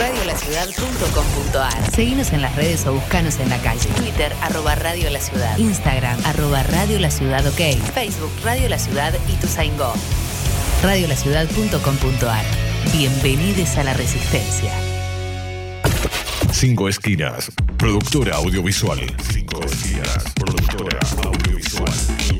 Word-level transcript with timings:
radiolaciudad.com.ar. 0.00 1.90
Seguinos 1.94 2.32
en 2.32 2.40
las 2.40 2.56
redes 2.56 2.86
o 2.86 2.94
buscanos 2.94 3.38
en 3.38 3.50
la 3.50 3.58
calle. 3.58 3.86
Twitter, 3.96 4.32
arroba 4.40 4.74
Radio 4.74 5.10
La 5.10 5.20
Ciudad. 5.20 5.58
Instagram, 5.58 6.18
arroba 6.24 6.62
Radio 6.62 6.98
La 6.98 7.10
Ciudad 7.10 7.46
OK. 7.46 7.76
Facebook, 7.92 8.32
Radio 8.42 8.68
La 8.70 8.78
Ciudad 8.78 9.12
y 9.28 9.32
Tuzaingó. 9.34 9.92
Radiolaciudad.com.ar. 10.82 12.44
Bienvenidos 12.92 13.76
a 13.76 13.84
la 13.84 13.92
Resistencia. 13.92 14.72
Cinco 16.50 16.88
Esquinas, 16.88 17.52
productora 17.76 18.36
audiovisual. 18.36 19.00
Cinco 19.30 19.60
Esquinas, 19.64 20.24
productora 20.34 20.98
audiovisual. 21.24 22.39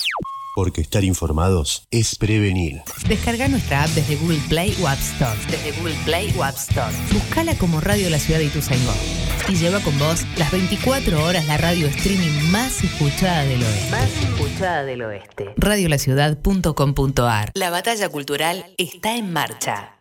Porque 0.61 0.81
estar 0.81 1.03
informados 1.03 1.87
es 1.89 2.15
prevenir. 2.15 2.83
Descarga 3.07 3.47
nuestra 3.47 3.81
app 3.81 3.89
desde 3.95 4.15
Google 4.15 4.39
Play 4.47 4.77
o 4.79 4.87
App 4.87 4.99
Store. 4.99 5.35
Desde 5.49 5.71
Google 5.71 5.95
Play 6.05 6.31
o 6.37 6.43
App 6.43 6.55
Store. 6.55 6.95
Buscala 7.11 7.55
como 7.55 7.81
Radio 7.81 8.11
La 8.11 8.19
Ciudad 8.19 8.39
de 8.39 8.45
Ituzaingó. 8.45 8.93
Y 9.49 9.55
lleva 9.55 9.79
con 9.79 9.97
vos 9.97 10.23
las 10.37 10.51
24 10.51 11.23
horas 11.23 11.47
la 11.47 11.57
radio 11.57 11.87
streaming 11.87 12.51
más 12.51 12.83
escuchada 12.83 13.41
del 13.41 13.63
oeste. 13.63 13.89
Más 13.89 14.11
escuchada 14.23 14.83
del 14.83 15.01
oeste. 15.01 15.51
Radiolaciudad.com.ar 15.57 17.51
La 17.55 17.71
batalla 17.71 18.09
cultural 18.09 18.63
está 18.77 19.15
en 19.15 19.33
marcha. 19.33 19.95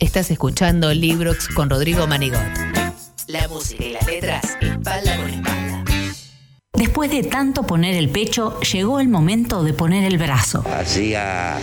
Estás 0.00 0.32
escuchando 0.32 0.92
Librox 0.92 1.46
con 1.46 1.70
Rodrigo 1.70 2.08
Manigot. 2.08 2.42
La 3.28 3.46
música 3.46 3.84
y 3.84 3.92
las 3.92 4.04
letras, 4.04 4.56
espalda 4.60 5.16
con 5.16 5.30
espalda. 5.30 5.45
Después 6.76 7.10
de 7.10 7.22
tanto 7.22 7.62
poner 7.62 7.94
el 7.94 8.10
pecho, 8.10 8.60
llegó 8.60 9.00
el 9.00 9.08
momento 9.08 9.64
de 9.64 9.72
poner 9.72 10.04
el 10.04 10.18
brazo. 10.18 10.62
Hacía 10.78 11.58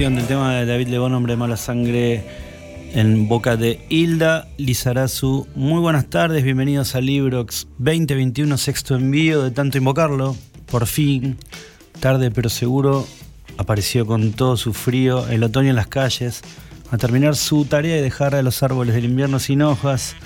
Del 0.00 0.26
tema 0.26 0.54
de 0.54 0.64
David 0.64 0.88
Lebón, 0.88 1.12
Hombre 1.12 1.34
de 1.34 1.36
Mala 1.36 1.58
Sangre, 1.58 2.24
en 2.94 3.28
boca 3.28 3.58
de 3.58 3.84
Hilda 3.90 4.48
Lizarazu. 4.56 5.46
Muy 5.54 5.78
buenas 5.78 6.06
tardes, 6.06 6.42
bienvenidos 6.42 6.94
a 6.94 7.02
Librox 7.02 7.68
2021, 7.76 8.56
sexto 8.56 8.94
envío 8.94 9.42
de 9.42 9.50
tanto 9.50 9.76
invocarlo. 9.76 10.34
Por 10.70 10.86
fin, 10.86 11.36
tarde 12.00 12.30
pero 12.30 12.48
seguro, 12.48 13.06
apareció 13.58 14.06
con 14.06 14.32
todo 14.32 14.56
su 14.56 14.72
frío 14.72 15.28
el 15.28 15.42
otoño 15.42 15.68
en 15.68 15.76
las 15.76 15.88
calles, 15.88 16.40
a 16.90 16.96
terminar 16.96 17.36
su 17.36 17.66
tarea 17.66 17.98
y 17.98 18.00
dejar 18.00 18.34
a 18.34 18.42
los 18.42 18.62
árboles 18.62 18.94
del 18.94 19.04
invierno 19.04 19.38
sin 19.38 19.60
hojas. 19.60 20.16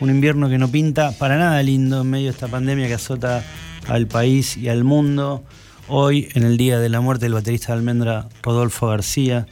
Un 0.00 0.08
invierno 0.08 0.48
que 0.48 0.56
no 0.56 0.68
pinta 0.68 1.12
para 1.18 1.36
nada 1.36 1.62
lindo 1.62 2.00
en 2.00 2.08
medio 2.08 2.24
de 2.24 2.30
esta 2.30 2.48
pandemia 2.48 2.88
que 2.88 2.94
azota 2.94 3.44
al 3.88 4.06
país 4.06 4.56
y 4.56 4.70
al 4.70 4.84
mundo. 4.84 5.44
Hoy, 5.88 6.28
en 6.34 6.44
el 6.44 6.56
día 6.56 6.78
de 6.78 6.88
la 6.88 7.00
muerte 7.00 7.24
del 7.24 7.34
baterista 7.34 7.72
de 7.72 7.78
Almendra, 7.78 8.28
Rodolfo 8.42 8.86
García, 8.86 9.46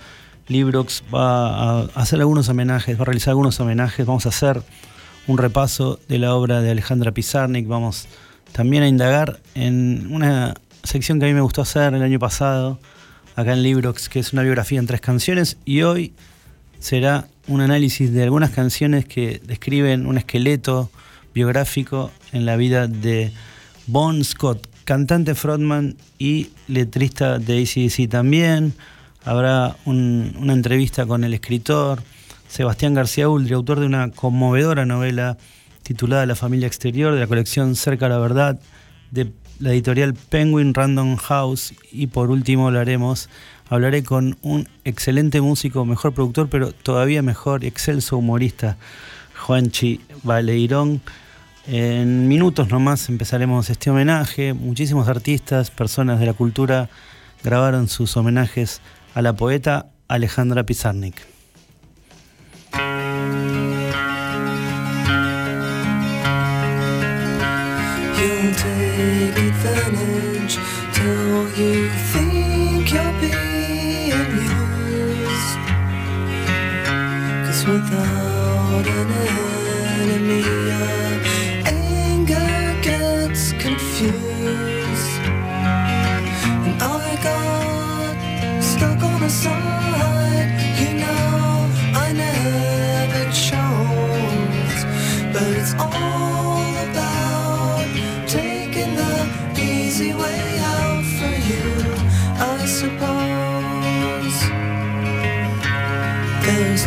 Librox 0.46 1.02
va 1.12 1.80
a 1.80 1.80
hacer 1.94 2.20
algunos 2.20 2.48
homenajes, 2.48 2.96
va 2.96 3.02
a 3.02 3.04
realizar 3.06 3.32
algunos 3.32 3.58
homenajes. 3.58 4.06
Vamos 4.06 4.26
a 4.26 4.28
hacer 4.28 4.62
un 5.26 5.38
repaso 5.38 5.98
de 6.08 6.18
la 6.18 6.34
obra 6.34 6.60
de 6.60 6.70
Alejandra 6.70 7.12
Pizarnik. 7.12 7.66
Vamos 7.66 8.06
también 8.52 8.84
a 8.84 8.88
indagar 8.88 9.40
en 9.54 10.08
una 10.12 10.54
sección 10.84 11.18
que 11.18 11.26
a 11.26 11.28
mí 11.28 11.34
me 11.34 11.40
gustó 11.40 11.62
hacer 11.62 11.94
el 11.94 12.02
año 12.02 12.20
pasado, 12.20 12.78
acá 13.34 13.52
en 13.52 13.62
Librox, 13.64 14.08
que 14.08 14.20
es 14.20 14.32
una 14.32 14.42
biografía 14.42 14.78
en 14.78 14.86
tres 14.86 15.00
canciones. 15.00 15.56
Y 15.64 15.82
hoy 15.82 16.14
será 16.78 17.26
un 17.48 17.60
análisis 17.60 18.12
de 18.12 18.22
algunas 18.22 18.50
canciones 18.50 19.04
que 19.04 19.42
describen 19.44 20.06
un 20.06 20.16
esqueleto 20.16 20.90
biográfico 21.34 22.12
en 22.32 22.46
la 22.46 22.56
vida 22.56 22.86
de 22.86 23.32
Bon 23.86 24.22
Scott, 24.24 24.68
cantante 24.90 25.36
frontman 25.36 25.94
y 26.18 26.48
letrista 26.66 27.38
de 27.38 27.62
ACDC 27.62 28.10
también. 28.10 28.74
Habrá 29.24 29.76
una 29.84 30.52
entrevista 30.52 31.06
con 31.06 31.22
el 31.22 31.32
escritor 31.32 32.02
Sebastián 32.48 32.94
García 32.94 33.28
Uldri, 33.28 33.54
autor 33.54 33.78
de 33.78 33.86
una 33.86 34.10
conmovedora 34.10 34.86
novela 34.86 35.38
titulada 35.84 36.26
La 36.26 36.34
familia 36.34 36.66
exterior, 36.66 37.14
de 37.14 37.20
la 37.20 37.28
colección 37.28 37.76
Cerca 37.76 38.06
a 38.06 38.08
la 38.08 38.18
Verdad, 38.18 38.58
de 39.12 39.30
la 39.60 39.70
editorial 39.70 40.14
Penguin 40.14 40.74
Random 40.74 41.14
House. 41.18 41.72
Y 41.92 42.08
por 42.08 42.32
último 42.32 42.66
hablaremos, 42.66 43.28
hablaré 43.68 44.02
con 44.02 44.38
un 44.42 44.66
excelente 44.82 45.40
músico, 45.40 45.84
mejor 45.84 46.14
productor, 46.14 46.48
pero 46.48 46.72
todavía 46.72 47.22
mejor, 47.22 47.64
excelso 47.64 48.16
humorista, 48.16 48.76
Juanchi 49.38 50.00
Valeirón. 50.24 51.00
En 51.66 52.26
minutos 52.26 52.68
nomás 52.68 53.08
empezaremos 53.08 53.70
este 53.70 53.90
homenaje. 53.90 54.54
Muchísimos 54.54 55.08
artistas, 55.08 55.70
personas 55.70 56.18
de 56.18 56.26
la 56.26 56.32
cultura 56.32 56.88
grabaron 57.42 57.88
sus 57.88 58.16
homenajes 58.16 58.80
a 59.14 59.22
la 59.22 59.34
poeta 59.34 59.90
Alejandra 60.08 60.64
Pizarnik. 60.64 61.30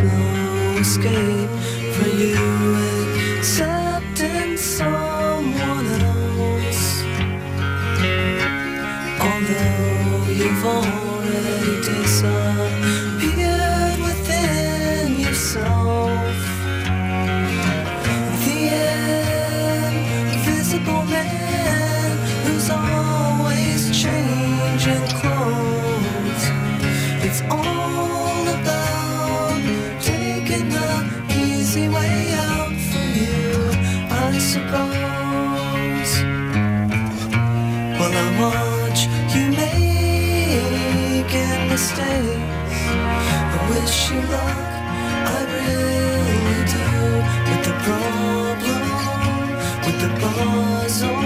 No 0.04 0.78
escape 0.80 1.50
for 1.96 2.10
you 2.10 2.36
except 3.38 4.20
in 4.20 4.58
someone 4.58 5.88
else. 6.02 7.04
Although 9.20 10.32
you've 10.32 10.66
mistakes. 41.74 42.82
I 43.56 43.60
wish 43.72 44.12
you 44.12 44.22
luck, 44.34 44.60
I 45.34 45.40
really 45.56 46.60
do. 46.74 46.88
With 47.50 47.64
the 47.68 47.76
problem, 47.88 48.84
with 49.86 49.98
the 50.04 50.12
puzzle, 50.22 51.23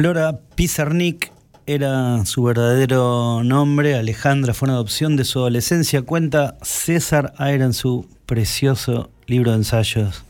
Flora 0.00 0.40
Pizarnik 0.54 1.30
era 1.66 2.24
su 2.24 2.42
verdadero 2.42 3.42
nombre. 3.44 3.96
Alejandra 3.96 4.54
fue 4.54 4.64
una 4.64 4.76
adopción 4.76 5.14
de 5.14 5.26
su 5.26 5.40
adolescencia. 5.40 6.00
Cuenta 6.00 6.56
César 6.62 7.34
Aira 7.36 7.66
en 7.66 7.74
su 7.74 8.08
precioso 8.24 9.10
libro 9.26 9.50
de 9.50 9.58
ensayos. 9.58 10.24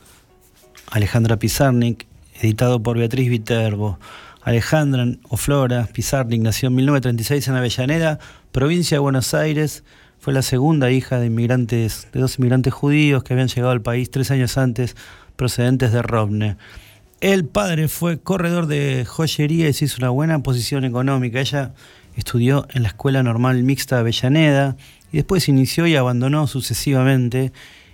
Alejandra 0.90 1.36
Pizarnik, 1.36 2.08
editado 2.40 2.82
por 2.82 2.98
Beatriz 2.98 3.30
Viterbo. 3.30 4.00
Alejandra 4.42 5.06
o 5.28 5.36
Flora 5.36 5.88
Pizarnik 5.92 6.42
nació 6.42 6.66
en 6.66 6.74
1936 6.74 7.46
en 7.46 7.54
Avellaneda, 7.54 8.18
provincia 8.50 8.96
de 8.96 9.02
Buenos 9.02 9.34
Aires. 9.34 9.84
Fue 10.18 10.32
la 10.32 10.42
segunda 10.42 10.90
hija 10.90 11.20
de 11.20 11.26
inmigrantes, 11.26 12.08
de 12.12 12.18
dos 12.18 12.40
inmigrantes 12.40 12.74
judíos 12.74 13.22
que 13.22 13.34
habían 13.34 13.46
llegado 13.46 13.70
al 13.70 13.82
país 13.82 14.10
tres 14.10 14.32
años 14.32 14.58
antes, 14.58 14.96
procedentes 15.36 15.92
de 15.92 16.02
Rovne. 16.02 16.56
El 17.20 17.44
padre 17.44 17.88
fue 17.88 18.18
corredor 18.18 18.66
de 18.66 19.04
joyería 19.06 19.68
y 19.68 19.74
se 19.74 19.84
hizo 19.84 19.98
una 19.98 20.08
buena 20.08 20.42
posición 20.42 20.86
económica. 20.86 21.38
Ella 21.38 21.74
estudió 22.16 22.66
en 22.72 22.82
la 22.82 22.88
Escuela 22.88 23.22
Normal 23.22 23.62
Mixta 23.62 23.96
de 23.96 24.00
Avellaneda 24.00 24.76
y 25.12 25.18
después 25.18 25.46
inició 25.46 25.86
y 25.86 25.96
abandonó 25.96 26.46
sucesivamente 26.46 27.52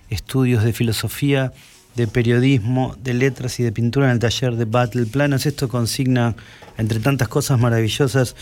estudios 0.09 0.63
de 0.63 0.71
filosofía 0.71 1.51
de 1.95 2.07
periodismo, 2.07 2.95
de 3.03 3.15
letras 3.15 3.59
y 3.59 3.63
de 3.63 3.73
pintura 3.73 4.05
en 4.05 4.13
el 4.13 4.19
taller 4.19 4.55
de 4.55 4.63
Battle 4.63 5.05
Planos. 5.07 5.45
Esto 5.45 5.67
consigna, 5.67 6.35
entre 6.77 7.01
tantas 7.01 7.27
cosas 7.27 7.59
maravillosas, 7.59 8.37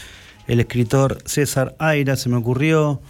el 0.46 0.60
escritor 0.60 1.18
César 1.26 1.76
Aira. 1.80 2.16
Se 2.16 2.30
me 2.30 2.36
ocurrió 2.36 3.02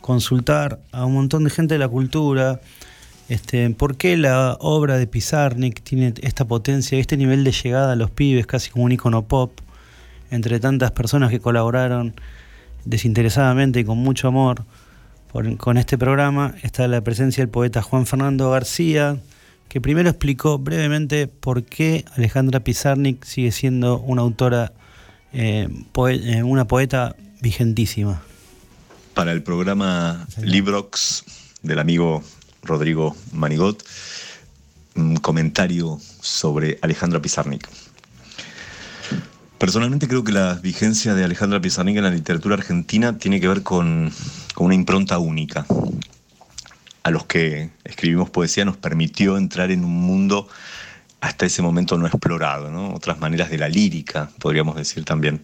consultar 0.00 0.78
a 0.92 1.04
un 1.04 1.14
montón 1.14 1.42
de 1.42 1.50
gente 1.50 1.74
de 1.74 1.78
la 1.80 1.88
cultura, 1.88 2.60
este, 3.28 3.70
¿Por 3.70 3.96
qué 3.96 4.16
la 4.16 4.56
obra 4.60 4.98
de 4.98 5.06
Pizarnik 5.06 5.82
tiene 5.82 6.12
esta 6.20 6.44
potencia, 6.44 6.98
este 6.98 7.16
nivel 7.16 7.44
de 7.44 7.52
llegada 7.52 7.92
a 7.92 7.96
los 7.96 8.10
pibes, 8.10 8.46
casi 8.46 8.70
como 8.70 8.84
un 8.84 8.92
icono 8.92 9.22
pop, 9.22 9.52
entre 10.30 10.60
tantas 10.60 10.90
personas 10.90 11.30
que 11.30 11.40
colaboraron 11.40 12.14
desinteresadamente 12.84 13.80
y 13.80 13.84
con 13.84 13.98
mucho 13.98 14.28
amor 14.28 14.64
con 15.56 15.78
este 15.78 15.98
programa? 15.98 16.54
Está 16.62 16.86
la 16.86 17.00
presencia 17.00 17.42
del 17.42 17.48
poeta 17.48 17.82
Juan 17.82 18.06
Fernando 18.06 18.50
García, 18.50 19.18
que 19.68 19.80
primero 19.80 20.08
explicó 20.08 20.58
brevemente 20.58 21.26
por 21.26 21.64
qué 21.64 22.04
Alejandra 22.16 22.60
Pizarnik 22.60 23.24
sigue 23.24 23.50
siendo 23.50 23.98
una 23.98 24.22
autora, 24.22 24.72
eh, 25.32 25.68
eh, 25.96 26.42
una 26.44 26.66
poeta 26.66 27.16
vigentísima. 27.40 28.22
Para 29.14 29.32
el 29.32 29.42
programa 29.42 30.26
Librox 30.40 31.24
del 31.62 31.80
amigo 31.80 32.22
Rodrigo 32.64 33.16
Manigot, 33.32 33.84
un 34.96 35.16
comentario 35.16 35.98
sobre 36.20 36.78
Alejandra 36.82 37.20
Pizarnik. 37.20 37.68
Personalmente 39.58 40.08
creo 40.08 40.24
que 40.24 40.32
la 40.32 40.54
vigencia 40.54 41.14
de 41.14 41.24
Alejandra 41.24 41.60
Pizarnik 41.60 41.96
en 41.96 42.04
la 42.04 42.10
literatura 42.10 42.56
argentina 42.56 43.16
tiene 43.16 43.40
que 43.40 43.48
ver 43.48 43.62
con, 43.62 44.12
una 44.56 44.74
impronta 44.74 45.18
única. 45.18 45.66
A 47.02 47.10
los 47.10 47.24
que 47.26 47.70
escribimos 47.84 48.30
poesía 48.30 48.64
nos 48.64 48.76
permitió 48.76 49.36
entrar 49.36 49.70
en 49.70 49.84
un 49.84 49.94
mundo 49.94 50.48
hasta 51.20 51.46
ese 51.46 51.62
momento 51.62 51.96
no 51.96 52.06
explorado, 52.06 52.70
¿no? 52.70 52.92
otras 52.92 53.18
maneras 53.18 53.48
de 53.48 53.58
la 53.58 53.68
lírica, 53.68 54.30
podríamos 54.38 54.76
decir 54.76 55.04
también. 55.04 55.42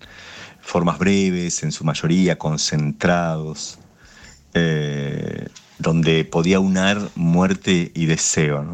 Formas 0.60 0.98
breves, 0.98 1.62
en 1.62 1.72
su 1.72 1.84
mayoría, 1.84 2.36
concentrados, 2.36 3.78
eh, 4.52 5.48
donde 5.80 6.24
podía 6.24 6.60
unar 6.60 7.10
muerte 7.14 7.90
y 7.94 8.06
deseo. 8.06 8.64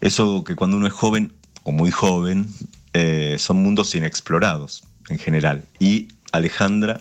Eso 0.00 0.44
que 0.44 0.54
cuando 0.54 0.76
uno 0.76 0.86
es 0.86 0.92
joven 0.92 1.32
o 1.64 1.72
muy 1.72 1.90
joven, 1.90 2.46
eh, 2.92 3.36
son 3.38 3.62
mundos 3.62 3.94
inexplorados 3.94 4.84
en 5.08 5.18
general. 5.18 5.64
Y 5.78 6.08
Alejandra 6.32 7.00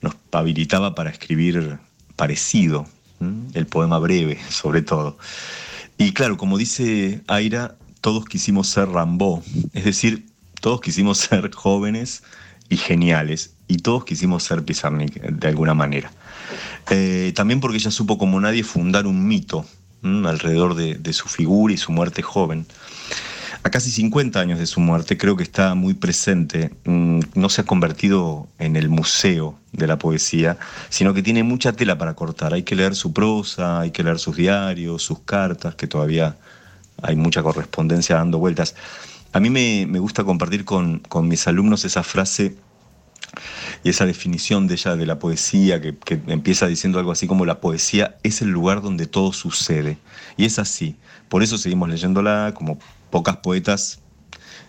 nos 0.00 0.14
habilitaba 0.32 0.94
para 0.94 1.10
escribir 1.10 1.78
parecido, 2.16 2.86
el 3.52 3.66
poema 3.66 3.98
breve 3.98 4.38
sobre 4.48 4.80
todo. 4.82 5.18
Y 5.98 6.12
claro, 6.12 6.38
como 6.38 6.56
dice 6.56 7.20
Aira, 7.26 7.76
todos 8.00 8.24
quisimos 8.24 8.68
ser 8.68 8.88
Rambo, 8.88 9.42
es 9.74 9.84
decir, 9.84 10.26
todos 10.60 10.80
quisimos 10.80 11.18
ser 11.18 11.52
jóvenes 11.52 12.22
y 12.70 12.76
geniales, 12.76 13.52
y 13.68 13.78
todos 13.78 14.04
quisimos 14.04 14.44
ser 14.44 14.64
Pizarnik 14.64 15.20
de 15.20 15.48
alguna 15.48 15.74
manera. 15.74 16.10
Eh, 16.90 17.32
también 17.34 17.60
porque 17.60 17.78
ella 17.78 17.90
supo 17.90 18.18
como 18.18 18.40
nadie 18.40 18.64
fundar 18.64 19.06
un 19.06 19.26
mito 19.26 19.64
alrededor 20.02 20.74
de, 20.74 21.12
su 21.12 21.28
figura 21.28 21.74
y 21.74 21.76
su 21.76 21.92
muerte 21.92 22.22
joven. 22.22 22.66
A 23.62 23.68
casi 23.68 23.90
50 23.90 24.40
años 24.40 24.58
de 24.58 24.66
su 24.66 24.80
muerte 24.80 25.18
creo 25.18 25.36
que 25.36 25.42
está 25.42 25.74
muy 25.74 25.92
presente, 25.92 26.70
no 26.86 27.48
se 27.50 27.60
ha 27.60 27.64
convertido 27.64 28.48
en 28.58 28.76
el 28.76 28.88
museo 28.88 29.58
de 29.72 29.86
la 29.86 29.98
poesía, 29.98 30.56
sino 30.88 31.12
que 31.12 31.22
tiene 31.22 31.42
mucha 31.42 31.72
tela 31.72 31.98
para 31.98 32.14
cortar. 32.14 32.54
Hay 32.54 32.62
que 32.62 32.74
leer 32.74 32.94
su 32.94 33.12
prosa, 33.12 33.80
hay 33.80 33.90
que 33.90 34.02
leer 34.02 34.18
sus 34.18 34.36
diarios, 34.36 35.02
sus 35.02 35.20
cartas, 35.20 35.74
que 35.74 35.86
todavía 35.86 36.38
hay 37.02 37.16
mucha 37.16 37.42
correspondencia 37.42 38.16
dando 38.16 38.38
vueltas. 38.38 38.74
A 39.32 39.40
mí 39.40 39.50
me, 39.50 39.84
gusta 39.98 40.24
compartir 40.24 40.64
con 40.64 41.02
mis 41.24 41.46
alumnos 41.46 41.84
esa 41.84 42.02
frase 42.02 42.56
y 43.84 43.90
esa 43.90 44.06
definición 44.06 44.66
de 44.66 44.74
ella 44.74 44.96
de 44.96 45.06
la 45.06 45.18
poesía, 45.18 45.80
que, 45.80 45.96
empieza 46.26 46.66
diciendo 46.66 46.98
algo 46.98 47.12
así 47.12 47.26
como 47.26 47.44
la 47.44 47.60
poesía 47.60 48.16
es 48.22 48.42
el 48.42 48.48
lugar 48.50 48.82
donde 48.82 49.06
todo 49.06 49.32
sucede. 49.32 49.98
Y 50.36 50.44
es 50.44 50.58
así. 50.58 50.96
Por 51.28 51.42
eso 51.42 51.58
seguimos 51.58 51.88
leyéndola, 51.88 52.52
como 52.54 52.78
pocas 53.10 53.36
poetas 53.36 54.00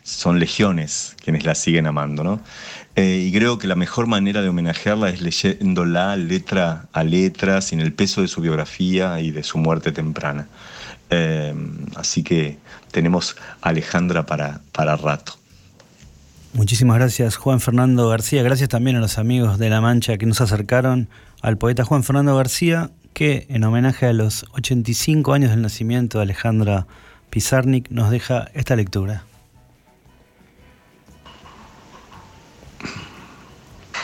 son 0.03 0.39
legiones 0.39 1.15
quienes 1.23 1.45
la 1.45 1.53
siguen 1.53 1.85
amando, 1.85 2.23
¿no? 2.23 2.41
Eh, 2.95 3.25
y 3.27 3.31
creo 3.31 3.57
que 3.57 3.67
la 3.67 3.75
mejor 3.75 4.07
manera 4.07 4.41
de 4.41 4.49
homenajearla 4.49 5.09
es 5.09 5.21
leyéndola 5.21 6.15
letra 6.17 6.87
a 6.91 7.03
letra, 7.03 7.61
sin 7.61 7.79
el 7.79 7.93
peso 7.93 8.21
de 8.21 8.27
su 8.27 8.41
biografía 8.41 9.19
y 9.21 9.31
de 9.31 9.43
su 9.43 9.57
muerte 9.57 9.91
temprana. 9.91 10.47
Eh, 11.09 11.53
así 11.95 12.23
que 12.23 12.57
tenemos 12.91 13.35
a 13.61 13.69
Alejandra 13.69 14.25
para, 14.25 14.61
para 14.71 14.95
rato. 14.97 15.40
Muchísimas 16.53 16.97
gracias 16.97 17.37
Juan 17.37 17.61
Fernando 17.61 18.09
García, 18.09 18.43
gracias 18.43 18.67
también 18.67 18.97
a 18.97 18.99
los 18.99 19.17
amigos 19.17 19.57
de 19.57 19.69
La 19.69 19.79
Mancha 19.79 20.17
que 20.17 20.25
nos 20.25 20.41
acercaron 20.41 21.07
al 21.41 21.57
poeta 21.57 21.85
Juan 21.85 22.03
Fernando 22.03 22.35
García, 22.35 22.91
que 23.13 23.45
en 23.49 23.63
homenaje 23.63 24.05
a 24.05 24.11
los 24.11 24.45
85 24.51 25.31
años 25.31 25.51
del 25.51 25.61
nacimiento 25.61 26.17
de 26.17 26.23
Alejandra 26.23 26.87
Pizarnik 27.29 27.89
nos 27.89 28.11
deja 28.11 28.49
esta 28.53 28.75
lectura. 28.75 29.23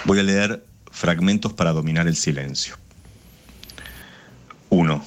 Voy 0.05 0.19
a 0.19 0.23
leer 0.23 0.65
fragmentos 0.89 1.51
para 1.51 1.73
dominar 1.73 2.07
el 2.07 2.15
silencio. 2.15 2.77
1. 4.69 5.03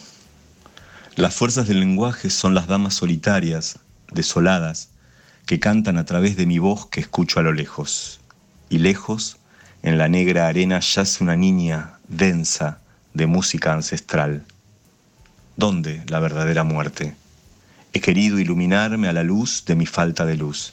Las 1.16 1.34
fuerzas 1.34 1.66
del 1.66 1.80
lenguaje 1.80 2.28
son 2.28 2.54
las 2.54 2.66
damas 2.66 2.92
solitarias, 2.94 3.78
desoladas, 4.12 4.89
que 5.50 5.58
cantan 5.58 5.98
a 5.98 6.04
través 6.04 6.36
de 6.36 6.46
mi 6.46 6.60
voz 6.60 6.86
que 6.86 7.00
escucho 7.00 7.40
a 7.40 7.42
lo 7.42 7.52
lejos. 7.52 8.20
Y 8.68 8.78
lejos, 8.78 9.38
en 9.82 9.98
la 9.98 10.06
negra 10.06 10.46
arena, 10.46 10.78
yace 10.78 11.24
una 11.24 11.34
niña 11.34 11.94
densa 12.06 12.78
de 13.14 13.26
música 13.26 13.72
ancestral. 13.72 14.44
¿Dónde 15.56 16.04
la 16.06 16.20
verdadera 16.20 16.62
muerte? 16.62 17.16
He 17.92 18.00
querido 18.00 18.38
iluminarme 18.38 19.08
a 19.08 19.12
la 19.12 19.24
luz 19.24 19.64
de 19.66 19.74
mi 19.74 19.86
falta 19.86 20.24
de 20.24 20.36
luz. 20.36 20.72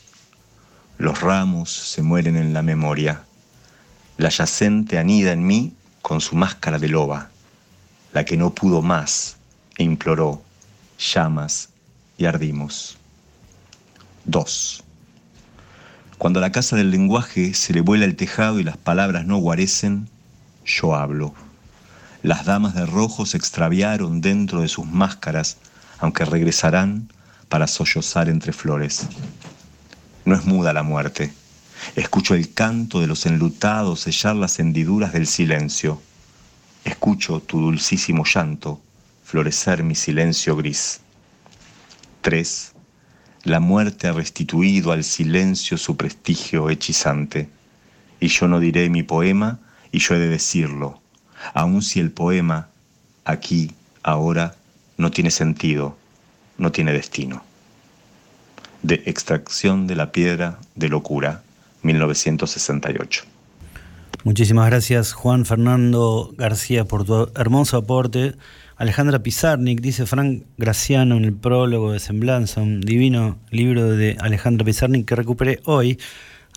Los 1.00 1.22
ramos 1.22 1.72
se 1.72 2.04
mueren 2.04 2.36
en 2.36 2.54
la 2.54 2.62
memoria. 2.62 3.24
La 4.18 4.30
yacente 4.30 5.00
anida 5.00 5.32
en 5.32 5.44
mí 5.44 5.74
con 6.04 6.22
su 6.22 6.36
máscara 6.36 6.78
de 6.78 6.90
loba, 6.90 7.32
la 8.14 8.26
que 8.26 8.38
no 8.38 8.54
pudo 8.54 8.84
más 8.84 9.38
e 9.76 9.84
imploró 9.84 10.44
llamas 11.00 11.70
y 12.20 12.26
ardimos. 12.26 12.97
2. 14.28 14.84
Cuando 16.18 16.40
a 16.40 16.42
la 16.42 16.52
casa 16.52 16.76
del 16.76 16.92
lenguaje 16.92 17.54
se 17.54 17.72
le 17.72 17.80
vuela 17.80 18.04
el 18.04 18.18
tejado 18.18 18.60
y 18.60 18.64
las 18.64 18.76
palabras 18.76 19.26
no 19.26 19.38
guarecen, 19.38 20.10
yo 20.66 20.96
hablo. 20.96 21.34
Las 22.24 22.44
damas 22.44 22.76
de 22.76 22.86
rojo 22.86 23.26
se 23.26 23.38
extraviaron 23.38 24.20
dentro 24.20 24.62
de 24.62 24.68
sus 24.68 24.86
máscaras, 24.86 25.58
aunque 26.00 26.26
regresarán 26.26 27.08
para 27.48 27.68
sollozar 27.68 28.28
entre 28.28 28.52
flores. 28.52 29.08
No 30.26 30.36
es 30.36 30.46
muda 30.46 30.74
la 30.74 30.84
muerte. 30.84 31.34
Escucho 31.96 32.36
el 32.36 32.54
canto 32.54 33.00
de 33.00 33.08
los 33.08 33.26
enlutados 33.26 34.02
sellar 34.02 34.36
las 34.36 34.60
hendiduras 34.60 35.14
del 35.14 35.26
silencio. 35.26 36.02
Escucho 36.84 37.40
tu 37.40 37.62
dulcísimo 37.62 38.26
llanto 38.26 38.82
florecer 39.24 39.84
mi 39.84 39.96
silencio 39.96 40.58
gris. 40.58 41.00
3 42.22 42.74
la 43.48 43.60
muerte 43.60 44.08
ha 44.08 44.14
restituido 44.14 44.92
al 44.92 45.04
silencio 45.04 45.78
su 45.78 45.96
prestigio 45.96 46.70
hechizante. 46.70 47.50
Y 48.20 48.28
yo 48.28 48.48
no 48.48 48.60
diré 48.60 48.90
mi 48.90 49.04
poema, 49.04 49.60
y 49.92 50.00
yo 50.00 50.16
he 50.16 50.20
de 50.20 50.28
decirlo, 50.28 51.00
aun 51.54 51.82
si 51.82 52.00
el 52.00 52.12
poema, 52.12 52.68
aquí, 53.24 53.72
ahora, 54.04 54.56
no 54.98 55.12
tiene 55.12 55.32
sentido, 55.32 55.98
no 56.58 56.72
tiene 56.72 56.92
destino. 56.92 57.44
De 58.84 59.04
Extracción 59.06 59.88
de 59.88 59.96
la 59.96 60.12
Piedra 60.12 60.60
de 60.76 60.90
Locura, 60.90 61.42
1968. 61.84 63.24
Muchísimas 64.24 64.70
gracias 64.70 65.14
Juan 65.14 65.46
Fernando 65.46 66.34
García 66.38 66.84
por 66.86 67.06
tu 67.06 67.30
hermoso 67.36 67.78
aporte 67.78 68.36
Alejandra 68.78 69.24
Pizarnik, 69.24 69.82
dice 69.82 70.06
Frank 70.06 70.44
Graciano 70.56 71.18
en 71.18 71.26
el 71.26 71.34
prólogo 71.34 71.94
de 71.94 72.00
Semblanza, 72.00 72.62
un 72.62 72.80
divino 72.80 73.40
libro 73.50 73.90
de 73.90 74.16
Alejandra 74.20 74.64
Pizarnik 74.64 75.08
que 75.08 75.16
recuperé 75.16 75.62
hoy. 75.66 75.98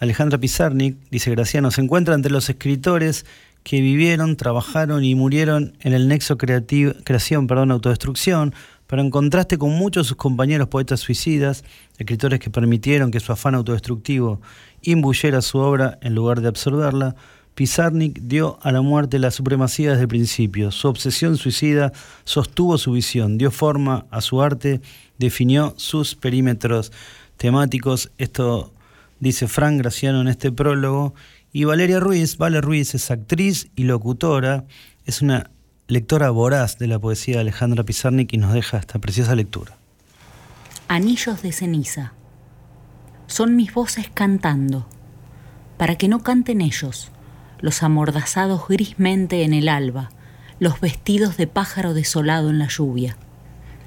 Alejandra 0.01 0.37
Pizarnik, 0.37 0.99
dice 1.11 1.31
Graciano, 1.31 1.71
se 1.71 1.81
encuentra 1.81 2.15
entre 2.15 2.31
los 2.31 2.51
escritores 2.51 3.25
que 3.63 3.81
vivieron, 3.81 4.37
trabajaron 4.37 5.03
y 5.03 5.15
murieron 5.15 5.79
en 5.81 5.95
el 5.95 6.09
nexo 6.09 6.37
creación, 6.37 7.47
perdón, 7.47 7.71
autodestrucción, 7.71 8.55
pero 8.87 9.01
en 9.01 9.09
contraste 9.09 9.57
con 9.57 9.71
muchos 9.71 10.05
de 10.05 10.09
sus 10.09 10.19
compañeros 10.19 10.69
poetas 10.69 11.01
suicidas, 11.01 11.65
escritores 11.97 12.39
que 12.39 12.51
permitieron 12.51 13.11
que 13.11 13.21
su 13.21 13.33
afán 13.33 13.55
autodestructivo 13.55 14.43
imbuyera 14.83 15.41
su 15.41 15.57
obra 15.57 15.99
en 16.03 16.15
lugar 16.15 16.43
de 16.43 16.49
absorberla, 16.49 17.17
Pizarnik 17.55 18.21
dio 18.23 18.59
a 18.63 18.73
la 18.73 18.81
muerte 18.81 19.19
la 19.19 19.31
supremacía 19.31 19.91
desde 19.91 20.03
el 20.03 20.09
principio. 20.09 20.71
Su 20.71 20.89
obsesión 20.89 21.37
suicida 21.37 21.93
sostuvo 22.25 22.79
su 22.79 22.93
visión, 22.93 23.39
dio 23.39 23.51
forma 23.51 24.07
a 24.11 24.21
su 24.21 24.41
arte, 24.41 24.81
definió 25.19 25.75
sus 25.77 26.15
perímetros 26.15 26.93
temáticos. 27.37 28.11
Esto 28.19 28.73
dice 29.19 29.49
Frank 29.49 29.79
Graciano 29.79 30.21
en 30.21 30.29
este 30.29 30.53
prólogo. 30.53 31.15
Y 31.53 31.65
Valeria 31.65 32.01
Ruiz, 32.01 32.37
Vale 32.39 32.61
Ruiz 32.61 32.95
es 32.95 33.11
actriz 33.11 33.69
y 33.75 33.83
locutora, 33.83 34.65
es 35.05 35.21
una 35.21 35.51
lectora 35.89 36.31
voraz 36.31 36.79
de 36.79 36.87
la 36.87 37.01
poesía 37.01 37.35
de 37.35 37.41
Alejandra 37.41 37.83
Pizarnik 37.83 38.33
y 38.33 38.39
nos 38.39 38.55
deja 38.55 38.79
esta 38.79 39.01
preciosa 39.01 39.35
lectura. 39.35 39.77
Anillos 40.87 41.43
de 41.43 41.53
ceniza. 41.53 42.13
Son 43.27 43.57
mis 43.57 43.75
voces 43.75 44.09
cantando, 44.13 44.87
para 45.77 45.97
que 45.97 46.09
no 46.09 46.23
canten 46.23 46.61
ellos 46.61 47.11
los 47.61 47.83
amordazados 47.83 48.69
grismente 48.69 49.45
en 49.45 49.55
el 49.55 49.69
alba, 49.69 50.11
los 50.59 50.81
vestidos 50.81 51.37
de 51.37 51.47
pájaro 51.47 51.95
desolado 51.95 52.51
en 52.51 52.59
la 52.59 52.69
lluvia. 52.69 53.17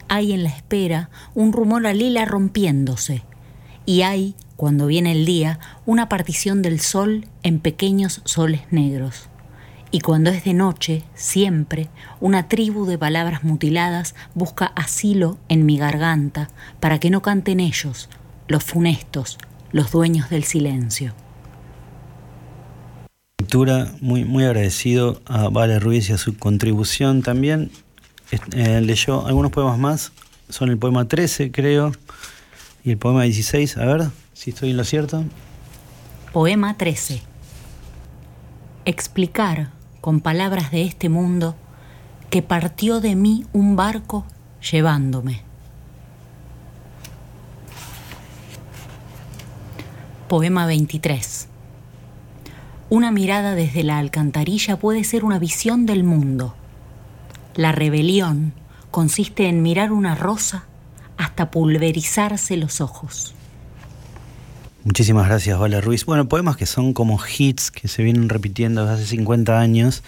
Hay 0.10 0.34
en 0.34 0.44
la 0.44 0.50
espera 0.50 1.10
un 1.34 1.54
rumor 1.54 1.88
a 1.88 1.94
lila 1.94 2.26
rompiéndose, 2.26 3.24
y 3.86 4.02
hay, 4.04 4.36
cuando 4.56 4.88
viene 4.88 5.12
el 5.12 5.26
día, 5.26 5.60
una 5.86 6.08
partición 6.08 6.62
del 6.62 6.80
sol 6.80 7.28
en 7.42 7.60
pequeños 7.60 8.22
soles 8.24 8.62
negros. 8.72 9.28
Y 9.92 10.00
cuando 10.00 10.32
es 10.32 10.44
de 10.44 10.54
noche, 10.54 11.04
siempre, 11.14 11.90
una 12.20 12.48
tribu 12.48 12.86
de 12.86 12.98
palabras 12.98 13.44
mutiladas 13.44 14.16
busca 14.34 14.68
asilo 14.76 15.38
en 15.50 15.66
mi 15.66 15.78
garganta 15.78 16.50
para 16.80 17.00
que 17.00 17.12
no 17.12 17.22
canten 17.22 17.60
ellos, 17.60 18.10
los 18.48 18.64
funestos, 18.64 19.38
los 19.72 19.92
dueños 19.92 20.30
del 20.30 20.46
silencio 20.46 21.14
muy, 24.02 24.26
muy 24.26 24.46
agradecido 24.46 25.22
a 25.26 25.50
Vale 25.50 25.80
Ruiz 25.80 26.10
y 26.10 26.14
a 26.14 26.18
su 26.18 26.36
contribución 26.38 27.22
también. 27.22 27.70
Eh, 28.56 28.82
leyó 28.82 29.28
algunos 29.28 29.52
poemas 29.52 29.78
más, 29.78 30.12
son 30.50 30.70
el 30.70 30.78
poema 30.80 31.08
13 31.08 31.52
creo, 31.52 31.92
y 32.84 32.92
el 32.92 32.98
poema 32.98 33.24
16, 33.24 33.78
a 33.78 33.86
ver 33.86 34.10
si 34.34 34.50
estoy 34.50 34.72
en 34.72 34.78
lo 34.78 34.84
cierto. 34.84 35.24
Poema 36.32 36.76
13. 36.78 37.22
Explicar 38.86 39.70
con 40.02 40.20
palabras 40.20 40.72
de 40.72 40.84
este 40.84 41.10
mundo 41.10 41.56
que 42.32 42.42
partió 42.42 43.02
de 43.02 43.16
mí 43.16 43.46
un 43.54 43.76
barco 43.76 44.26
llevándome. 44.72 45.44
Poema 50.28 50.66
23. 50.66 51.50
Una 52.94 53.10
mirada 53.10 53.56
desde 53.56 53.84
la 53.84 53.98
alcantarilla 53.98 54.78
puede 54.78 55.04
ser 55.04 55.26
una 55.26 55.40
visión 55.40 55.88
del 55.88 56.04
mundo. 56.04 56.54
La 57.56 57.72
rebelión 57.72 58.54
consiste 58.92 59.48
en 59.48 59.64
mirar 59.64 59.92
una 59.92 60.14
rosa 60.14 60.66
hasta 61.18 61.50
pulverizarse 61.50 62.56
los 62.56 62.82
ojos. 62.82 63.34
Muchísimas 64.84 65.28
gracias, 65.28 65.58
Vale 65.58 65.82
Ruiz. 65.82 66.06
Bueno, 66.06 66.30
poemas 66.30 66.56
que 66.56 66.68
son 66.68 66.94
como 66.94 67.20
hits 67.20 67.72
que 67.72 67.88
se 67.88 68.04
vienen 68.04 68.30
repitiendo 68.30 68.82
desde 68.82 68.94
hace 68.94 69.08
50 69.08 69.60
años 69.60 70.04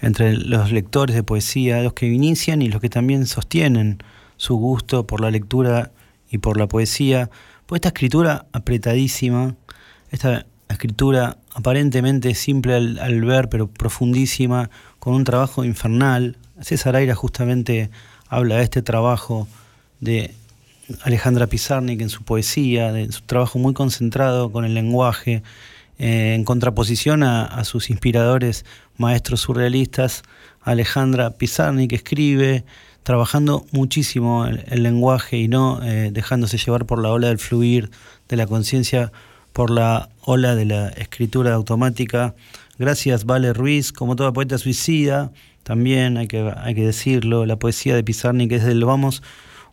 entre 0.00 0.34
los 0.34 0.72
lectores 0.72 1.14
de 1.14 1.22
poesía, 1.22 1.82
los 1.82 1.92
que 1.92 2.06
inician 2.06 2.62
y 2.62 2.70
los 2.70 2.80
que 2.80 2.88
también 2.88 3.26
sostienen 3.26 3.98
su 4.38 4.56
gusto 4.56 5.06
por 5.06 5.20
la 5.20 5.30
lectura 5.30 5.92
y 6.30 6.38
por 6.38 6.56
la 6.56 6.68
poesía. 6.68 7.28
Pues 7.66 7.80
esta 7.80 7.88
escritura 7.88 8.46
apretadísima, 8.52 9.56
esta 10.10 10.46
escritura 10.70 11.36
aparentemente 11.54 12.34
simple 12.34 12.74
al, 12.74 13.24
ver, 13.24 13.48
pero 13.48 13.68
profundísima, 13.68 14.70
con 14.98 15.14
un 15.14 15.24
trabajo 15.24 15.64
infernal. 15.64 16.36
César 16.60 16.96
Aira 16.96 17.14
justamente 17.14 17.90
habla 18.28 18.56
de 18.56 18.62
este 18.62 18.82
trabajo 18.82 19.48
de 20.00 20.34
Alejandra 21.02 21.46
Pizarnik 21.46 22.00
en 22.00 22.10
su 22.10 22.22
poesía, 22.22 22.92
de 22.92 23.10
su 23.12 23.22
trabajo 23.22 23.58
muy 23.58 23.74
concentrado 23.74 24.50
con 24.52 24.64
el 24.64 24.74
lenguaje, 24.74 25.42
eh, 25.98 26.34
en 26.34 26.44
contraposición 26.44 27.22
a, 27.22 27.62
sus 27.64 27.90
inspiradores 27.90 28.64
maestros 28.96 29.40
surrealistas. 29.40 30.22
Alejandra 30.62 31.30
Pizarnik 31.30 31.92
escribe 31.92 32.64
trabajando 33.02 33.66
muchísimo 33.72 34.46
el, 34.46 34.82
lenguaje 34.82 35.38
y 35.38 35.48
no 35.48 35.82
eh, 35.82 36.10
dejándose 36.12 36.58
llevar 36.58 36.86
por 36.86 37.02
la 37.02 37.10
ola 37.10 37.28
del 37.28 37.38
fluir 37.38 37.90
de 38.28 38.36
la 38.36 38.46
conciencia 38.46 39.12
por 39.52 39.70
la 39.70 40.08
ola 40.22 40.54
de 40.54 40.64
la 40.64 40.88
escritura 40.88 41.54
automática. 41.54 42.34
Gracias, 42.78 43.24
Vale 43.24 43.52
Ruiz, 43.52 43.92
como 43.92 44.16
toda 44.16 44.32
poeta 44.32 44.58
suicida, 44.58 45.32
también 45.62 46.16
hay 46.16 46.26
que, 46.26 46.52
hay 46.56 46.74
que 46.74 46.86
decirlo, 46.86 47.46
la 47.46 47.56
poesía 47.56 47.94
de 47.94 48.02
Pizarnik 48.02 48.52
es 48.52 48.64
del 48.64 48.84
vamos, 48.84 49.22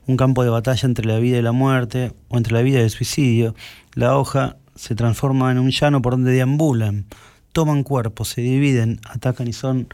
un 0.05 0.17
campo 0.17 0.43
de 0.43 0.49
batalla 0.49 0.85
entre 0.85 1.05
la 1.05 1.19
vida 1.19 1.37
y 1.37 1.41
la 1.41 1.51
muerte, 1.51 2.13
o 2.29 2.37
entre 2.37 2.53
la 2.53 2.61
vida 2.61 2.79
y 2.79 2.83
el 2.83 2.89
suicidio. 2.89 3.55
La 3.93 4.17
hoja 4.17 4.57
se 4.75 4.95
transforma 4.95 5.51
en 5.51 5.59
un 5.59 5.71
llano 5.71 6.01
por 6.01 6.13
donde 6.13 6.31
deambulan, 6.31 7.05
toman 7.51 7.83
cuerpo, 7.83 8.25
se 8.25 8.41
dividen, 8.41 8.99
atacan 9.09 9.47
y 9.47 9.53
son 9.53 9.87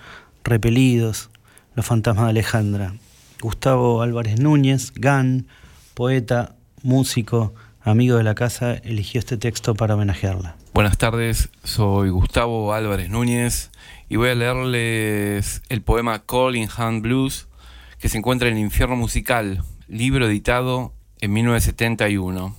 repelidos 0.43 1.30
los 1.76 1.86
fantasmas 1.86 2.26
de 2.26 2.32
Alejandra. 2.32 2.93
Gustavo 3.41 4.02
Álvarez 4.02 4.39
Núñez, 4.39 4.93
GAN, 4.96 5.48
poeta, 5.93 6.56
músico, 6.82 7.54
amigo 7.84 8.17
de 8.17 8.24
la 8.24 8.36
casa, 8.36 8.74
eligió 8.74 9.19
este 9.19 9.38
texto 9.38 9.76
para 9.76 9.96
homenajearla. 9.96 10.56
Buenas 10.74 10.98
tardes, 10.98 11.50
soy 11.63 12.10
Gustavo 12.10 12.74
Álvarez 12.74 13.10
Núñez 13.10 13.72
y 14.10 14.15
voy 14.15 14.30
a 14.30 14.36
leerles 14.36 15.62
el 15.69 15.82
poema 15.82 16.24
Calling 16.26 16.69
Hand 16.76 17.02
Blues 17.02 17.48
que 18.00 18.10
se 18.10 18.17
encuentra 18.17 18.48
en 18.48 18.56
el 18.56 18.62
Infierno 18.62 18.96
Musical, 18.96 19.63
libro 19.88 20.28
editado 20.28 20.93
en 21.19 21.34
1971. 21.34 22.56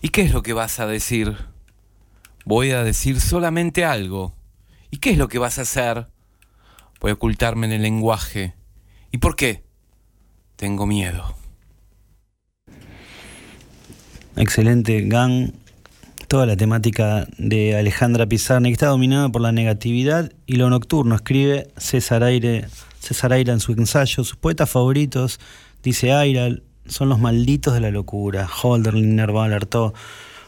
¿Y 0.00 0.08
qué 0.08 0.22
es 0.22 0.32
lo 0.32 0.42
que 0.42 0.52
vas 0.52 0.80
a 0.80 0.86
decir? 0.86 1.36
Voy 2.44 2.70
a 2.70 2.82
decir 2.82 3.20
solamente 3.20 3.84
algo. 3.84 4.34
¿Y 4.90 4.98
qué 4.98 5.10
es 5.10 5.18
lo 5.18 5.28
que 5.28 5.38
vas 5.38 5.58
a 5.58 5.62
hacer? 5.62 6.08
Voy 7.00 7.10
a 7.10 7.14
ocultarme 7.14 7.66
en 7.66 7.72
el 7.72 7.82
lenguaje. 7.82 8.54
¿Y 9.10 9.18
por 9.18 9.36
qué? 9.36 9.64
Tengo 10.56 10.86
miedo. 10.86 11.36
Excelente 14.36 15.02
gang. 15.02 15.52
Toda 16.28 16.46
la 16.46 16.56
temática 16.56 17.26
de 17.38 17.76
Alejandra 17.76 18.26
Pizarnik 18.26 18.72
está 18.72 18.88
dominada 18.88 19.28
por 19.28 19.42
la 19.42 19.52
negatividad 19.52 20.32
y 20.46 20.56
lo 20.56 20.68
nocturno. 20.70 21.14
Escribe 21.14 21.68
César 21.76 22.24
Aire, 22.24 22.66
César 22.98 23.32
Aira 23.32 23.52
en 23.52 23.60
su 23.60 23.72
ensayo. 23.72 24.24
Sus 24.24 24.36
poetas 24.36 24.68
favoritos, 24.68 25.38
dice 25.82 26.12
Aira, 26.12 26.48
son 26.86 27.08
los 27.08 27.20
malditos 27.20 27.74
de 27.74 27.80
la 27.80 27.90
locura. 27.90 28.48
Holderlin 28.62 29.16
Nerva 29.16 29.44
alertó. 29.44 29.94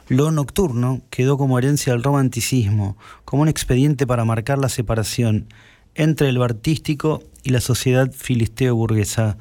Lo 0.08 0.30
nocturno 0.30 1.00
quedó 1.10 1.36
como 1.38 1.58
herencia 1.58 1.92
del 1.92 2.02
romanticismo, 2.02 2.96
como 3.24 3.42
un 3.42 3.48
expediente 3.48 4.06
para 4.06 4.24
marcar 4.24 4.58
la 4.58 4.68
separación 4.68 5.46
entre 5.94 6.32
lo 6.32 6.44
artístico 6.44 7.22
y 7.42 7.50
la 7.50 7.60
sociedad 7.60 8.10
filisteo-burguesa. 8.12 9.36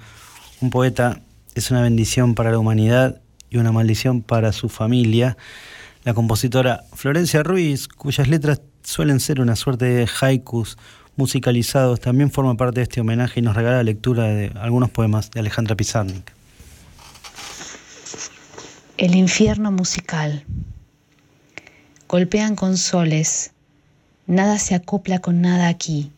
Un 0.62 0.70
poeta 0.70 1.22
es 1.56 1.72
una 1.72 1.82
bendición 1.82 2.36
para 2.36 2.52
la 2.52 2.60
humanidad 2.60 3.22
y 3.50 3.58
una 3.58 3.72
maldición 3.72 4.22
para 4.22 4.52
su 4.52 4.70
familia. 4.70 5.38
La 6.04 6.14
compositora 6.14 6.84
Florencia 6.94 7.44
Ruiz, 7.44 7.88
cuyas 7.88 8.28
letras 8.28 8.62
suelen 8.84 9.20
ser 9.20 9.42
una 9.42 9.56
suerte 9.56 9.86
de 9.86 10.08
haikus 10.22 10.78
musicalizados, 11.16 12.00
también 12.00 12.32
forma 12.32 12.56
parte 12.56 12.80
de 12.80 12.84
este 12.84 13.02
homenaje 13.02 13.40
y 13.40 13.44
nos 13.44 13.56
regala 13.56 13.78
la 13.78 13.84
lectura 13.84 14.26
de 14.26 14.52
algunos 14.60 14.90
poemas 14.90 15.32
de 15.32 15.40
Alejandra 15.40 15.76
Pizarnik. 15.76 16.32
El 18.98 19.16
infierno 19.16 19.72
musical. 19.72 20.44
Golpean 22.08 22.56
con 22.56 22.78
soles, 22.78 23.52
nada 24.28 24.60
se 24.60 24.76
acopla 24.76 25.20
con 25.20 25.42
nada 25.42 25.68
aquí 25.68 26.12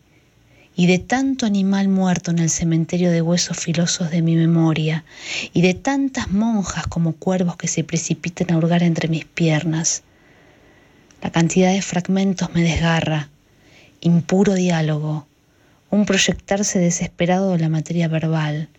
y 0.79 0.87
de 0.87 0.97
tanto 0.97 1.45
animal 1.45 1.89
muerto 1.89 2.31
en 2.31 2.39
el 2.39 2.49
cementerio 2.49 3.11
de 3.11 3.21
huesos 3.21 3.57
filosos 3.57 4.11
de 4.11 4.21
mi 4.21 4.37
memoria, 4.37 5.03
y 5.51 5.61
de 5.61 5.73
tantas 5.73 6.31
monjas 6.31 6.87
como 6.87 7.17
cuervos 7.17 7.57
que 7.57 7.67
se 7.67 7.83
precipitan 7.83 8.49
a 8.53 8.57
hurgar 8.57 8.81
entre 8.83 9.09
mis 9.09 9.25
piernas. 9.25 10.03
La 11.21 11.31
cantidad 11.33 11.73
de 11.73 11.81
fragmentos 11.81 12.53
me 12.53 12.61
desgarra, 12.63 13.27
impuro 13.99 14.53
diálogo, 14.53 15.27
un 15.89 16.05
proyectarse 16.05 16.79
desesperado 16.79 17.51
de 17.51 17.59
la 17.59 17.67
materia 17.67 18.07
verbal, 18.07 18.69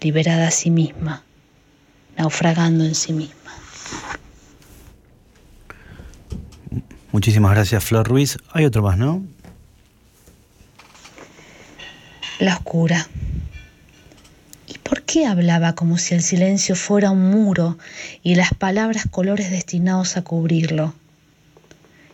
liberada 0.00 0.46
a 0.46 0.52
sí 0.52 0.70
misma, 0.70 1.24
naufragando 2.16 2.84
en 2.84 2.94
sí 2.94 3.12
misma. 3.12 3.50
Muchísimas 7.10 7.50
gracias, 7.50 7.82
Flor 7.82 8.06
Ruiz. 8.06 8.38
Hay 8.52 8.66
otro 8.66 8.82
más, 8.84 8.96
¿no? 8.96 9.33
La 12.44 12.54
oscura. 12.54 13.08
¿Y 14.66 14.78
por 14.78 15.02
qué 15.02 15.26
hablaba 15.26 15.74
como 15.74 15.98
si 15.98 16.14
el 16.14 16.22
silencio 16.22 16.76
fuera 16.76 17.10
un 17.10 17.30
muro 17.30 17.78
y 18.22 18.34
las 18.34 18.54
palabras 18.54 19.06
colores 19.10 19.50
destinados 19.50 20.16
a 20.16 20.22
cubrirlo? 20.22 20.94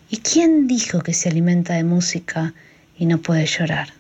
¿Y 0.09 0.19
quién 0.19 0.67
dijo 0.67 1.01
que 1.01 1.15
se 1.15 1.29
alimenta 1.29 1.75
de 1.75 1.85
música 1.85 2.55
y 2.99 3.07
no 3.07 3.19
puede 3.19 3.47
llorar? 3.47 3.93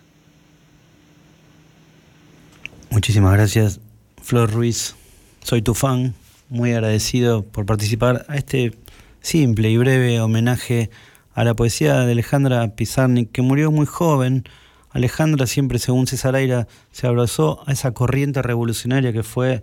Muchísimas 2.90 3.32
gracias, 3.34 3.80
Flor 4.20 4.50
Ruiz. 4.50 4.96
Soy 5.44 5.62
tu 5.62 5.74
fan, 5.74 6.14
muy 6.48 6.72
agradecido 6.72 7.44
por 7.44 7.66
participar 7.66 8.26
a 8.28 8.36
este 8.36 8.74
simple 9.20 9.70
y 9.70 9.76
breve 9.76 10.20
homenaje 10.20 10.90
a 11.34 11.44
la 11.44 11.54
poesía 11.54 12.00
de 12.00 12.12
Alejandra 12.12 12.74
Pizarnik, 12.74 13.30
que 13.30 13.42
murió 13.42 13.70
muy 13.70 13.86
joven. 13.86 14.44
Alejandra 14.90 15.46
siempre, 15.46 15.78
según 15.78 16.06
César 16.06 16.34
Aira, 16.34 16.66
se 16.90 17.06
abrazó 17.06 17.62
a 17.66 17.72
esa 17.72 17.92
corriente 17.92 18.42
revolucionaria 18.42 19.12
que 19.12 19.22
fue 19.22 19.62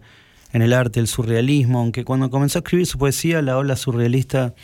en 0.53 0.61
el 0.61 0.73
arte 0.73 0.99
el 0.99 1.07
surrealismo, 1.07 1.79
aunque 1.79 2.05
cuando 2.05 2.29
comenzó 2.29 2.59
a 2.59 2.61
escribir 2.61 2.85
su 2.85 2.97
poesía, 2.97 3.41
la 3.41 3.57
ola 3.57 3.75
surrealista 3.75 4.55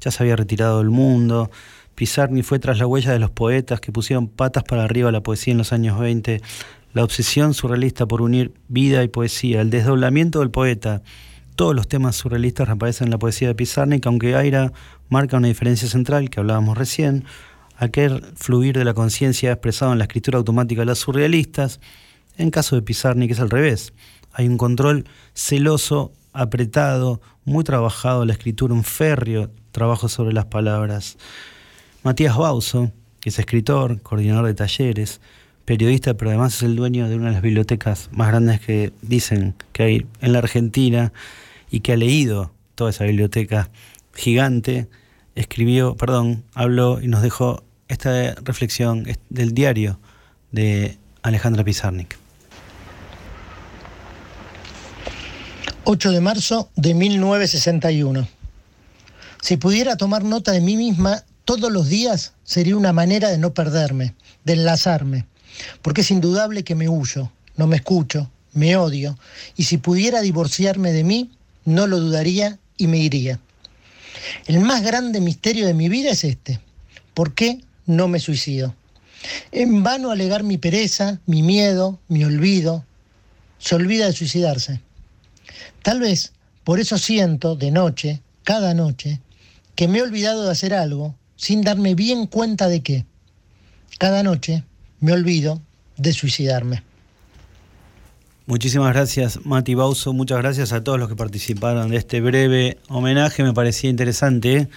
ya 0.00 0.10
se 0.10 0.22
había 0.22 0.36
retirado 0.36 0.78
del 0.78 0.90
mundo. 0.90 1.50
Pizarnik 1.94 2.44
fue 2.44 2.58
tras 2.58 2.78
la 2.78 2.86
huella 2.86 3.12
de 3.12 3.18
los 3.18 3.30
poetas 3.30 3.80
que 3.80 3.92
pusieron 3.92 4.28
patas 4.28 4.64
para 4.64 4.84
arriba 4.84 5.08
a 5.08 5.12
la 5.12 5.22
poesía 5.22 5.52
en 5.52 5.58
los 5.58 5.72
años 5.72 5.98
20. 5.98 6.40
La 6.94 7.04
obsesión 7.04 7.54
surrealista 7.54 8.06
por 8.06 8.22
unir 8.22 8.52
vida 8.68 9.02
y 9.02 9.08
poesía, 9.08 9.60
el 9.60 9.70
desdoblamiento 9.70 10.40
del 10.40 10.50
poeta. 10.50 11.02
Todos 11.56 11.74
los 11.74 11.88
temas 11.88 12.16
surrealistas 12.16 12.68
reaparecen 12.68 13.08
en 13.08 13.10
la 13.10 13.18
poesía 13.18 13.48
de 13.48 13.54
Pizarnik, 13.54 14.06
aunque 14.06 14.36
Aira 14.36 14.72
marca 15.08 15.36
una 15.36 15.48
diferencia 15.48 15.88
central 15.88 16.30
que 16.30 16.40
hablábamos 16.40 16.78
recién, 16.78 17.24
aquel 17.76 18.24
fluir 18.36 18.76
de 18.76 18.84
la 18.84 18.94
conciencia 18.94 19.52
expresado 19.52 19.92
en 19.92 19.98
la 19.98 20.04
escritura 20.04 20.38
automática 20.38 20.82
de 20.82 20.86
los 20.86 20.98
surrealistas. 20.98 21.80
En 22.36 22.50
caso 22.50 22.76
de 22.76 22.82
Pizarnik 22.82 23.30
es 23.30 23.40
al 23.40 23.50
revés. 23.50 23.92
Hay 24.32 24.48
un 24.48 24.56
control 24.56 25.04
celoso, 25.34 26.12
apretado, 26.32 27.20
muy 27.44 27.64
trabajado 27.64 28.24
la 28.24 28.32
escritura, 28.32 28.74
un 28.74 28.84
férreo 28.84 29.50
trabajo 29.72 30.08
sobre 30.08 30.32
las 30.32 30.46
palabras. 30.46 31.18
Matías 32.02 32.36
Bauso, 32.36 32.92
que 33.20 33.28
es 33.28 33.38
escritor, 33.38 34.00
coordinador 34.02 34.46
de 34.46 34.54
talleres, 34.54 35.20
periodista, 35.64 36.14
pero 36.14 36.30
además 36.30 36.56
es 36.56 36.62
el 36.62 36.76
dueño 36.76 37.08
de 37.08 37.16
una 37.16 37.26
de 37.26 37.32
las 37.32 37.42
bibliotecas 37.42 38.10
más 38.12 38.28
grandes 38.28 38.60
que 38.60 38.92
dicen 39.02 39.54
que 39.72 39.82
hay 39.82 40.06
en 40.20 40.32
la 40.32 40.38
Argentina 40.38 41.12
y 41.70 41.80
que 41.80 41.92
ha 41.92 41.96
leído 41.96 42.52
toda 42.74 42.90
esa 42.90 43.04
biblioteca 43.04 43.70
gigante, 44.14 44.88
escribió, 45.34 45.96
perdón, 45.96 46.44
habló 46.54 47.00
y 47.00 47.08
nos 47.08 47.22
dejó 47.22 47.64
esta 47.88 48.34
reflexión 48.36 49.06
del 49.28 49.54
diario 49.54 49.98
de 50.50 50.98
Alejandra 51.22 51.64
Pizarnik. 51.64 52.16
8 55.84 56.12
de 56.12 56.20
marzo 56.20 56.70
de 56.76 56.94
1961. 56.94 58.28
Si 59.40 59.56
pudiera 59.56 59.96
tomar 59.96 60.22
nota 60.22 60.52
de 60.52 60.60
mí 60.60 60.76
misma 60.76 61.24
todos 61.44 61.72
los 61.72 61.88
días, 61.88 62.34
sería 62.44 62.76
una 62.76 62.92
manera 62.92 63.30
de 63.30 63.38
no 63.38 63.52
perderme, 63.52 64.14
de 64.44 64.52
enlazarme, 64.52 65.26
porque 65.82 66.02
es 66.02 66.10
indudable 66.12 66.62
que 66.62 66.76
me 66.76 66.88
huyo, 66.88 67.32
no 67.56 67.66
me 67.66 67.76
escucho, 67.76 68.30
me 68.52 68.76
odio, 68.76 69.18
y 69.56 69.64
si 69.64 69.78
pudiera 69.78 70.20
divorciarme 70.20 70.92
de 70.92 71.02
mí, 71.02 71.30
no 71.64 71.88
lo 71.88 71.98
dudaría 71.98 72.58
y 72.76 72.86
me 72.86 72.98
iría. 72.98 73.40
El 74.46 74.60
más 74.60 74.82
grande 74.82 75.20
misterio 75.20 75.66
de 75.66 75.74
mi 75.74 75.88
vida 75.88 76.10
es 76.10 76.24
este. 76.24 76.60
¿Por 77.14 77.34
qué 77.34 77.60
no 77.86 78.08
me 78.08 78.18
suicido? 78.18 78.74
En 79.50 79.82
vano 79.82 80.10
alegar 80.10 80.42
mi 80.42 80.58
pereza, 80.58 81.20
mi 81.26 81.42
miedo, 81.42 81.98
mi 82.08 82.24
olvido. 82.24 82.84
Se 83.58 83.74
olvida 83.74 84.06
de 84.06 84.12
suicidarse. 84.12 84.80
Tal 85.82 86.00
vez 86.00 86.32
por 86.64 86.80
eso 86.80 86.98
siento 86.98 87.56
de 87.56 87.70
noche, 87.70 88.22
cada 88.44 88.74
noche, 88.74 89.20
que 89.74 89.88
me 89.88 89.98
he 89.98 90.02
olvidado 90.02 90.44
de 90.44 90.52
hacer 90.52 90.74
algo 90.74 91.14
sin 91.36 91.62
darme 91.62 91.94
bien 91.94 92.26
cuenta 92.26 92.68
de 92.68 92.82
qué. 92.82 93.04
Cada 93.98 94.22
noche 94.22 94.64
me 95.00 95.12
olvido 95.12 95.60
de 95.96 96.12
suicidarme. 96.12 96.82
Muchísimas 98.44 98.92
gracias, 98.92 99.46
Mati 99.46 99.76
Bauso. 99.76 100.12
Muchas 100.12 100.38
gracias 100.38 100.72
a 100.72 100.82
todos 100.82 100.98
los 100.98 101.08
que 101.08 101.14
participaron 101.14 101.90
de 101.90 101.96
este 101.96 102.20
breve 102.20 102.76
homenaje. 102.88 103.44
Me 103.44 103.52
parecía 103.52 103.88
interesante 103.88 104.68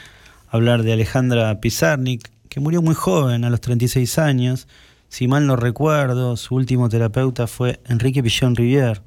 hablar 0.50 0.84
de 0.84 0.94
Alejandra 0.94 1.60
Pizarnik, 1.60 2.30
que 2.48 2.60
murió 2.60 2.84
muy 2.84 2.94
joven, 2.94 3.44
a 3.44 3.50
los 3.50 3.62
36 3.62 4.20
años. 4.20 4.68
Si 5.10 5.28
mal 5.28 5.48
no 5.48 5.56
recuerdo, 5.56 6.38
su 6.38 6.54
último 6.54 6.90
terapeuta 6.90 7.48
fue 7.48 7.80
Enrique 7.88 8.22
Pillón 8.22 8.56
Rivière, 8.56 9.02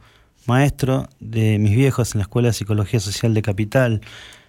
maestro 0.45 1.09
de 1.21 1.61
mis 1.61 1.77
viejos 1.77 2.17
en 2.17 2.19
la 2.19 2.23
Escuela 2.23 2.49
de 2.49 2.55
Psicología 2.55 2.99
Social 2.99 3.35
de 3.35 3.43
Capital. 3.43 4.01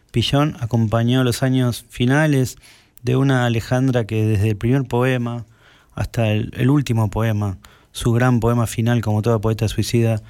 Pillón 0.09 0.57
acompañó 0.59 1.23
los 1.23 1.43
años 1.43 1.85
finales 1.87 2.57
de 3.03 3.15
una 3.15 3.45
Alejandra 3.45 4.05
que 4.05 4.25
desde 4.25 4.49
el 4.49 4.57
primer 4.57 4.85
poema 4.85 5.45
hasta 5.93 6.31
el 6.31 6.69
último 6.71 7.11
poema 7.11 7.59
su 7.99 8.13
gran 8.13 8.39
poema 8.39 8.65
final, 8.65 9.01
como 9.01 9.21
toda 9.21 9.39
poeta 9.39 9.67
suicida, 9.67 10.21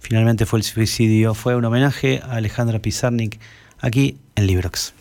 finalmente 0.00 0.44
fue 0.44 0.58
el 0.58 0.64
suicidio. 0.64 1.32
Fue 1.32 1.56
un 1.56 1.64
homenaje 1.64 2.20
a 2.22 2.32
Alejandra 2.32 2.78
Pizarnik 2.78 3.40
aquí 3.80 4.18
en 4.36 4.46
Librox. 4.46 4.92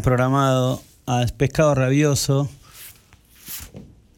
Programado 0.00 0.82
a 1.06 1.24
Pescado 1.36 1.74
Rabioso 1.74 2.48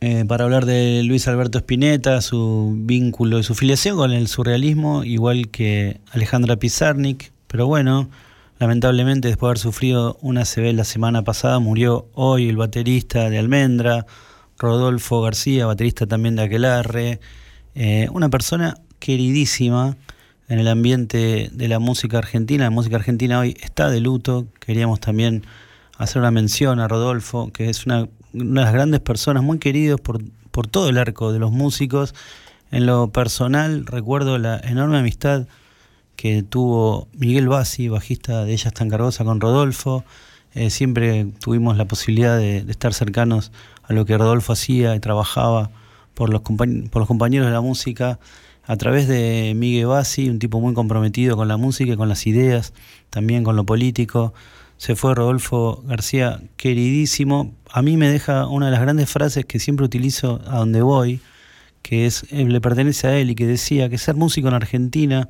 eh, 0.00 0.24
para 0.26 0.44
hablar 0.44 0.66
de 0.66 1.02
Luis 1.04 1.28
Alberto 1.28 1.58
Spinetta, 1.58 2.20
su 2.20 2.74
vínculo 2.76 3.38
y 3.38 3.42
su 3.42 3.54
filiación 3.54 3.96
con 3.96 4.12
el 4.12 4.28
surrealismo, 4.28 5.04
igual 5.04 5.48
que 5.48 6.00
Alejandra 6.12 6.56
Pizarnik. 6.56 7.32
Pero 7.46 7.66
bueno, 7.66 8.08
lamentablemente 8.58 9.28
después 9.28 9.48
de 9.48 9.50
haber 9.50 9.58
sufrido 9.58 10.18
una 10.22 10.44
CB 10.44 10.72
la 10.74 10.84
semana 10.84 11.22
pasada, 11.22 11.58
murió 11.58 12.08
hoy 12.14 12.48
el 12.48 12.56
baterista 12.56 13.28
de 13.28 13.38
Almendra, 13.38 14.06
Rodolfo 14.58 15.20
García, 15.20 15.66
baterista 15.66 16.06
también 16.06 16.36
de 16.36 16.42
Aquelarre. 16.42 17.20
Eh, 17.74 18.08
una 18.12 18.28
persona 18.28 18.76
queridísima 18.98 19.96
en 20.48 20.58
el 20.58 20.68
ambiente 20.68 21.48
de 21.52 21.68
la 21.68 21.78
música 21.78 22.18
argentina. 22.18 22.64
La 22.64 22.70
música 22.70 22.96
argentina 22.96 23.38
hoy 23.38 23.56
está 23.60 23.88
de 23.90 24.00
luto. 24.00 24.48
Queríamos 24.58 24.98
también 24.98 25.44
hacer 26.00 26.20
una 26.20 26.30
mención 26.30 26.80
a 26.80 26.88
Rodolfo, 26.88 27.52
que 27.52 27.68
es 27.68 27.84
una, 27.86 28.08
de 28.32 28.44
las 28.44 28.72
grandes 28.72 29.00
personas, 29.00 29.42
muy 29.42 29.58
queridos 29.58 30.00
por, 30.00 30.22
por 30.50 30.66
todo 30.66 30.88
el 30.88 30.98
arco 30.98 31.32
de 31.32 31.38
los 31.38 31.52
músicos. 31.52 32.14
En 32.70 32.86
lo 32.86 33.08
personal, 33.08 33.84
recuerdo 33.86 34.38
la 34.38 34.58
enorme 34.58 34.98
amistad 34.98 35.46
que 36.16 36.42
tuvo 36.42 37.08
Miguel 37.12 37.48
Bassi, 37.48 37.88
bajista 37.88 38.44
de 38.44 38.52
Ella 38.52 38.70
tan 38.70 38.88
cargosa, 38.88 39.24
con 39.24 39.40
Rodolfo. 39.40 40.04
Eh, 40.54 40.70
siempre 40.70 41.26
tuvimos 41.38 41.76
la 41.76 41.84
posibilidad 41.84 42.38
de, 42.38 42.62
de, 42.62 42.70
estar 42.70 42.94
cercanos 42.94 43.52
a 43.82 43.92
lo 43.92 44.04
que 44.06 44.16
Rodolfo 44.16 44.54
hacía 44.54 44.94
y 44.94 45.00
trabajaba 45.00 45.70
por 46.14 46.30
los, 46.30 46.40
por 46.42 47.00
los 47.00 47.08
compañeros 47.08 47.46
de 47.46 47.52
la 47.52 47.60
música 47.60 48.18
a 48.64 48.76
través 48.76 49.06
de 49.08 49.52
Miguel 49.56 49.86
Bassi, 49.86 50.30
un 50.30 50.38
tipo 50.38 50.60
muy 50.60 50.74
comprometido 50.74 51.36
con 51.36 51.48
la 51.48 51.56
música 51.56 51.92
y 51.92 51.96
con 51.96 52.08
las 52.08 52.26
ideas, 52.26 52.72
también 53.10 53.44
con 53.44 53.56
lo 53.56 53.64
político. 53.64 54.32
Se 54.80 54.96
fue 54.96 55.14
Rodolfo 55.14 55.84
García, 55.86 56.40
queridísimo. 56.56 57.52
A 57.70 57.82
mí 57.82 57.98
me 57.98 58.10
deja 58.10 58.46
una 58.46 58.64
de 58.64 58.72
las 58.72 58.80
grandes 58.80 59.10
frases 59.10 59.44
que 59.44 59.58
siempre 59.58 59.84
utilizo 59.84 60.40
a 60.46 60.56
donde 60.56 60.80
voy, 60.80 61.20
que 61.82 62.06
es 62.06 62.24
eh, 62.30 62.46
le 62.46 62.62
pertenece 62.62 63.06
a 63.06 63.18
él 63.18 63.28
y 63.28 63.34
que 63.34 63.46
decía 63.46 63.90
que 63.90 63.98
ser 63.98 64.14
músico 64.14 64.48
en 64.48 64.54
Argentina 64.54 65.28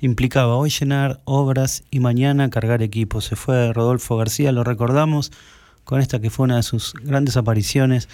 implicaba 0.00 0.54
hoy 0.54 0.70
llenar 0.70 1.20
obras 1.24 1.82
y 1.90 1.98
mañana 1.98 2.48
cargar 2.48 2.80
equipos. 2.80 3.24
Se 3.24 3.34
fue 3.34 3.72
Rodolfo 3.72 4.16
García, 4.16 4.52
lo 4.52 4.62
recordamos 4.62 5.32
con 5.82 6.00
esta 6.00 6.20
que 6.20 6.30
fue 6.30 6.44
una 6.44 6.54
de 6.54 6.62
sus 6.62 6.94
grandes 6.94 7.36
apariciones 7.36 8.08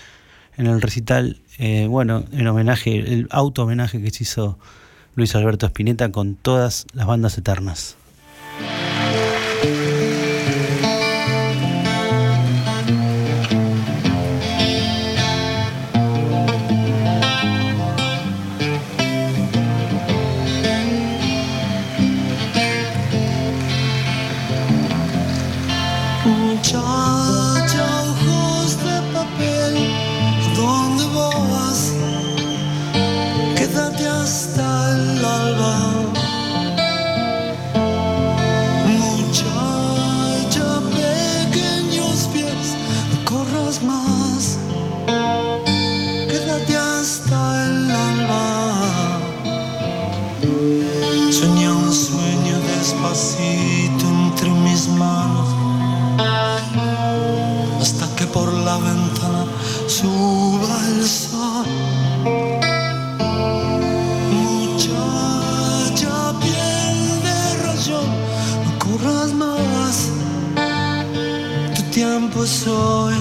en 0.57 0.69
el 0.69 0.81
recital, 0.81 1.43
eh, 1.59 1.87
bueno, 1.87 2.25
en 2.33 2.47
homenaje, 2.47 2.97
el 2.97 3.29
auto 3.31 3.65
homenaje 3.65 4.01
que 4.01 4.11
se 4.11 4.23
hizo 4.23 4.59
Luis 5.17 5.35
Alberto 5.35 5.67
Spinetta 5.67 6.11
con 6.11 6.35
todas 6.35 6.87
las 6.95 7.07
bandas 7.07 7.37
eternas. 7.37 7.99
suba 59.89 60.79
el 60.89 61.03
sol. 61.07 61.67
Muchacha 64.31 66.15
piel 66.41 67.23
de 67.27 67.39
rayón, 67.65 68.11
no 68.65 68.71
corras 68.79 69.33
más, 69.33 70.11
tu 71.75 71.83
tiempo 71.91 72.45
es 72.45 72.67
hoy. 72.67 73.15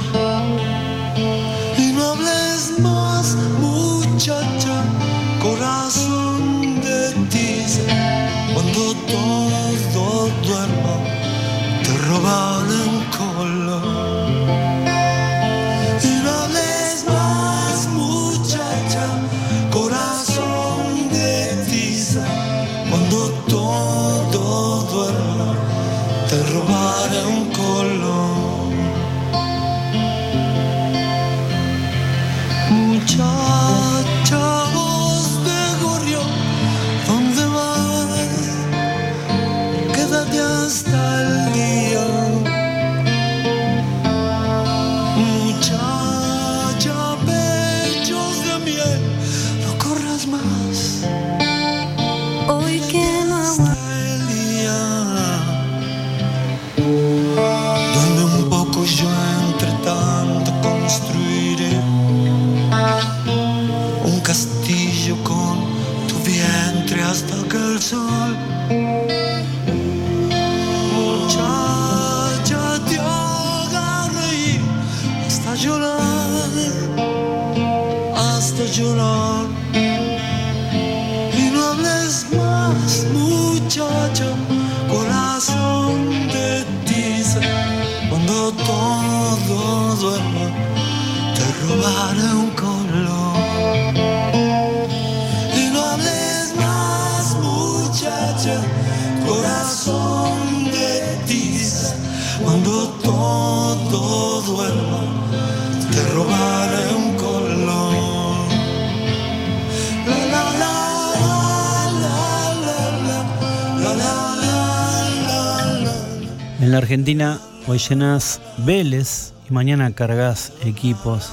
Argentina 116.88 117.42
hoy 117.68 117.80
llenas 117.80 118.40
Vélez 118.60 119.34
y 119.50 119.54
mañana 119.54 119.92
cargas 119.92 120.54
equipos. 120.64 121.30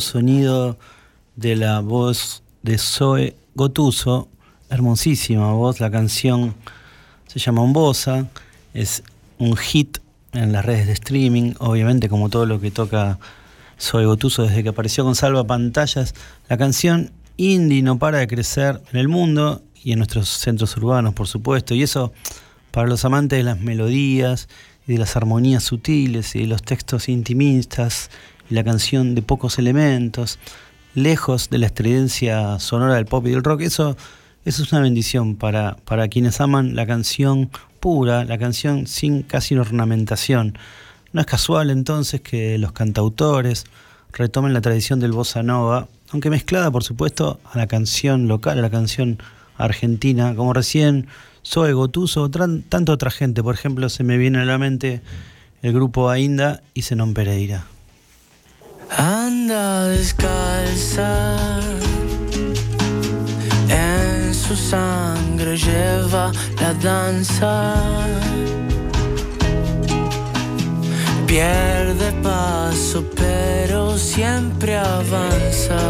sonido 0.00 0.78
de 1.36 1.56
la 1.56 1.80
voz 1.80 2.42
de 2.62 2.78
Zoe 2.78 3.36
Gotuso, 3.54 4.28
hermosísima 4.70 5.52
voz, 5.52 5.80
la 5.80 5.90
canción 5.90 6.54
se 7.26 7.38
llama 7.38 7.62
Umbosa, 7.62 8.28
es 8.74 9.02
un 9.38 9.56
hit 9.56 9.98
en 10.32 10.52
las 10.52 10.64
redes 10.64 10.86
de 10.86 10.92
streaming, 10.92 11.54
obviamente 11.58 12.08
como 12.08 12.28
todo 12.28 12.46
lo 12.46 12.60
que 12.60 12.70
toca 12.70 13.18
Zoe 13.80 14.06
Gotuso 14.06 14.44
desde 14.44 14.62
que 14.62 14.70
apareció 14.70 15.04
con 15.04 15.14
Salva 15.14 15.44
Pantallas, 15.44 16.14
la 16.48 16.56
canción 16.56 17.10
indie 17.36 17.82
no 17.82 17.98
para 17.98 18.18
de 18.18 18.28
crecer 18.28 18.80
en 18.92 18.98
el 18.98 19.08
mundo 19.08 19.62
y 19.82 19.92
en 19.92 19.98
nuestros 19.98 20.28
centros 20.28 20.76
urbanos, 20.76 21.14
por 21.14 21.26
supuesto, 21.26 21.74
y 21.74 21.82
eso 21.82 22.12
para 22.70 22.88
los 22.88 23.04
amantes 23.04 23.38
de 23.38 23.42
las 23.42 23.60
melodías 23.60 24.48
y 24.86 24.92
de 24.92 24.98
las 24.98 25.16
armonías 25.16 25.64
sutiles 25.64 26.34
y 26.34 26.40
de 26.40 26.46
los 26.46 26.62
textos 26.62 27.08
intimistas 27.08 28.10
la 28.52 28.64
canción 28.64 29.14
de 29.14 29.22
pocos 29.22 29.58
elementos, 29.58 30.38
lejos 30.94 31.50
de 31.50 31.58
la 31.58 31.66
estridencia 31.66 32.58
sonora 32.58 32.94
del 32.94 33.06
pop 33.06 33.26
y 33.26 33.30
del 33.30 33.42
rock, 33.42 33.62
eso, 33.62 33.96
es 34.44 34.72
una 34.72 34.80
bendición 34.80 35.36
para, 35.36 35.76
quienes 36.10 36.40
aman 36.40 36.74
la 36.74 36.86
canción 36.86 37.50
pura, 37.80 38.24
la 38.24 38.38
canción 38.38 38.86
sin 38.86 39.22
casi 39.22 39.56
ornamentación. 39.56 40.58
No 41.12 41.20
es 41.20 41.26
casual 41.26 41.70
entonces 41.70 42.20
que 42.20 42.58
los 42.58 42.72
cantautores 42.72 43.64
retomen 44.12 44.52
la 44.52 44.60
tradición 44.60 45.00
del 45.00 45.12
bossa 45.12 45.42
nova, 45.42 45.88
aunque 46.10 46.30
mezclada 46.30 46.70
por 46.70 46.84
supuesto 46.84 47.40
a 47.44 47.58
la 47.58 47.66
canción 47.66 48.28
local, 48.28 48.58
a 48.58 48.62
la 48.62 48.70
canción 48.70 49.18
argentina, 49.56 50.34
como 50.34 50.52
recién 50.52 51.06
Zoe 51.44 51.72
Gotuso, 51.72 52.30
tanta 52.30 52.92
otra 52.92 53.10
gente, 53.10 53.42
por 53.42 53.54
ejemplo, 53.54 53.88
se 53.88 54.04
me 54.04 54.16
viene 54.16 54.40
a 54.40 54.44
la 54.44 54.58
mente 54.58 55.02
el 55.62 55.72
grupo 55.72 56.10
Ainda 56.10 56.62
y 56.74 56.82
Zenón 56.82 57.14
Pereira. 57.14 57.71
Anda 58.98 59.88
descalza, 59.88 61.36
en 63.68 64.34
su 64.34 64.54
sangre 64.54 65.56
lleva 65.56 66.30
la 66.60 66.74
danza. 66.74 67.74
Pierde 71.26 72.12
paso, 72.22 73.02
pero 73.16 73.96
siempre 73.96 74.76
avanza. 74.76 75.80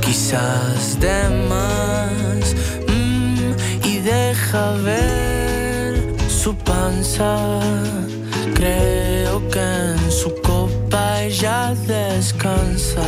Quizás 0.00 0.98
de 0.98 1.28
más, 1.48 2.54
mm, 2.88 3.86
y 3.86 3.98
deja 3.98 4.72
ver 4.82 6.16
su 6.28 6.56
panza. 6.56 7.60
Creo 8.54 9.48
que 9.48 9.60
en 9.60 10.10
su 10.10 10.34
copa 10.96 11.22
ella 11.22 11.74
descansa. 11.86 13.02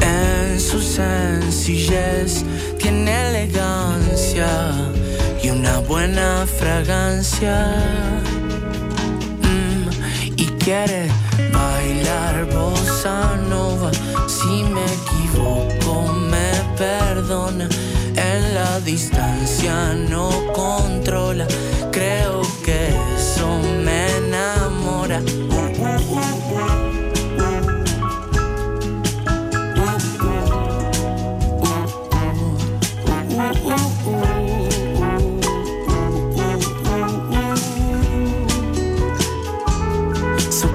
En 0.00 0.60
su 0.60 0.80
sencillez 0.80 2.44
tiene 2.78 3.28
elegancia 3.28 4.72
y 5.42 5.50
una 5.50 5.78
buena 5.80 6.46
fragancia. 6.46 7.56
Mm, 9.42 9.88
y 10.36 10.46
quiere 10.62 11.08
bailar 11.52 12.46
bossa 12.54 13.36
nova. 13.48 13.90
Si 14.26 14.64
me 14.74 14.84
equivoco, 15.00 16.12
me 16.12 16.50
perdona. 16.76 17.68
En 18.16 18.54
la 18.54 18.80
distancia 18.80 19.94
no 20.10 20.28
controla. 20.52 21.46
Creo 21.90 22.42
que 22.64 22.88
eso 23.16 23.48
me 23.84 24.04
su 25.14 25.20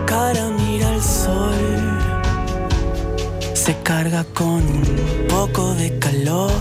cara 0.06 0.48
mira 0.58 0.88
al 0.88 1.02
sol, 1.02 2.00
se 3.54 3.76
carga 3.84 4.24
con 4.34 4.48
un 4.48 5.28
poco 5.28 5.74
de 5.74 6.00
calor, 6.00 6.52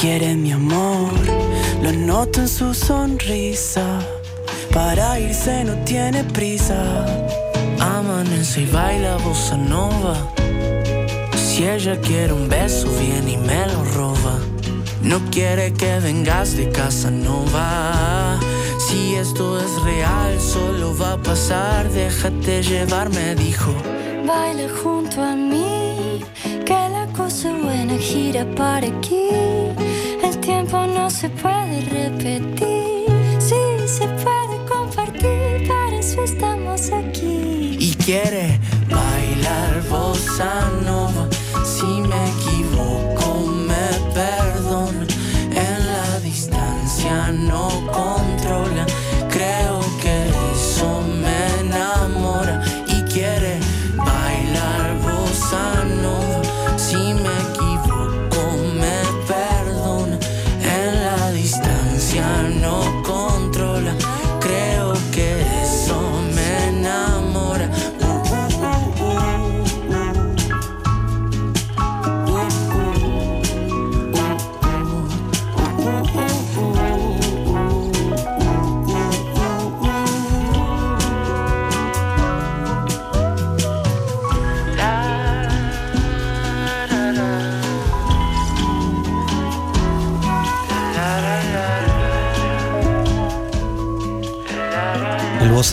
quiere 0.00 0.36
mi 0.36 0.52
amor, 0.52 1.10
lo 1.82 1.90
noto 1.90 2.42
en 2.42 2.48
su 2.48 2.72
sonrisa. 2.72 4.00
Para 4.74 5.20
irse 5.20 5.62
no 5.62 5.74
tiene 5.84 6.24
prisa. 6.24 7.06
Amanece 7.78 8.62
y 8.62 8.66
baila 8.66 9.16
bossa 9.18 9.56
nova. 9.56 10.16
Si 11.36 11.62
ella 11.64 11.96
quiere 12.00 12.32
un 12.32 12.48
beso, 12.48 12.88
viene 12.98 13.32
y 13.32 13.36
me 13.36 13.66
lo 13.68 13.84
roba. 13.94 14.34
No 15.00 15.20
quiere 15.30 15.72
que 15.72 16.00
vengas 16.00 16.56
de 16.56 16.68
casa, 16.70 17.08
no 17.12 17.44
va. 17.54 18.40
Si 18.86 19.14
esto 19.14 19.60
es 19.60 19.82
real, 19.84 20.40
solo 20.40 20.96
va 20.98 21.12
a 21.12 21.22
pasar. 21.22 21.88
Déjate 21.90 22.60
llevar, 22.62 23.10
me 23.10 23.36
dijo. 23.36 23.72
Baila 24.26 24.68
junto 24.82 25.22
a 25.22 25.36
mí, 25.36 26.24
que 26.66 26.80
la 26.96 27.06
cosa 27.16 27.52
buena 27.52 27.96
gira 27.98 28.44
para 28.56 28.88
aquí. 28.88 29.28
El 30.20 30.36
tiempo 30.40 30.84
no 30.86 31.08
se 31.10 31.28
puede 31.28 31.80
repetir, 31.98 32.73
estamos 36.24 36.90
aquí. 36.90 37.76
y 37.78 37.94
quiere 37.96 38.58
bailar 38.88 39.82
bossa 39.90 40.70
nova. 40.84 41.28
Si 41.64 41.84
me 41.84 42.22
equivoco, 42.34 43.13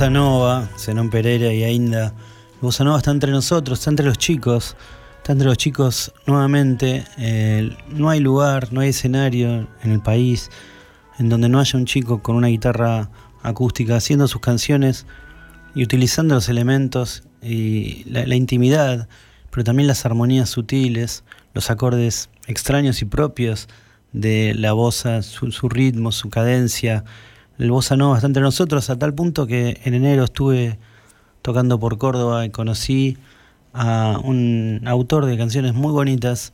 Bossa 0.01 0.09
Nova, 0.09 0.67
Zenón 0.79 1.11
Pereira 1.11 1.53
y 1.53 1.63
Ainda. 1.63 2.11
Bossa 2.59 2.83
Nova 2.83 2.97
está 2.97 3.11
entre 3.11 3.31
nosotros, 3.31 3.77
está 3.77 3.91
entre 3.91 4.07
los 4.07 4.17
chicos, 4.17 4.75
está 5.17 5.33
entre 5.33 5.47
los 5.47 5.59
chicos 5.59 6.11
nuevamente. 6.25 7.05
Eh, 7.19 7.77
no 7.89 8.09
hay 8.09 8.19
lugar, 8.19 8.73
no 8.73 8.81
hay 8.81 8.89
escenario 8.89 9.67
en 9.83 9.91
el 9.91 10.01
país 10.01 10.49
en 11.19 11.29
donde 11.29 11.49
no 11.49 11.59
haya 11.59 11.77
un 11.77 11.85
chico 11.85 12.23
con 12.23 12.35
una 12.35 12.47
guitarra 12.47 13.11
acústica 13.43 13.95
haciendo 13.95 14.27
sus 14.27 14.41
canciones 14.41 15.05
y 15.75 15.83
utilizando 15.83 16.33
los 16.33 16.49
elementos 16.49 17.21
y 17.43 18.03
la, 18.09 18.35
intimidad, 18.35 19.07
pero 19.51 19.63
también 19.63 19.85
las 19.85 20.03
armonías 20.03 20.49
sutiles, 20.49 21.23
los 21.53 21.69
acordes 21.69 22.31
extraños 22.47 23.03
y 23.03 23.05
propios 23.05 23.67
de 24.13 24.55
la 24.55 24.73
bossa, 24.73 25.21
su 25.21 25.69
ritmo, 25.69 26.11
su 26.11 26.31
cadencia. 26.31 27.03
El 27.61 27.69
bossa 27.69 27.95
nova 27.95 28.15
está 28.17 28.27
nosotros 28.27 28.89
a 28.89 28.97
tal 28.97 29.13
punto 29.13 29.45
que 29.45 29.79
en 29.83 29.93
enero 29.93 30.23
estuve 30.23 30.79
tocando 31.43 31.79
por 31.79 31.99
Córdoba 31.99 32.43
y 32.43 32.49
conocí 32.49 33.19
a 33.71 34.19
un 34.23 34.81
autor 34.87 35.27
de 35.27 35.37
canciones 35.37 35.75
muy 35.75 35.91
bonitas, 35.91 36.53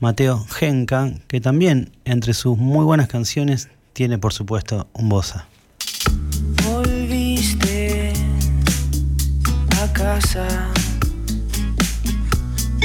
Mateo 0.00 0.44
Genca, 0.50 1.12
que 1.28 1.40
también 1.40 1.92
entre 2.04 2.34
sus 2.34 2.58
muy 2.58 2.84
buenas 2.84 3.06
canciones 3.06 3.68
tiene 3.92 4.18
por 4.18 4.32
supuesto 4.32 4.88
un 4.92 5.08
bossa. 5.08 5.46
Volviste 6.64 8.12
a 9.80 9.92
casa 9.92 10.72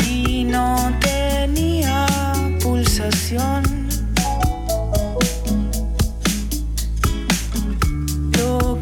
y 0.07 0.43
no 0.43 0.75
tenía 1.01 2.05
pulsación. 2.61 3.88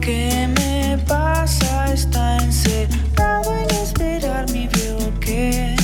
Que 0.07 0.47
me 0.55 0.97
pasa 0.99 1.91
está 1.93 2.37
encerrado 2.37 3.53
en 3.53 3.69
esperar 3.75 4.49
mi 4.53 4.65
veo 4.69 5.19
que 5.19 5.75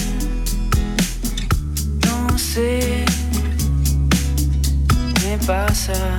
no 2.05 2.37
sé 2.37 3.03
me 5.25 5.37
pasa. 5.45 6.17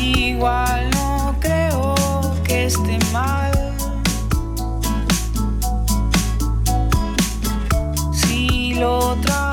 Igual 0.00 0.88
no 0.90 1.34
creo 1.40 1.96
que 2.44 2.66
esté 2.66 2.98
mal. 3.12 3.50
Si 8.12 8.74
lo 8.74 9.16
transformo, 9.16 9.51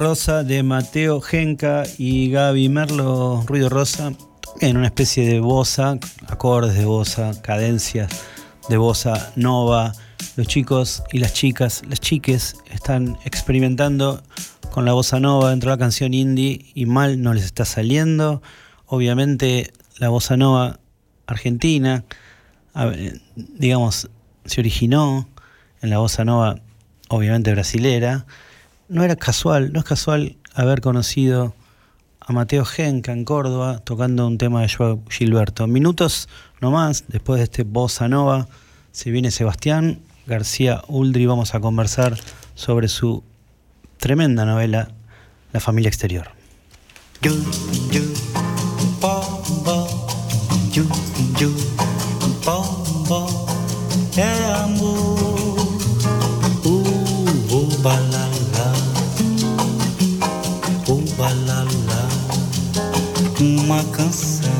Rosa 0.00 0.44
de 0.44 0.62
Mateo 0.62 1.20
Genca 1.20 1.82
y 1.98 2.30
Gaby 2.30 2.70
Merlo. 2.70 3.44
Ruido 3.46 3.68
Rosa 3.68 4.14
en 4.62 4.78
una 4.78 4.86
especie 4.86 5.28
de 5.28 5.40
bossa, 5.40 5.98
acordes 6.26 6.74
de 6.74 6.86
bossa, 6.86 7.38
cadencias 7.42 8.08
de 8.70 8.78
bossa 8.78 9.30
nova. 9.36 9.92
Los 10.36 10.46
chicos 10.46 11.02
y 11.12 11.18
las 11.18 11.34
chicas, 11.34 11.82
las 11.86 12.00
chiques, 12.00 12.56
están 12.70 13.18
experimentando 13.26 14.22
con 14.70 14.86
la 14.86 14.94
bossa 14.94 15.20
nova 15.20 15.50
dentro 15.50 15.68
de 15.68 15.76
la 15.76 15.78
canción 15.78 16.14
indie 16.14 16.72
y 16.74 16.86
mal 16.86 17.20
no 17.20 17.34
les 17.34 17.44
está 17.44 17.66
saliendo. 17.66 18.40
Obviamente 18.86 19.70
la 19.98 20.08
bossa 20.08 20.38
nova 20.38 20.80
argentina, 21.26 22.04
digamos, 23.36 24.08
se 24.46 24.60
originó 24.62 25.28
en 25.82 25.90
la 25.90 25.98
bossa 25.98 26.24
nova 26.24 26.56
obviamente 27.10 27.52
brasilera 27.52 28.24
no 28.90 29.04
era 29.04 29.16
casual, 29.16 29.72
no 29.72 29.78
es 29.78 29.84
casual 29.84 30.36
haber 30.52 30.80
conocido 30.80 31.54
a 32.18 32.32
Mateo 32.32 32.64
Genca 32.64 33.12
en 33.12 33.24
Córdoba 33.24 33.78
tocando 33.78 34.26
un 34.26 34.36
tema 34.36 34.62
de 34.62 34.68
Joao 34.68 35.00
Gilberto. 35.08 35.66
Minutos 35.66 36.28
nomás, 36.60 37.04
después 37.08 37.38
de 37.38 37.44
este 37.44 37.62
bossa 37.62 38.08
nova, 38.08 38.48
se 38.90 39.10
viene 39.10 39.30
Sebastián 39.30 40.00
García 40.26 40.82
Uldri. 40.88 41.24
Vamos 41.24 41.54
a 41.54 41.60
conversar 41.60 42.18
sobre 42.54 42.88
su 42.88 43.22
tremenda 43.96 44.44
novela, 44.44 44.90
La 45.52 45.60
familia 45.60 45.88
exterior. 45.88 46.28
Uma 63.70 63.84
canção. 63.92 64.50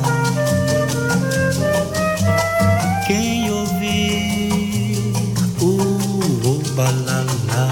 Quem 3.09 3.51
ouvir 3.51 5.13
o 5.61 6.63
balalá 6.77 7.71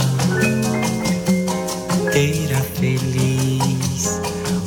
terá 2.10 2.60
feliz 2.74 4.20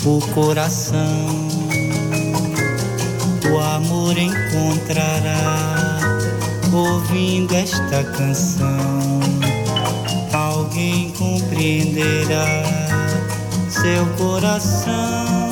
o 0.05 0.21
coração. 0.33 1.27
O 3.51 3.59
amor 3.59 4.17
encontrará 4.17 5.99
ouvindo 6.71 7.53
esta 7.53 8.01
canção. 8.15 9.19
Alguém 10.31 11.11
compreenderá 11.11 12.63
seu 13.69 14.05
coração 14.15 15.50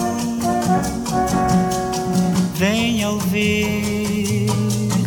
venha 2.56 3.10
ouvir 3.10 4.48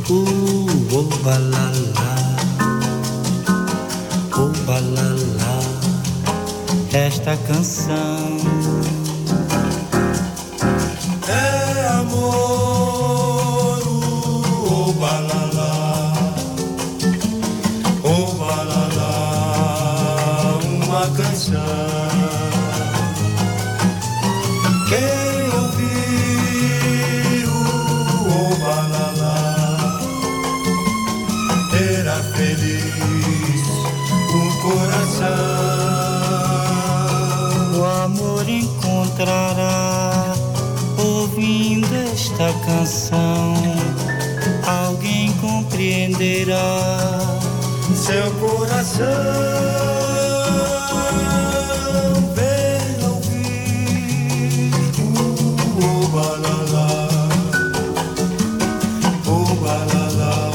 o 0.08 0.64
obalala, 0.96 2.14
obalala, 4.36 5.58
esta 6.92 7.36
canção. 7.46 8.38
É 11.28 11.88
amor, 11.88 12.61
esta 42.42 42.52
canção. 42.66 43.54
Alguém 44.66 45.32
compreenderá 45.34 46.58
seu 47.94 48.30
coração. 48.34 49.06
Vem 52.34 53.06
ouvir 53.06 54.72
o 55.76 56.08
balalá, 56.08 57.08
o 59.26 59.54
balalá. 59.56 60.50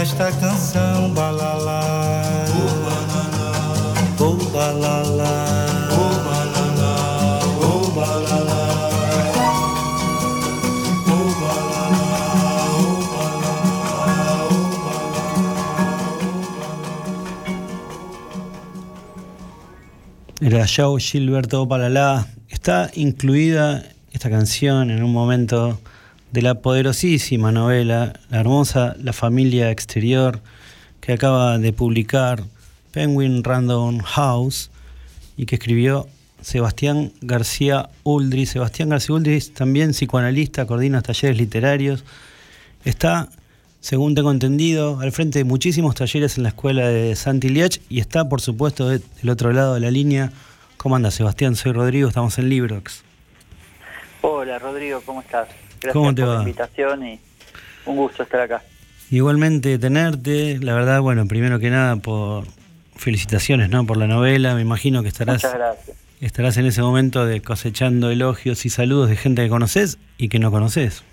Esta 0.00 0.32
canção 0.32 1.10
balalá, 1.10 1.97
Era 20.50 20.64
Joe 20.66 20.98
Gilberto 20.98 21.68
Palalá. 21.68 22.26
Está 22.48 22.90
incluida 22.94 23.84
esta 24.12 24.30
canción 24.30 24.90
en 24.90 25.02
un 25.02 25.12
momento 25.12 25.78
de 26.32 26.40
la 26.40 26.54
poderosísima 26.62 27.52
novela, 27.52 28.14
la 28.30 28.40
hermosa 28.40 28.96
La 28.98 29.12
familia 29.12 29.70
exterior, 29.70 30.40
que 31.02 31.12
acaba 31.12 31.58
de 31.58 31.74
publicar 31.74 32.44
Penguin 32.92 33.44
Random 33.44 33.98
House 33.98 34.70
y 35.36 35.44
que 35.44 35.56
escribió 35.56 36.08
Sebastián 36.40 37.12
García 37.20 37.90
Uldri. 38.02 38.46
Sebastián 38.46 38.88
García 38.88 39.16
Uldri 39.16 39.38
también 39.54 39.90
psicoanalista, 39.90 40.64
coordina 40.64 41.02
talleres 41.02 41.36
literarios. 41.36 42.04
Está 42.86 43.28
según 43.80 44.14
tengo 44.14 44.30
entendido, 44.30 45.00
al 45.00 45.12
frente 45.12 45.38
de 45.38 45.44
muchísimos 45.44 45.94
talleres 45.94 46.36
en 46.36 46.42
la 46.42 46.50
escuela 46.50 46.88
de 46.88 47.14
Santiliach 47.14 47.78
y 47.88 48.00
está, 48.00 48.28
por 48.28 48.40
supuesto, 48.40 48.88
del 48.88 49.30
otro 49.30 49.52
lado 49.52 49.74
de 49.74 49.80
la 49.80 49.90
línea. 49.90 50.32
¿Cómo 50.76 50.96
anda, 50.96 51.10
Sebastián? 51.10 51.56
Soy 51.56 51.72
Rodrigo, 51.72 52.08
estamos 52.08 52.38
en 52.38 52.48
Librox. 52.48 53.02
Hola, 54.22 54.58
Rodrigo, 54.58 55.00
¿cómo 55.04 55.20
estás? 55.20 55.48
Gracias 55.80 55.92
¿Cómo 55.92 56.14
te 56.14 56.22
por 56.22 56.34
la 56.34 56.40
invitación 56.42 57.06
y 57.06 57.20
un 57.86 57.96
gusto 57.96 58.24
estar 58.24 58.40
acá. 58.40 58.62
Igualmente 59.10 59.78
tenerte, 59.78 60.58
la 60.58 60.74
verdad, 60.74 61.00
bueno, 61.00 61.26
primero 61.26 61.58
que 61.58 61.70
nada, 61.70 61.96
por 61.96 62.44
felicitaciones, 62.96 63.70
¿no? 63.70 63.86
Por 63.86 63.96
la 63.96 64.06
novela, 64.06 64.54
me 64.54 64.60
imagino 64.60 65.02
que 65.02 65.08
estarás... 65.08 65.46
Estarás 66.20 66.56
en 66.56 66.66
ese 66.66 66.82
momento 66.82 67.24
de 67.26 67.40
cosechando 67.40 68.10
elogios 68.10 68.66
y 68.66 68.70
saludos 68.70 69.08
de 69.08 69.14
gente 69.14 69.44
que 69.44 69.48
conoces 69.48 69.98
y 70.18 70.28
que 70.28 70.40
no 70.40 70.50
conoces. 70.50 71.04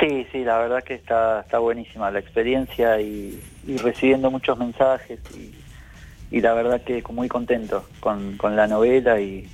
Sí, 0.00 0.26
sí, 0.32 0.44
la 0.44 0.58
verdad 0.58 0.82
que 0.82 0.94
está, 0.94 1.40
está 1.40 1.58
buenísima 1.58 2.10
la 2.10 2.18
experiencia 2.18 3.00
y, 3.00 3.40
recibiendo 3.82 4.30
muchos 4.30 4.58
mensajes 4.58 5.20
y, 6.30 6.40
la 6.40 6.52
verdad 6.52 6.82
que 6.82 7.02
muy 7.10 7.28
contento 7.28 7.84
con, 8.00 8.36
la 8.56 8.66
novela 8.66 9.20
y, 9.20 9.48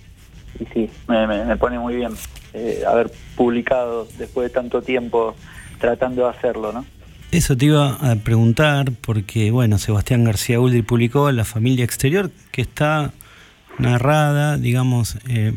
sí, 0.73 0.91
me, 1.09 1.57
pone 1.57 1.79
muy 1.79 1.97
bien 1.97 2.13
eh, 2.55 2.83
haber 2.87 3.11
publicado 3.37 4.07
después 4.19 4.49
de 4.49 4.55
tanto 4.55 4.81
tiempo 4.81 5.35
tratando 5.79 6.25
de 6.25 6.31
hacerlo, 6.31 6.73
¿no? 6.73 6.85
Eso 7.33 7.57
te 7.57 7.67
iba 7.67 7.93
a 7.93 8.17
preguntar 8.17 8.91
porque, 9.01 9.53
bueno, 9.53 9.79
Sebastián 9.79 10.25
García 10.25 10.59
Uldi 10.59 10.83
publicó 10.83 11.31
La 11.31 11.45
familia 11.45 11.85
exterior, 11.85 12.31
que 12.51 12.63
está 12.63 13.13
narrada, 13.79 14.57
digamos, 14.57 15.17
eh, 15.29 15.53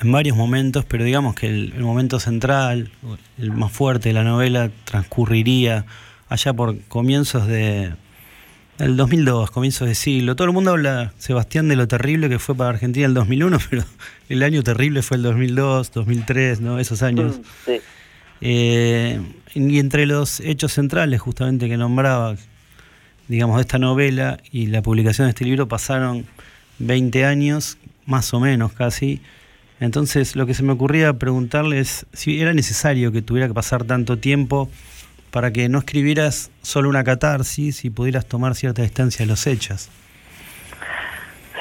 en 0.00 0.12
varios 0.12 0.36
momentos, 0.36 0.84
pero 0.84 1.04
digamos 1.04 1.34
que 1.34 1.46
el, 1.48 1.80
momento 1.80 2.20
central, 2.20 2.90
el 3.38 3.52
más 3.52 3.72
fuerte 3.72 4.10
de 4.10 4.12
la 4.12 4.24
novela, 4.24 4.70
transcurriría 4.84 5.86
allá 6.28 6.52
por 6.52 6.78
comienzos 6.88 7.46
de 7.46 7.92
el 8.78 8.96
2002, 8.96 9.50
comienzos 9.50 9.88
de 9.88 9.94
siglo. 9.94 10.36
Todo 10.36 10.48
el 10.48 10.52
mundo 10.52 10.72
habla, 10.72 11.12
Sebastián, 11.16 11.68
de 11.68 11.76
lo 11.76 11.88
terrible 11.88 12.28
que 12.28 12.38
fue 12.38 12.54
para 12.54 12.70
Argentina 12.70 13.06
el 13.06 13.14
2001, 13.14 13.58
pero 13.70 13.84
el 14.28 14.42
año 14.42 14.62
terrible 14.62 15.02
fue 15.02 15.16
el 15.16 15.22
2002, 15.22 15.92
2003, 15.92 16.60
¿no? 16.60 16.78
Esos 16.78 17.02
años. 17.02 17.38
Mm, 17.66 17.70
eh, 18.42 19.20
y 19.54 19.78
entre 19.78 20.04
los 20.04 20.40
hechos 20.40 20.72
centrales, 20.74 21.20
justamente 21.20 21.68
que 21.68 21.78
nombraba, 21.78 22.36
digamos, 23.28 23.56
de 23.56 23.62
esta 23.62 23.78
novela 23.78 24.38
y 24.52 24.66
la 24.66 24.82
publicación 24.82 25.26
de 25.26 25.30
este 25.30 25.46
libro 25.46 25.66
pasaron 25.68 26.26
20 26.78 27.24
años, 27.24 27.78
más 28.04 28.34
o 28.34 28.40
menos 28.40 28.72
casi, 28.72 29.22
entonces 29.80 30.36
lo 30.36 30.46
que 30.46 30.54
se 30.54 30.62
me 30.62 30.72
ocurría 30.72 31.12
preguntarle 31.14 31.80
es 31.80 32.06
si 32.12 32.40
era 32.40 32.52
necesario 32.54 33.12
que 33.12 33.22
tuviera 33.22 33.46
que 33.48 33.54
pasar 33.54 33.84
tanto 33.84 34.16
tiempo 34.18 34.68
para 35.30 35.52
que 35.52 35.68
no 35.68 35.78
escribieras 35.80 36.50
solo 36.62 36.88
una 36.88 37.04
catarsis 37.04 37.84
y 37.84 37.90
pudieras 37.90 38.26
tomar 38.26 38.54
cierta 38.54 38.82
distancia 38.82 39.24
de 39.24 39.28
los 39.28 39.46
hechos. 39.46 39.88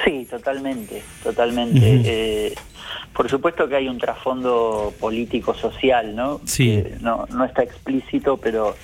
Sí, 0.05 0.27
totalmente, 0.29 1.01
totalmente. 1.23 1.79
Eh, 1.81 2.55
por 3.13 3.29
supuesto 3.29 3.67
que 3.67 3.75
hay 3.75 3.87
un 3.89 3.97
trasfondo 3.97 4.93
político-social, 4.99 6.15
¿no? 6.15 6.41
Sí. 6.45 6.83
No, 7.01 7.25
no 7.33 7.43
está 7.45 7.63
explícito, 7.63 8.37
pero 8.37 8.75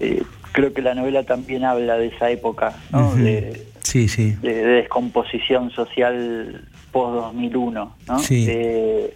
eh, 0.00 0.22
creo 0.52 0.72
que 0.72 0.82
la 0.82 0.94
novela 0.94 1.22
también 1.22 1.64
habla 1.64 1.96
de 1.96 2.08
esa 2.08 2.30
época, 2.30 2.74
¿no? 2.90 3.14
De, 3.14 3.66
Sí, 3.82 4.08
sí. 4.08 4.32
de- 4.42 4.54
de 4.54 4.64
descomposición 4.82 5.70
social 5.70 6.64
post-2001, 6.92 7.90
¿no? 8.06 8.18
Sí. 8.20 8.46
Eh, 8.48 9.14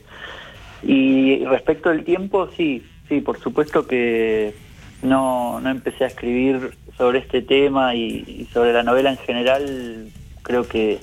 y 0.82 1.44
respecto 1.44 1.90
al 1.90 2.04
tiempo, 2.04 2.48
sí, 2.56 2.84
sí, 3.08 3.20
por 3.20 3.38
supuesto 3.38 3.86
que 3.86 4.54
no, 5.02 5.60
no 5.60 5.70
empecé 5.70 6.04
a 6.04 6.08
escribir 6.08 6.76
sobre 6.96 7.20
este 7.20 7.42
tema 7.42 7.94
y, 7.94 8.24
y 8.26 8.48
sobre 8.52 8.72
la 8.72 8.82
novela 8.82 9.10
en 9.10 9.18
general, 9.18 10.08
creo 10.42 10.66
que 10.66 10.98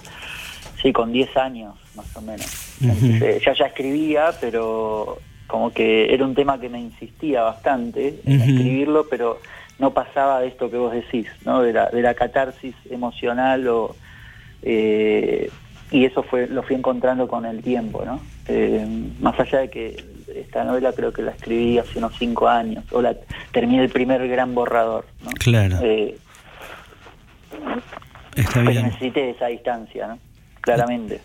sí, 0.82 0.94
con 0.94 1.12
10 1.12 1.38
años 1.38 1.76
más 1.96 2.16
o 2.16 2.22
menos. 2.22 2.78
Ya 2.80 3.54
ya 3.54 3.66
escribía, 3.66 4.32
pero 4.40 5.20
como 5.48 5.72
que 5.72 6.14
era 6.14 6.26
un 6.26 6.36
tema 6.36 6.60
que 6.60 6.70
me 6.70 6.80
insistía 6.80 7.44
bastante 7.44 8.20
en 8.26 8.42
escribirlo, 8.42 9.08
pero 9.10 9.40
no 9.80 9.94
pasaba 9.94 10.42
de 10.42 10.48
esto 10.48 10.70
que 10.70 10.78
vos 10.78 10.94
decís, 10.94 11.28
¿no? 11.46 11.62
De 11.62 11.74
la, 11.74 11.90
de 11.90 12.02
la 12.02 12.14
catarsis 12.14 12.76
emocional 12.90 13.68
o 13.68 13.96
eh, 14.62 15.50
y 15.92 16.06
eso 16.06 16.24
fue 16.24 16.48
lo 16.48 16.64
fui 16.64 16.76
encontrando 16.76 17.28
con 17.28 17.46
el 17.46 17.62
tiempo, 17.62 18.04
¿no? 18.06 18.20
Eh, 18.48 18.86
más 19.20 19.40
allá 19.40 19.60
de 19.60 19.70
que 19.70 20.04
esta 20.36 20.64
novela 20.64 20.92
creo 20.94 21.12
que 21.12 21.22
la 21.22 21.32
escribí 21.32 21.78
hace 21.78 21.98
unos 21.98 22.14
cinco 22.18 22.48
años, 22.48 22.84
o 22.92 23.02
la 23.02 23.16
terminé 23.52 23.84
el 23.84 23.90
primer 23.90 24.28
gran 24.28 24.54
borrador, 24.54 25.06
¿no? 25.24 25.32
Claro. 25.32 25.78
Eh, 25.82 26.18
Está 28.36 28.54
pero 28.60 28.72
bien. 28.72 28.84
necesité 28.86 29.32
esa 29.32 29.48
distancia, 29.48 30.08
¿no? 30.08 30.20
Claramente. 30.62 31.20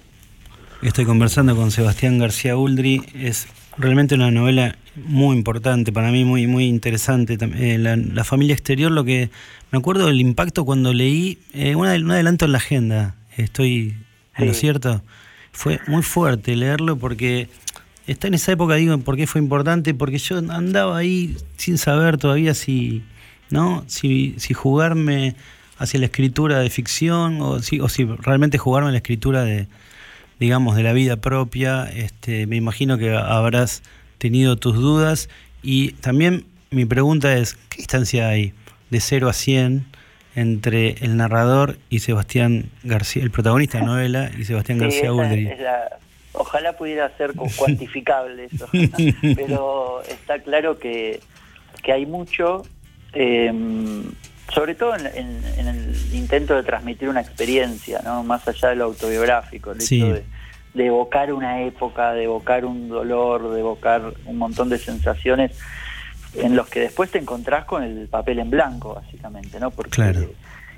Estoy 0.83 1.05
conversando 1.05 1.55
con 1.57 1.71
Sebastián 1.71 2.19
García 2.19 2.57
Uldri. 2.57 3.03
Es 3.15 3.47
realmente 3.79 4.15
una 4.15 4.31
novela 4.31 4.77
muy 4.97 5.37
importante 5.37 5.93
para 5.93 6.11
mí, 6.11 6.25
muy 6.25 6.47
muy 6.47 6.67
interesante. 6.67 7.37
Eh, 7.41 7.79
la, 7.79 7.97
la 7.97 8.25
familia 8.25 8.55
exterior, 8.55 8.91
lo 8.91 9.05
que 9.05 9.31
me 9.71 9.79
acuerdo 9.79 10.07
del 10.07 10.21
impacto 10.21 10.65
cuando 10.65 10.93
leí 10.93 11.39
eh, 11.53 11.75
un 11.75 11.87
adelanto 11.87 12.45
en 12.45 12.53
la 12.53 12.59
agenda. 12.59 13.15
Estoy 13.37 13.95
lo 14.39 14.53
Sí. 14.53 14.61
cierto. 14.61 15.03
Fue 15.53 15.81
muy 15.87 16.03
fuerte 16.03 16.57
leerlo 16.57 16.97
porque 16.97 17.49
está 18.07 18.27
en 18.27 18.35
esa 18.35 18.53
época, 18.53 18.75
digo, 18.75 18.99
¿por 18.99 19.17
qué 19.17 19.27
fue 19.27 19.41
importante? 19.41 19.95
Porque 19.95 20.19
yo 20.19 20.39
andaba 20.39 20.99
ahí 20.99 21.37
sin 21.57 21.79
saber 21.79 22.19
todavía 22.19 22.55
si, 22.55 23.03
¿no? 23.51 23.85
Si, 23.87 24.35
si 24.39 24.53
jugarme 24.55 25.37
hacia 25.79 26.01
la 26.01 26.07
escritura 26.07 26.59
de 26.59 26.71
ficción 26.71 27.41
o 27.41 27.61
si, 27.61 27.81
o 27.81 27.89
si 27.89 28.05
realmente 28.05 28.59
jugarme 28.59 28.89
a 28.89 28.93
la 28.93 28.99
escritura 28.99 29.45
de, 29.45 29.69
digamos, 30.41 30.77
de 30.77 30.83
la 30.83 30.93
vida 30.93 31.17
propia. 31.17 31.85
Este, 31.85 32.47
me 32.47 32.57
imagino 32.57 32.99
que 32.99 33.15
habrás 33.17 33.83
tenido 34.19 34.57
tus 34.57 34.75
dudas. 34.75 35.29
Y 35.63 35.93
también 35.93 36.47
mi 36.71 36.85
pregunta 36.85 37.37
es, 37.37 37.57
¿qué 37.69 37.79
distancia 37.79 38.29
hay 38.29 38.53
de 38.91 39.01
0 39.01 39.29
a 39.29 39.33
100 39.33 39.87
entre 40.37 40.93
el 41.05 41.17
narrador 41.17 41.77
y 41.91 42.01
Sebastián 42.01 42.67
García, 42.83 43.23
el 43.23 43.31
protagonista 43.31 43.79
de 43.79 43.85
la 43.85 43.91
novela, 43.93 44.31
y 44.39 44.45
Sebastián 44.45 44.79
Sí, 44.79 44.83
García 44.85 45.03
esa 45.05 45.13
Uldri? 45.13 45.47
es 45.49 45.61
la- 45.61 45.99
ojalá 46.33 46.73
pudiera 46.77 47.09
ser 47.17 47.35
cu- 47.35 47.49
cuantificable 47.57 48.49
eso, 48.53 48.69
pero 49.37 50.03
está 50.03 50.39
claro 50.41 50.79
que, 50.79 51.21
que 51.83 51.93
hay 51.93 52.07
mucho, 52.07 52.63
eh, 53.13 53.53
sobre 54.53 54.75
todo 54.75 54.95
en, 54.97 55.07
en- 55.07 55.45
en 55.59 55.67
el 55.69 55.97
intento 56.15 56.55
de 56.55 56.63
transmitir 56.63 57.09
una 57.09 57.21
experiencia, 57.21 58.01
¿no? 58.05 58.23
más 58.25 58.47
allá 58.49 58.71
de 58.71 58.77
lo 58.77 58.85
autobiográfico, 58.85 59.73
el 59.73 59.81
Sí. 59.81 59.97
hecho 59.97 60.13
de, 60.15 60.25
de 60.75 60.87
evocar 60.87 61.33
una 61.33 61.63
época, 61.63 62.13
de 62.13 62.25
evocar 62.25 62.65
un 62.65 62.89
dolor, 62.89 63.53
de 63.53 63.61
evocar 63.61 64.13
un 64.27 64.37
montón 64.39 64.69
de 64.69 64.79
sensaciones 64.79 65.53
en 66.37 66.57
los 66.57 66.69
que 66.69 66.81
después 66.81 67.11
te 67.11 67.19
encontrás 67.19 67.65
con 67.65 67.83
el 67.83 68.09
papel 68.09 68.39
en 68.41 68.51
blanco, 68.51 68.95
básicamente, 68.95 69.59
¿no? 69.61 69.71
Porque 69.71 69.91
Claro. 69.91 70.21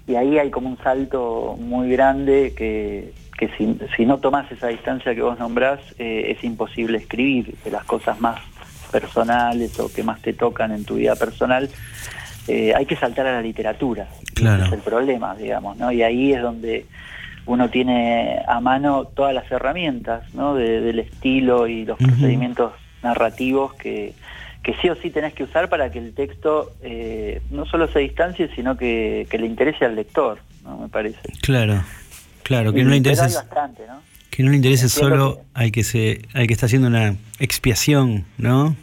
y 0.07 0.15
ahí 0.15 0.39
hay 0.39 0.51
como 0.51 0.69
un 0.69 0.79
salto 0.79 1.57
muy 1.59 1.91
grande 1.91 2.55
que, 2.57 3.13
que 3.39 3.49
si, 3.57 3.79
si 3.97 4.05
no 4.07 4.19
tomás 4.19 4.51
esa 4.53 4.69
distancia 4.69 5.15
que 5.15 5.23
vos 5.23 5.39
nombrás, 5.39 5.81
eh, 5.99 6.35
es 6.37 6.45
imposible 6.45 6.99
escribir 6.99 7.55
de 7.65 7.71
las 7.71 7.85
cosas 7.85 8.21
más 8.21 8.41
personales 8.93 9.79
o 9.81 9.93
que 9.93 10.03
más 10.03 10.21
te 10.23 10.33
tocan 10.33 10.73
en 10.73 10.85
tu 10.85 10.95
vida 10.97 11.15
personal. 11.17 11.69
eh, 12.49 12.73
hay 12.77 12.87
que 12.87 12.95
saltar 12.97 13.27
a 13.27 13.33
la 13.33 13.43
literatura. 13.43 14.07
Claro. 14.35 14.59
Ese 14.65 14.67
es 14.69 14.73
el 14.75 14.81
problema, 14.81 15.35
digamos, 15.35 15.77
¿no? 15.79 15.91
Y 15.91 16.03
ahí 16.05 16.33
es 16.33 16.41
donde 16.43 16.87
uno 17.47 17.69
tiene 17.71 18.41
a 18.47 18.61
mano 18.61 19.05
todas 19.07 19.35
las 19.35 19.51
herramientas, 19.51 20.33
¿no? 20.35 20.55
De- 20.55 20.81
del 20.81 21.01
estilo 21.01 21.67
y 21.67 21.85
los 21.85 21.99
procedimientos 21.99 22.73
narrativos 23.03 23.75
que, 23.75 24.15
que 24.67 24.75
sí 24.83 24.89
o 24.89 24.97
sí 24.97 25.11
tenés 25.11 25.33
que 25.33 25.45
usar 25.45 25.69
para 25.69 25.93
que 25.93 26.01
el 26.01 26.13
texto 26.13 26.73
eh, 26.83 27.41
no 27.53 27.67
solo 27.67 27.87
se 27.87 28.01
distancie, 28.01 28.49
sino 28.57 28.77
que, 28.77 29.25
que 29.31 29.39
le 29.39 29.47
interese 29.47 29.85
al 29.85 29.95
lector, 29.95 30.41
¿no? 30.65 30.77
Me 30.79 30.89
parece. 30.89 31.21
Claro, 31.41 31.85
claro, 32.43 32.73
que 32.73 32.81
Y- 32.81 32.83
no 32.83 32.91
le 32.91 32.97
interese, 32.97 33.23
bastante, 33.37 33.87
¿no? 33.87 34.01
que 34.29 34.43
no 34.43 34.51
le 34.51 34.57
interese 34.57 34.89
solo 34.89 35.41
al 35.55 35.71
que 35.71 35.85
se, 35.85 36.23
al 36.35 36.49
que 36.49 36.53
está 36.53 36.67
haciendo 36.67 36.89
una 36.89 37.15
expiación, 37.39 38.25
¿no? 38.39 38.75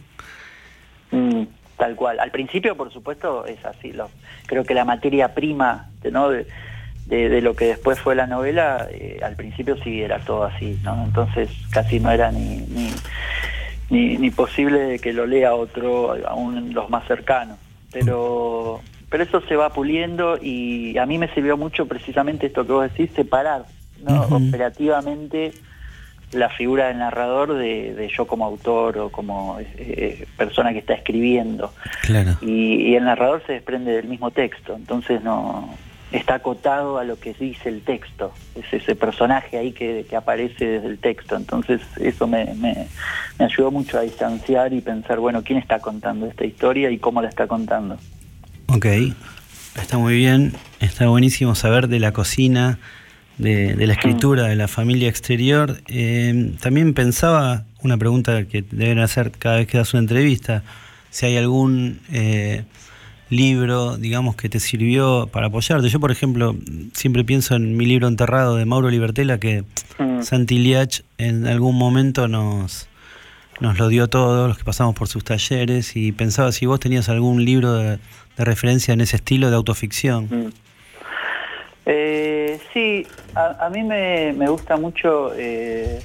Mm, 1.12 1.44
tal 1.78 1.96
cual. 1.98 2.20
Al 2.22 2.32
principio, 2.32 2.76
por 2.78 2.92
supuesto, 2.94 3.46
es 3.46 3.64
así. 3.66 3.92
Lo, 3.92 4.10
creo 4.46 4.64
que 4.64 4.74
la 4.74 4.86
materia 4.86 5.34
prima 5.36 5.90
de, 6.02 6.12
¿no? 6.12 6.30
de, 6.30 6.48
de- 7.08 7.28
de 7.28 7.42
lo 7.42 7.56
que 7.56 7.66
después 7.66 8.00
fue 8.00 8.16
la 8.16 8.26
novela, 8.26 8.88
eh, 8.90 9.20
al 9.22 9.36
principio 9.36 9.76
sí 9.84 10.02
era 10.02 10.20
todo 10.20 10.46
así, 10.46 10.80
¿no? 10.84 11.04
Entonces 11.04 11.50
casi 11.72 12.00
no 12.00 12.10
era 12.10 12.32
ni, 12.32 12.58
ni, 12.70 12.90
ni, 13.94 14.18
ni 14.18 14.32
posible 14.32 14.98
que 15.00 15.14
lo 15.14 15.26
lea 15.28 15.54
otro, 15.54 16.16
aún 16.28 16.74
los 16.74 16.90
más 16.90 17.08
cercanos. 17.08 17.58
Pero, 17.92 18.82
pero 19.10 19.24
eso 19.24 19.42
se 19.42 19.56
va 19.56 19.70
puliendo 19.70 20.38
y 20.42 20.98
a 20.98 21.06
mí 21.06 21.20
me 21.20 21.32
sirvió 21.34 21.58
mucho 21.58 21.86
precisamente 21.86 22.48
esto 22.48 22.66
que 22.66 22.74
vos 22.74 22.92
decís, 22.92 23.12
separar 23.16 23.66
operativamente 24.32 25.54
la 26.32 26.50
figura 26.50 26.88
del 26.88 26.98
narrador 26.98 27.54
de, 27.54 27.94
de 27.94 28.10
yo 28.10 28.26
como 28.26 28.46
autor 28.46 28.98
o 28.98 29.10
como 29.10 29.60
eh, 29.60 30.26
persona 30.36 30.74
que 30.74 30.80
está 30.80 30.96
escribiendo. 30.96 31.72
Claro. 32.02 32.32
Y, 32.42 32.90
y 32.90 32.96
el 32.96 33.06
narrador 33.06 33.44
se 33.46 33.54
desprende 33.54 33.92
del 33.92 34.08
mismo 34.08 34.32
texto, 34.32 34.76
entonces 34.76 35.22
no 35.24 35.70
está 36.14 36.36
acotado 36.36 37.00
a 37.00 37.04
lo 37.04 37.20
que 37.20 37.34
dice 37.34 37.70
el 37.70 37.82
texto, 37.82 38.32
es 38.56 38.72
ese 38.72 38.96
personaje 38.96 39.58
ahí 39.58 39.72
que, 39.72 40.06
que 40.08 40.16
aparece 40.16 40.66
desde 40.66 40.88
el 40.88 41.00
texto, 41.00 41.36
entonces 41.36 41.82
eso 42.00 42.28
me, 42.28 42.54
me, 42.56 42.88
ayudó 43.40 43.72
mucho 43.72 43.98
a 43.98 44.02
distanciar 44.02 44.74
y 44.74 44.82
pensar, 44.82 45.20
bueno, 45.20 45.44
¿quién 45.44 45.58
está 45.58 45.80
contando 45.80 46.28
esta 46.28 46.46
historia 46.46 46.92
y 46.92 47.00
cómo 47.00 47.22
la 47.22 47.30
está 47.30 47.48
contando? 47.48 47.98
Ok, 48.68 48.86
está 49.76 49.98
muy 49.98 50.16
bien, 50.16 50.54
está 50.80 51.08
buenísimo 51.08 51.56
saber 51.56 51.88
de 51.88 52.00
la 52.00 52.14
cocina, 52.14 52.78
de, 53.40 53.76
la 53.76 53.94
escritura, 53.94 54.44
de 54.44 54.56
la 54.56 54.68
familia 54.68 55.10
exterior. 55.10 55.82
Eh, 55.88 56.54
también 56.62 56.94
pensaba 56.94 57.66
una 57.82 57.98
pregunta 57.98 58.46
que 58.46 58.64
deben 58.70 59.00
hacer 59.00 59.32
cada 59.32 59.58
vez 59.58 59.68
que 59.68 59.80
das 59.80 59.94
una 59.94 60.02
entrevista, 60.02 60.64
si 61.10 61.26
hay 61.26 61.38
algún 61.38 62.00
eh, 62.12 62.64
libro, 63.34 63.98
digamos, 63.98 64.36
que 64.36 64.50
te 64.50 64.60
sirvió 64.60 65.28
para 65.32 65.48
apoyarte. 65.48 65.90
Yo, 65.90 66.00
por 66.00 66.12
ejemplo, 66.12 66.56
siempre 66.94 67.24
pienso 67.24 67.56
en 67.56 67.76
mi 67.76 67.86
libro 67.86 68.08
Enterrado 68.08 68.56
de 68.56 68.66
Mauro 68.66 68.90
Libertela, 68.90 69.40
que 69.40 69.64
Santi 70.22 70.60
Liach 70.60 71.02
en 71.18 71.46
algún 71.48 71.78
momento 71.78 72.28
nos, 72.28 72.88
nos 73.60 73.78
lo 73.78 73.88
dio 73.90 74.08
todo, 74.08 74.48
los 74.48 74.58
que 74.58 74.64
pasamos 74.64 74.96
por 74.96 75.08
sus 75.08 75.24
talleres, 75.24 75.96
y 75.96 76.12
pensaba 76.12 76.52
si 76.52 76.66
vos 76.66 76.80
tenías 76.80 77.10
algún 77.10 77.44
libro 77.44 77.74
de, 77.74 78.00
de 78.38 78.46
referencia 78.46 78.94
en 78.94 79.02
ese 79.02 79.18
estilo 79.18 79.50
de 79.50 79.56
autoficción. 79.56 80.54
Eh, 81.86 82.60
sí, 82.74 83.06
a, 83.36 83.66
a 83.66 83.70
mí 83.70 83.84
me, 83.84 84.34
me 84.34 84.48
gusta 84.48 84.78
mucho 84.78 85.34
eh, 85.36 86.02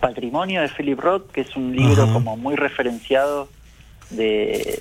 Patrimonio 0.00 0.60
de 0.60 0.68
Philip 0.68 1.00
Roth, 1.00 1.30
que 1.32 1.40
es 1.40 1.56
un 1.56 1.74
libro 1.74 2.12
como 2.12 2.36
muy 2.36 2.54
referenciado 2.54 3.48
de, 4.10 4.78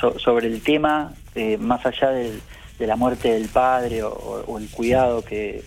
so- 0.00 0.18
sobre 0.18 0.46
el 0.48 0.62
tema, 0.62 1.12
eh, 1.34 1.56
más 1.58 1.84
allá 1.86 2.10
del- 2.10 2.40
de 2.78 2.86
la 2.86 2.96
muerte 2.96 3.32
del 3.32 3.48
padre 3.48 4.02
o, 4.02 4.10
o 4.46 4.58
el 4.58 4.68
cuidado 4.68 5.22
que, 5.22 5.62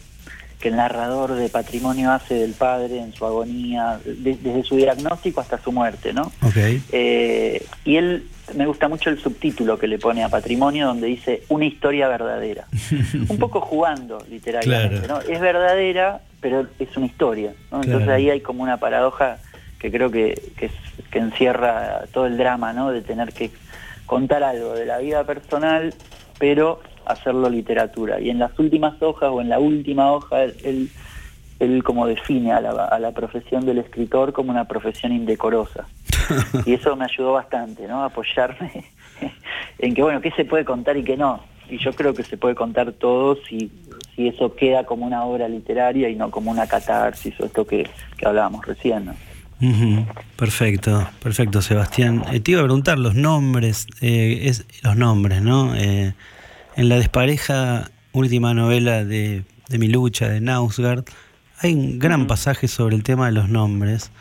que 0.60 0.68
el 0.70 0.76
narrador 0.76 1.34
de 1.36 1.47
Patrimonio 1.49 2.12
hace 2.12 2.34
del 2.34 2.53
padre 2.53 2.99
en 2.99 3.14
su 3.14 3.26
agonía, 3.26 3.99
de- 4.03 4.36
desde 4.38 4.64
su 4.64 4.76
diagnóstico 4.76 5.39
hasta 5.41 5.62
su 5.62 5.72
muerte, 5.72 6.14
¿no? 6.14 6.32
Eh, 6.91 7.66
y 7.86 7.95
él, 7.97 8.28
me 8.56 8.66
gusta 8.66 8.88
mucho 8.88 9.10
el 9.10 9.20
subtítulo 9.20 9.78
que 9.80 9.88
le 9.88 9.97
pone 9.99 10.24
a 10.24 10.30
Patrimonio, 10.30 10.88
donde 10.88 11.08
dice 11.08 11.43
una 11.49 11.66
historia 11.66 12.08
verdadera. 12.08 12.66
Un 13.30 13.38
poco 13.38 13.62
jugando, 13.62 14.24
literalmente, 14.30 15.06
Claro. 15.06 15.24
¿no? 15.26 15.34
Es 15.34 15.39
verdadera, 15.39 16.22
pero 16.41 16.68
es 16.80 16.95
una 16.97 17.06
historia, 17.06 17.53
¿no? 17.72 17.78
Entonces 17.78 18.03
Claro. 18.03 18.14
ahí 18.14 18.30
hay 18.30 18.41
como 18.41 18.62
una 18.64 18.78
paradoja 18.78 19.38
que 19.86 19.92
creo 19.98 20.10
que, 20.10 20.34
que, 20.58 20.66
es- 20.68 21.10
que 21.12 21.20
encierra 21.20 22.06
todo 22.12 22.26
el 22.26 22.38
drama, 22.38 22.74
¿no? 22.74 22.92
De 22.92 23.02
tener 23.02 23.34
que 23.34 23.52
contar 24.06 24.44
algo 24.44 24.74
de 24.74 24.86
la 24.86 24.98
vida 24.98 25.24
personal, 25.26 25.94
pero 26.40 26.80
hacerlo 27.06 27.50
literatura. 27.50 28.20
Y 28.20 28.30
en 28.32 28.40
las 28.40 28.58
últimas 28.58 29.00
hojas 29.02 29.30
o 29.32 29.42
en 29.42 29.50
la 29.50 29.60
última 29.60 30.12
hoja, 30.12 30.44
él, 30.44 30.56
él 30.64 30.90
él 31.58 31.84
como 31.86 32.06
define 32.06 32.52
a 32.52 32.60
la, 32.60 32.72
a 32.86 33.00
la 33.00 33.12
profesión 33.14 33.66
del 33.66 33.78
escritor 33.78 34.34
como 34.34 34.52
una 34.52 34.66
profesión 34.66 35.14
indecorosa. 35.14 35.86
y 36.66 36.74
eso 36.74 36.96
me 36.98 37.06
ayudó 37.06 37.32
bastante, 37.34 37.88
¿no? 37.88 38.04
Apoyarme 38.04 38.84
en 39.80 39.94
que, 39.94 40.02
bueno, 40.04 40.20
qué 40.20 40.32
se 40.32 40.44
puede 40.44 40.66
contar 40.66 40.98
y 40.98 41.04
qué 41.06 41.16
no. 41.16 41.40
Y 41.70 41.78
yo 41.78 41.94
creo 41.94 42.14
que 42.14 42.24
se 42.24 42.36
puede 42.38 42.56
contar 42.56 42.92
todo 42.92 43.38
si, 43.48 43.72
si 44.16 44.28
eso 44.28 44.54
queda 44.56 44.84
como 44.86 45.06
una 45.06 45.24
obra 45.24 45.48
literaria 45.48 46.10
y 46.10 46.16
no 46.16 46.30
como 46.30 46.52
una 46.52 46.68
catarsis 46.68 47.40
o 47.40 47.46
esto 47.46 47.66
que, 47.66 47.88
que 48.18 48.28
hablábamos 48.28 48.66
recién, 48.66 49.06
¿no? 49.06 49.14
Perfecto, 50.36 51.08
perfecto, 51.22 51.62
Sebastián. 51.62 52.24
Eh, 52.32 52.39
te 52.39 52.51
iba 52.51 52.62
a 52.62 52.64
preguntar 52.64 52.99
los 52.99 53.16
nombres, 53.16 53.88
eh, 54.01 54.41
es, 54.43 54.66
los 54.84 54.95
nombres, 54.97 55.41
¿no? 55.41 55.76
Eh, 55.76 56.14
en 56.76 56.89
la 56.89 56.97
despareja, 56.97 57.89
última 58.12 58.53
novela 58.53 59.06
de, 59.06 59.43
de 59.70 59.78
mi 59.78 59.88
lucha, 59.88 60.28
de 60.28 60.41
Nausgard, 60.41 61.06
hay 61.60 61.74
un 61.74 61.99
gran 61.99 62.28
pasaje 62.28 62.68
sobre 62.68 62.95
el 62.95 63.03
tema 63.03 63.28
de 63.28 63.32
los 63.32 63.49
nombres. 63.49 64.12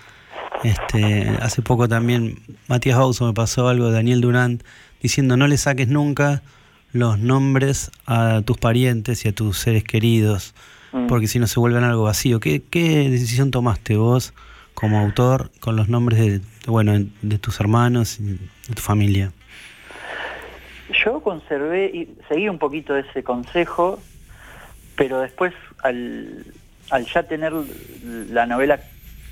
Este, 0.63 1.29
hace 1.43 1.63
poco 1.63 1.89
también 1.89 2.39
Matías 2.69 2.97
Bauso 2.97 3.27
me 3.27 3.35
pasó 3.35 3.69
algo 3.69 3.89
de 3.89 3.93
Daniel 3.95 4.21
Durant 4.21 4.63
diciendo 5.03 5.37
no 5.37 5.47
le 5.47 5.59
saques 5.59 5.89
nunca 5.89 6.43
los 6.93 7.19
nombres 7.19 7.91
a 8.07 8.41
tus 8.47 8.57
parientes 8.57 9.25
y 9.25 9.29
a 9.29 9.35
tus 9.35 9.59
seres 9.59 9.85
queridos, 9.85 10.55
Mm. 10.95 11.09
porque 11.09 11.27
si 11.27 11.41
no 11.41 11.49
se 11.49 11.59
vuelven 11.59 11.83
algo 11.83 12.05
vacío. 12.05 12.39
¿Qué, 12.39 12.63
qué 12.71 13.11
decisión 13.11 13.51
tomaste 13.51 13.97
vos 13.97 14.33
como 14.75 14.99
autor 14.99 15.51
con 15.61 15.77
los 15.77 15.89
nombres 15.89 16.19
de, 16.21 16.41
bueno, 16.67 16.93
de 17.23 17.39
tus 17.39 17.61
hermanos 17.61 18.19
y 18.21 18.25
de 18.33 18.75
tu 18.75 18.83
familia? 18.83 19.33
Yo 21.05 21.21
conservé 21.21 21.87
y 21.87 22.15
seguí 22.29 22.49
un 22.49 22.59
poquito 22.59 22.97
ese 22.97 23.23
consejo, 23.23 23.99
pero 24.97 25.21
después 25.21 25.53
al, 25.83 26.45
al 26.91 27.07
ya 27.07 27.23
tener 27.23 27.53
la 28.31 28.47
novela 28.47 28.81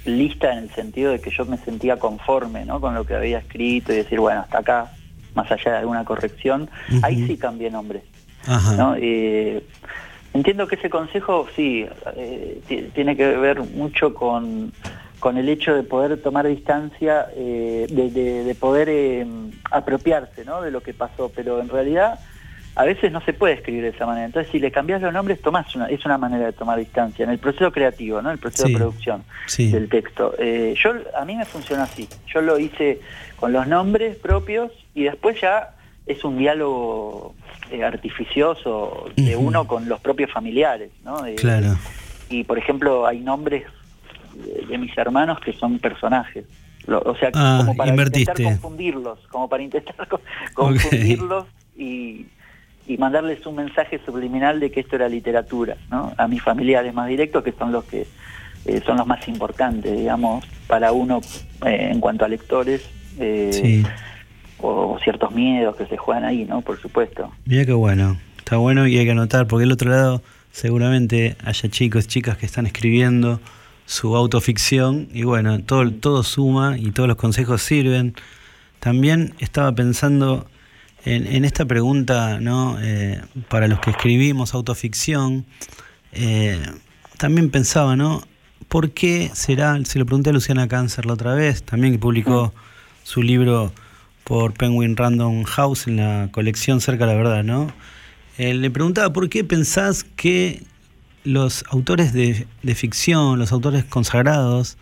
lista 0.05 0.53
en 0.53 0.65
el 0.65 0.71
sentido 0.71 1.13
de 1.13 1.21
que 1.21 1.31
yo 1.31 1.45
me 1.45 1.59
sentía 1.59 1.99
conforme 1.99 2.65
¿no? 2.65 2.81
con 2.81 2.95
lo 2.95 3.05
que 3.05 3.15
había 3.15 3.39
escrito 3.39 3.93
y 3.93 3.97
decir, 3.97 4.19
bueno, 4.19 4.41
hasta 4.41 4.59
acá, 4.59 4.93
más 5.35 5.51
allá 5.53 5.73
de 5.73 5.79
alguna 5.79 6.05
corrección, 6.05 6.69
ahí 7.03 7.27
sí 7.27 7.37
cambié 7.37 7.71
nombre. 7.71 8.03
Ajá. 8.47 8.73
¿no? 8.75 8.97
Eh, 8.99 9.63
entiendo 10.35 10.67
que 10.67 10.75
ese 10.77 10.91
consejo 10.91 11.47
sí 11.55 11.87
eh, 12.17 12.61
ti- 12.67 12.91
tiene 12.95 13.15
que 13.17 13.27
ver 13.37 13.61
mucho 13.61 14.13
con, 14.15 14.73
con 15.23 15.39
el 15.39 15.49
hecho 15.49 15.73
de 15.73 15.85
poder 15.85 16.21
tomar 16.21 16.49
distancia, 16.49 17.29
eh, 17.37 17.87
de, 17.89 18.11
de- 18.11 18.43
de 18.43 18.55
poder 18.57 18.89
eh, 18.91 19.25
apropiarse 19.71 20.45
¿no? 20.45 20.61
de 20.63 20.73
lo 20.73 20.81
que 20.81 20.95
pasó, 20.95 21.31
pero 21.33 21.61
en 21.61 21.69
realidad 21.69 22.19
a 22.75 22.85
veces 22.85 23.13
no 23.13 23.21
se 23.21 23.33
puede 23.33 23.55
escribir 23.55 23.83
de 23.83 23.91
esa 23.91 24.05
manera. 24.05 24.27
Entonces, 24.27 24.51
si 24.51 24.59
le 24.59 24.73
cambias 24.73 25.01
los 25.01 25.13
nombres, 25.13 25.41
tomás 25.41 25.77
una, 25.77 25.87
es 25.87 26.05
una 26.05 26.19
manera 26.19 26.47
de 26.47 26.53
tomar 26.53 26.77
distancia 26.77 27.23
en 27.25 27.31
el 27.31 27.39
proceso 27.39 27.71
creativo, 27.71 28.21
¿no? 28.21 28.33
el 28.33 28.39
proceso 28.39 28.67
Sí. 28.67 28.73
de 28.73 28.79
producción 28.79 29.23
Sí. 29.47 29.71
del 29.71 29.89
texto. 29.89 30.35
Eh, 30.41 30.75
yo 30.83 30.91
A 31.17 31.25
mí 31.25 31.37
me 31.37 31.45
funcionó 31.45 31.85
así. 31.85 32.09
Yo 32.27 32.41
lo 32.43 32.59
hice 32.59 32.99
con 33.37 33.53
los 33.53 33.69
nombres 33.69 34.17
propios 34.17 34.73
y 34.93 35.05
después 35.05 35.41
ya 35.41 35.71
es 36.05 36.25
un 36.25 36.37
diálogo 36.37 37.37
eh, 37.71 37.85
artificioso 37.85 39.09
de 39.17 39.37
uno 39.37 39.69
con 39.69 39.89
los 39.89 40.01
propios 40.01 40.33
familiares. 40.33 40.91
¿no? 41.05 41.19
Claro. 41.37 41.77
y 42.29 42.43
por 42.43 42.59
ejemplo 42.59 43.07
hay 43.07 43.21
nombres 43.21 43.65
de, 44.35 44.67
de 44.67 44.79
mis 44.79 44.97
hermanos 44.97 45.39
que 45.41 45.53
son 45.53 45.79
personajes 45.79 46.45
Lo- 46.87 47.01
o 47.05 47.15
sea 47.17 47.31
Ah, 47.35 47.59
como 47.61 47.77
para 47.77 47.91
invertiste. 47.91 48.31
intentar 48.33 48.45
confundirlos 48.61 49.19
como 49.31 49.49
para 49.49 49.63
intentar 49.63 49.95
co- 50.09 50.21
confundirlos 50.55 51.45
y, 51.77 52.27
y 52.87 52.97
mandarles 52.99 53.45
un 53.47 53.57
mensaje 53.57 54.01
subliminal 54.05 54.59
de 54.61 54.71
que 54.71 54.81
esto 54.81 54.97
era 54.97 55.09
literatura 55.09 55.77
¿no? 55.91 56.13
a 56.17 56.27
mis 56.29 56.43
familiares 56.43 56.93
más 56.93 57.09
directos 57.09 57.45
que 57.45 57.53
son 57.53 57.73
los 57.73 57.85
que 57.85 58.07
eh, 58.65 58.81
son 58.87 58.97
los 58.97 59.07
más 59.07 59.27
importantes 59.29 59.97
digamos 59.97 60.45
para 60.67 60.93
uno 60.93 61.21
eh, 61.67 61.89
en 61.93 62.01
cuanto 62.01 62.25
a 62.25 62.29
lectores 62.29 62.83
eh, 63.19 63.51
Sí. 63.53 63.83
o, 64.59 64.95
o 64.95 64.99
ciertos 65.01 65.33
miedos 65.33 65.77
que 65.77 65.87
se 65.87 65.97
juegan 65.97 66.25
ahí 66.25 66.45
no 66.45 66.61
por 66.63 66.81
supuesto 66.81 67.31
Mira 67.47 67.65
qué 67.65 67.73
bueno, 67.73 68.17
está 68.39 68.57
bueno 68.59 68.87
y 68.87 68.97
hay 68.99 69.05
que 69.05 69.11
anotar, 69.13 69.47
porque 69.47 69.63
del 69.63 69.73
otro 69.73 69.91
lado 69.91 70.23
seguramente 70.53 71.37
haya 71.45 71.69
chicos, 71.71 72.07
chicas 72.09 72.37
que 72.37 72.47
están 72.47 72.67
escribiendo 72.67 73.41
su 73.87 74.17
autoficción 74.17 75.09
y 75.13 75.25
bueno, 75.25 75.61
todo, 75.63 75.91
todo 75.93 76.23
suma 76.23 76.79
y 76.79 76.91
todos 76.93 77.09
los 77.09 77.17
consejos 77.17 77.63
sirven. 77.63 78.15
También 78.81 79.35
estaba 79.39 79.73
pensando 79.73 80.47
en, 81.05 81.27
en 81.27 81.45
esta 81.45 81.65
pregunta, 81.65 82.41
¿no? 82.41 82.79
Eh, 82.81 83.21
para 83.49 83.69
los 83.69 83.81
que 83.81 83.91
escribimos 83.91 84.55
autoficción, 84.55 85.45
eh, 86.13 86.61
también 87.19 87.51
pensaba, 87.51 87.97
¿no? 87.97 88.23
¿Por 88.69 88.93
qué 88.93 89.31
será? 89.35 89.79
Se 89.85 89.99
lo 89.99 90.07
pregunté 90.07 90.31
a 90.31 90.33
Luciana 90.33 90.69
Cáncer 90.69 91.07
la 91.07 91.15
otra 91.15 91.35
vez, 91.35 91.63
también 91.63 91.93
que 91.93 91.99
publicó 91.99 92.55
su 93.05 93.23
libro 93.23 93.73
por 94.25 94.55
Penguin 94.55 94.97
Random 94.97 95.43
House 95.45 95.87
en 95.89 95.97
la 95.97 96.29
colección 96.31 96.81
Cerca 96.81 97.07
de 97.07 97.13
la 97.13 97.19
Verdad, 97.19 97.45
¿no? 97.45 97.73
Eh, 98.39 98.55
le 98.55 98.71
preguntaba 98.71 99.13
por 99.13 99.29
qué 99.29 99.45
pensás 99.45 100.05
que 100.05 100.63
los 101.25 101.65
autores 101.71 102.13
de, 102.13 102.47
de 102.63 102.75
ficción, 102.75 103.39
los 103.39 103.53
autores 103.53 103.85
consagrados, 103.85 104.77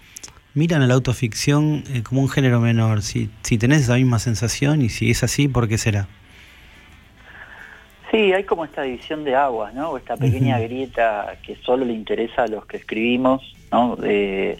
miran 0.54 0.82
a 0.82 0.86
la 0.86 0.94
autoficción 0.94 1.84
eh, 1.92 2.02
como 2.02 2.22
un 2.22 2.28
género 2.28 2.60
menor. 2.60 3.02
Si, 3.02 3.30
si 3.42 3.58
tenés 3.58 3.82
esa 3.82 3.94
misma 3.94 4.18
sensación 4.18 4.82
y 4.82 4.88
si 4.88 5.10
es 5.10 5.22
así, 5.22 5.48
¿por 5.48 5.68
qué 5.68 5.78
será? 5.78 6.08
Sí, 8.10 8.32
hay 8.32 8.42
como 8.42 8.64
esta 8.64 8.82
división 8.82 9.22
de 9.22 9.36
aguas, 9.36 9.72
¿no? 9.74 9.90
O 9.90 9.96
esta 9.96 10.16
pequeña 10.16 10.58
grieta 10.58 11.36
que 11.44 11.54
solo 11.64 11.84
le 11.84 11.92
interesa 11.92 12.42
a 12.42 12.48
los 12.48 12.66
que 12.66 12.78
escribimos, 12.78 13.54
¿no? 13.70 13.96
Eh, 14.02 14.58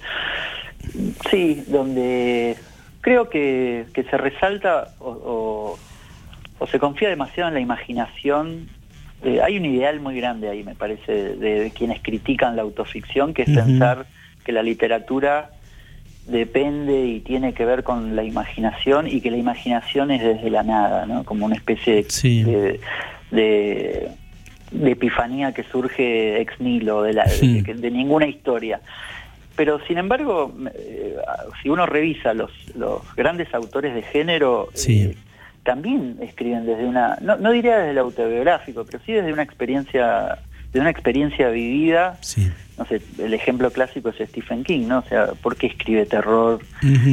sí, 1.30 1.64
donde 1.66 2.56
creo 3.00 3.28
que, 3.28 3.86
que 3.92 4.04
se 4.04 4.16
resalta 4.16 4.94
o, 5.00 5.10
o- 5.10 5.78
o 6.60 6.66
se 6.66 6.78
confía 6.78 7.08
demasiado 7.08 7.48
en 7.48 7.54
la 7.54 7.60
imaginación. 7.60 8.68
Eh, 9.22 9.40
hay 9.42 9.56
un 9.58 9.64
ideal 9.66 10.00
muy 10.00 10.16
grande 10.16 10.48
ahí, 10.48 10.64
me 10.64 10.74
parece, 10.74 11.12
de, 11.36 11.60
de 11.60 11.70
quienes 11.72 12.00
critican 12.00 12.56
la 12.56 12.62
autoficción, 12.62 13.34
que 13.34 13.42
es 13.42 13.50
pensar 13.50 14.06
que 14.44 14.52
la 14.52 14.62
literatura 14.62 15.50
depende 16.26 17.06
y 17.06 17.20
tiene 17.20 17.52
que 17.54 17.64
ver 17.64 17.82
con 17.82 18.14
la 18.16 18.22
imaginación 18.24 19.06
y 19.08 19.20
que 19.20 19.30
la 19.30 19.36
imaginación 19.36 20.10
es 20.10 20.22
desde 20.22 20.48
la 20.50 20.62
nada, 20.62 21.06
¿no? 21.06 21.24
Como 21.24 21.46
una 21.46 21.56
especie 21.56 21.96
de, 21.96 22.04
Sí. 22.10 22.44
de, 22.44 22.80
de- 23.30 24.08
de 24.70 24.92
epifanía 24.92 25.52
que 25.52 25.64
surge 25.64 26.40
ex 26.40 26.60
nihilo, 26.60 27.02
de, 27.02 27.12
la, 27.14 27.24
de, 27.24 27.90
ninguna 27.90 28.28
historia. 28.28 28.80
Pero 29.56 29.80
sin 29.86 29.98
embargo, 29.98 30.54
eh, 30.76 31.16
si 31.60 31.68
uno 31.68 31.86
revisa 31.86 32.34
los, 32.34 32.52
los 32.76 33.02
grandes 33.16 33.52
autores 33.52 33.92
de 33.96 34.02
género, 34.02 34.68
eh, 34.72 34.76
también 35.62 36.16
escriben 36.22 36.66
desde 36.66 36.84
una, 36.86 37.16
no, 37.20 37.36
no 37.36 37.50
diría 37.52 37.78
desde 37.78 37.90
el 37.92 37.98
autobiográfico, 37.98 38.84
pero 38.84 38.98
sí 39.04 39.12
desde 39.12 39.32
una 39.32 39.42
experiencia, 39.42 40.38
de 40.72 40.80
una 40.80 40.90
experiencia 40.90 41.48
vivida. 41.50 42.18
No 42.78 42.86
sé, 42.86 43.02
el 43.18 43.34
ejemplo 43.34 43.70
clásico 43.70 44.08
es 44.08 44.28
Stephen 44.30 44.64
King, 44.64 44.86
¿no? 44.88 45.00
O 45.00 45.02
sea, 45.02 45.26
¿por 45.42 45.56
qué 45.56 45.66
escribe 45.66 46.06
terror? 46.06 46.60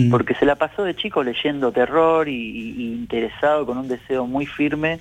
Porque 0.09 0.33
se 0.35 0.45
la 0.45 0.55
pasó 0.55 0.83
de 0.85 0.95
chico 0.95 1.23
leyendo 1.23 1.73
terror 1.73 2.29
y, 2.29 2.33
y- 2.35 2.81
y 2.83 2.93
interesado 2.93 3.65
con 3.65 3.77
un 3.77 3.87
deseo 3.89 4.25
muy 4.25 4.45
firme 4.45 4.99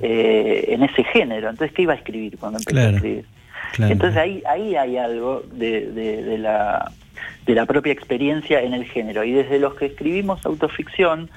eh, 0.00 0.66
en 0.68 0.84
ese 0.84 1.02
género. 1.04 1.50
Entonces, 1.50 1.74
¿qué 1.74 1.82
iba 1.82 1.94
a 1.94 1.96
escribir 1.96 2.38
cuando 2.38 2.58
empezó 2.58 2.78
a 2.78 2.82
escribir? 2.96 3.24
claro. 3.72 3.92
Entonces 3.92 4.16
ahí, 4.18 4.42
ahí 4.48 4.76
hay 4.76 4.96
algo 4.98 5.42
de, 5.52 5.90
de- 5.90 6.22
de 6.22 6.38
la, 6.38 6.92
de 7.46 7.54
la 7.56 7.66
propia 7.66 7.92
experiencia 7.92 8.60
en 8.62 8.72
el 8.72 8.84
género. 8.84 9.24
Y 9.24 9.32
desde 9.32 9.58
los 9.58 9.74
que 9.74 9.86
escribimos 9.86 10.46
autoficción, 10.46 11.28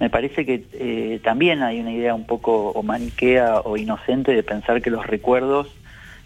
me 0.00 0.10
parece 0.10 0.44
que 0.46 0.64
eh, 0.72 1.20
también 1.22 1.62
hay 1.62 1.78
una 1.80 1.92
idea 1.92 2.14
un 2.14 2.24
poco 2.26 2.70
o 2.70 2.82
maniquea 2.82 3.60
o 3.60 3.76
inocente 3.76 4.32
de 4.32 4.42
pensar 4.42 4.80
que 4.82 4.90
los 4.90 5.06
recuerdos 5.06 5.68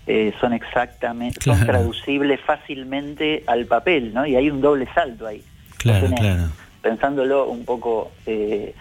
eh, 0.06 0.32
son 0.40 0.52
exactamente, 0.52 1.40
son 1.42 1.58
traducibles 1.66 2.40
fácilmente 2.40 3.42
al 3.46 3.66
papel, 3.66 4.14
¿no? 4.14 4.24
Y 4.26 4.36
hay 4.36 4.48
un 4.50 4.60
doble 4.60 4.86
salto 4.94 5.26
ahí. 5.26 5.42
Claro, 5.78 6.06
tenés- 6.06 6.20
claro. 6.20 6.42
Pensándolo 6.82 7.48
un 7.48 7.64
poco 7.64 8.12
eh, 8.26 8.74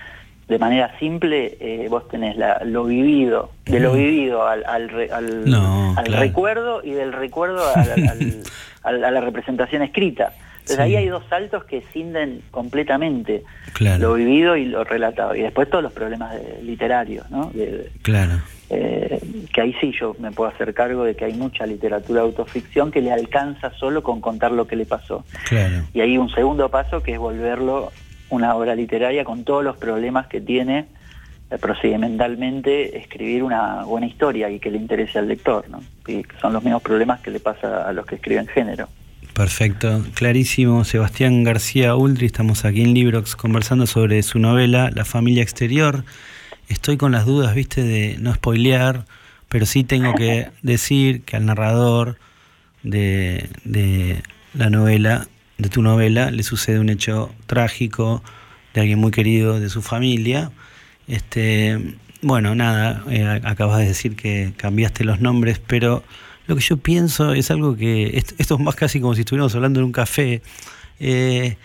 de 0.47 0.59
manera 0.59 0.93
simple, 0.99 1.57
eh, 1.59 1.87
vos 1.89 2.07
tenés 2.09 2.35
la- 2.37 2.61
lo 2.65 2.83
vivido, 2.83 3.51
de 3.65 3.79
lo 3.79 3.93
Mm. 3.93 3.97
vivido 3.97 4.45
al, 4.45 4.63
al, 4.65 4.89
re- 4.89 5.09
al- 5.11 5.49
No, 5.49 5.95
al 5.97 6.03
claro. 6.03 6.21
recuerdo 6.21 6.81
y 6.83 6.91
del 6.91 7.13
recuerdo 7.13 7.63
a 8.83 8.91
la 8.91 9.21
representación 9.21 9.81
escrita. 9.81 10.33
Entonces 10.63 10.77
Sí. 10.77 10.81
ahí 10.81 10.95
hay 10.95 11.07
dos 11.07 11.23
saltos 11.29 11.65
que 11.65 11.81
cinden 11.91 12.41
completamente 12.49 13.43
Claro. 13.73 14.01
lo 14.09 14.13
vivido 14.13 14.55
y 14.55 14.63
lo 14.65 14.85
relatado. 14.85 15.35
Y 15.35 15.41
después 15.41 15.69
todos 15.69 15.83
los 15.83 15.91
problemas 15.91 16.33
literarios, 16.61 17.29
¿no? 17.29 17.51
De- 17.53 17.89
Claro. 18.01 18.39
eh, 18.69 19.19
que 19.53 19.61
ahí 19.61 19.75
sí 19.81 19.93
yo 19.99 20.15
me 20.19 20.31
puedo 20.31 20.49
hacer 20.49 20.73
cargo 20.73 21.03
de 21.03 21.15
que 21.15 21.25
hay 21.25 21.33
mucha 21.33 21.65
literatura 21.65 22.21
de 22.21 22.27
autoficción 22.27 22.91
que 22.91 23.01
le 23.01 23.11
alcanza 23.11 23.71
solo 23.73 24.01
con 24.03 24.21
contar 24.21 24.51
lo 24.53 24.65
que 24.65 24.77
le 24.77 24.85
pasó. 24.85 25.25
Claro. 25.49 25.83
Y 25.93 25.99
hay 25.99 26.17
un 26.17 26.29
segundo 26.29 26.69
paso 26.69 27.03
que 27.03 27.11
es 27.11 27.19
volverlo 27.19 27.91
una 28.29 28.55
obra 28.55 28.73
literaria 28.73 29.25
con 29.25 29.43
todos 29.43 29.63
los 29.65 29.75
problemas 29.77 30.27
que 30.27 30.39
tiene 30.41 30.85
eh, 31.51 31.57
procedimentalmente 31.59 32.97
escribir 32.97 33.43
una 33.43 33.83
buena 33.83 34.07
historia 34.07 34.49
y 34.49 34.59
que 34.59 34.71
le 34.71 34.77
interese 34.77 35.19
al 35.19 35.27
lector, 35.27 35.69
¿no? 35.69 35.81
Y 36.07 36.23
son 36.41 36.53
los 36.53 36.63
mismos 36.63 36.81
problemas 36.81 37.19
que 37.19 37.31
le 37.31 37.39
pasa 37.41 37.87
a 37.87 37.91
los 37.93 38.05
que 38.05 38.15
escriben 38.15 38.47
género. 38.47 38.87
Perfecto, 39.33 40.05
clarísimo. 40.13 40.83
Sebastián 40.83 41.43
García 41.43 41.95
Ultri, 41.95 42.27
estamos 42.27 42.65
aquí 42.65 42.81
en 42.83 42.93
Librox 42.93 43.35
conversando 43.35 43.87
sobre 43.87 44.21
su 44.21 44.37
novela 44.37 44.91
La 44.93 45.05
familia 45.05 45.41
exterior. 45.41 46.05
Estoy 46.69 46.97
con 46.97 47.11
las 47.13 47.25
dudas, 47.25 47.55
viste, 47.55 47.81
de 47.83 48.17
no 48.19 48.31
spoilear, 48.31 49.05
pero 49.49 49.65
sí 49.65 49.83
tengo 49.83 50.13
que 50.13 50.51
decir 50.61 51.23
que 51.23 51.35
al 51.35 51.47
narrador 51.47 52.19
de, 52.83 53.49
de 53.63 54.21
la 54.53 54.69
novela, 54.69 55.27
de 55.57 55.69
tu 55.69 55.81
novela, 55.81 56.29
le 56.29 56.43
sucede 56.43 56.79
un 56.79 56.89
hecho 56.89 57.33
trágico 57.47 58.23
de 58.75 58.81
alguien 58.81 58.99
muy 58.99 59.09
querido 59.09 59.59
de 59.59 59.69
su 59.69 59.81
familia. 59.81 60.51
Este, 61.07 61.95
bueno, 62.21 62.53
nada, 62.53 63.03
eh, 63.09 63.41
acabas 63.43 63.79
de 63.79 63.87
decir 63.87 64.15
que 64.15 64.53
cambiaste 64.57 65.03
los 65.03 65.21
nombres, 65.21 65.59
pero 65.59 66.03
lo 66.47 66.55
que 66.55 66.61
yo 66.61 66.77
pienso 66.77 67.33
es 67.33 67.51
algo 67.51 67.75
que, 67.75 68.17
esto, 68.17 68.35
es 68.37 68.59
más 68.59 68.75
casi 68.75 68.99
como 68.99 69.15
si 69.15 69.21
estuviéramos 69.21 69.55
hablando 69.55 69.79
en 69.79 69.85
un 69.85 69.91
café. 69.91 70.41
Eh, 70.99 71.57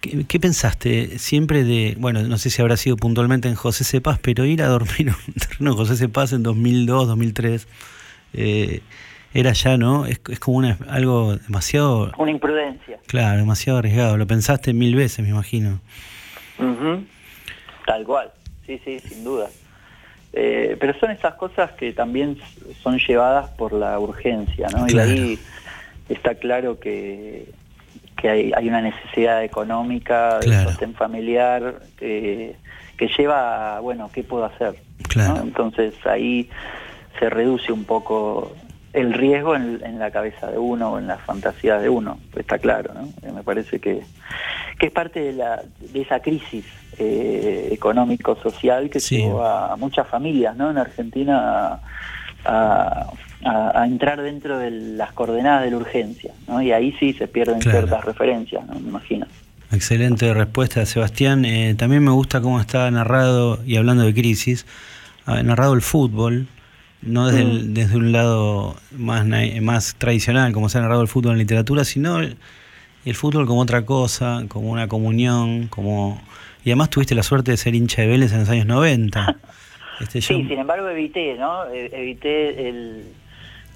¿qué, 0.00 0.40
pensaste 0.40 1.18
siempre 1.18 1.64
de, 1.64 1.96
bueno, 1.98 2.22
no 2.22 2.38
sé 2.38 2.50
si 2.50 2.62
habrá 2.62 2.76
sido 2.76 2.96
puntualmente 2.96 3.48
en 3.48 3.54
José 3.54 3.84
Cepaz, 3.84 4.18
pero 4.20 4.44
ir 4.44 4.62
a 4.62 4.68
dormir 4.68 5.12
en 5.60 5.72
José 5.72 5.96
Cepaz 5.96 6.32
en 6.32 6.42
2002, 6.42 7.08
2003, 7.08 7.68
eh, 8.34 8.80
era 9.34 9.52
ya, 9.52 9.76
¿no? 9.76 10.06
Es, 10.06 10.20
como 10.38 10.58
una, 10.58 10.78
algo 10.88 11.36
demasiado... 11.36 12.12
Una 12.18 12.30
imprudencia. 12.30 12.98
Claro, 13.06 13.38
demasiado 13.38 13.78
arriesgado. 13.78 14.16
Lo 14.16 14.26
pensaste 14.26 14.72
mil 14.72 14.94
veces, 14.94 15.22
me 15.24 15.30
imagino. 15.30 15.80
Tal 17.86 18.04
cual, 18.04 18.32
sí, 18.66 18.80
sí, 18.84 18.98
sin 19.00 19.24
duda. 19.24 19.48
Eh, 20.38 20.76
pero 20.78 20.92
son 21.00 21.10
esas 21.12 21.34
cosas 21.36 21.72
que 21.72 21.94
también 21.94 22.36
son 22.82 22.98
llevadas 22.98 23.48
por 23.52 23.72
la 23.72 23.98
urgencia, 23.98 24.68
¿no? 24.68 24.86
Y 24.86 24.98
ahí 24.98 25.38
está 26.10 26.34
claro 26.34 26.78
que, 26.78 27.50
que 28.18 28.28
hay, 28.28 28.52
hay 28.54 28.68
una 28.68 28.82
necesidad 28.82 29.42
económica, 29.42 30.38
de 30.40 30.64
sostén 30.64 30.92
familiar, 30.92 31.80
que, 31.96 32.54
que 32.98 33.08
lleva 33.16 33.76
a, 33.76 33.80
bueno, 33.80 34.10
¿qué 34.12 34.24
puedo 34.24 34.44
hacer? 34.44 34.74
Entonces 35.42 35.94
ahí 36.04 36.50
se 37.18 37.30
reduce 37.30 37.72
un 37.72 37.84
poco 37.84 38.54
el 38.96 39.12
riesgo 39.12 39.54
en, 39.54 39.98
la 39.98 40.10
cabeza 40.10 40.50
de 40.50 40.56
uno 40.56 40.92
o 40.92 40.98
en 40.98 41.06
las 41.06 41.20
fantasías 41.20 41.82
de 41.82 41.88
uno, 41.90 42.18
está 42.34 42.58
claro, 42.58 42.94
¿no? 42.94 43.02
Eh, 43.22 43.30
me 43.30 43.42
parece 43.42 43.78
que, 43.78 44.00
que 44.78 44.86
es 44.86 44.92
parte 44.92 45.20
de, 45.20 45.32
la, 45.34 45.62
de 45.80 46.00
esa 46.00 46.20
crisis 46.20 46.64
eh, 46.98 47.68
económico-social 47.72 48.88
que 48.88 48.98
llevó 48.98 49.44
a 49.44 49.76
muchas 49.76 50.08
familias 50.08 50.56
¿no? 50.56 50.70
en 50.70 50.78
Argentina 50.78 51.78
a, 52.44 53.12
entrar 53.84 54.22
dentro 54.22 54.58
de 54.58 54.70
las 54.70 55.12
coordenadas 55.12 55.64
de 55.64 55.70
la 55.72 55.76
urgencia. 55.76 56.32
¿no? 56.48 56.62
Y 56.62 56.72
ahí 56.72 56.96
sí 56.98 57.12
se 57.12 57.28
pierden 57.28 57.60
ciertas 57.60 58.02
referencias, 58.04 58.66
¿no? 58.66 58.80
me 58.80 58.88
imagino. 58.88 59.26
Excelente 59.70 60.32
respuesta, 60.32 60.86
Sebastián. 60.86 61.44
Eh, 61.44 61.74
también 61.76 62.02
me 62.02 62.12
gusta 62.12 62.40
cómo 62.40 62.60
está 62.60 62.90
narrado, 62.90 63.62
y 63.64 63.76
hablando 63.76 64.04
de 64.04 64.14
crisis, 64.14 64.64
ha 65.26 65.42
narrado 65.42 65.74
el 65.74 65.82
fútbol, 65.82 66.48
no 67.06 67.26
desde, 67.26 67.44
mm. 67.44 67.74
desde 67.74 67.96
un 67.96 68.12
lado 68.12 68.76
más, 68.92 69.26
más 69.60 69.94
tradicional, 69.96 70.52
como 70.52 70.68
se 70.68 70.78
ha 70.78 70.80
narrado 70.82 71.02
el 71.02 71.08
fútbol 71.08 71.32
en 71.32 71.38
literatura, 71.38 71.84
sino 71.84 72.20
el, 72.20 72.36
el 73.04 73.14
fútbol 73.14 73.46
como 73.46 73.60
otra 73.60 73.86
cosa, 73.86 74.44
como 74.48 74.70
una 74.70 74.88
comunión, 74.88 75.68
como 75.68 76.20
y 76.66 76.70
además 76.70 76.90
tuviste 76.90 77.14
la 77.14 77.22
suerte 77.22 77.52
de 77.52 77.56
ser 77.56 77.76
hincha 77.76 78.02
de 78.02 78.08
Vélez 78.08 78.32
en 78.32 78.40
los 78.40 78.48
años 78.50 78.66
90. 78.66 79.36
Este, 79.98 80.20
sí, 80.20 80.34
sin 80.34 80.58
embargo 80.58 80.90
evité, 80.90 81.36
¿no? 81.38 81.64
E, 81.72 81.86
evité 81.86 82.68
el 82.68 83.04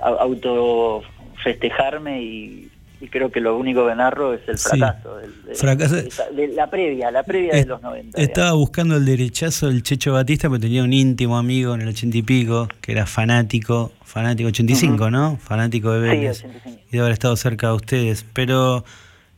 auto 0.01 1.01
festejarme 1.43 2.69
y, 3.01 3.09
creo 3.09 3.31
que 3.31 3.41
lo 3.41 3.57
único 3.57 3.87
que 3.87 3.95
narro 3.95 4.35
es 4.35 4.41
el 4.49 4.59
fracaso. 4.59 5.17
de, 5.17 6.49
la 6.49 6.69
previa, 6.69 7.11
la 7.11 7.23
previa 7.23 7.55
de 7.55 7.67
los 7.67 7.81
90. 7.83 8.21
Estaba 8.21 8.53
buscando 8.53 8.97
el 8.97 9.05
derechazo 9.05 9.69
del 9.69 9.83
Checho 9.83 10.13
Batista 10.13 10.49
porque 10.49 10.63
tenía 10.63 10.85
un 10.85 10.93
íntimo 10.93 11.39
amigo 11.39 11.75
en 11.75 11.83
el 11.83 11.89
ochenta 11.89 12.17
y 12.19 12.23
pico 12.23 12.69
que 12.81 12.93
era 12.93 13.07
fanático, 13.07 13.93
fanático 14.05 14.49
85, 14.49 15.11
¿no? 15.11 15.37
Fanático 15.37 15.93
de 15.93 16.01
Vélez. 16.01 16.39
Sí, 16.39 16.47
85. 16.47 16.83
Y 16.91 16.97
de 16.97 17.01
haber 17.01 17.13
estado 17.13 17.37
cerca 17.37 17.69
de 17.69 17.75
ustedes. 17.75 18.25
Pero 18.33 18.85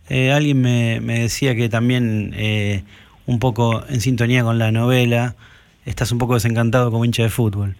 eh, 0.08 0.32
alguien 0.32 0.60
me, 0.60 1.00
me, 1.00 1.20
decía 1.20 1.54
que 1.54 1.68
también 1.68 2.34
eh, 2.36 2.82
un 3.26 3.38
poco 3.38 3.84
en 3.88 4.00
sintonía 4.00 4.42
con 4.42 4.58
la 4.58 4.72
novela, 4.72 5.36
estás 5.84 6.12
un 6.12 6.18
poco 6.18 6.34
desencantado 6.34 6.90
como 6.90 7.04
hincha 7.04 7.22
de 7.22 7.30
fútbol. 7.30 7.76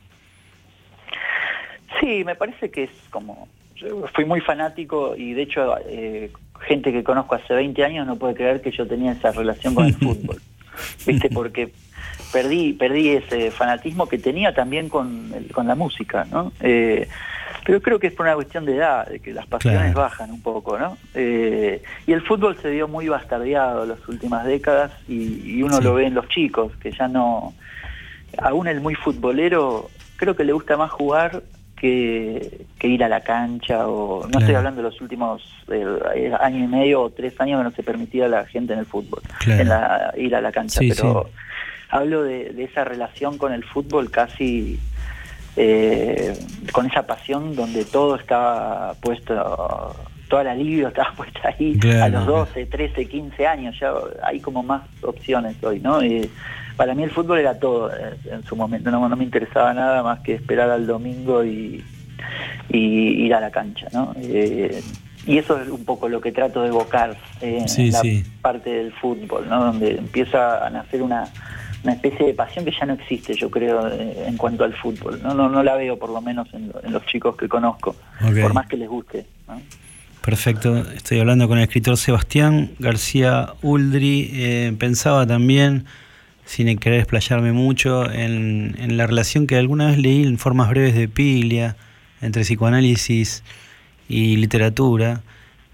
Sí, 2.01 2.25
me 2.25 2.35
parece 2.35 2.71
que 2.71 2.85
es 2.85 2.91
como... 3.11 3.49
Fui 4.15 4.25
muy 4.25 4.41
fanático 4.41 5.15
y 5.17 5.33
de 5.33 5.43
hecho 5.43 5.77
eh, 5.87 6.31
gente 6.61 6.93
que 6.93 7.03
conozco 7.03 7.35
hace 7.35 7.55
20 7.55 7.85
años 7.85 8.07
no 8.07 8.17
puede 8.17 8.35
creer 8.35 8.61
que 8.61 8.71
yo 8.71 8.87
tenía 8.87 9.13
esa 9.13 9.33
relación 9.33 9.75
con 9.75 9.87
el 9.87 9.95
fútbol. 10.01 10.41
¿Viste? 11.07 11.29
Porque 11.29 11.73
perdí 12.33 12.73
perdí 12.73 13.11
ese 13.11 13.51
fanatismo 13.51 14.09
que 14.09 14.19
tenía 14.19 14.55
también 14.55 14.89
con, 14.89 15.33
con 15.53 15.67
la 15.67 15.75
música, 15.75 16.27
¿no? 16.31 16.53
Eh, 16.61 17.09
pero 17.65 17.81
creo 17.81 17.99
que 17.99 18.09
es 18.09 18.13
por 18.13 18.27
una 18.27 18.35
cuestión 18.35 18.65
de 18.65 18.77
edad, 18.77 19.07
de 19.07 19.21
que 19.21 19.33
las 19.33 19.47
pasiones 19.47 19.95
bajan 19.95 20.31
un 20.31 20.43
poco, 20.43 20.79
¿no? 20.79 20.97
Eh, 21.15 21.83
y 22.07 22.13
el 22.13 22.23
fútbol 22.23 22.57
se 22.61 22.71
vio 22.71 22.89
muy 22.89 23.09
bastardeado 23.09 23.85
en 23.85 23.91
las 23.91 24.09
últimas 24.09 24.45
décadas 24.45 24.91
y, 25.09 25.63
uno 25.63 25.81
lo 25.81 25.95
ve 25.95 26.07
en 26.07 26.15
los 26.15 26.29
chicos, 26.29 26.73
que 26.77 26.91
ya 26.91 27.07
no... 27.07 27.55
Aún 28.39 28.67
el 28.67 28.81
muy 28.81 28.95
futbolero, 28.95 29.91
creo 30.17 30.35
que 30.35 30.45
le 30.45 30.53
gusta 30.53 30.77
más 30.77 30.91
jugar 30.91 31.43
que, 31.83 32.67
ir 32.85 33.05
a 33.05 33.09
la 33.09 33.21
cancha 33.21 33.89
o... 33.89 34.27
No 34.29 34.39
estoy 34.39 34.55
hablando 34.55 34.83
de 34.83 34.89
los 34.89 35.01
últimos 35.01 35.43
eh, 35.69 36.33
año 36.41 36.65
y 36.65 36.69
medio 36.69 37.03
o 37.03 37.11
tres 37.11 37.39
años 37.41 37.59
que 37.59 37.65
no 37.65 37.71
se 37.73 37.83
permitía 37.83 38.27
a 38.27 38.29
la 38.29 38.47
gente 38.47 38.73
en 38.73 38.79
el 38.79 38.87
fútbol, 38.87 39.21
en 39.47 39.69
la, 39.69 40.15
ir 40.17 40.35
a 40.35 40.41
la 40.41 40.53
cancha, 40.53 40.81
pero 40.81 41.29
hablo 41.91 42.23
de, 42.23 42.51
de 42.51 42.65
esa 42.65 42.85
relación 42.85 43.37
con 43.37 43.53
el 43.53 43.65
fútbol 43.65 44.11
casi 44.11 44.79
eh, 45.57 46.39
con 46.73 46.87
esa 46.87 47.07
pasión 47.07 47.55
donde 47.55 47.85
todo 47.85 48.17
estaba 48.17 48.95
puesto, 49.01 49.95
toda 50.33 50.45
la 50.45 50.53
alivio 50.53 50.89
estaba 50.89 51.13
puesta 51.17 51.41
ahí 51.45 51.79
a 52.01 52.09
los 52.09 52.25
12, 52.25 52.65
13, 52.65 53.07
15 53.07 53.47
años, 53.47 53.79
ya 53.79 53.93
hay 54.23 54.41
como 54.41 54.63
más 54.63 54.81
opciones 55.03 55.63
hoy, 55.63 55.79
¿no? 55.79 56.03
Y 56.03 56.31
para 56.75 56.95
mí 56.95 57.03
el 57.03 57.11
fútbol 57.11 57.41
era 57.41 57.59
todo 57.59 57.93
eh, 57.93 58.17
en 58.31 58.43
su 58.43 58.57
momento, 58.57 58.91
no, 58.91 59.07
me 59.15 59.25
interesaba 59.25 59.75
nada 59.75 60.03
más 60.03 60.21
que 60.21 60.33
esperar 60.33 60.71
al 60.71 60.87
domingo 60.87 61.45
y, 61.45 61.85
ir 62.71 63.35
a 63.35 63.41
la 63.41 63.51
cancha, 63.51 63.89
¿no? 63.93 64.15
Eh, 64.17 64.83
y 65.27 65.37
eso 65.37 65.61
es 65.61 65.69
un 65.69 65.85
poco 65.85 66.09
lo 66.09 66.23
que 66.23 66.33
trato 66.33 66.63
de 66.63 66.69
evocar 66.69 67.15
en 67.43 67.93
la 67.93 68.03
parte 68.41 68.71
del 68.71 68.93
fútbol, 68.93 69.47
¿no? 69.51 69.65
Donde 69.67 69.99
empieza 69.99 70.67
a 70.67 70.71
nacer 70.71 71.03
una 71.03 71.25
una 71.85 71.95
especie 71.95 72.27
de 72.27 72.35
pasión 72.35 72.65
que 72.65 72.71
ya 72.71 72.87
no 72.87 72.95
existe, 72.95 73.35
yo 73.35 73.51
creo, 73.51 73.89
eh, 73.89 74.25
en 74.29 74.37
cuanto 74.37 74.63
al 74.63 74.73
fútbol. 74.73 75.21
No, 75.21 75.35
no, 75.35 75.49
no 75.49 75.65
la 75.65 75.75
veo, 75.75 75.99
por 75.99 76.11
lo 76.11 76.21
menos, 76.21 76.49
en, 76.55 76.73
los 76.91 77.05
chicos 77.07 77.37
que 77.37 77.49
conozco, 77.49 77.97
por 78.21 78.55
más 78.55 78.69
que 78.69 78.77
les 78.77 78.89
guste. 78.89 79.27
Perfecto, 80.23 80.79
estoy 80.93 81.19
hablando 81.19 81.49
con 81.49 81.59
el 81.59 81.65
escritor 81.65 81.97
Sebastián 81.97 82.71
García 82.79 83.55
Uldri. 83.61 84.31
Eh, 84.33 84.75
pensaba 84.79 85.27
también, 85.27 85.85
sin 86.45 86.79
querer 86.79 87.01
explayarme 87.01 87.53
mucho, 87.53 88.11
en, 88.11 88.97
la 88.97 89.07
relación 89.07 89.47
que 89.47 89.57
alguna 89.57 89.89
vez 89.89 89.99
leí 89.99 90.23
en 90.23 90.39
formas 90.39 90.71
breves 90.71 90.95
de 90.95 91.09
Piglia 91.09 91.77
entre 92.21 92.43
psicoanálisis 92.43 93.43
y 94.09 94.37
literatura. 94.37 95.23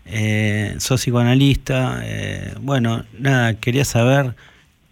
Eh, 0.06 0.74
sos 0.78 1.02
psicoanalista, 1.02 2.00
eh, 2.04 2.54
bueno, 2.60 3.04
nada, 3.18 3.54
quería 3.54 3.84
saber 3.84 4.34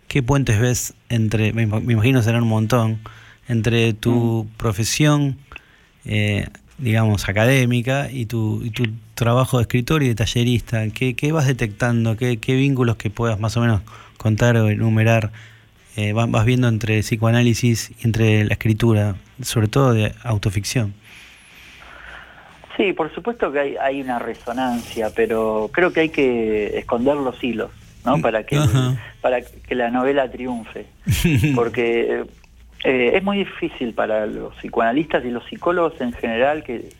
¿Qué 0.09 0.23
puentes 0.23 0.61
ves 0.61 0.95
entre, 1.09 1.53
me, 1.53 1.63
imagino 1.63 2.23
serán 2.23 2.45
un 2.45 2.49
montón, 2.49 3.01
entre 3.49 3.93
tu 3.93 4.45
mm. 4.45 4.57
profesión, 4.57 5.37
eh, 6.05 6.49
digamos, 6.79 7.29
académica 7.29 8.11
y 8.11 8.27
tu, 8.27 8.63
y 8.63 8.71
tu 8.71 8.85
trabajo 9.17 9.59
de 9.59 9.63
escritor 9.63 10.05
y 10.05 10.09
de 10.09 10.15
tallerista? 10.15 10.85
¿Qué, 10.91 11.33
vas 11.33 11.49
detectando? 11.49 12.17
¿Qué, 12.17 12.37
vínculos 12.47 12.97
que 12.97 13.11
puedas 13.11 13.41
más 13.41 13.57
o 13.57 13.61
menos 13.61 13.83
contar 14.17 14.57
o 14.57 14.69
enumerar 14.69 15.33
eh, 15.97 16.13
vas 16.13 16.45
viendo 16.45 16.69
entre 16.69 17.01
psicoanálisis 17.01 17.91
y 17.91 18.07
entre 18.07 18.45
la 18.45 18.53
escritura, 18.53 19.17
sobre 19.43 19.67
todo 19.67 19.93
de 19.93 20.15
autoficción? 20.23 20.95
Sí, 22.77 22.93
por 22.93 23.13
supuesto 23.15 23.51
que 23.51 23.59
hay, 23.59 23.77
hay 23.77 24.03
una 24.03 24.19
resonancia, 24.19 25.11
pero 25.17 25.71
creo 25.73 25.93
que 25.93 26.01
hay 26.01 26.09
que 26.11 26.79
esconder 26.79 27.17
los 27.17 27.43
hilos. 27.43 27.71
¿no? 28.07 28.21
Para 28.21 28.45
que, 28.45 28.59
para 29.21 29.43
que 29.43 29.75
la 29.75 29.91
novela 29.91 30.31
triunfe. 30.31 30.87
Porque 31.55 32.25
eh, 32.85 33.11
es 33.15 33.23
muy 33.23 33.39
difícil 33.39 33.93
para 33.93 34.27
los 34.27 34.55
psicoanalistas 34.57 35.25
y 35.25 35.31
los 35.31 35.45
psicólogos 35.47 36.01
en 36.01 36.13
general, 36.13 36.63
que 36.63 36.91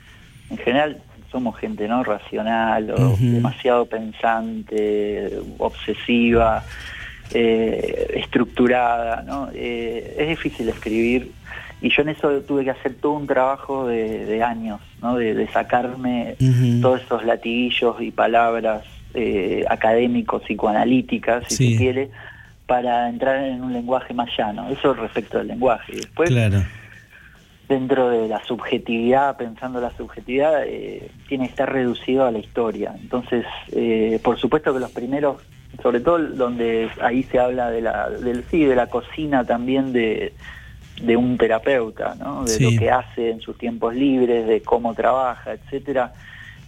en 0.51 0.59
general 0.59 1.03
somos 1.37 1.59
gente 1.59 1.87
no 1.87 2.03
racional 2.03 2.91
o 2.93 3.17
demasiado 3.19 3.85
pensante, 3.85 5.31
obsesiva. 5.59 6.65
eh, 7.35 8.13
estructurada, 8.15 9.23
¿no? 9.23 9.49
Eh, 9.53 10.17
es 10.17 10.29
difícil 10.29 10.69
escribir 10.69 11.33
y 11.83 11.91
yo 11.91 12.03
en 12.03 12.11
eso 12.11 12.31
tuve 12.43 12.65
que 12.65 12.71
hacer 12.71 12.95
todo 12.95 13.13
un 13.13 13.27
trabajo 13.27 13.87
de, 13.89 14.43
años, 14.43 14.81
¿no? 15.03 15.17
De, 15.17 15.47
sacarme 15.49 16.37
todos 16.81 17.03
esos 17.03 17.25
latiguillos 17.25 18.01
y 18.01 18.11
palabras 18.13 18.85
eh, 19.13 19.65
académicos, 19.69 20.43
psicoanalíticas, 20.45 21.45
si 21.49 21.73
se 21.73 21.77
quiere, 21.77 22.11
para 22.67 23.09
entrar 23.09 23.45
en 23.45 23.63
un 23.63 23.73
lenguaje 23.73 24.15
más 24.15 24.31
llano. 24.39 24.71
Eso 24.71 24.95
respecto 24.95 25.39
del 25.39 25.49
lenguaje. 25.49 25.97
Después, 25.97 26.31
dentro 27.69 28.09
de 28.11 28.29
la 28.29 28.45
subjetividad, 28.45 29.37
pensando 29.37 29.81
la 29.81 29.91
subjetividad, 29.91 30.65
eh, 30.67 31.11
tiene 31.29 31.47
que 31.47 31.51
estar 31.51 31.73
reducido 31.73 32.25
a 32.25 32.31
la 32.31 32.39
historia. 32.39 32.95
Entonces, 33.01 33.45
eh, 33.73 34.21
por 34.23 34.39
supuesto 34.39 34.73
que 34.73 34.81
los 34.81 34.93
primeros, 34.93 35.43
sobre 35.83 36.01
todo 36.01 36.19
donde 36.19 36.89
ahí 37.01 37.23
se 37.25 37.39
habla 37.39 37.71
de 37.71 37.81
la, 37.81 38.11
del, 38.11 38.45
sí, 38.45 38.65
de 38.65 38.77
la 38.77 38.87
cocina 38.89 39.45
también 39.45 39.93
de, 39.93 40.33
de 41.03 41.17
un 41.17 41.37
terapeuta, 41.37 42.15
¿no? 42.15 42.45
de 42.45 42.61
lo 42.61 42.79
que 42.79 42.91
hace 42.91 43.31
en 43.31 43.41
sus 43.41 43.59
tiempos 43.59 43.95
libres, 43.95 44.47
de 44.47 44.63
cómo 44.63 44.95
trabaja, 44.95 45.53
etcétera 45.53 46.13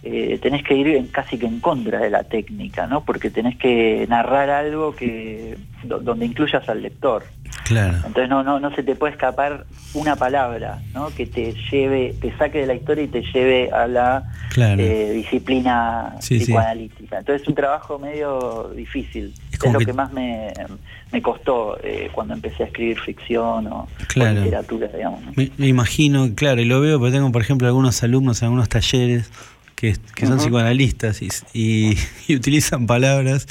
eh, 0.01 0.39
tenés 0.41 0.63
que 0.63 0.75
ir 0.75 0.87
en, 0.87 1.07
casi 1.07 1.37
que 1.37 1.45
en 1.45 1.59
contra 1.59 1.99
de 1.99 2.09
la 2.09 2.23
técnica, 2.23 2.87
¿no? 2.87 3.03
Porque 3.03 3.29
tenés 3.29 3.57
que 3.57 4.05
narrar 4.07 4.49
algo 4.49 4.95
que 4.95 5.57
donde 5.83 6.25
incluyas 6.25 6.67
al 6.69 6.81
lector. 6.81 7.23
Claro. 7.65 7.97
Entonces 7.97 8.29
no, 8.29 8.43
no, 8.43 8.59
no 8.59 8.73
se 8.75 8.83
te 8.83 8.95
puede 8.95 9.13
escapar 9.13 9.65
una 9.93 10.15
palabra, 10.15 10.81
¿no? 10.93 11.09
Que 11.09 11.25
te 11.25 11.53
lleve, 11.69 12.15
te 12.21 12.35
saque 12.37 12.59
de 12.59 12.67
la 12.67 12.75
historia 12.75 13.03
y 13.03 13.07
te 13.07 13.21
lleve 13.21 13.69
a 13.71 13.87
la 13.87 14.23
eh, 14.55 15.11
disciplina 15.13 16.15
psicoanalítica. 16.19 17.19
Entonces 17.19 17.41
es 17.41 17.47
un 17.47 17.55
trabajo 17.55 17.99
medio 17.99 18.71
difícil. 18.75 19.33
Es, 19.51 19.73
lo 19.73 19.79
que... 19.79 19.91
más 19.91 20.13
me, 20.13 20.53
me 21.11 21.21
costó 21.21 21.77
eh, 21.83 22.09
cuando 22.13 22.33
empecé 22.33 22.63
a 22.63 22.67
escribir 22.67 22.99
ficción 22.99 23.67
o, 23.67 23.87
literatura, 24.15 24.87
digamos. 24.87 25.21
Me, 25.35 25.51
me, 25.57 25.67
imagino, 25.67 26.29
claro, 26.33 26.61
y 26.61 26.65
lo 26.65 26.79
veo 26.79 26.97
porque 26.97 27.11
tengo, 27.11 27.29
por 27.31 27.41
ejemplo, 27.41 27.67
algunos 27.67 28.01
alumnos 28.01 28.41
en 28.41 28.45
algunos 28.45 28.69
talleres 28.69 29.29
que, 29.79 29.95
son 30.25 30.39
psicoanalistas 30.39 31.21
y, 31.53 31.95
utilizan 32.29 32.85
palabras 32.85 33.47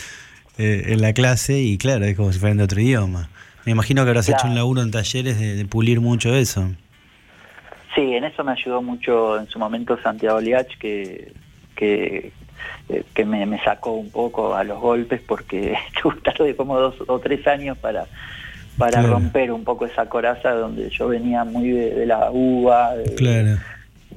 eh, 0.58 0.84
en 0.88 1.00
la 1.00 1.12
clase 1.12 1.60
y 1.60 1.78
claro, 1.78 2.04
es 2.04 2.16
como 2.16 2.32
si 2.32 2.38
fueran 2.38 2.58
de 2.58 2.64
otro 2.64 2.80
idioma. 2.80 3.30
Me 3.64 3.72
imagino 3.72 4.04
que 4.04 4.10
habrás 4.10 4.28
hecho 4.28 4.46
un 4.46 4.54
laburo 4.54 4.82
en 4.82 4.90
talleres 4.90 5.38
de, 5.38 5.64
pulir 5.66 6.00
mucho 6.00 6.34
eso. 6.34 6.70
Sí, 7.94 8.14
en 8.14 8.24
eso 8.24 8.44
me 8.44 8.52
ayudó 8.52 8.82
mucho 8.82 9.38
en 9.38 9.46
su 9.48 9.58
momento 9.58 9.98
Santiago 10.02 10.40
Liach, 10.40 10.78
que, 10.78 11.32
que, 11.74 12.32
eh, 12.88 13.04
que 13.14 13.24
me, 13.24 13.62
sacó 13.62 13.92
un 13.92 14.10
poco 14.10 14.54
a 14.54 14.64
los 14.64 14.80
golpes 14.80 15.20
porque 15.26 15.74
tardé 16.24 16.54
como 16.56 16.78
dos 16.78 16.94
o 17.06 17.18
tres 17.18 17.46
años 17.46 17.76
para, 17.78 18.06
para 18.76 19.02
romper 19.02 19.50
un 19.50 19.64
poco 19.64 19.86
esa 19.86 20.08
coraza 20.08 20.52
donde 20.52 20.88
yo 20.90 21.08
venía 21.08 21.44
muy 21.44 21.70
de, 21.70 22.06
la 22.06 22.30
uva, 22.30 22.92
claro 23.16 23.58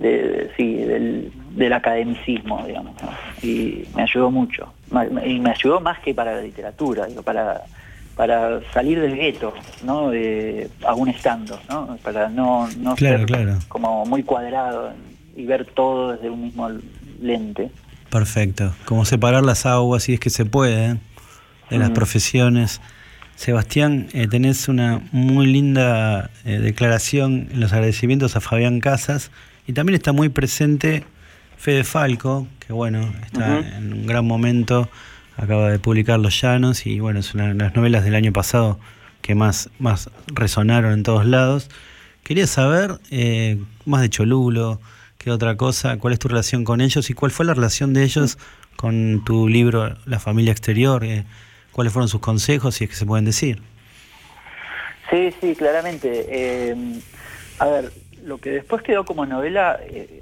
de, 0.02 0.52
sí, 0.58 0.76
del, 0.76 1.32
del, 1.52 1.74
academicismo, 1.74 2.66
digamos, 2.66 2.96
y 3.42 3.86
me 3.96 4.04
ayudó 4.04 4.32
mucho, 4.32 4.74
y 5.26 5.40
me 5.40 5.52
ayudó 5.52 5.80
más 5.80 6.00
que 6.00 6.14
para 6.14 6.36
la 6.36 6.42
literatura, 6.42 7.06
digo, 7.06 7.22
para 7.24 7.64
para 8.16 8.60
salir 8.74 9.00
del 9.00 9.16
gueto, 9.16 9.54
¿no? 9.84 10.12
aún 10.86 11.10
estando, 11.10 11.60
¿no? 11.70 11.98
Para 12.04 12.30
no, 12.30 12.68
no 12.78 12.96
ser 12.96 13.26
como 13.68 14.06
muy 14.06 14.22
cuadrado 14.24 14.94
y 15.36 15.46
ver 15.46 15.66
todo 15.66 16.12
desde 16.12 16.30
un 16.30 16.44
mismo 16.44 16.70
lente. 17.22 17.72
Perfecto. 18.10 18.74
Como 18.86 19.06
separar 19.06 19.44
las 19.44 19.66
aguas, 19.66 20.04
si 20.04 20.14
es 20.14 20.20
que 20.20 20.30
se 20.30 20.46
puede, 20.46 20.98
de 21.70 21.78
las 21.78 21.92
profesiones. 21.92 22.82
Sebastián, 23.36 24.08
eh, 24.14 24.28
tenés 24.28 24.68
una 24.68 25.02
muy 25.12 25.48
linda 25.48 26.30
eh, 26.46 26.60
declaración 26.60 27.48
en 27.52 27.60
los 27.60 27.74
agradecimientos 27.74 28.36
a 28.36 28.42
Fabián 28.42 28.82
Casas 28.82 29.32
y 29.68 29.74
también 29.74 29.96
está 29.96 30.12
muy 30.12 30.30
presente 30.30 31.04
Fede 31.58 31.84
Falco, 31.84 32.48
que 32.66 32.74
bueno, 32.74 33.14
está 33.24 33.60
en 33.60 33.94
un 33.94 34.08
gran 34.08 34.26
momento, 34.26 34.90
acaba 35.38 35.70
de 35.70 35.80
publicar 35.80 36.20
Los 36.20 36.42
Llanos 36.42 36.86
y 36.86 37.00
bueno, 37.00 37.20
es 37.20 37.34
una 37.34 37.50
de 37.50 37.54
las 37.54 37.76
novelas 37.76 38.04
del 38.04 38.16
año 38.16 38.34
pasado 38.34 38.80
que 39.22 39.36
más, 39.36 39.70
más 39.80 40.10
resonaron 40.28 40.94
en 40.94 41.04
todos 41.04 41.26
lados. 41.26 41.70
Quería 42.24 42.48
saber 42.48 43.00
eh, 43.12 43.60
más 43.86 44.02
de 44.02 44.10
Cholulo, 44.10 44.80
qué 45.18 45.30
otra 45.30 45.56
cosa, 45.56 45.98
cuál 45.98 46.14
es 46.14 46.20
tu 46.20 46.28
relación 46.28 46.64
con 46.64 46.82
ellos 46.82 47.10
y 47.10 47.14
cuál 47.14 47.32
fue 47.32 47.46
la 47.46 47.54
relación 47.54 47.94
de 47.94 48.04
ellos 48.04 48.38
con 48.76 49.24
tu 49.24 49.48
libro 49.48 49.96
La 50.06 50.20
familia 50.20 50.52
exterior, 50.52 51.04
eh, 51.04 51.26
cuáles 51.72 51.94
fueron 51.94 52.10
sus 52.10 52.22
consejos, 52.22 52.76
si 52.76 52.86
es 52.86 52.90
que 52.90 52.96
se 52.96 53.06
pueden 53.06 53.26
decir. 53.26 53.62
Sí, 55.12 55.30
sí, 55.40 55.56
claramente. 55.56 56.26
Eh, 56.28 56.76
a 57.60 57.66
ver, 57.68 57.92
lo 58.24 58.38
que 58.38 58.52
después 58.52 58.82
quedó 58.82 59.06
como 59.06 59.26
novela 59.26 59.80
eh, 59.84 60.22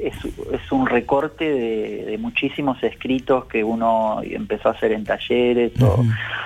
es, 0.00 0.72
un 0.72 0.86
recorte 0.86 1.44
de, 1.44 2.18
muchísimos 2.18 2.82
escritos 2.82 3.44
que 3.46 3.62
uno 3.62 4.20
empezó 4.22 4.68
a 4.68 4.72
hacer 4.72 4.92
en 4.92 5.04
talleres 5.04 5.72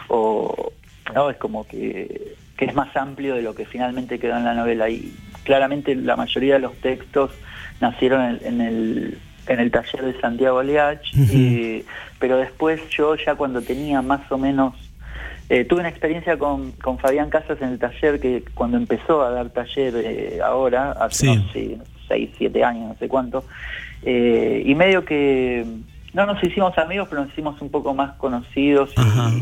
o, 0.08 0.72
no 1.14 1.30
es 1.30 1.36
como 1.38 1.66
que, 1.66 2.34
es 2.58 2.74
más 2.74 2.94
amplio 2.96 3.34
de 3.36 3.42
lo 3.42 3.54
que 3.54 3.64
finalmente 3.64 4.18
quedó 4.18 4.36
en 4.36 4.44
la 4.44 4.54
novela. 4.54 4.90
Y 4.90 5.14
claramente 5.44 5.94
la 5.94 6.16
mayoría 6.16 6.54
de 6.54 6.60
los 6.60 6.74
textos 6.76 7.30
nacieron 7.80 8.38
en, 8.42 8.60
el 8.60 9.18
en 9.46 9.60
el 9.60 9.70
taller 9.70 10.04
de 10.04 10.20
Santiago 10.20 10.62
Leach, 10.62 11.12
pero 12.18 12.36
después 12.36 12.80
yo 12.90 13.14
ya 13.14 13.34
cuando 13.34 13.62
tenía 13.62 14.02
más 14.02 14.30
o 14.30 14.36
menos 14.36 14.74
eh, 15.50 15.64
tuve 15.64 15.80
una 15.80 15.88
experiencia 15.88 16.38
con, 16.38 16.72
con, 16.72 16.98
Fabián 16.98 17.30
Casas 17.30 17.60
en 17.62 17.68
el 17.70 17.78
taller 17.78 18.20
que 18.20 18.44
cuando 18.52 18.76
empezó 18.76 19.22
a 19.22 19.30
dar 19.30 19.48
taller 19.48 19.94
eh, 19.96 20.40
ahora, 20.44 20.92
hace 20.92 21.26
no 21.36 21.52
sé, 21.52 21.78
6, 22.06 22.30
7 22.36 22.64
años, 22.64 22.88
no 22.88 22.96
sé 22.98 23.08
cuánto, 23.08 23.44
eh, 24.02 24.62
y 24.66 24.74
medio 24.74 25.06
que 25.06 25.64
no 26.12 26.26
nos 26.26 26.42
hicimos 26.44 26.76
amigos, 26.76 27.08
pero 27.08 27.22
nos 27.22 27.32
hicimos 27.32 27.62
un 27.62 27.70
poco 27.70 27.94
más 27.94 28.14
conocidos 28.16 28.92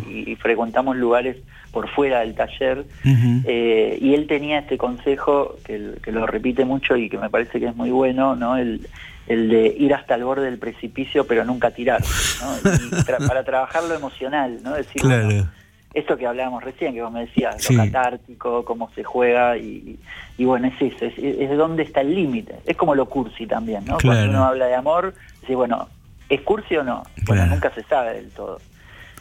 y, 0.09 0.37
frecuentamos 0.37 0.97
lugares 0.97 1.39
por 1.73 1.89
fuera 1.89 2.21
del 2.21 2.37
taller. 2.37 2.85
y 3.05 4.15
él 4.15 4.27
tenía 4.29 4.61
este 4.61 4.79
consejo 4.79 5.57
que, 5.65 5.95
que, 6.03 6.13
lo 6.13 6.27
repite 6.27 6.65
mucho 6.65 6.97
y 6.97 7.09
que 7.09 7.19
me 7.19 7.31
parece 7.31 7.59
que 7.59 7.67
es 7.67 7.75
muy 7.75 7.91
bueno, 7.91 8.37
¿no? 8.37 8.57
El, 8.57 8.87
el 9.27 9.49
de 9.49 9.75
ir 9.77 9.93
hasta 9.93 10.15
el 10.15 10.23
borde 10.23 10.45
del 10.45 10.59
precipicio 10.59 11.27
pero 11.27 11.45
nunca 11.45 11.73
tirar, 11.73 12.01
¿no? 12.41 13.27
para 13.27 13.43
trabajar 13.43 13.83
lo 13.85 13.95
emocional, 13.95 14.59
¿no? 14.63 14.75
Decir, 14.75 15.03
claro 15.03 15.49
esto 15.97 16.19
que 16.19 16.27
hablábamos 16.27 16.63
recién, 16.63 16.93
que 16.93 17.01
vos 17.01 17.11
me 17.11 17.21
decías, 17.21 17.71
lo 17.71 17.79
catártico, 17.79 18.67
cómo 18.67 18.91
se 18.95 19.03
juega, 19.03 19.57
y, 19.57 19.99
bueno, 20.39 20.69
es 20.69 20.93
eso, 20.93 21.07
es, 21.07 21.17
es 21.17 21.57
dónde 21.57 21.85
está 21.85 22.03
el 22.03 22.15
límite. 22.15 22.57
Es 22.67 22.77
como 22.77 22.95
lo 22.95 23.07
cursi 23.07 23.47
también, 23.47 23.83
¿no? 23.87 23.97
Cuando 24.05 24.29
uno 24.29 24.45
habla 24.45 24.67
de 24.67 24.75
amor, 24.75 25.15
dice, 25.41 25.55
bueno, 25.55 25.89
¿es 26.29 26.43
cursi 26.43 26.77
o 26.77 26.85
no? 26.85 27.03
Bueno, 27.25 27.47
nunca 27.47 27.71
se 27.71 27.83
sabe 27.85 28.13
del 28.13 28.31
todo. 28.31 28.61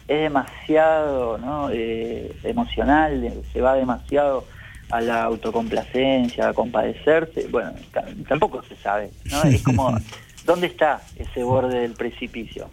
Es 0.05 0.19
demasiado 0.19 1.37
¿no? 1.37 1.69
Eh, 1.71 2.35
emocional, 2.43 3.31
se 3.53 3.61
va 3.61 3.75
demasiado 3.75 4.43
a 4.91 4.99
la 4.99 5.23
autocomplacencia, 5.23 6.49
a 6.49 6.53
compadecerse, 6.53 7.47
bueno, 7.47 7.71
tampoco 8.27 8.61
se 8.63 8.75
sabe, 8.75 9.11
¿no? 9.31 9.43
Es 9.43 9.63
como, 9.63 9.97
¿dónde 10.45 10.67
está 10.67 11.01
ese 11.15 11.41
borde 11.41 11.79
del 11.79 11.93
precipicio? 11.93 12.69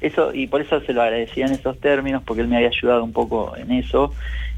Eso, 0.00 0.34
y 0.34 0.46
por 0.46 0.60
eso 0.60 0.80
se 0.80 0.92
lo 0.92 1.02
agradecía 1.02 1.46
en 1.46 1.52
esos 1.52 1.80
términos, 1.80 2.22
porque 2.24 2.42
él 2.42 2.48
me 2.48 2.56
había 2.56 2.68
ayudado 2.68 3.02
un 3.02 3.12
poco 3.12 3.56
en 3.56 3.72
eso. 3.72 4.12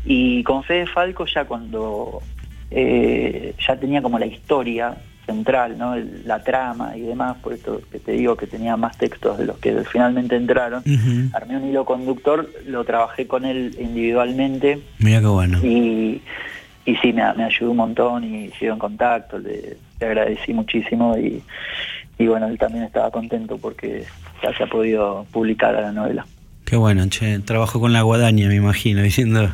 Y 0.04 0.42
con 0.42 0.64
Fede 0.64 0.86
Falco 0.86 1.26
ya 1.26 1.44
cuando 1.44 2.22
eh, 2.70 3.54
ya 3.66 3.76
tenía 3.76 4.02
como 4.02 4.18
la 4.18 4.26
historia 4.26 4.96
central, 5.28 5.76
¿no? 5.76 5.94
la 6.24 6.42
trama 6.42 6.96
y 6.96 7.02
demás, 7.02 7.36
por 7.42 7.52
eso 7.52 7.82
que 7.92 7.98
te 7.98 8.12
digo 8.12 8.34
que 8.34 8.46
tenía 8.46 8.78
más 8.78 8.96
textos 8.96 9.36
de 9.36 9.44
los 9.44 9.58
que 9.58 9.84
finalmente 9.84 10.36
entraron, 10.36 10.82
armé 11.34 11.58
un 11.58 11.68
hilo 11.68 11.84
conductor, 11.84 12.48
lo 12.66 12.82
trabajé 12.84 13.26
con 13.26 13.44
él 13.44 13.76
individualmente. 13.78 14.80
Mira 14.98 15.20
qué 15.20 15.26
bueno. 15.26 15.58
Y, 15.62 16.22
y 16.86 16.96
sí, 16.96 17.12
me, 17.12 17.22
ayudó 17.22 17.70
un 17.70 17.76
montón 17.76 18.24
y 18.24 18.50
sigo 18.52 18.72
en 18.72 18.78
contacto, 18.78 19.38
le, 19.38 19.76
le 20.00 20.06
agradecí 20.06 20.54
muchísimo 20.54 21.14
y, 21.18 21.42
y 22.18 22.26
bueno, 22.26 22.48
él 22.48 22.58
también 22.58 22.84
estaba 22.84 23.10
contento 23.10 23.58
porque 23.58 24.04
se 24.40 24.62
ha 24.62 24.66
podido 24.66 25.26
publicar 25.32 25.74
la 25.74 25.92
novela. 25.92 26.26
Qué 26.64 26.76
bueno, 26.76 27.06
che, 27.08 27.38
trabajo 27.40 27.80
con 27.80 27.92
la 27.92 28.02
guadaña, 28.02 28.48
me 28.48 28.56
imagino, 28.56 29.02
diciendo, 29.02 29.48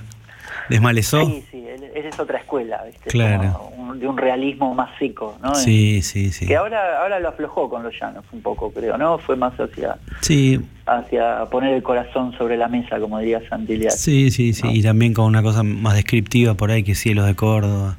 ¿desmalezó? 0.69 1.25
Sí, 1.27 1.45
sí, 1.51 1.65
esa 1.95 2.09
es 2.09 2.19
otra 2.19 2.39
escuela, 2.39 2.83
¿viste? 2.85 3.09
Claro. 3.09 3.71
de 3.95 4.09
un 4.09 4.17
realismo 4.17 4.75
más 4.75 4.91
seco, 4.99 5.39
¿no? 5.41 5.55
Sí, 5.55 6.03
sí, 6.03 6.33
sí. 6.33 6.47
Que 6.47 6.57
ahora, 6.57 7.01
ahora 7.01 7.21
lo 7.21 7.29
aflojó 7.29 7.71
con 7.71 7.85
los 7.85 7.95
llanos 7.99 8.25
un 8.33 8.43
poco, 8.43 8.73
creo, 8.73 8.99
¿no? 8.99 9.19
Fue 9.19 9.37
más 9.37 9.55
hacia... 9.61 9.97
Sí. 10.23 10.61
Hacia 10.87 11.45
poner 11.47 11.75
el 11.75 11.83
corazón 11.85 12.37
sobre 12.37 12.57
la 12.57 12.67
mesa, 12.67 12.99
como 12.99 13.19
diría 13.21 13.49
Santilia. 13.49 13.91
Sí, 13.91 14.33
sí, 14.33 14.53
sí, 14.53 14.67
y 14.71 14.83
también 14.83 15.15
con 15.15 15.27
una 15.27 15.43
cosa 15.43 15.63
más 15.63 15.95
descriptiva 15.95 16.55
por 16.55 16.73
ahí 16.73 16.83
que 16.83 16.97
Cielos 16.97 17.27
de 17.27 17.37
Córdoba, 17.37 17.97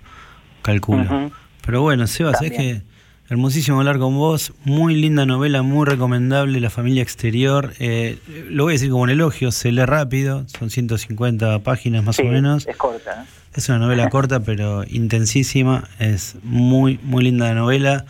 calculo. 0.62 1.32
Pero 1.66 1.82
bueno, 1.82 2.06
Seba, 2.06 2.32
es 2.32 2.52
que 2.52 2.82
Hermosísimo 3.28 3.80
hablar 3.80 3.98
con 3.98 4.16
vos, 4.16 4.54
muy 4.66 4.94
linda 4.94 5.26
novela, 5.26 5.64
muy 5.64 5.86
recomendable, 5.88 6.60
La 6.60 6.70
familia 6.70 7.02
exterior. 7.02 7.74
Eh, 7.80 8.20
lo 8.50 8.66
voy 8.66 8.74
a 8.74 8.76
decir 8.76 8.92
como 8.92 9.02
un 9.02 9.10
elogio, 9.10 9.52
se 9.52 9.72
lee 9.72 9.84
rápido, 9.86 10.44
son 10.48 10.70
150 10.70 11.58
páginas 11.60 12.04
más 12.04 12.18
Sí, 12.18 12.22
o 12.22 12.26
menos. 12.26 12.68
Es 12.68 12.78
corta, 12.78 13.16
¿no? 13.16 13.26
Es 13.56 13.68
una 13.70 13.80
novela 13.80 14.10
corta 14.10 14.42
pero 14.42 14.84
intensísima, 14.88 15.86
es 15.98 16.36
muy, 16.44 17.00
muy 17.02 17.24
linda 17.24 17.48
la 17.48 17.56
novela. 17.56 18.06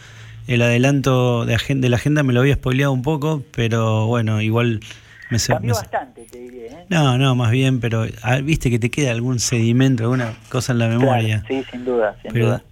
El 0.48 0.62
adelanto 0.62 1.46
de, 1.46 1.58
la 1.90 1.96
agenda 1.96 2.24
me 2.24 2.34
lo 2.34 2.42
había 2.42 2.56
spoileado 2.56 2.92
un 2.92 3.02
poco, 3.02 3.42
pero 3.52 4.08
bueno, 4.08 4.42
igual 4.42 4.82
me, 5.30 5.40
Cambió 5.40 5.74
me- 5.76 5.80
bastante, 5.80 6.26
te 6.30 6.40
diré. 6.40 6.68
¿eh? 6.68 6.86
No, 6.90 7.18
no, 7.18 7.36
más 7.36 7.52
bien, 7.52 7.80
pero 7.80 8.06
ah, 8.22 8.38
viste 8.40 8.70
que 8.70 8.80
te 8.80 8.92
queda 8.92 9.12
algún 9.12 9.40
sedimento, 9.40 10.04
alguna 10.04 10.34
cosa 10.50 10.74
en 10.74 10.80
la 10.80 10.90
memoria. 10.90 11.44
Claro, 11.48 11.64
sí, 11.64 11.72
sin 11.72 11.86
duda, 11.86 12.16
sin 12.22 12.34
Pero 12.34 12.46
duda. 12.48 12.64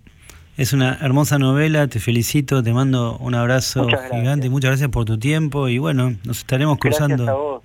Es 0.58 0.74
una 0.74 0.98
hermosa 1.02 1.40
novela, 1.40 1.88
te 1.88 2.00
felicito, 2.00 2.62
te 2.62 2.74
mando 2.74 3.18
un 3.18 3.34
abrazo 3.34 3.84
Muchas 3.84 4.10
gigante 4.12 4.50
muchas 4.50 4.70
gracias 4.70 4.90
por 4.90 5.06
tu 5.06 5.18
tiempo 5.18 5.68
y 5.68 5.80
bueno, 5.80 6.16
nos 6.24 6.40
estaremos 6.40 6.78
cruzando 6.78 7.24
Gracias 7.24 7.30
a 7.30 7.34
vos. 7.34 7.62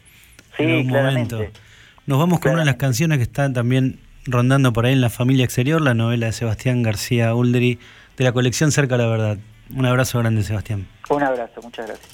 Sí, 0.56 0.62
en 0.64 0.88
claramente. 0.88 1.34
momento. 1.34 1.60
Nos 2.06 2.18
vamos 2.18 2.40
con 2.40 2.52
una 2.52 2.60
de 2.60 2.66
las 2.66 2.76
canciones 2.76 3.18
que 3.18 3.24
está 3.24 3.52
también 3.52 4.00
rondando 4.26 4.72
por 4.72 4.86
ahí 4.86 4.92
en 4.92 5.00
La 5.00 5.10
Familia 5.10 5.44
Exterior, 5.44 5.80
la 5.80 5.94
novela 5.94 6.26
de 6.26 6.32
Sebastián 6.32 6.82
García 6.82 7.34
Uldri 7.34 7.78
de 8.16 8.24
la 8.24 8.32
colección 8.32 8.72
Cerca 8.72 8.94
a 8.94 8.98
la 8.98 9.06
Verdad. 9.06 9.38
Un 9.74 9.84
abrazo 9.84 10.18
grande, 10.18 10.42
Sebastián. 10.42 10.88
Un 11.10 11.22
abrazo, 11.22 11.60
muchas 11.62 11.86
gracias. 11.86 12.08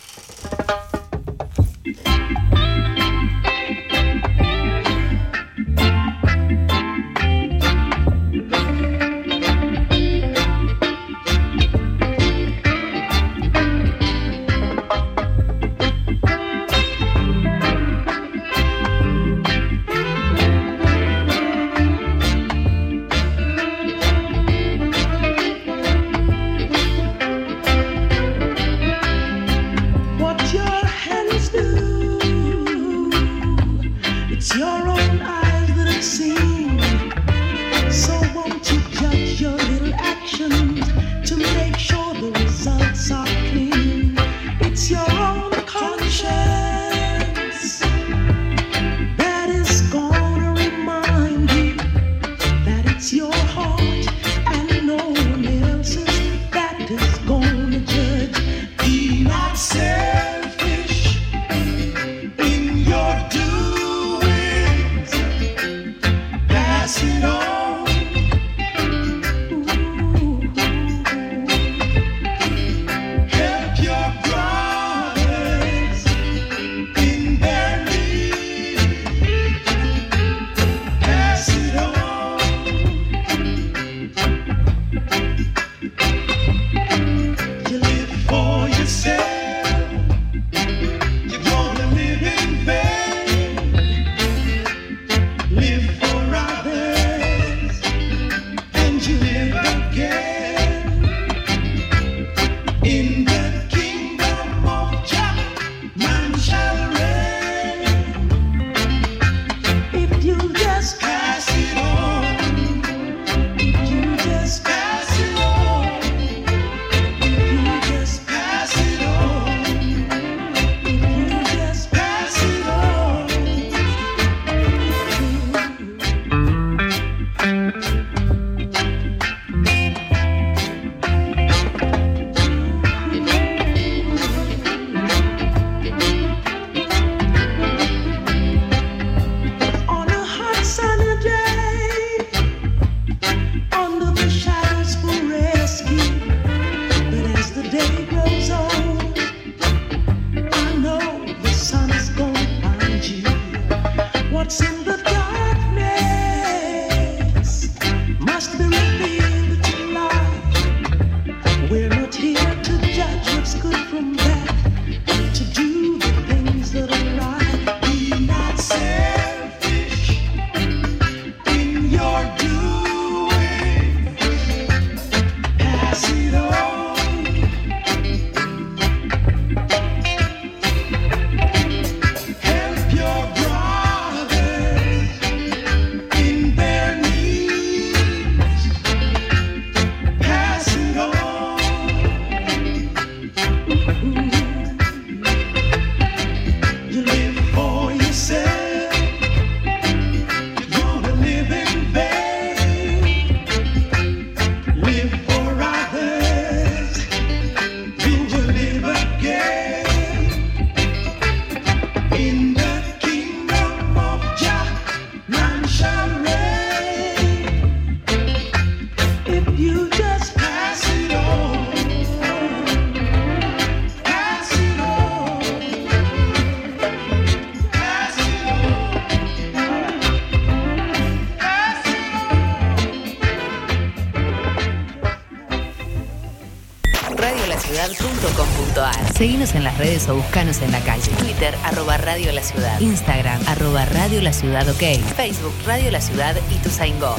En 239.64 239.70
las 239.70 239.78
redes 239.78 240.08
o 240.08 240.16
buscanos 240.16 240.60
en 240.60 240.72
la 240.72 240.80
calle. 240.80 241.10
Twitter, 241.18 241.54
arroba 241.64 241.96
Radio 241.96 242.30
La 242.32 242.42
Ciudad. 242.42 242.78
Instagram, 242.80 243.40
arroba 243.46 243.86
Radio 243.86 244.20
La 244.20 244.32
Ciudad 244.32 244.68
OK. 244.68 244.82
Facebook, 245.16 245.54
Radio 245.64 245.90
La 245.90 246.02
Ciudad 246.02 246.36
y 246.54 246.58
Tusaingó. 246.58 247.16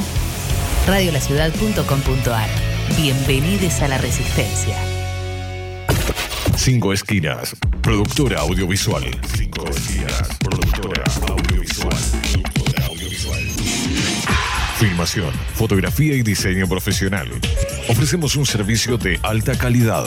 Radiolaciudad.com.ar 0.86 2.48
Bienvenidos 2.96 3.82
a 3.82 3.88
la 3.88 3.98
Resistencia. 3.98 4.76
Cinco 6.56 6.92
Esquinas, 6.92 7.56
productora 7.82 8.40
audiovisual. 8.40 9.04
Cinco 9.36 9.68
Esquinas, 9.68 10.28
productora 10.38 11.02
audiovisual. 11.28 11.96
Productora 12.32 12.86
audiovisual. 12.86 13.42
Filmación, 14.78 15.32
fotografía 15.54 16.14
y 16.14 16.22
diseño 16.22 16.68
profesional. 16.68 17.28
Ofrecemos 17.88 18.36
un 18.36 18.46
servicio 18.46 18.98
de 18.98 19.18
alta 19.24 19.58
calidad. 19.58 20.06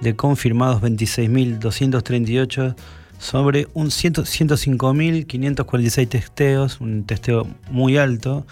de 0.00 0.16
confirmados, 0.16 0.80
26.238, 0.80 2.74
sobre 3.18 3.68
un 3.74 3.88
105.546 3.88 6.08
testeos, 6.08 6.80
un 6.80 7.04
testeo 7.04 7.46
muy 7.70 7.98
alto, 7.98 8.46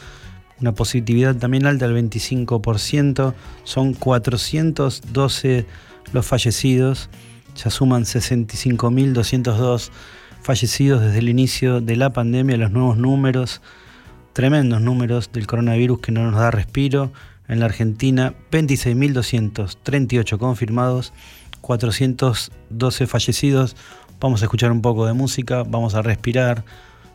una 0.61 0.75
positividad 0.75 1.37
también 1.37 1.65
alta 1.67 1.89
del 1.89 2.11
25%, 2.11 3.33
son 3.65 3.95
412 3.95 5.65
los 6.13 6.27
fallecidos, 6.27 7.09
ya 7.55 7.71
suman 7.71 8.03
65.202 8.05 9.91
fallecidos 10.47 11.03
desde 11.03 11.19
el 11.19 11.29
inicio 11.29 11.81
de 11.81 11.97
la 11.97 12.13
pandemia, 12.13 12.57
los 12.57 12.71
nuevos 12.71 12.97
números, 12.97 13.61
tremendos 14.33 14.81
números 14.81 15.33
del 15.33 15.49
coronavirus 15.49 15.99
que 15.99 16.13
no 16.13 16.31
nos 16.31 16.39
da 16.39 16.53
respiro. 16.53 17.13
En 17.49 17.59
la 17.59 17.67
Argentina, 17.67 18.33
26.238 18.53 20.39
confirmados, 20.39 21.13
412 21.63 23.07
fallecidos. 23.09 23.77
Vamos 24.21 24.41
a 24.43 24.45
escuchar 24.45 24.71
un 24.71 24.83
poco 24.83 25.05
de 25.07 25.15
música, 25.15 25.65
vamos 25.65 25.97
a 25.97 26.03
respirar. 26.03 26.65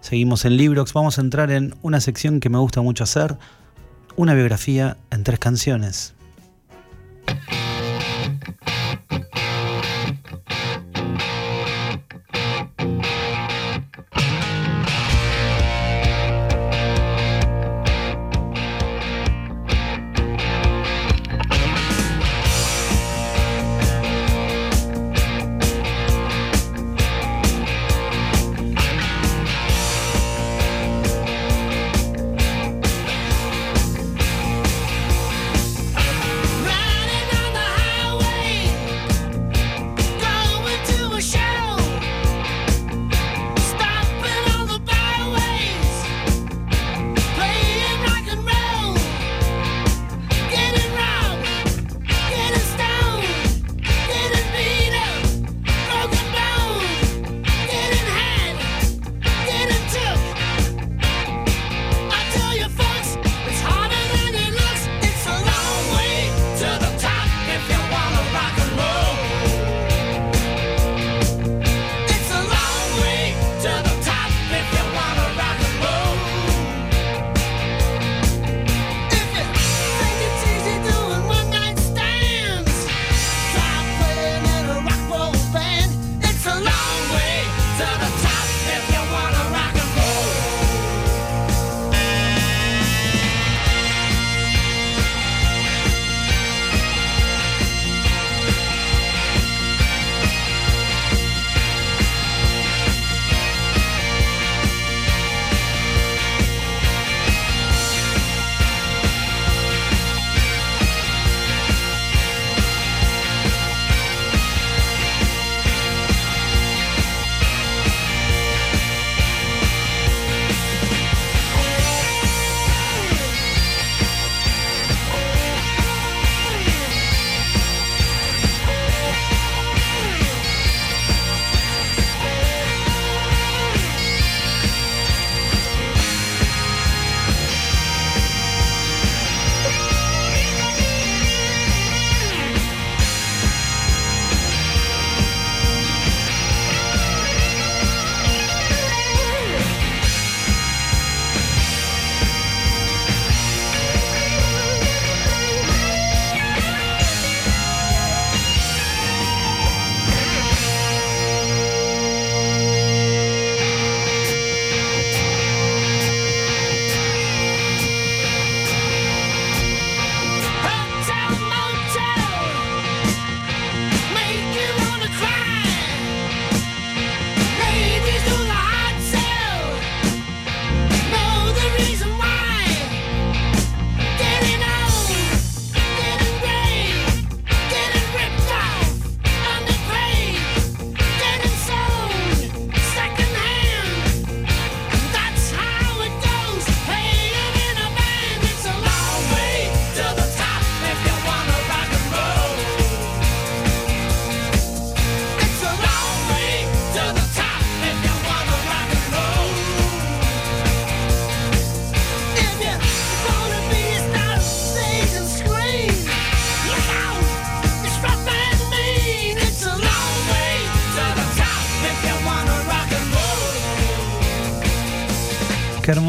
Seguimos 0.01 0.43
en 0.43 0.57
Librox, 0.57 0.91
vamos 0.91 1.17
a 1.17 1.21
entrar 1.21 1.51
en 1.51 1.73
una 1.81 2.01
sección 2.01 2.41
que 2.41 2.49
me 2.49 2.57
gusta 2.57 2.81
mucho 2.81 3.05
hacer, 3.05 3.37
una 4.17 4.33
biografía 4.33 4.97
en 5.09 5.23
tres 5.23 5.39
canciones. 5.39 6.15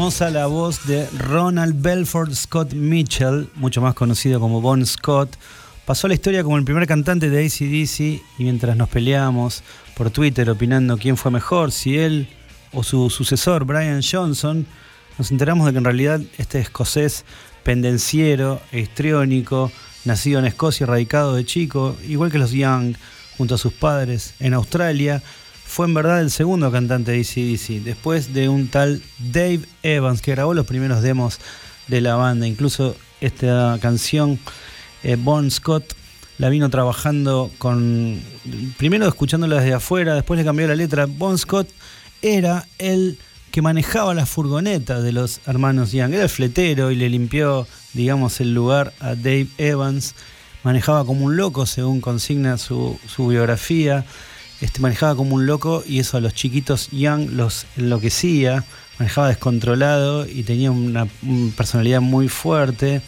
La 0.03 0.47
voz 0.47 0.85
de 0.85 1.07
Ronald 1.17 1.81
Belford 1.81 2.33
Scott 2.33 2.73
Mitchell, 2.73 3.47
mucho 3.55 3.79
más 3.79 3.93
conocido 3.93 4.37
como 4.41 4.59
Bon 4.59 4.85
Scott. 4.85 5.33
Pasó 5.85 6.09
la 6.09 6.13
historia 6.13 6.43
como 6.43 6.57
el 6.57 6.65
primer 6.65 6.85
cantante 6.87 7.29
de 7.29 7.45
ACDC 7.45 7.99
y 8.37 8.43
mientras 8.43 8.75
nos 8.75 8.89
peleamos 8.89 9.63
por 9.95 10.11
Twitter 10.11 10.49
opinando 10.49 10.97
quién 10.97 11.15
fue 11.15 11.31
mejor, 11.31 11.71
si 11.71 11.97
él 11.97 12.27
o 12.73 12.83
su 12.83 13.09
sucesor 13.09 13.63
Brian 13.63 14.01
Johnson, 14.03 14.67
nos 15.17 15.31
enteramos 15.31 15.65
de 15.65 15.71
que 15.71 15.77
en 15.77 15.85
realidad 15.85 16.19
este 16.37 16.59
escocés 16.59 17.23
pendenciero, 17.63 18.59
histriónico, 18.73 19.71
nacido 20.03 20.39
en 20.39 20.45
Escocia, 20.45 20.85
radicado 20.85 21.33
de 21.33 21.45
chico, 21.45 21.95
igual 22.05 22.29
que 22.29 22.39
los 22.39 22.51
Young, 22.51 22.95
junto 23.37 23.55
a 23.55 23.57
sus 23.57 23.71
padres 23.71 24.33
en 24.41 24.53
Australia, 24.53 25.23
fue 25.65 25.87
en 25.87 25.93
verdad 25.93 26.21
el 26.21 26.29
segundo 26.29 26.71
cantante 26.71 27.11
de 27.11 27.21
ACDC, 27.21 27.83
después 27.83 28.33
de 28.33 28.49
un 28.49 28.67
tal 28.67 29.01
Dave 29.19 29.61
Evans 29.81 30.21
que 30.21 30.31
grabó 30.31 30.53
los 30.53 30.65
primeros 30.65 31.01
demos 31.01 31.39
de 31.87 32.01
la 32.01 32.15
banda. 32.15 32.47
Incluso 32.47 32.95
esta 33.21 33.77
canción, 33.81 34.39
eh, 35.03 35.17
Bon 35.19 35.49
Scott, 35.49 35.95
la 36.37 36.49
vino 36.49 36.69
trabajando 36.69 37.51
con. 37.57 38.19
Primero 38.77 39.07
escuchándola 39.07 39.57
desde 39.61 39.73
afuera, 39.73 40.15
después 40.15 40.37
le 40.37 40.45
cambió 40.45 40.67
la 40.67 40.75
letra. 40.75 41.05
Bon 41.05 41.37
Scott 41.37 41.69
era 42.21 42.67
el 42.77 43.17
que 43.51 43.61
manejaba 43.61 44.13
la 44.13 44.25
furgoneta 44.25 45.01
de 45.01 45.11
los 45.11 45.39
hermanos 45.45 45.91
Young. 45.91 46.13
Era 46.13 46.23
el 46.23 46.29
fletero 46.29 46.91
y 46.91 46.95
le 46.95 47.09
limpió, 47.09 47.67
digamos, 47.93 48.41
el 48.41 48.53
lugar 48.53 48.93
a 48.99 49.15
Dave 49.15 49.47
Evans. 49.57 50.15
Manejaba 50.63 51.05
como 51.05 51.25
un 51.25 51.37
loco, 51.37 51.65
según 51.65 52.01
consigna 52.01 52.57
su, 52.57 52.99
su 53.07 53.27
biografía. 53.27 54.05
Este, 54.63 54.79
manejaba 54.79 55.13
como 55.17 55.35
un 55.35 55.45
loco 55.45 55.83
y 55.85 55.99
eso 55.99 56.15
a 56.15 56.21
los 56.21 56.33
chiquitos 56.33 56.89
Young 56.91 57.31
los 57.31 57.65
enloquecía, 57.75 58.63
manejaba 58.97 59.27
descontrolado 59.27 60.25
y 60.25 60.43
tenía 60.43 60.71
una, 60.71 61.05
personalidad 61.57 61.99
muy 61.99 62.29
fuerte. 62.29 63.01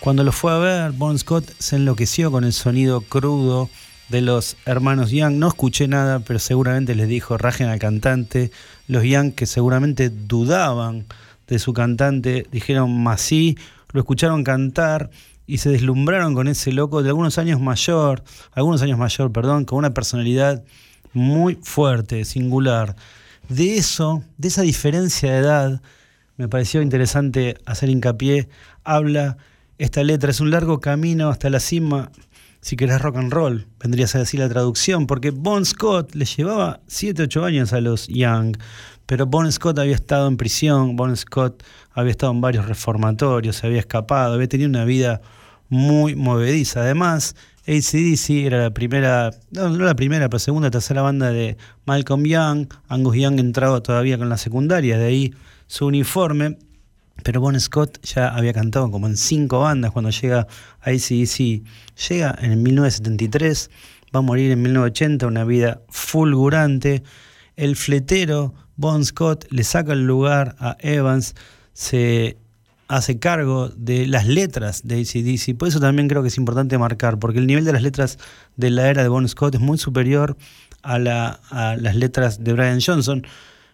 Cuando 0.00 0.24
lo 0.24 0.32
fue 0.32 0.50
a 0.50 0.58
ver, 0.58 0.90
Bon 0.90 1.16
Scott 1.16 1.52
se 1.60 1.76
enloqueció 1.76 2.32
con 2.32 2.42
el 2.42 2.52
sonido 2.52 3.00
crudo 3.02 3.70
de 4.08 4.22
los 4.22 4.56
hermanos 4.66 5.12
Young. 5.12 5.34
No 5.34 5.46
escuché 5.46 5.86
nada, 5.86 6.18
pero 6.18 6.40
seguramente 6.40 6.96
les 6.96 7.06
dijo, 7.06 7.38
rajen 7.38 7.68
al 7.68 7.78
cantante. 7.78 8.50
Los 8.88 9.04
Young 9.04 9.34
que 9.34 9.46
seguramente 9.46 10.10
dudaban 10.10 11.06
de 11.46 11.60
su 11.60 11.74
cantante, 11.74 12.48
dijeron, 12.50 13.04
más 13.04 13.20
sí, 13.20 13.56
lo 13.92 14.00
escucharon 14.00 14.42
cantar 14.42 15.10
y 15.46 15.58
se 15.58 15.70
deslumbraron 15.70 16.34
con 16.34 16.48
ese 16.48 16.72
loco 16.72 17.04
de 17.04 17.10
algunos 17.10 17.38
años 17.38 17.60
mayor, 17.60 18.24
algunos 18.50 18.82
años 18.82 18.98
mayor, 18.98 19.30
perdón, 19.30 19.64
con 19.64 19.78
una 19.78 19.94
personalidad 19.94 20.64
muy 21.18 21.58
fuerte, 21.62 22.24
singular. 22.24 22.96
De 23.48 23.76
eso, 23.76 24.24
de 24.36 24.48
esa 24.48 24.62
diferencia 24.62 25.32
de 25.32 25.38
edad, 25.38 25.82
me 26.36 26.48
pareció 26.48 26.80
interesante 26.80 27.56
hacer 27.66 27.90
hincapié. 27.90 28.48
Habla 28.84 29.36
esta 29.78 30.02
letra, 30.02 30.30
es 30.30 30.40
un 30.40 30.50
largo 30.50 30.80
camino 30.80 31.28
hasta 31.28 31.50
la 31.50 31.60
cima, 31.60 32.10
si 32.60 32.76
querés 32.76 33.00
rock 33.00 33.16
and 33.16 33.32
roll, 33.32 33.66
vendrías 33.80 34.14
a 34.14 34.18
decir 34.18 34.40
la 34.40 34.48
traducción, 34.48 35.06
porque 35.06 35.30
Bon 35.30 35.64
Scott 35.64 36.14
le 36.14 36.24
llevaba 36.24 36.80
7, 36.86 37.24
8 37.24 37.44
años 37.44 37.72
a 37.72 37.80
los 37.80 38.08
Young, 38.08 38.56
pero 39.06 39.26
Bon 39.26 39.50
Scott 39.50 39.78
había 39.78 39.94
estado 39.94 40.28
en 40.28 40.36
prisión, 40.36 40.96
Bon 40.96 41.16
Scott 41.16 41.62
había 41.92 42.10
estado 42.10 42.32
en 42.32 42.40
varios 42.40 42.66
reformatorios, 42.66 43.56
se 43.56 43.66
había 43.66 43.80
escapado, 43.80 44.34
había 44.34 44.48
tenido 44.48 44.68
una 44.68 44.84
vida 44.84 45.20
muy 45.68 46.14
movediza. 46.14 46.80
Además, 46.80 47.36
ACDC 47.68 48.46
era 48.46 48.62
la 48.62 48.70
primera, 48.70 49.30
no, 49.50 49.68
la 49.68 49.94
primera, 49.94 50.30
pero 50.30 50.38
segunda, 50.38 50.70
tercera 50.70 51.02
banda 51.02 51.30
de 51.30 51.58
Malcolm 51.84 52.24
Young. 52.24 52.66
Angus 52.88 53.16
Young 53.16 53.38
entraba 53.38 53.82
todavía 53.82 54.16
con 54.16 54.30
la 54.30 54.38
secundaria, 54.38 54.96
de 54.96 55.04
ahí 55.04 55.34
su 55.66 55.86
uniforme. 55.86 56.56
Pero 57.22 57.42
Bon 57.42 57.60
Scott 57.60 58.00
ya 58.02 58.28
había 58.28 58.54
cantado 58.54 58.90
como 58.90 59.06
en 59.06 59.18
cinco 59.18 59.60
bandas 59.60 59.90
cuando 59.90 60.10
llega 60.10 60.46
a 60.80 60.90
ACDC. 60.90 61.62
Llega 62.08 62.34
en 62.40 62.62
1973, 62.62 63.70
va 64.14 64.20
a 64.20 64.22
morir 64.22 64.50
en 64.52 64.62
1980, 64.62 65.26
una 65.26 65.44
vida 65.44 65.82
fulgurante. 65.90 67.02
El 67.56 67.76
fletero 67.76 68.54
Bon 68.76 69.04
Scott 69.04 69.44
le 69.50 69.62
saca 69.64 69.92
el 69.92 70.06
lugar 70.06 70.56
a 70.58 70.78
Evans, 70.80 71.34
se 71.74 72.38
hace 72.88 73.18
cargo 73.18 73.68
de 73.68 74.06
las 74.06 74.26
letras 74.26 74.82
de 74.84 75.00
ACDC. 75.00 75.56
Por 75.56 75.68
eso 75.68 75.78
también 75.78 76.08
creo 76.08 76.22
que 76.22 76.28
es 76.28 76.38
importante 76.38 76.78
marcar, 76.78 77.18
porque 77.18 77.38
el 77.38 77.46
nivel 77.46 77.64
de 77.64 77.72
las 77.72 77.82
letras 77.82 78.18
de 78.56 78.70
la 78.70 78.88
era 78.88 79.02
de 79.02 79.08
Bon 79.08 79.28
Scott 79.28 79.54
es 79.54 79.60
muy 79.60 79.78
superior 79.78 80.36
a, 80.82 80.98
las 80.98 81.94
letras 81.94 82.42
de 82.42 82.52
Brian 82.54 82.80
Johnson. 82.84 83.26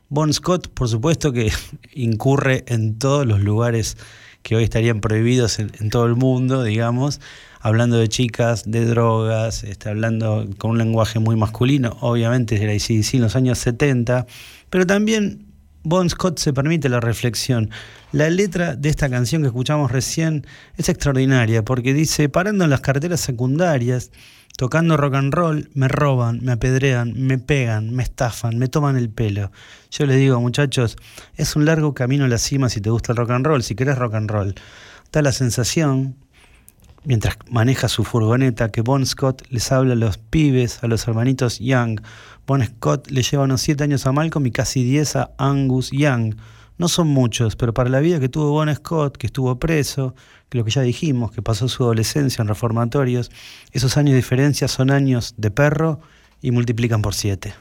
Bon 0.09 0.32
Scott, 0.32 0.69
por 0.69 0.89
supuesto, 0.89 1.32
que 1.32 1.53
incurre 1.95 2.65
en 2.66 2.99
todos 2.99 3.24
los 3.24 3.41
lugares 3.41 3.97
que 4.43 4.57
hoy 4.57 4.65
estarían 4.65 5.01
prohibidos 5.01 5.59
en, 5.59 5.89
todo 5.89 6.05
el 6.05 6.16
mundo, 6.16 6.65
digamos, 6.65 7.20
hablando 7.61 7.97
de 7.97 8.09
chicas, 8.09 8.70
de 8.70 8.85
drogas, 8.85 9.65
este, 9.65 9.89
hablando 9.89 10.47
con 10.59 10.73
un 10.73 10.78
lenguaje 10.78 11.19
muy 11.19 11.35
masculino, 11.35 11.97
obviamente 12.01 12.62
era 12.62 12.74
ICDC 12.74 13.15
en 13.15 13.23
los 13.23 13.36
años 13.36 13.59
70, 13.59 14.27
pero 14.69 14.86
también 14.86 15.44
Bon 15.86 16.09
Scott 16.09 16.39
se 16.39 16.55
permite 16.55 16.89
la 16.89 16.98
reflexión. 16.98 17.69
La 18.11 18.31
letra 18.31 18.74
de 18.74 18.89
esta 18.89 19.11
canción 19.11 19.43
que 19.43 19.48
escuchamos 19.48 19.93
recién 19.93 20.47
es 20.78 20.89
extraordinaria 20.89 21.62
porque 21.62 21.93
dice, 21.93 22.31
parando 22.31 22.65
en 22.65 22.70
las 22.70 22.81
carreteras 22.81 23.20
secundarias, 23.20 24.11
tocando 24.56 24.97
rock 24.97 25.15
and 25.16 25.35
roll, 25.35 25.69
me 25.74 25.89
roban, 25.89 26.40
me 26.43 26.52
apedrean, 26.52 27.12
me 27.15 27.36
pegan, 27.36 27.94
me 27.94 28.02
estafan, 28.02 28.59
me 28.59 28.69
toman 28.69 28.97
el 28.97 29.11
pelo. 29.11 29.52
Yo 29.90 30.06
les 30.06 30.16
digo, 30.16 30.40
muchachos, 30.40 30.97
es 31.36 31.55
un 31.55 31.66
largo 31.66 31.93
camino 31.93 32.24
a 32.24 32.28
la 32.28 32.39
cima 32.39 32.70
si 32.70 32.81
te 32.81 32.89
gusta 32.89 33.12
el 33.12 33.19
rock 33.19 33.32
and 33.32 33.47
roll, 33.47 33.62
si 33.62 33.74
querés 33.74 33.98
rock 33.98 34.15
and 34.15 34.31
roll. 34.31 34.55
Da 35.12 35.20
la 35.20 35.32
sensación, 35.32 36.16
mientras 37.05 37.36
maneja 37.51 37.89
su 37.89 38.05
furgoneta, 38.05 38.70
que 38.70 38.81
Bon 38.81 39.05
Scott 39.05 39.43
les 39.51 39.70
habla 39.70 39.93
a 39.93 39.97
los 39.97 40.16
pibes, 40.16 40.82
a 40.82 40.86
los 40.86 41.06
hermanitos 41.06 41.59
Young. 41.59 42.01
Bon 42.47 42.62
Scott 42.62 43.11
le 43.11 43.23
lleva 43.23 43.45
unos 43.45 43.62
7 43.62 43.85
años 43.85 44.07
a 44.07 44.12
Malcolm 44.12 44.47
y 44.47 44.51
casi 44.51 44.85
10 44.85 45.16
a 45.16 45.31
Angus 45.39 45.91
Young. 45.91 46.35
No 46.77 46.89
son 46.89 47.09
muchos, 47.09 47.57
pero 47.57 47.73
para 47.73 47.89
la 47.89 48.01
vida 48.01 48.21
que 48.21 48.29
tuvo 48.29 48.51
Bon 48.51 48.75
Scott, 48.75 49.16
que 49.16 49.27
estuvo 49.27 49.59
preso, 49.59 50.15
que 50.49 50.59
lo 50.59 50.65
que 50.65 50.71
ya 50.71 50.83
dijimos, 50.83 51.31
que 51.31 51.41
pasó 51.41 51.69
su 51.69 51.85
adolescencia 51.85 52.43
en 52.43 52.49
reformatorios, 52.49 53.31
esos 53.73 53.97
años 53.97 54.11
de 54.11 54.16
diferencia 54.16 54.69
son 54.69 54.91
años 54.91 55.35
de 55.37 55.51
perro 55.51 56.01
y 56.43 56.51
multiplican 56.51 57.01
por 57.01 57.15
7. 57.15 57.55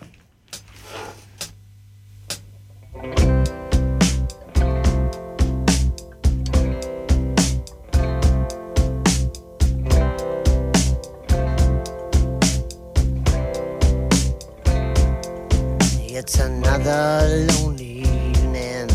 Another 16.86 17.46
lonely 17.54 18.00
evening 18.02 18.90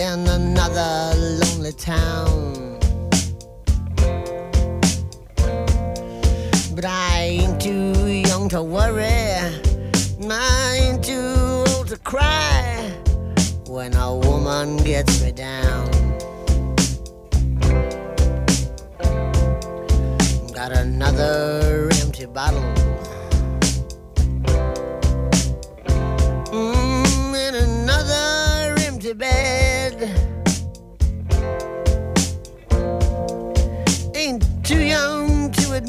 in 0.00 0.26
another 0.26 1.14
lonely 1.16 1.72
town. 1.72 2.78
But 6.74 6.84
I 6.84 7.20
ain't 7.22 7.60
too 7.60 8.08
young 8.08 8.48
to 8.48 8.62
worry, 8.64 9.04
I 10.28 10.78
ain't 10.80 11.04
too 11.04 11.64
old 11.76 11.86
to 11.88 11.96
cry 11.98 12.92
when 13.68 13.94
a 13.94 14.12
woman 14.12 14.76
gets 14.78 15.22
me 15.22 15.30
down. 15.30 15.88
Got 20.52 20.72
another 20.72 21.88
empty 22.02 22.26
bottle. 22.26 22.83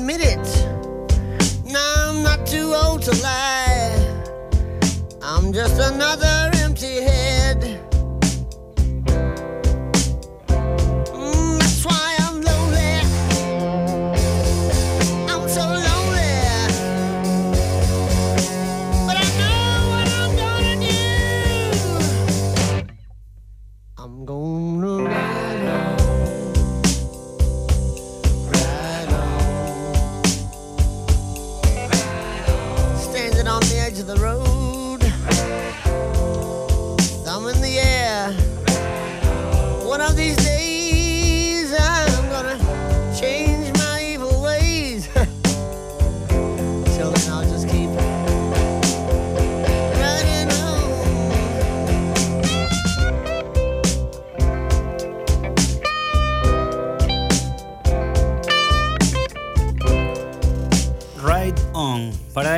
Admit 0.07 0.22
it. 0.22 1.65
No, 1.65 1.80
I'm 1.80 2.22
not 2.22 2.45
too 2.45 2.76
old 2.76 3.02
to 3.03 3.11
lie. 3.23 3.91
I'm 5.23 5.52
just 5.52 5.80
another 5.80 6.55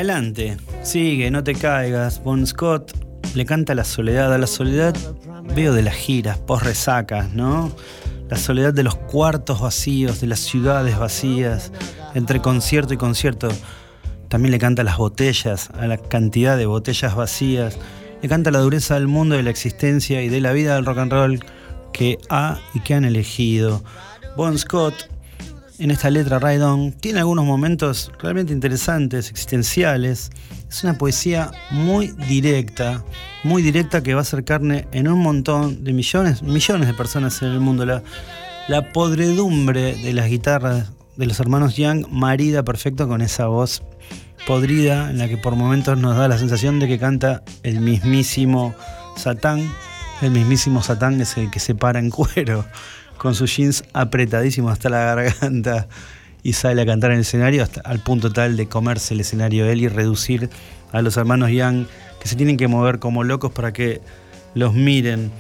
adelante, 0.10 0.56
sigue, 0.84 1.30
no 1.32 1.44
te 1.44 1.54
caigas. 1.54 2.24
Bon 2.24 2.48
Scott 2.48 2.94
le 3.36 3.46
canta 3.46 3.76
la 3.76 3.84
soledad, 3.84 4.34
a 4.34 4.38
la 4.38 4.48
soledad 4.48 4.96
veo 5.54 5.74
de 5.74 5.82
las 5.82 5.96
giras, 5.96 6.38
post 6.38 6.64
resacas, 6.64 7.34
¿no? 7.34 7.74
La 8.30 8.38
soledad 8.38 8.74
de 8.74 8.84
los 8.84 8.96
cuartos 8.96 9.60
vacíos, 9.60 10.22
de 10.22 10.28
las 10.28 10.40
ciudades 10.40 10.98
vacías, 10.98 11.74
entre 12.16 12.40
concierto 12.40 12.94
y 12.94 12.98
concierto. 12.98 13.50
También 14.30 14.52
le 14.52 14.60
canta 14.60 14.84
las 14.84 14.98
botellas, 14.98 15.72
a 15.72 15.88
la 15.88 15.98
cantidad 15.98 16.58
de 16.58 16.68
botellas 16.68 17.14
vacías. 17.14 17.78
Le 18.22 18.30
canta 18.30 18.50
la 18.50 18.60
dureza 18.60 18.94
del 18.94 19.08
mundo, 19.08 19.36
de 19.36 19.44
la 19.44 19.50
existencia 19.50 20.22
y 20.22 20.30
de 20.30 20.40
la 20.40 20.54
vida 20.54 20.76
del 20.76 20.86
rock 20.86 21.00
and 21.00 21.12
roll 21.12 21.46
que 21.92 22.18
ha 22.30 22.60
y 22.74 22.80
que 22.80 22.94
han 22.94 23.04
elegido. 23.04 23.84
Bon 24.38 24.58
Scott 24.58 25.10
en 25.80 25.92
esta 25.92 26.10
letra 26.10 26.40
Ride 26.40 26.64
On 26.64 26.92
tiene 26.92 27.20
algunos 27.20 27.46
momentos 27.46 28.12
realmente 28.20 28.54
interesantes, 28.54 29.30
existenciales. 29.30 30.32
Es 30.70 30.84
una 30.84 30.98
poesía 30.98 31.52
muy 31.72 32.08
directa, 32.28 33.04
muy 33.44 33.62
directa 33.62 34.02
que 34.02 34.14
va 34.14 34.22
a 34.22 34.24
hacer 34.24 34.44
carne 34.44 34.88
en 34.92 35.08
un 35.08 35.20
montón 35.20 35.84
de 35.84 35.94
millones, 35.94 36.42
millones 36.42 36.88
de 36.88 36.94
personas 36.94 37.42
en 37.42 37.50
el 37.50 37.60
mundo. 37.60 37.86
La, 37.86 38.92
podredumbre 38.92 39.96
de 39.96 40.14
las 40.14 40.30
guitarras 40.30 40.92
de 41.16 41.26
los 41.26 41.40
hermanos 41.40 41.76
Young 41.78 42.06
marida 42.10 42.64
perfecto 42.64 43.08
con 43.08 43.22
esa 43.22 43.48
voz 43.48 43.82
podrida 44.46 45.10
en 45.10 45.18
la 45.18 45.28
que 45.28 45.38
por 45.38 45.56
momentos 45.56 45.98
nos 45.98 46.18
da 46.18 46.28
la 46.28 46.38
sensación 46.38 46.80
de 46.80 46.88
que 46.88 47.00
canta 47.00 47.44
el 47.64 47.80
mismísimo 47.80 48.76
Satán. 49.16 49.72
El 50.22 50.32
mismísimo 50.32 50.82
Satán 50.82 51.22
que 51.52 51.60
se 51.60 51.76
para 51.76 52.00
en 52.00 52.10
cuero 52.10 52.66
con 53.18 53.36
sus 53.36 53.56
jeans 53.56 53.84
apretadísimos 53.94 54.72
hasta 54.72 54.90
la 54.90 55.16
garganta 55.16 55.88
y 56.44 56.54
sale 56.54 56.82
a 56.82 56.86
cantar 56.86 57.12
en 57.12 57.18
el 57.18 57.22
escenario 57.22 57.64
hasta 57.64 57.82
al 57.82 58.00
punto 58.00 58.32
tal 58.32 58.56
de 58.56 58.68
comerse 58.68 59.14
el 59.14 59.20
escenario 59.20 59.66
él 59.66 59.82
y 59.82 59.88
reducir 59.88 60.50
a 60.92 61.02
los 61.02 61.18
hermanos 61.18 61.52
Young 61.52 61.86
que 62.22 62.28
se 62.28 62.36
tienen 62.36 62.58
que 62.58 62.68
mover 62.68 63.00
como 63.00 63.24
locos 63.24 63.52
para 63.52 63.74
que 63.74 64.02
los 64.54 64.74
miren. 64.74 65.32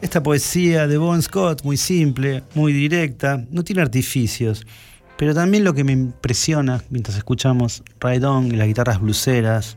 Esta 0.00 0.22
poesía 0.22 0.86
de 0.86 0.98
Bon 0.98 1.20
Scott, 1.22 1.64
muy 1.64 1.76
simple, 1.76 2.42
muy 2.54 2.72
directa, 2.72 3.42
no 3.50 3.64
tiene 3.64 3.82
artificios, 3.82 4.66
pero 5.16 5.34
también 5.34 5.64
lo 5.64 5.74
que 5.74 5.84
me 5.84 5.92
impresiona 5.92 6.82
mientras 6.90 7.16
escuchamos 7.16 7.82
Ride 8.00 8.26
On 8.26 8.46
y 8.46 8.56
las 8.56 8.66
guitarras 8.66 9.00
bluseras 9.00 9.76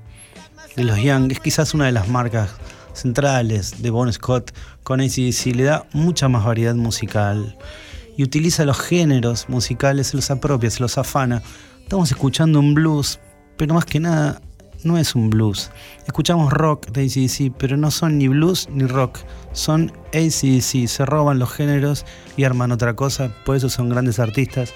de 0.75 0.83
los 0.83 1.01
Young 1.01 1.31
es 1.31 1.39
quizás 1.39 1.73
una 1.73 1.85
de 1.85 1.91
las 1.91 2.07
marcas 2.07 2.49
centrales 2.97 3.81
de 3.81 3.89
Bon 3.89 4.11
Scott 4.11 4.53
con 4.83 5.01
ACDC, 5.01 5.55
le 5.55 5.63
da 5.63 5.85
mucha 5.93 6.27
más 6.27 6.45
variedad 6.45 6.75
musical 6.75 7.57
y 8.17 8.23
utiliza 8.23 8.65
los 8.65 8.79
géneros 8.79 9.47
musicales, 9.47 10.07
se 10.07 10.17
los 10.17 10.31
apropia, 10.31 10.69
se 10.69 10.81
los 10.81 10.97
afana. 10.97 11.41
Estamos 11.83 12.11
escuchando 12.11 12.59
un 12.59 12.73
blues, 12.73 13.19
pero 13.57 13.73
más 13.73 13.85
que 13.85 13.99
nada 13.99 14.41
no 14.83 14.97
es 14.97 15.15
un 15.15 15.29
blues. 15.29 15.69
Escuchamos 16.05 16.51
rock 16.51 16.87
de 16.87 17.03
ACDC, 17.03 17.55
pero 17.57 17.77
no 17.77 17.91
son 17.91 18.17
ni 18.17 18.27
blues 18.27 18.67
ni 18.71 18.85
rock, 18.85 19.19
son 19.53 19.91
ACDC, 20.13 20.87
se 20.87 21.05
roban 21.05 21.39
los 21.39 21.51
géneros 21.51 22.05
y 22.35 22.43
arman 22.43 22.71
otra 22.71 22.95
cosa, 22.95 23.31
por 23.45 23.55
eso 23.55 23.69
son 23.69 23.89
grandes 23.89 24.19
artistas, 24.19 24.73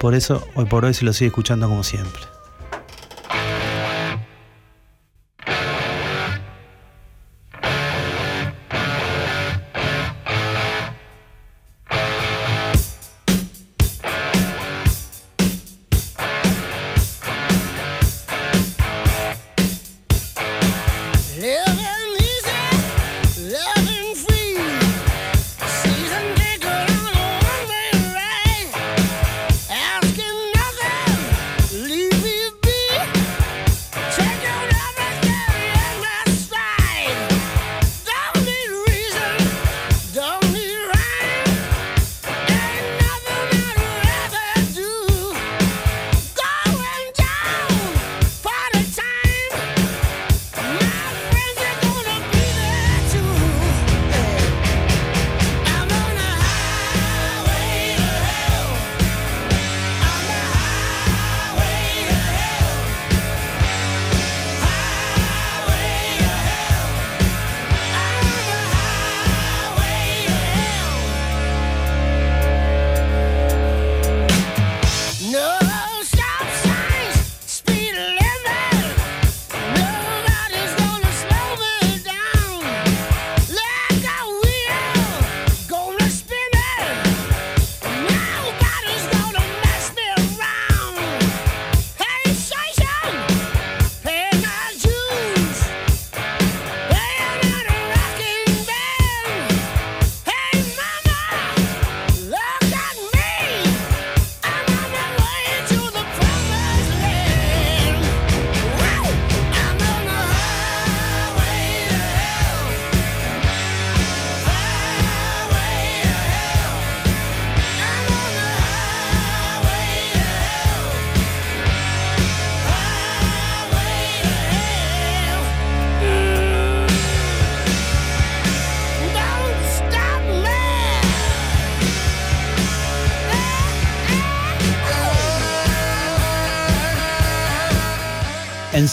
por 0.00 0.14
eso 0.14 0.42
hoy 0.54 0.64
por 0.64 0.84
hoy 0.84 0.94
se 0.94 1.04
los 1.04 1.16
sigue 1.16 1.28
escuchando 1.28 1.68
como 1.68 1.82
siempre. 1.82 2.37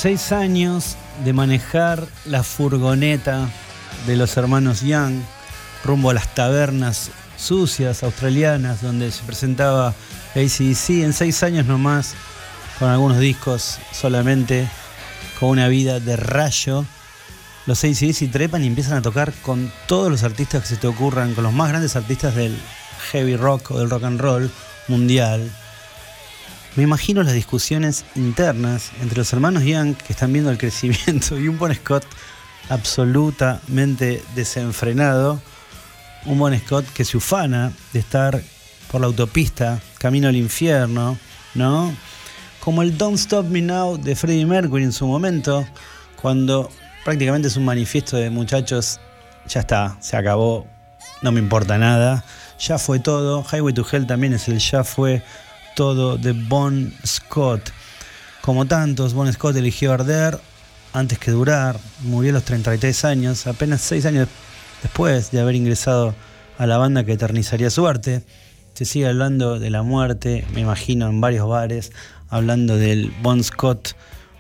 16 0.06 0.34
años 0.34 0.98
de 1.24 1.34
manejar 1.34 2.08
la 2.26 2.44
furgoneta 2.44 3.50
de 4.06 4.16
los 4.16 4.38
hermanos 4.38 4.82
Young 4.82 5.16
rumbo 5.84 6.12
a 6.12 6.14
las 6.14 6.32
tabernas 6.36 7.10
sucias 7.38 8.04
australianas 8.04 8.84
donde 8.84 9.12
se 9.12 9.24
presentaba 9.24 9.96
ACDC 10.36 11.02
en 11.02 11.12
6 11.12 11.42
años 11.42 11.66
nomás, 11.66 12.14
con 12.78 12.90
algunos 12.90 13.18
discos 13.18 13.80
solamente, 13.94 14.70
con 15.40 15.50
una 15.50 15.70
vida 15.70 16.00
de 16.00 16.18
rayo. 16.18 16.86
Los 17.66 17.84
ACDC 17.84 18.30
trepan 18.32 18.64
y 18.64 18.68
empiezan 18.68 18.98
a 18.98 19.02
tocar 19.02 19.34
con 19.42 19.74
todos 19.88 20.12
los 20.12 20.22
artistas 20.22 20.62
que 20.62 20.68
se 20.68 20.78
te 20.78 20.86
ocurran, 20.86 21.34
con 21.34 21.44
los 21.44 21.54
más 21.54 21.70
grandes 21.70 21.96
artistas 21.96 22.36
del 22.36 22.56
heavy 23.12 23.38
rock 23.38 23.72
o 23.72 23.80
del 23.80 23.90
rock 23.90 24.04
and 24.04 24.22
roll 24.22 24.52
mundial 24.88 25.50
me 26.76 26.84
imagino 26.84 27.24
las 27.24 27.34
discusiones 27.34 28.04
internas 28.16 28.92
entre 29.02 29.20
los 29.20 29.32
hermanos 29.32 29.64
Young 29.64 29.96
que 29.96 30.12
están 30.12 30.34
viendo 30.34 30.52
el 30.52 30.58
crecimiento 30.60 31.40
y 31.40 31.48
un 31.48 31.58
Bon 31.58 31.74
Scott 31.74 32.06
absolutamente 32.70 34.22
desenfrenado. 34.36 35.40
Un 36.26 36.38
Bon 36.38 36.58
Scott 36.60 36.86
que 36.94 37.06
se 37.06 37.16
ufana 37.16 37.72
de 37.94 38.00
estar 38.00 38.42
por 38.92 39.00
la 39.00 39.08
autopista, 39.08 39.80
camino 40.00 40.28
al 40.28 40.36
infierno, 40.36 41.18
¿no? 41.54 41.96
Como 42.60 42.82
el 42.82 42.98
Don't 42.98 43.20
Stop 43.20 43.46
Me 43.46 43.62
Now 43.62 43.98
de 43.98 44.16
Freddie 44.16 44.46
Mercury 44.46 44.84
en 44.84 44.92
su 44.92 45.08
momento, 45.08 45.66
cuando 46.22 46.70
prácticamente 47.06 47.48
es 47.48 47.56
un 47.56 47.64
manifiesto 47.64 48.18
de 48.18 48.30
muchachos, 48.30 49.00
ya 49.48 49.62
está, 49.62 49.96
se 50.02 50.18
acabó, 50.18 50.68
no 51.22 51.32
me 51.32 51.40
importa 51.40 51.78
nada, 51.78 52.26
ya 52.60 52.78
fue 52.78 53.00
todo. 53.00 53.46
Highway 53.50 53.74
to 53.74 53.86
Hell 53.90 54.08
también 54.08 54.34
es 54.34 54.48
el 54.50 54.58
ya 54.60 54.84
fue 54.84 55.24
todo 55.76 56.18
de 56.18 56.32
Bon 56.32 56.92
Scott. 57.06 57.72
Como 58.42 58.66
tantos, 58.66 59.14
Bon 59.14 59.32
Scott 59.32 59.56
eligió 59.58 59.94
arder 59.94 60.40
antes 60.94 61.20
que 61.20 61.32
durar, 61.32 61.78
murió 62.04 62.32
a 62.32 62.36
los 62.36 62.44
33 62.44 63.06
años, 63.06 63.48
apenas 63.48 63.82
6 63.82 64.06
años 64.06 64.30
después 64.82 65.32
de 65.32 65.42
haber 65.42 65.56
ingresado 65.56 66.16
a 66.58 66.66
la 66.66 66.78
banda 66.78 67.04
que 67.04 67.12
eternizaría 67.12 67.70
su 67.70 67.86
arte. 67.86 68.24
Se 68.74 68.86
sigue 68.86 69.08
hablando 69.08 69.60
de 69.60 69.70
la 69.70 69.84
muerte, 69.84 70.46
me 70.54 70.62
imagino, 70.62 71.08
en 71.08 71.20
varios 71.22 71.48
bares, 71.48 71.92
hablando 72.30 72.78
del 72.78 73.14
Bon 73.22 73.44
Scott 73.44 73.96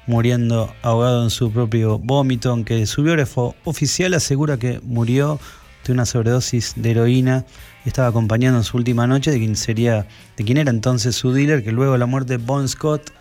muriendo 0.08 0.74
ahogado 0.82 1.24
en 1.24 1.30
su 1.30 1.52
propio 1.52 1.98
vómito, 1.98 2.52
aunque 2.52 2.86
su 2.86 3.04
biógrafo 3.04 3.56
oficial 3.64 4.14
asegura 4.14 4.58
que 4.58 4.80
murió 4.84 5.40
de 5.86 5.94
una 5.94 6.06
sobredosis 6.06 6.74
de 6.76 6.92
heroína 6.92 7.46
estaba 7.90 8.08
acompañando 8.08 8.58
en 8.60 8.64
su 8.64 8.78
última 8.78 9.08
noche 9.08 9.32
de 9.32 9.38
quien 9.38 9.56
sería, 9.56 10.08
de 10.38 10.44
quien 10.44 10.58
era 10.58 10.72
entonces 10.72 11.16
su 11.16 11.32
dealer, 11.32 11.64
que 11.64 11.72
luego 11.72 11.94
de 11.94 12.00
la 12.00 12.06
muerte 12.06 12.38
de 12.38 12.44
Bon 12.44 12.68
Scott 12.68 13.12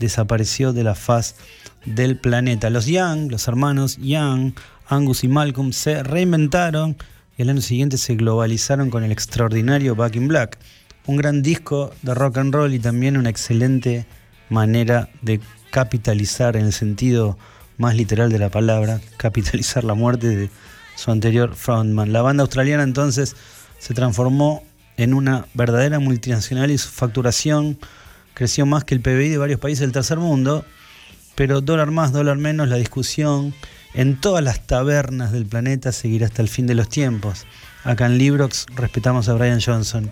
desapareció 0.00 0.72
de 0.72 0.84
la 0.84 0.94
faz 0.94 1.36
del 1.84 2.18
planeta. 2.18 2.70
Los 2.70 2.86
Young, 2.86 3.30
los 3.30 3.46
hermanos 3.48 3.98
Young, 3.98 4.52
Angus 4.88 5.24
y 5.24 5.28
Malcolm, 5.28 5.72
se 5.72 6.02
reinventaron 6.02 6.96
y 7.36 7.42
el 7.42 7.50
año 7.50 7.60
siguiente 7.60 7.98
se 7.98 8.14
globalizaron 8.14 8.90
con 8.90 9.04
el 9.04 9.12
extraordinario 9.12 9.94
Back 9.94 10.16
in 10.16 10.28
Black, 10.28 10.58
un 11.06 11.16
gran 11.16 11.42
disco 11.42 11.92
de 12.02 12.14
rock 12.14 12.38
and 12.38 12.54
roll 12.54 12.74
y 12.74 12.78
también 12.78 13.16
una 13.16 13.30
excelente 13.30 14.06
manera 14.48 15.08
de 15.22 15.40
capitalizar 15.70 16.56
en 16.56 16.66
el 16.66 16.72
sentido 16.72 17.36
más 17.76 17.96
literal 17.96 18.30
de 18.30 18.38
la 18.38 18.50
palabra, 18.50 19.00
capitalizar 19.16 19.84
la 19.84 19.94
muerte 19.94 20.28
de 20.28 20.50
su 20.96 21.10
anterior 21.10 21.54
frontman. 21.54 22.12
La 22.12 22.22
banda 22.22 22.42
australiana 22.42 22.84
entonces 22.84 23.36
se 23.84 23.92
transformó 23.92 24.62
en 24.96 25.12
una 25.12 25.44
verdadera 25.52 25.98
multinacional 25.98 26.70
y 26.70 26.78
su 26.78 26.88
facturación 26.88 27.78
creció 28.32 28.64
más 28.64 28.84
que 28.84 28.94
el 28.94 29.02
PBI 29.02 29.28
de 29.28 29.36
varios 29.36 29.60
países 29.60 29.80
del 29.80 29.92
tercer 29.92 30.16
mundo, 30.18 30.64
pero 31.34 31.60
dólar 31.60 31.90
más, 31.90 32.10
dólar 32.10 32.38
menos, 32.38 32.66
la 32.66 32.76
discusión 32.76 33.52
en 33.92 34.18
todas 34.18 34.42
las 34.42 34.66
tabernas 34.66 35.32
del 35.32 35.44
planeta 35.44 35.92
seguirá 35.92 36.28
hasta 36.28 36.40
el 36.40 36.48
fin 36.48 36.66
de 36.66 36.74
los 36.74 36.88
tiempos. 36.88 37.44
Acá 37.82 38.06
en 38.06 38.16
Librox 38.16 38.64
respetamos 38.74 39.28
a 39.28 39.34
Brian 39.34 39.60
Johnson, 39.60 40.10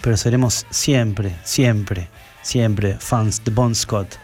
pero 0.00 0.16
seremos 0.16 0.66
siempre, 0.70 1.36
siempre, 1.44 2.08
siempre 2.42 2.96
fans 2.98 3.44
de 3.44 3.52
Bon 3.52 3.76
Scott. 3.76 4.18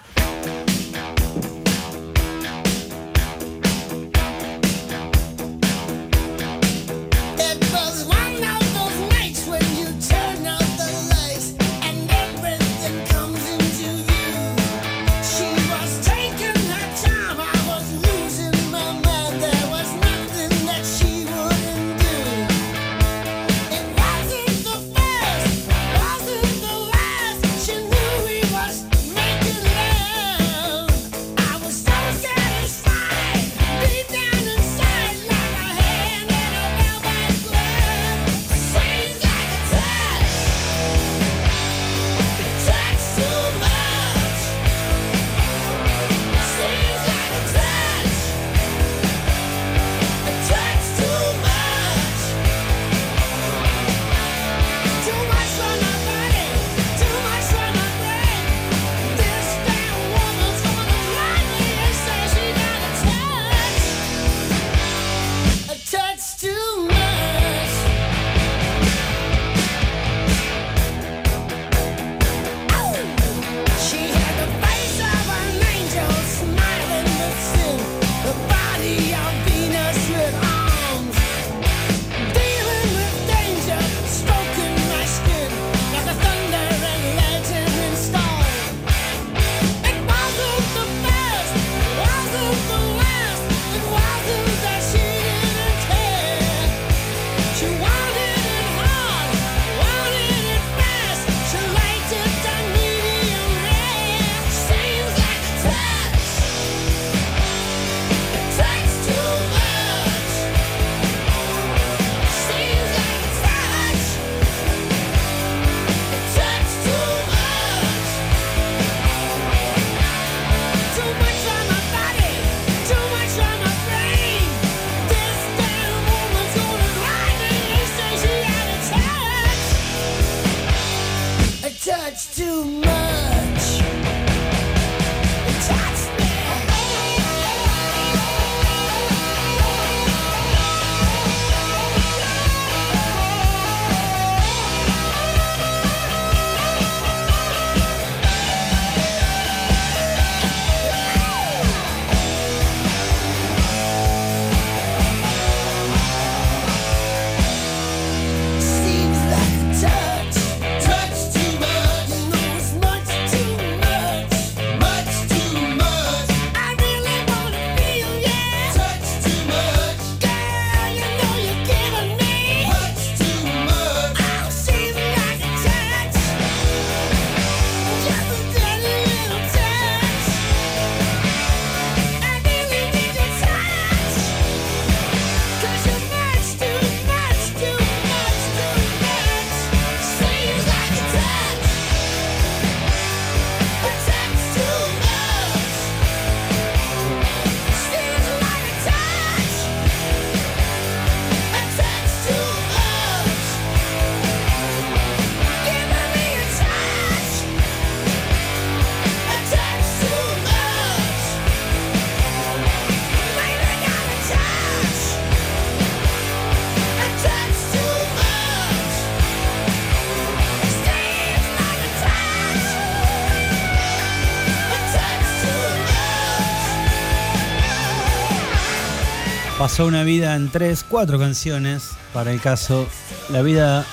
Pasó 229.61 229.85
una 229.85 230.05
vida 230.05 230.37
en 230.37 230.49
tres, 230.49 230.82
cuatro 230.89 231.19
canciones, 231.19 231.91
para 232.15 232.32
el 232.32 232.41
caso, 232.41 232.89
la 233.28 233.43
vida 233.43 233.85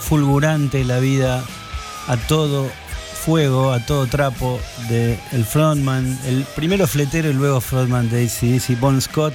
fulgurante, 0.00 0.82
la 0.82 0.98
vida 0.98 1.44
a 2.08 2.16
todo 2.16 2.68
fuego, 3.24 3.72
a 3.72 3.78
todo 3.78 4.08
trapo 4.08 4.58
de 4.88 5.16
el 5.30 5.44
frontman, 5.44 6.18
el 6.26 6.42
primero 6.56 6.88
fletero 6.88 7.30
y 7.30 7.32
luego 7.32 7.60
frontman 7.60 8.10
de 8.10 8.24
ACDC, 8.24 8.80
Bon 8.80 9.00
Scott. 9.00 9.34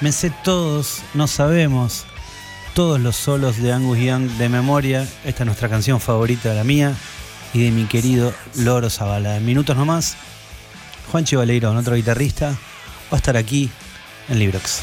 Me 0.00 0.12
sé 0.12 0.32
todos, 0.42 1.02
no 1.12 1.26
sabemos, 1.26 2.06
todos 2.72 2.98
los 2.98 3.14
solos 3.14 3.58
de 3.58 3.70
Angus 3.70 3.98
Young 3.98 4.30
de 4.38 4.48
memoria. 4.48 5.06
Esta 5.26 5.42
es 5.42 5.46
nuestra 5.46 5.68
canción 5.68 6.00
favorita, 6.00 6.54
la 6.54 6.64
mía 6.64 6.94
y 7.52 7.64
de 7.64 7.70
mi 7.70 7.84
querido 7.84 8.32
Loro 8.54 8.88
Zavala. 8.88 9.36
En 9.36 9.44
minutos 9.44 9.76
nomás, 9.76 10.16
Juanchi 11.10 11.36
Valeirón, 11.36 11.76
otro 11.76 11.96
guitarrista, 11.96 12.52
va 12.52 12.56
a 13.10 13.16
estar 13.16 13.36
aquí 13.36 13.70
en 14.28 14.38
Librox. 14.38 14.82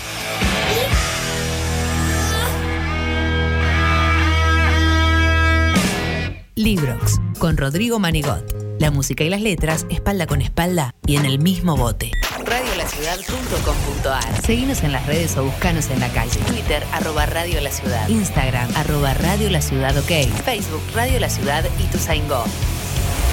Librox, 6.56 7.22
con 7.40 7.56
Rodrigo 7.56 8.00
Manigot. 8.00 8.44
La 8.80 8.92
música 8.92 9.24
y 9.24 9.30
las 9.30 9.42
letras, 9.42 9.86
espalda 9.90 10.28
con 10.28 10.42
espalda 10.42 10.94
y 11.06 11.16
en 11.16 11.26
el 11.26 11.40
mismo 11.40 11.78
bote. 11.78 12.12
Radiolaciudad.com.ar 12.46 14.42
Seguinos 14.42 14.84
en 14.84 14.92
las 14.92 15.06
redes 15.06 15.38
o 15.38 15.44
buscanos 15.44 15.90
en 15.90 16.00
la 16.00 16.10
calle. 16.10 16.40
Twitter, 16.48 16.84
arroba 16.94 17.26
Radio 17.26 17.62
La 17.62 17.72
Ciudad. 17.72 18.08
Instagram, 18.10 18.70
arroba 18.76 19.14
Radio 19.14 19.50
La 19.50 19.62
Ciudad 19.62 19.98
OK. 19.98 20.30
Facebook, 20.44 20.82
Radio 20.94 21.20
La 21.20 21.30
Ciudad 21.30 21.66
y 21.78 21.84
tu 21.84 21.98
Go. 22.28 22.44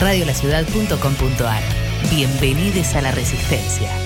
Radiolaciudad.com.ar 0.00 1.62
Bienvenidos 2.10 2.94
a 2.94 3.02
la 3.02 3.10
Resistencia. 3.10 4.05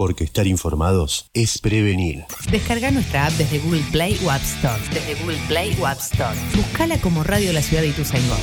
Porque 0.00 0.24
estar 0.24 0.46
informados 0.46 1.28
es 1.34 1.58
prevenir. 1.58 2.24
Descarga 2.50 2.90
nuestra 2.90 3.26
app 3.26 3.32
desde 3.34 3.58
Google 3.58 3.84
Play 3.92 4.18
o 4.24 4.30
App 4.30 4.40
Store. 4.40 4.82
Desde 4.94 5.14
Google 5.16 5.36
Play 5.46 5.76
o 5.78 5.86
App 5.86 5.98
Store. 5.98 6.34
Buscala 6.56 6.96
como 7.02 7.22
Radio 7.22 7.52
La 7.52 7.60
Ciudad 7.60 7.82
de 7.82 7.88
Ituzaingó. 7.88 8.34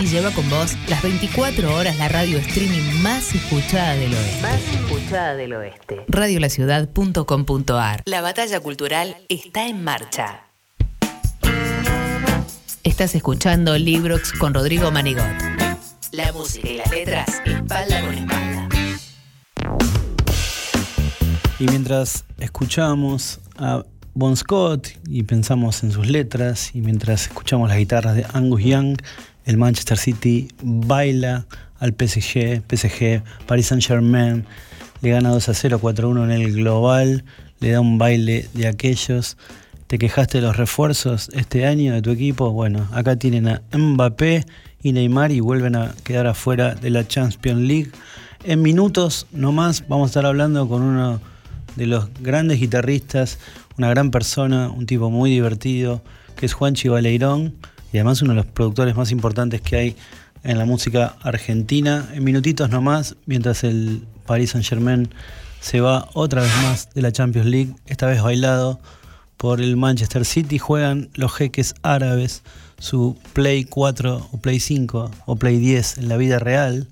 Y 0.00 0.06
lleva 0.06 0.30
con 0.32 0.50
vos 0.50 0.76
las 0.86 1.02
24 1.02 1.74
horas 1.74 1.96
la 1.96 2.10
radio 2.10 2.36
streaming 2.36 3.00
más 3.00 3.34
escuchada 3.34 3.94
del 3.94 4.12
oeste. 4.12 4.42
Más 4.42 4.60
escuchada 4.60 5.34
del 5.34 5.54
oeste. 5.54 6.04
Radiolaciudad.com.ar 6.08 8.02
La 8.04 8.20
batalla 8.20 8.60
cultural 8.60 9.16
está 9.30 9.66
en 9.66 9.82
marcha. 9.82 10.42
Estás 12.84 13.14
escuchando 13.14 13.78
Librox 13.78 14.34
con 14.34 14.52
Rodrigo 14.52 14.90
Manigot. 14.90 15.24
La 16.12 16.32
música 16.32 16.68
y 16.68 16.76
las 16.76 16.90
letras, 16.90 17.28
espalda 17.46 17.97
Y 21.60 21.64
mientras 21.66 22.24
escuchamos 22.38 23.40
a 23.56 23.84
Bon 24.14 24.36
Scott 24.36 24.90
y 25.08 25.24
pensamos 25.24 25.82
en 25.82 25.90
sus 25.90 26.06
letras, 26.06 26.70
y 26.72 26.82
mientras 26.82 27.22
escuchamos 27.22 27.68
las 27.68 27.78
guitarras 27.78 28.14
de 28.14 28.24
Angus 28.32 28.62
Young, 28.62 28.96
el 29.44 29.56
Manchester 29.56 29.98
City 29.98 30.46
baila 30.62 31.46
al 31.80 31.96
PSG, 31.98 32.62
PSG, 32.62 33.22
Paris 33.46 33.66
Saint 33.66 33.82
Germain, 33.82 34.44
le 35.00 35.10
gana 35.10 35.30
2 35.30 35.48
a 35.48 35.54
0, 35.54 35.78
4 35.80 36.06
a 36.06 36.10
1 36.12 36.24
en 36.26 36.30
el 36.30 36.52
global, 36.52 37.24
le 37.58 37.72
da 37.72 37.80
un 37.80 37.98
baile 37.98 38.48
de 38.54 38.68
aquellos. 38.68 39.36
¿Te 39.88 39.98
quejaste 39.98 40.38
de 40.38 40.46
los 40.46 40.56
refuerzos 40.56 41.28
este 41.32 41.66
año 41.66 41.92
de 41.92 42.02
tu 42.02 42.10
equipo? 42.10 42.52
Bueno, 42.52 42.86
acá 42.92 43.16
tienen 43.16 43.48
a 43.48 43.62
Mbappé 43.76 44.44
y 44.80 44.92
Neymar 44.92 45.32
y 45.32 45.40
vuelven 45.40 45.74
a 45.74 45.92
quedar 46.04 46.28
afuera 46.28 46.76
de 46.76 46.90
la 46.90 47.08
Champions 47.08 47.62
League. 47.62 47.90
En 48.44 48.62
minutos 48.62 49.26
nomás 49.32 49.82
vamos 49.88 50.06
a 50.06 50.10
estar 50.10 50.26
hablando 50.26 50.68
con 50.68 50.82
uno 50.82 51.20
de 51.76 51.86
los 51.86 52.08
grandes 52.20 52.60
guitarristas, 52.60 53.38
una 53.76 53.88
gran 53.90 54.10
persona, 54.10 54.70
un 54.70 54.86
tipo 54.86 55.10
muy 55.10 55.30
divertido, 55.30 56.02
que 56.36 56.46
es 56.46 56.52
Juanchi 56.52 56.88
Baleirón, 56.88 57.54
y 57.92 57.98
además 57.98 58.22
uno 58.22 58.32
de 58.32 58.36
los 58.36 58.46
productores 58.46 58.96
más 58.96 59.10
importantes 59.10 59.60
que 59.60 59.76
hay 59.76 59.96
en 60.44 60.58
la 60.58 60.64
música 60.64 61.16
argentina. 61.22 62.08
En 62.12 62.24
minutitos 62.24 62.70
nomás, 62.70 63.16
mientras 63.26 63.64
el 63.64 64.04
Paris 64.26 64.50
Saint 64.50 64.66
Germain 64.66 65.08
se 65.60 65.80
va 65.80 66.08
otra 66.14 66.42
vez 66.42 66.52
más 66.62 66.90
de 66.94 67.02
la 67.02 67.12
Champions 67.12 67.48
League, 67.48 67.74
esta 67.86 68.06
vez 68.06 68.22
bailado 68.22 68.80
por 69.36 69.60
el 69.60 69.76
Manchester 69.76 70.24
City, 70.24 70.58
juegan 70.58 71.10
los 71.14 71.32
jeques 71.32 71.74
árabes 71.82 72.42
su 72.78 73.16
Play 73.32 73.64
4 73.64 74.28
o 74.32 74.38
Play 74.38 74.60
5 74.60 75.10
o 75.26 75.36
Play 75.36 75.58
10 75.58 75.98
en 75.98 76.08
la 76.08 76.16
vida 76.16 76.38
real, 76.38 76.86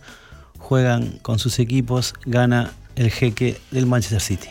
juegan 0.59 1.19
con 1.23 1.39
sus 1.39 1.59
equipos, 1.59 2.15
gana 2.25 2.73
el 2.97 3.11
jeque 3.11 3.59
del 3.71 3.87
Manchester 3.87 4.21
City. 4.21 4.49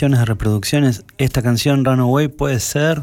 Millones 0.00 0.20
de 0.20 0.24
reproducciones. 0.24 1.04
Esta 1.18 1.42
canción 1.42 1.84
Runaway 1.84 2.28
puede 2.28 2.58
ser. 2.60 3.02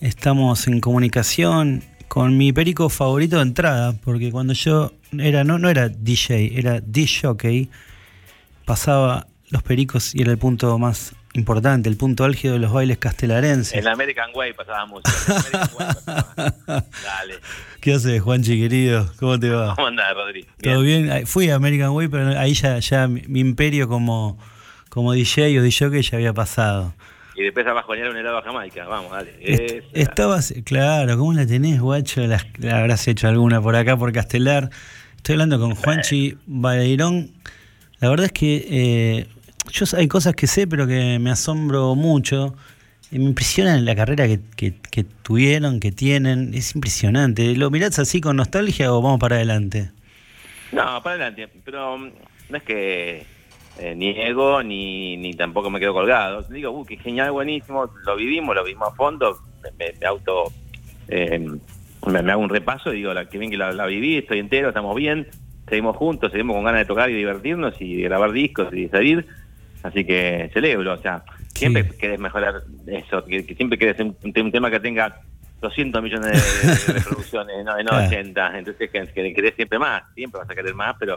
Estamos 0.00 0.68
en 0.68 0.78
comunicación 0.80 1.82
con 2.06 2.36
mi 2.38 2.52
perico 2.52 2.88
favorito 2.90 3.36
de 3.36 3.42
entrada, 3.42 3.92
porque 4.04 4.30
cuando 4.30 4.52
yo 4.52 4.92
era, 5.18 5.42
no, 5.42 5.58
no 5.58 5.68
era 5.68 5.88
DJ, 5.88 6.56
era 6.60 6.80
DJ, 6.80 7.68
pasaba 8.64 9.26
los 9.50 9.64
pericos 9.64 10.14
y 10.14 10.22
era 10.22 10.30
el 10.30 10.38
punto 10.38 10.78
más 10.78 11.12
importante, 11.34 11.88
el 11.88 11.96
punto 11.96 12.22
álgido 12.22 12.54
de 12.54 12.60
los 12.60 12.72
bailes 12.72 12.98
castelarenses. 12.98 13.74
En 13.74 13.84
la 13.84 13.92
American 13.92 14.30
Way 14.32 14.52
pasaba 14.52 14.86
música. 14.86 15.10
Dale. 16.66 17.34
¿Qué 17.80 17.94
haces, 17.94 18.22
Juanchi, 18.22 18.60
querido? 18.60 19.10
¿Cómo 19.18 19.40
te 19.40 19.50
va? 19.50 19.74
¿Cómo 19.74 19.88
andás, 19.88 20.14
Rodri? 20.14 20.46
¿Todo 20.62 20.82
bien? 20.82 21.10
Ahí- 21.10 21.26
Fui 21.26 21.50
a 21.50 21.56
American 21.56 21.90
Way, 21.90 22.06
pero 22.08 22.38
ahí 22.38 22.54
ya, 22.54 22.78
ya 22.78 23.08
mi 23.08 23.40
imperio 23.40 23.88
como, 23.88 24.38
como 24.96 25.12
DJ 25.12 25.60
o 25.60 25.62
DJ 25.62 26.00
ya 26.02 26.16
había 26.16 26.32
pasado. 26.32 26.94
Y 27.36 27.42
después 27.42 27.66
a 27.66 27.74
bajonear 27.74 28.08
un 28.08 28.16
helado 28.16 28.38
a 28.38 28.42
Jamaica. 28.42 28.86
Vamos, 28.86 29.12
dale. 29.12 29.36
Est- 29.42 29.84
Esa. 29.92 30.10
Estabas, 30.10 30.54
claro, 30.64 31.18
¿cómo 31.18 31.34
la 31.34 31.46
tenés, 31.46 31.78
guacho? 31.80 32.26
La, 32.26 32.44
la 32.58 32.78
habrás 32.80 33.06
hecho 33.06 33.28
alguna 33.28 33.60
por 33.60 33.76
acá, 33.76 33.94
por 33.94 34.10
Castelar. 34.10 34.70
Estoy 35.18 35.34
hablando 35.34 35.60
con 35.60 35.74
Juanchi 35.74 36.38
Baleirón. 36.46 37.30
La 38.00 38.08
verdad 38.08 38.26
es 38.26 38.32
que 38.32 38.66
eh, 38.70 39.26
yo 39.70 39.84
hay 39.98 40.08
cosas 40.08 40.34
que 40.34 40.46
sé, 40.46 40.66
pero 40.66 40.86
que 40.86 41.18
me 41.18 41.30
asombro 41.30 41.94
mucho. 41.94 42.56
Eh, 43.12 43.18
Me 43.18 43.26
impresiona 43.26 43.76
la 43.82 43.94
carrera 43.94 44.26
que, 44.26 44.40
que- 44.56 44.74
que 44.90 45.04
tuvieron, 45.04 45.78
que 45.78 45.92
tienen. 45.92 46.54
Es 46.54 46.74
impresionante. 46.74 47.54
¿Lo 47.54 47.70
mirás 47.70 47.98
así 47.98 48.22
con 48.22 48.36
nostalgia 48.36 48.92
o 48.94 49.02
vamos 49.02 49.20
para 49.20 49.36
adelante? 49.36 49.90
No, 50.72 51.02
para 51.02 51.16
adelante. 51.16 51.48
Pero 51.66 51.98
mm, 51.98 52.10
no 52.48 52.56
es 52.56 52.62
que 52.62 53.26
eh, 53.78 53.94
niego 53.94 54.62
ni, 54.62 55.16
ni 55.16 55.34
tampoco 55.34 55.70
me 55.70 55.78
quedo 55.80 55.92
colgado. 55.92 56.42
Digo, 56.42 56.70
uh, 56.70 56.84
qué 56.84 56.96
genial, 56.96 57.32
buenísimo. 57.32 57.90
Lo 58.04 58.16
vivimos, 58.16 58.54
lo 58.54 58.64
vivimos 58.64 58.88
a 58.92 58.94
fondo. 58.96 59.38
Me, 59.62 59.70
me- 59.72 59.98
me 59.98 60.06
auto. 60.06 60.52
eh, 61.08 61.38
me, 62.06 62.22
me 62.22 62.32
hago 62.32 62.40
un 62.42 62.48
repaso 62.50 62.92
y 62.92 62.98
digo, 62.98 63.12
la, 63.12 63.28
que 63.28 63.38
bien 63.38 63.50
que 63.50 63.56
la, 63.56 63.72
la 63.72 63.86
viví, 63.86 64.16
estoy 64.18 64.38
entero, 64.38 64.68
estamos 64.68 64.94
bien. 64.94 65.28
Seguimos 65.68 65.96
juntos, 65.96 66.30
seguimos 66.30 66.54
con 66.54 66.64
ganas 66.64 66.80
de 66.82 66.84
tocar 66.84 67.10
y 67.10 67.14
divertirnos 67.14 67.74
y 67.80 67.96
de 67.96 68.02
grabar 68.02 68.30
discos 68.32 68.68
y 68.72 68.82
de 68.84 68.88
salir. 68.88 69.26
Así 69.82 70.04
que 70.04 70.48
celebro, 70.54 70.94
o 70.94 70.98
sea, 70.98 71.24
siempre 71.54 71.88
querés 71.88 72.18
mejorar 72.20 72.62
eso, 72.86 73.24
que, 73.24 73.44
que 73.44 73.54
siempre 73.56 73.76
querés 73.78 73.98
un, 74.00 74.16
un 74.24 74.52
tema 74.52 74.70
que 74.70 74.78
tenga 74.80 75.20
200 75.60 76.02
millones 76.02 76.26
de, 76.86 76.92
de 76.92 76.92
reproducciones, 77.00 77.64
no, 77.64 77.76
no 77.78 77.84
Claro. 77.90 78.06
80. 78.06 78.58
Entonces 78.58 78.90
que, 78.90 79.06
que 79.08 79.34
querés 79.34 79.54
siempre 79.56 79.78
más, 79.78 80.02
siempre 80.14 80.40
vas 80.40 80.50
a 80.50 80.54
querer 80.54 80.74
más, 80.74 80.94
pero 80.98 81.16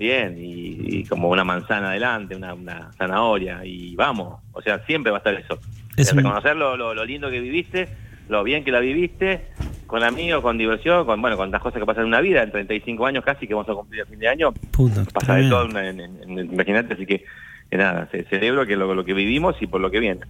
bien, 0.00 0.36
y, 0.38 0.98
y 1.00 1.04
como 1.04 1.28
una 1.28 1.44
manzana 1.44 1.90
adelante, 1.90 2.34
una, 2.34 2.54
una 2.54 2.90
zanahoria, 2.98 3.64
y 3.64 3.94
vamos, 3.94 4.40
o 4.52 4.60
sea, 4.62 4.78
siempre 4.86 5.12
va 5.12 5.18
a 5.18 5.20
estar 5.20 5.34
eso. 5.34 5.58
Es 5.96 6.08
reconocer 6.16 6.56
lo, 6.56 6.76
lo- 6.76 6.94
lo 6.94 7.04
lindo 7.04 7.30
que 7.30 7.38
viviste, 7.38 7.86
lo 8.28 8.42
bien 8.42 8.64
que 8.64 8.72
la 8.72 8.80
viviste, 8.80 9.46
con 9.86 10.02
amigos, 10.02 10.40
con 10.42 10.56
diversión, 10.56 11.04
con 11.04 11.20
bueno, 11.20 11.36
con 11.36 11.50
las 11.50 11.60
cosas 11.60 11.78
que 11.80 11.86
pasan 11.86 12.04
en 12.04 12.08
una 12.08 12.20
vida, 12.20 12.42
en 12.42 12.50
35 12.50 13.06
años 13.06 13.24
casi 13.24 13.46
que 13.46 13.54
vamos 13.54 13.68
a 13.68 13.74
cumplir 13.74 14.02
a 14.02 14.06
fin 14.06 14.18
de 14.18 14.28
año, 14.28 14.52
Puta, 14.72 15.04
pasa 15.12 15.34
de 15.34 15.42
todo, 15.50 15.78
en, 15.78 16.00
en- 16.00 16.22
en- 16.38 16.52
imagínate, 16.52 16.94
así 16.94 17.04
que, 17.06 17.24
que 17.70 17.76
nada, 17.76 18.08
ce- 18.10 18.24
celebro 18.24 18.64
que 18.66 18.76
lo, 18.76 18.94
lo 18.94 19.04
que 19.04 19.12
vivimos 19.14 19.54
y 19.60 19.66
por 19.66 19.80
lo 19.80 19.90
que 19.90 20.00
viene. 20.00 20.22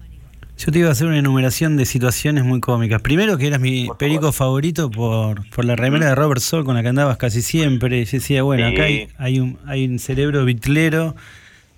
Yo 0.65 0.71
te 0.71 0.79
iba 0.79 0.89
a 0.91 0.93
hacer 0.93 1.07
una 1.07 1.19
enumeración 1.19 1.77
de 1.79 1.87
situaciones 1.87 2.45
muy 2.45 2.61
cómicas. 2.61 3.01
Primero 3.01 3.39
que 3.39 3.47
eras 3.47 3.61
mi 3.61 3.89
perico 3.99 4.31
favorito 4.31 4.91
por, 4.91 5.49
por 5.49 5.65
la 5.65 5.75
remera 5.75 6.09
de 6.11 6.15
Robert 6.15 6.43
Sol 6.43 6.65
con 6.67 6.75
la 6.75 6.83
que 6.83 6.89
andabas 6.89 7.17
casi 7.17 7.41
siempre. 7.41 8.05
Yo 8.05 8.11
decía, 8.13 8.43
bueno, 8.43 8.69
Sí. 8.69 8.75
acá 8.75 8.83
hay, 8.85 9.09
hay 9.17 9.41
un, 9.41 9.59
hay 9.67 9.87
un 9.87 9.99
cerebro 9.99 10.45
bitlero. 10.45 11.17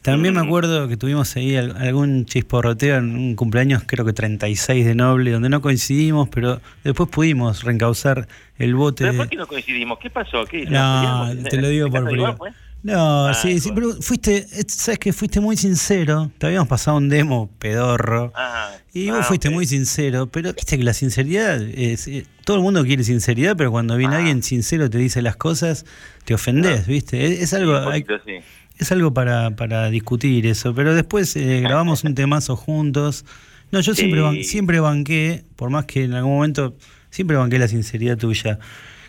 También 0.03 0.35
me 0.35 0.41
acuerdo 0.41 0.89
que 0.89 0.97
tuvimos 0.97 1.37
ahí 1.37 1.55
al- 1.55 1.77
algún 1.77 2.27
chisporroteo 2.27 2.97
en 2.97 3.15
un 3.15 3.37
cumpleaños, 3.37 3.85
creo 3.87 4.05
que 4.05 4.13
36 4.13 4.85
de 4.85 4.97
Noble, 4.97 5.31
donde 5.31 5.49
no 5.49 5.61
coincidimos, 5.61 6.29
pero 6.29 6.61
después 6.83 7.09
pudimos 7.09 7.63
reencauzar 7.63 8.27
el 8.59 8.75
bote. 8.75 9.05
¿Pero 9.05 9.13
de- 9.13 9.19
por 9.19 9.29
qué 9.29 9.37
no 9.37 9.47
coincidimos? 9.47 10.01
¿Qué 10.01 10.11
pasó? 10.11 10.45
¿Qué 10.45 10.65
No, 10.67 11.29
te 11.49 11.57
lo 11.63 11.69
digo 11.69 11.87
¿En 11.87 11.93
por 11.93 12.05
privado. 12.11 12.37
fue? 12.37 12.51
No, 12.83 13.27
Ah, 13.29 13.35
sí, 13.35 13.61
sí, 13.61 13.71
pero 13.73 13.93
fuiste, 14.03 14.39
eh, 14.39 14.65
sabes 14.67 14.99
que 14.99 15.13
fuiste 15.13 15.39
muy 15.41 15.57
sincero. 15.57 16.33
Te 16.39 16.47
habíamos 16.49 16.67
pasado 16.69 16.97
un 16.97 17.09
demo 17.09 17.49
pedorro. 17.61 18.33
Ah, 18.35 18.73
Y 18.93 19.09
ah, 19.09 19.19
vos 19.19 19.27
fuiste 19.27 19.49
ok. 19.49 19.55
muy 19.55 19.67
sincero, 19.67 20.27
pero 20.27 20.53
viste 20.53 20.77
que 20.77 20.83
la 20.83 20.93
sinceridad, 20.93 21.63
es, 21.63 22.09
eh, 22.09 22.27
todo 22.45 22.57
el 22.57 22.63
mundo 22.65 22.85
quiere 22.85 23.05
sinceridad, 23.05 23.57
pero 23.57 23.71
cuando 23.71 23.95
Ah. 23.95 23.99
viene 23.99 24.17
alguien 24.17 24.43
sincero 24.43 24.91
te 24.91 24.99
dice 24.99 25.23
las 25.23 25.37
cosas, 25.37 25.85
te 26.25 26.35
ofendés, 26.35 26.89
viste. 26.89 27.25
Es, 27.25 27.41
es 27.43 27.55
algo, 27.55 27.77
hay- 27.89 28.03
sí. 28.25 28.33
es 28.79 28.91
algo 28.91 29.15
para, 29.15 29.55
para 29.55 29.89
discutir 29.89 30.45
eso, 30.49 30.75
pero 30.75 30.93
después 30.95 31.37
eh, 31.37 31.61
grabamos 31.61 32.03
un 32.03 32.15
temazo 32.17 32.57
juntos. 32.57 33.25
No, 33.71 33.81
yo 33.81 33.95
siempre, 33.95 34.21
ban- 34.21 34.43
siempre 34.43 34.81
banqué, 34.81 35.45
por 35.55 35.71
más 35.71 35.85
que 35.87 36.03
en 36.05 36.15
algún 36.15 36.35
momento, 36.35 36.77
siempre 37.11 37.37
banqué 37.37 37.59
la 37.61 37.69
sinceridad 37.69 38.19
tuya. 38.19 38.59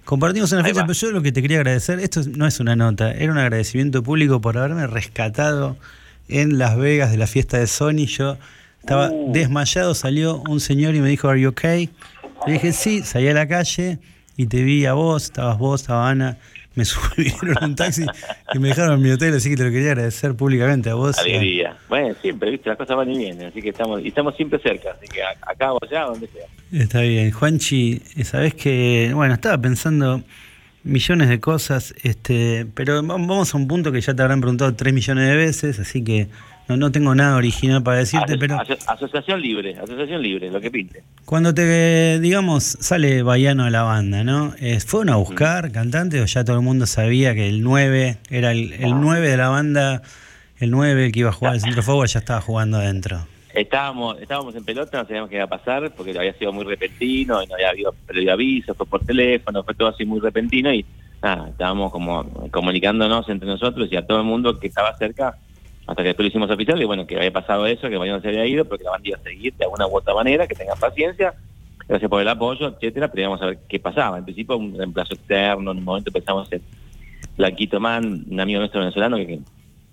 Compartimos 0.05 0.51
una 0.51 0.63
fecha, 0.63 0.81
pero 0.81 0.93
yo 0.93 1.11
lo 1.11 1.21
que 1.21 1.31
te 1.31 1.41
quería 1.41 1.57
agradecer, 1.57 1.99
esto 1.99 2.21
no 2.35 2.45
es 2.45 2.59
una 2.59 2.75
nota, 2.75 3.11
era 3.13 3.31
un 3.31 3.37
agradecimiento 3.37 4.03
público 4.03 4.41
por 4.41 4.57
haberme 4.57 4.85
rescatado 4.87 5.77
en 6.27 6.57
Las 6.57 6.77
Vegas 6.77 7.11
de 7.11 7.17
la 7.17 7.27
fiesta 7.27 7.57
de 7.57 7.67
Sony. 7.67 8.05
Yo 8.05 8.37
estaba 8.81 9.09
Uh. 9.11 9.31
desmayado, 9.31 9.95
salió 9.95 10.41
un 10.49 10.59
señor 10.59 10.93
y 10.95 10.99
me 10.99 11.07
dijo, 11.09 11.29
¿Are 11.29 11.39
you 11.39 11.49
okay? 11.49 11.89
Le 12.45 12.53
dije, 12.53 12.73
sí, 12.73 13.01
salí 13.03 13.29
a 13.29 13.33
la 13.33 13.47
calle 13.47 13.99
y 14.35 14.47
te 14.47 14.61
vi 14.63 14.85
a 14.85 14.93
vos, 14.93 15.23
estabas 15.23 15.57
vos, 15.57 15.81
estaba 15.81 16.09
Ana, 16.09 16.37
me 16.75 16.85
subieron 16.85 17.63
un 17.63 17.75
taxi 17.75 18.05
y 18.53 18.59
me 18.59 18.69
dejaron 18.69 18.95
en 18.95 19.01
mi 19.01 19.11
hotel, 19.11 19.35
así 19.35 19.49
que 19.49 19.55
te 19.57 19.63
lo 19.63 19.71
quería 19.71 19.91
agradecer 19.91 20.33
públicamente 20.35 20.89
a 20.89 20.95
vos. 20.95 21.17
Alegría. 21.19 21.77
Bueno, 21.89 22.15
siempre, 22.21 22.51
viste, 22.51 22.69
las 22.69 22.77
cosas 22.77 22.97
van 22.97 23.11
y 23.11 23.17
vienen, 23.17 23.47
así 23.47 23.61
que 23.61 23.69
estamos, 23.69 24.01
y 24.03 24.07
estamos 24.09 24.35
siempre 24.35 24.59
cerca, 24.59 24.91
así 24.91 25.07
que 25.07 25.21
acá 25.23 25.73
o 25.73 25.79
allá, 25.83 26.01
donde 26.05 26.27
sea. 26.27 26.81
Está 26.81 27.01
bien, 27.01 27.31
Juanchi, 27.31 28.01
eh, 28.17 28.23
sabés 28.23 28.53
que, 28.55 29.11
bueno, 29.13 29.33
estaba 29.35 29.57
pensando 29.59 30.23
millones 30.83 31.29
de 31.29 31.39
cosas, 31.39 31.93
este, 32.03 32.65
pero 32.73 32.95
va- 33.05 33.13
vamos 33.15 33.53
a 33.53 33.57
un 33.57 33.67
punto 33.67 33.91
que 33.91 34.01
ya 34.01 34.13
te 34.13 34.21
habrán 34.21 34.41
preguntado 34.41 34.73
tres 34.73 34.93
millones 34.93 35.29
de 35.29 35.35
veces, 35.37 35.79
así 35.79 36.03
que 36.03 36.27
no, 36.67 36.77
no 36.77 36.91
tengo 36.91 37.13
nada 37.15 37.35
original 37.35 37.83
para 37.83 37.97
decirte, 37.97 38.33
Aso- 38.33 38.39
pero 38.39 38.55
aso- 38.59 38.77
asociación 38.87 39.41
libre, 39.41 39.75
asociación 39.77 40.21
libre, 40.21 40.49
lo 40.51 40.61
que 40.61 40.71
pinte. 40.71 41.03
cuando 41.25 41.53
te, 41.53 42.19
digamos, 42.19 42.63
sale 42.63 43.21
Baiano 43.23 43.65
a 43.65 43.69
la 43.69 43.83
banda, 43.83 44.23
¿no? 44.23 44.53
Eh, 44.59 44.79
¿Fueron 44.79 45.09
a 45.09 45.15
buscar 45.17 45.71
cantantes 45.71 46.21
o 46.21 46.25
ya 46.25 46.43
todo 46.43 46.55
el 46.57 46.61
mundo 46.63 46.85
sabía 46.85 47.33
que 47.35 47.47
el 47.49 47.61
9 47.63 48.17
era 48.29 48.51
el, 48.51 48.73
el 48.73 48.91
9 48.99 49.27
de 49.29 49.37
la 49.37 49.49
banda, 49.49 50.01
el 50.59 50.71
9 50.71 51.05
el 51.07 51.11
que 51.11 51.19
iba 51.19 51.29
a 51.29 51.33
jugar 51.33 51.55
el 51.55 51.61
centro 51.61 51.83
forward 51.83 52.07
ya 52.09 52.19
estaba 52.19 52.41
jugando 52.41 52.77
adentro? 52.77 53.27
Estábamos, 53.53 54.19
estábamos 54.19 54.55
en 54.55 54.63
pelota, 54.65 54.97
no 54.97 55.05
sabíamos 55.07 55.29
qué 55.29 55.35
iba 55.35 55.45
a 55.45 55.47
pasar, 55.47 55.91
porque 55.95 56.17
había 56.17 56.33
sido 56.33 56.51
muy 56.51 56.63
repentino, 56.65 57.43
y 57.43 57.45
no 57.45 57.53
había 57.53 57.69
habido 57.69 57.93
previo 58.07 58.33
aviso, 58.33 58.73
fue 58.73 58.87
por 58.87 59.05
teléfono, 59.05 59.63
fue 59.63 59.75
todo 59.75 59.89
así 59.89 60.05
muy 60.05 60.19
repentino, 60.21 60.73
y 60.73 60.83
nada, 61.21 61.49
estábamos 61.49 61.91
como 61.91 62.23
comunicándonos 62.49 63.29
entre 63.29 63.47
nosotros 63.47 63.87
y 63.91 63.95
a 63.95 64.07
todo 64.07 64.17
el 64.21 64.23
mundo 64.25 64.59
que 64.59 64.67
estaba 64.67 64.97
cerca, 64.97 65.35
hasta 65.85 66.01
que 66.01 66.09
después 66.09 66.25
lo 66.25 66.29
hicimos 66.29 66.49
oficial, 66.49 66.81
y 66.81 66.85
bueno, 66.85 67.05
que 67.05 67.17
había 67.17 67.31
pasado 67.31 67.65
eso, 67.67 67.89
que 67.89 67.97
Mariano 67.97 68.21
se 68.21 68.29
había 68.29 68.45
ido, 68.45 68.65
pero 68.65 68.77
que 68.77 68.83
la 68.85 68.91
banda 68.91 69.09
iba 69.09 69.17
a 69.17 69.23
seguir 69.23 69.53
de 69.55 69.65
alguna 69.65 69.87
u 69.87 69.97
otra 69.97 70.13
manera, 70.13 70.47
que 70.47 70.55
tengan 70.55 70.79
paciencia, 70.79 71.33
gracias 71.87 72.09
por 72.09 72.21
el 72.21 72.27
apoyo, 72.27 72.67
etcétera, 72.67 73.09
pero 73.09 73.21
íbamos 73.21 73.41
a 73.41 73.47
ver 73.47 73.59
qué 73.67 73.79
pasaba. 73.79 74.17
En 74.17 74.23
principio 74.23 74.57
un 74.57 74.77
reemplazo 74.77 75.13
externo, 75.13 75.71
en 75.71 75.77
un 75.77 75.83
momento 75.83 76.11
pensamos 76.11 76.51
en 76.51 76.61
Blanquito 77.37 77.79
Man, 77.79 78.25
un 78.29 78.39
amigo 78.39 78.59
nuestro 78.59 78.79
venezolano 78.79 79.17
que, 79.17 79.27
que 79.27 79.39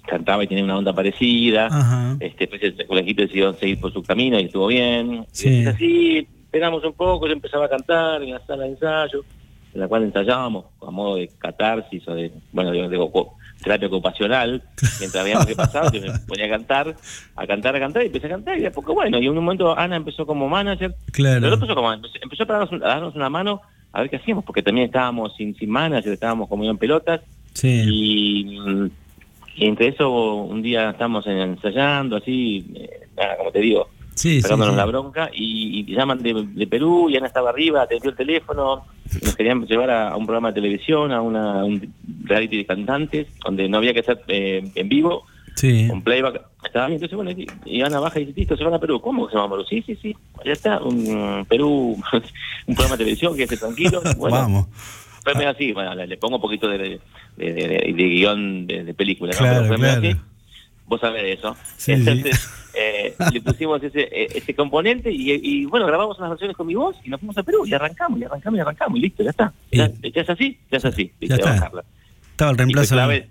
cantaba 0.07 0.45
y 0.45 0.47
tenía 0.47 0.65
una 0.65 0.79
onda 0.79 0.93
parecida, 0.93 1.67
Ajá. 1.67 2.17
este, 2.21 2.47
después 2.47 2.62
el 2.62 2.87
Blanquito 2.89 3.23
decidió 3.23 3.53
seguir 3.55 3.81
por 3.81 3.93
su 3.93 4.03
camino 4.03 4.39
y 4.39 4.45
estuvo 4.45 4.69
bien. 4.69 5.27
Sí. 5.33 5.49
Y 5.49 5.51
después 5.57 5.75
así, 5.75 6.29
esperamos 6.45 6.85
un 6.85 6.93
poco, 6.93 7.27
yo 7.27 7.33
empezaba 7.33 7.67
a 7.67 7.69
cantar 7.69 8.23
en 8.23 8.31
la 8.31 8.47
sala 8.47 8.65
de 8.65 8.71
ensayo, 8.71 9.25
en 9.75 9.81
la 9.81 9.89
cual 9.89 10.05
ensayábamos 10.05 10.67
a 10.87 10.91
modo 10.91 11.17
de 11.17 11.29
catarsis 11.39 12.07
o 12.09 12.15
de, 12.15 12.33
bueno, 12.53 12.71
de, 12.73 12.97
terapia 13.62 13.89
ocupacional, 13.89 14.62
mientras 14.99 15.23
veíamos 15.24 15.47
qué 15.47 15.55
pasaba, 15.57 15.91
yo 15.93 16.01
me 16.01 16.09
ponía 16.28 16.47
a 16.47 16.49
cantar, 16.49 16.97
a 17.37 17.47
cantar, 17.47 17.77
a 17.77 17.81
cantar, 17.81 18.03
y 18.03 18.07
empecé 18.07 18.27
a 18.27 18.31
cantar, 18.31 18.59
y 18.59 18.62
de 18.62 18.70
poco, 18.70 18.95
bueno, 18.95 19.19
y 19.19 19.24
en 19.27 19.31
un 19.31 19.37
momento 19.45 19.77
Ana 19.78 19.97
empezó 19.97 20.27
como 20.27 20.49
manager, 20.49 20.95
Claro. 21.12 21.41
pero 21.43 21.55
empezó 21.55 21.74
como 21.74 21.93
empezó, 21.93 22.43
a, 22.43 22.47
darnos, 22.47 22.73
a 22.82 22.87
darnos 22.87 23.15
una 23.15 23.28
mano 23.31 23.61
a 23.93 24.01
ver 24.03 24.11
qué 24.11 24.16
hacíamos, 24.16 24.45
porque 24.45 24.62
también 24.62 24.87
estábamos 24.87 25.35
sin, 25.37 25.55
sin 25.57 25.69
manager, 25.70 26.12
estábamos 26.12 26.49
como 26.49 26.65
en 26.65 26.78
pelotas, 26.78 27.20
Sí. 27.55 27.82
y, 27.87 28.91
y 29.57 29.66
entre 29.66 29.89
eso 29.89 30.11
un 30.37 30.62
día 30.62 30.91
estamos 30.91 31.27
en- 31.27 31.39
ensayando 31.39 32.16
así, 32.16 32.65
eh, 32.77 33.09
nada, 33.16 33.37
como 33.37 33.51
te 33.51 33.59
digo, 33.61 33.89
Sí, 34.15 34.37
sí, 34.37 34.43
pegándonos 34.43 34.74
sí. 34.74 34.78
la 34.78 34.85
bronca, 34.87 35.31
y, 35.32 35.81
y 35.81 35.95
llaman 35.95 36.23
de, 36.23 36.47
de 36.47 36.66
Perú, 36.66 37.09
y 37.11 37.16
Ana 37.16 37.27
estaba 37.27 37.51
arriba, 37.51 37.82
atendió 37.82 38.11
el 38.11 38.16
teléfono, 38.16 38.85
nos 39.23 39.35
querían 39.37 39.65
llevar 39.66 39.91
a, 39.91 40.09
a 40.11 40.16
un 40.16 40.27
programa 40.27 40.49
de 40.49 40.55
televisión, 40.61 41.12
a 41.12 41.23
una, 41.23 41.65
un 41.65 41.93
reality 42.24 42.57
de 42.59 42.66
cantantes, 42.66 43.28
donde 43.45 43.69
no 43.69 43.78
había 43.78 43.95
que 43.95 44.03
ser 44.03 44.20
eh, 44.28 44.70
en 44.74 44.89
vivo, 44.89 45.24
Sí. 45.57 45.89
con 45.89 46.01
playback. 46.03 46.43
Estaba 46.65 46.87
bien, 46.87 47.03
entonces 47.03 47.16
bueno, 47.16 47.31
y- 47.32 47.47
y 47.66 47.82
Ana 47.82 47.99
baja 48.01 48.20
y 48.20 48.24
dice, 48.27 48.41
listo, 48.41 48.57
se 48.57 48.65
van 48.65 48.73
a 48.74 48.78
Perú. 48.78 49.01
¿Cómo 49.01 49.27
que 49.27 49.32
se 49.32 49.37
van 49.39 49.47
a 49.47 49.51
Perú? 49.51 49.65
Sí, 49.69 49.82
sí, 49.87 49.97
sí, 50.01 50.16
ya 50.45 50.53
está, 50.53 50.81
un 50.81 51.45
Perú, 51.49 51.97
un 52.66 52.74
programa 52.74 52.97
de 52.97 53.05
televisión, 53.05 53.37
que 53.37 53.43
esté 53.45 53.57
tranquilo. 53.57 54.01
Bueno, 54.16 54.37
Vamos. 54.37 54.66
fue 55.24 55.35
medio 55.35 55.51
así, 55.51 55.73
bueno, 55.73 55.95
le, 55.95 56.07
le 56.07 56.16
pongo 56.16 56.37
un 56.37 56.43
poquito 56.43 56.69
de, 56.69 56.78
de, 56.78 57.01
de- 57.37 57.93
guion 57.95 58.66
de, 58.66 58.95
película, 58.95 59.32
¿no? 59.32 59.39
Pero 59.39 59.74
claro. 59.77 59.99
así. 60.09 60.16
Vos 60.91 61.01
sabés 61.01 61.23
de 61.23 61.33
eso. 61.35 61.57
Sí, 61.77 61.93
Entonces, 61.93 62.51
eh, 62.75 63.15
le 63.33 63.41
pusimos 63.41 63.81
ese, 63.83 64.01
eh, 64.11 64.27
ese 64.35 64.55
componente 64.57 65.09
y, 65.11 65.31
y, 65.33 65.65
bueno, 65.67 65.87
grabamos 65.87 66.19
unas 66.19 66.31
versiones 66.31 66.57
con 66.57 66.67
mi 66.67 66.75
voz 66.75 66.97
y 67.05 67.09
nos 67.09 67.21
fuimos 67.21 67.39
a 67.39 67.45
Perú 67.45 67.65
y 67.65 67.73
arrancamos, 67.73 68.19
y 68.21 68.25
arrancamos, 68.25 68.59
y 68.59 68.61
arrancamos, 68.61 68.99
y 68.99 69.03
listo, 69.03 69.23
ya 69.23 69.31
está. 69.31 69.53
Ya, 69.71 69.89
ya 70.03 70.21
es 70.21 70.29
así, 70.29 70.59
ya 70.69 70.79
es 70.79 70.85
así. 70.85 71.05
Ya 71.21 71.29
listo, 71.29 71.35
está. 71.37 71.51
bajarla. 71.53 71.85
Estaba 72.33 72.51
el 72.51 72.59
reemplazo. 72.59 72.95
clave 72.97 73.29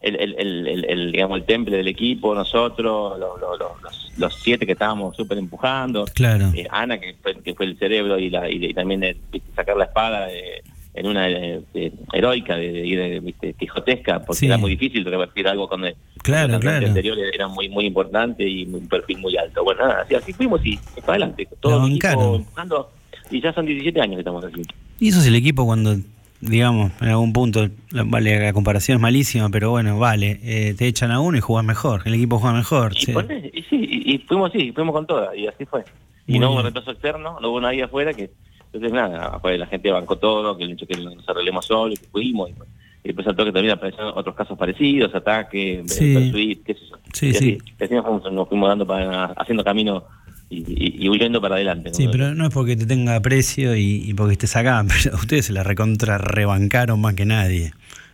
el, 0.00 0.16
el, 0.16 0.34
el, 0.36 0.66
el- 0.66 0.84
el, 0.90 1.12
digamos, 1.12 1.38
el 1.38 1.44
temple 1.44 1.76
del 1.76 1.86
equipo, 1.86 2.34
nosotros, 2.34 3.16
lo- 3.20 3.38
lo- 3.38 3.56
lo- 3.56 3.76
los, 3.80 4.12
los 4.18 4.34
siete 4.42 4.66
que 4.66 4.72
estábamos 4.72 5.16
súper 5.16 5.38
empujando. 5.38 6.04
Claro. 6.12 6.50
Eh, 6.52 6.66
Ana, 6.68 6.98
que 6.98 7.14
fue, 7.22 7.40
que 7.40 7.54
fue 7.54 7.66
el 7.66 7.78
cerebro 7.78 8.18
y, 8.18 8.28
la, 8.28 8.50
y, 8.50 8.64
y 8.64 8.74
también 8.74 9.16
sacar 9.54 9.76
la 9.76 9.84
espada 9.84 10.28
eh, 10.32 10.64
en 10.94 11.06
una 11.06 11.28
eh, 11.28 11.60
eh, 11.74 11.92
heroica, 12.12 12.56
de, 12.56 12.70
de, 12.70 12.82
de, 12.82 13.20
viste, 13.20 13.54
quijotesca, 13.54 14.20
porque 14.20 14.40
Sí. 14.40 14.46
era 14.46 14.58
muy 14.58 14.72
difícil 14.72 15.04
revertir 15.04 15.48
algo 15.48 15.68
con 15.68 15.84
el, 15.84 15.94
Claro, 16.22 16.46
el 16.46 16.50
cantante 16.52 16.60
claro. 16.60 16.86
anterior 16.88 17.18
era 17.32 17.48
muy 17.48 17.68
muy 17.68 17.86
importante 17.86 18.46
y 18.48 18.64
un 18.64 18.86
perfil 18.88 19.18
muy 19.18 19.36
alto. 19.36 19.64
Bueno, 19.64 19.86
nada, 19.86 20.02
así, 20.02 20.14
así 20.14 20.32
fuimos 20.32 20.60
y 20.64 20.78
para 21.00 21.12
adelante. 21.14 21.48
Todo 21.60 21.86
el 21.86 21.92
equipo 21.96 22.36
empujando 22.36 22.90
y 23.30 23.40
ya 23.40 23.52
son 23.54 23.64
17 23.66 24.00
años 24.00 24.16
que 24.16 24.20
estamos 24.20 24.44
así. 24.44 24.62
Y 25.00 25.08
eso 25.08 25.20
es 25.20 25.26
el 25.26 25.34
equipo 25.34 25.64
cuando, 25.64 25.96
digamos, 26.40 26.92
en 27.00 27.08
algún 27.08 27.32
punto, 27.32 27.68
vale, 27.90 28.38
la 28.38 28.52
comparación 28.52 28.96
es 28.96 29.02
malísima, 29.02 29.48
pero 29.48 29.70
bueno, 29.70 29.98
vale, 29.98 30.38
eh, 30.42 30.74
te 30.76 30.86
echan 30.86 31.10
a 31.10 31.20
uno 31.20 31.38
y 31.38 31.40
jugás 31.40 31.64
mejor, 31.64 32.02
el 32.04 32.14
equipo 32.14 32.38
juega 32.38 32.54
mejor. 32.56 32.92
Y, 32.96 33.00
sí. 33.06 33.12
ponés- 33.12 33.50
y 33.52 33.62
sí, 33.62 33.76
y, 33.80 34.14
y 34.14 34.18
fuimos 34.18 34.50
así, 34.50 34.70
fuimos 34.72 34.92
con 34.94 35.06
todas, 35.06 35.34
y 35.36 35.46
así 35.46 35.64
fue. 35.64 35.84
Y 36.26 36.32
Muy 36.32 36.40
no 36.40 36.46
hubo 36.48 36.54
bien. 36.56 36.64
reemplazo 36.66 36.90
externo, 36.92 37.38
no 37.40 37.48
hubo 37.50 37.60
nadie 37.60 37.82
afuera 37.82 38.12
que, 38.12 38.30
entonces 38.72 38.92
nada, 38.92 39.26
afuera 39.26 39.58
la 39.58 39.66
gente 39.66 39.90
bancó 39.90 40.16
todo, 40.16 40.56
que 40.56 40.64
el 40.64 40.72
hecho 40.72 40.86
que 40.86 40.96
nos 40.96 41.28
arreglemos 41.28 41.66
solos, 41.66 41.98
que 42.00 42.06
fuimos, 42.08 42.50
y, 42.50 42.52
y 42.52 43.08
después 43.08 43.26
al 43.26 43.36
toque 43.36 43.52
también 43.52 43.74
aparecieron 43.74 44.12
otros 44.16 44.34
casos 44.34 44.56
parecidos, 44.58 45.14
ataque, 45.14 45.82
Sí. 45.86 46.14
persuit, 46.14 46.62
qué 46.64 46.74
sé 46.74 46.80
yo. 46.90 46.96
Sí, 47.12 47.26
y 47.26 47.30
así, 47.30 47.38
sí. 47.38 47.58
así 47.84 47.94
nos 47.94 48.04
fuimos, 48.04 48.32
nos 48.32 48.48
fuimos 48.48 48.68
dando 48.68 48.86
para, 48.86 49.24
haciendo 49.26 49.62
camino 49.64 50.04
y, 50.48 50.58
y- 50.58 51.04
y 51.04 51.08
huyendo 51.08 51.40
para 51.40 51.56
adelante. 51.56 51.90
¿no? 51.90 51.94
Sí, 51.94 52.08
pero 52.12 52.34
no 52.34 52.46
es 52.46 52.54
porque 52.54 52.76
te 52.76 52.86
tenga 52.86 53.16
aprecio 53.16 53.74
y, 53.76 54.02
y 54.08 54.14
porque 54.14 54.32
estés 54.34 54.54
acá, 54.56 54.84
pero 55.04 55.16
ustedes 55.16 55.46
se 55.46 55.52
la 55.52 55.62
recontra 55.62 56.18
rebancaron 56.18 57.00
más 57.00 57.14
que 57.14 57.24
nadie. 57.26 57.72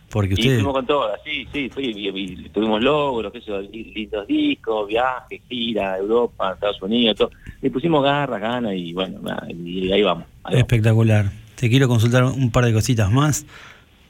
Porque 0.09 0.31
Y 0.31 0.33
ustedes. 0.33 0.55
fuimos 0.55 0.73
con 0.73 0.87
todas, 0.87 1.19
sí, 1.23 1.47
sí, 1.53 1.69
fui, 1.69 1.85
y, 1.85 2.07
y 2.09 2.49
tuvimos 2.49 2.81
logros, 2.81 3.31
lindos 3.71 4.25
discos, 4.27 4.87
viajes, 4.87 5.41
gira, 5.47 5.97
Europa, 5.97 6.53
Estados 6.53 6.81
Unidos, 6.81 7.15
todo. 7.17 7.31
Le 7.61 7.69
pusimos 7.69 8.03
garra, 8.03 8.39
ganas 8.39 8.73
y 8.75 8.93
bueno, 8.93 9.19
y 9.49 9.91
ahí 9.91 10.01
vamos. 10.01 10.25
ahí 10.43 10.55
vamos. 10.55 10.59
Espectacular. 10.59 11.31
Te 11.55 11.69
quiero 11.69 11.87
consultar 11.87 12.23
un 12.23 12.51
par 12.51 12.65
de 12.65 12.73
cositas 12.73 13.11
más. 13.11 13.45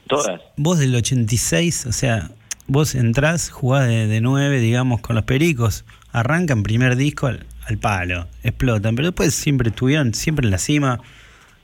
Todas. 0.08 0.42
Vos 0.56 0.80
del 0.80 0.96
86, 0.96 1.88
o 1.88 1.92
sea, 1.92 2.32
vos 2.68 2.96
entrás, 2.96 3.50
jugás 3.50 3.88
de, 3.88 4.08
de 4.08 4.22
9, 4.22 4.60
digamos, 4.60 5.02
con 5.02 5.16
los 5.16 5.26
pericos, 5.26 5.84
arrancan 6.12 6.64
primer 6.64 6.96
disco 6.96 7.28
al, 7.28 7.46
al 7.68 7.78
palo, 7.78 8.28
explotan, 8.44 8.96
pero 8.96 9.10
después 9.10 9.34
siempre 9.34 9.70
estuvieron, 9.70 10.14
siempre 10.14 10.46
en 10.46 10.52
la 10.52 10.58
cima. 10.60 11.00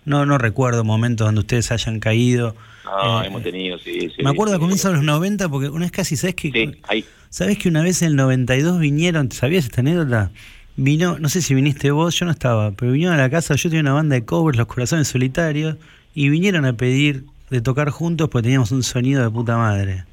No, 0.03 0.25
no 0.25 0.37
recuerdo 0.37 0.83
momentos 0.83 1.25
donde 1.25 1.39
ustedes 1.41 1.71
hayan 1.71 1.99
caído. 1.99 2.55
No, 2.85 3.23
Eh, 3.23 3.27
hemos 3.27 3.43
tenido, 3.43 3.77
sí, 3.79 4.09
sí. 4.15 4.23
Me 4.23 4.29
acuerdo 4.29 4.53
a 4.53 4.57
sí. 4.57 4.61
comienzos 4.61 4.91
de 4.91 4.97
los 4.97 5.05
90, 5.05 5.49
porque 5.49 5.69
una 5.69 5.85
vez 5.85 5.91
casi, 5.91 6.15
¿sabes 6.15 6.35
que 6.35 6.51
Sí, 6.51 6.71
ahí. 6.87 7.03
¿Sabés 7.29 7.57
que 7.57 7.67
una 7.67 7.81
vez 7.81 8.01
en 8.01 8.09
el 8.09 8.15
92 8.15 8.79
vinieron, 8.79 9.31
¿sabías 9.31 9.65
esta 9.65 9.81
anécdota? 9.81 10.31
Vino, 10.77 11.17
no 11.19 11.27
sé 11.29 11.41
si 11.41 11.53
viniste 11.55 11.91
vos, 11.91 12.17
yo 12.19 12.25
no 12.25 12.31
estaba, 12.31 12.71
pero 12.71 12.91
vinieron 12.91 13.15
a 13.17 13.21
la 13.21 13.29
casa, 13.29 13.55
yo 13.55 13.69
tenía 13.69 13.81
una 13.81 13.93
banda 13.93 14.15
de 14.15 14.23
covers, 14.25 14.57
Los 14.57 14.67
Corazones 14.67 15.07
Solitarios, 15.07 15.77
y 16.13 16.29
vinieron 16.29 16.65
a 16.65 16.73
pedir 16.73 17.25
de 17.49 17.61
tocar 17.61 17.89
juntos 17.89 18.29
porque 18.29 18.43
teníamos 18.43 18.71
un 18.71 18.83
sonido 18.83 19.21
de 19.23 19.29
puta 19.29 19.57
madre. 19.57 20.03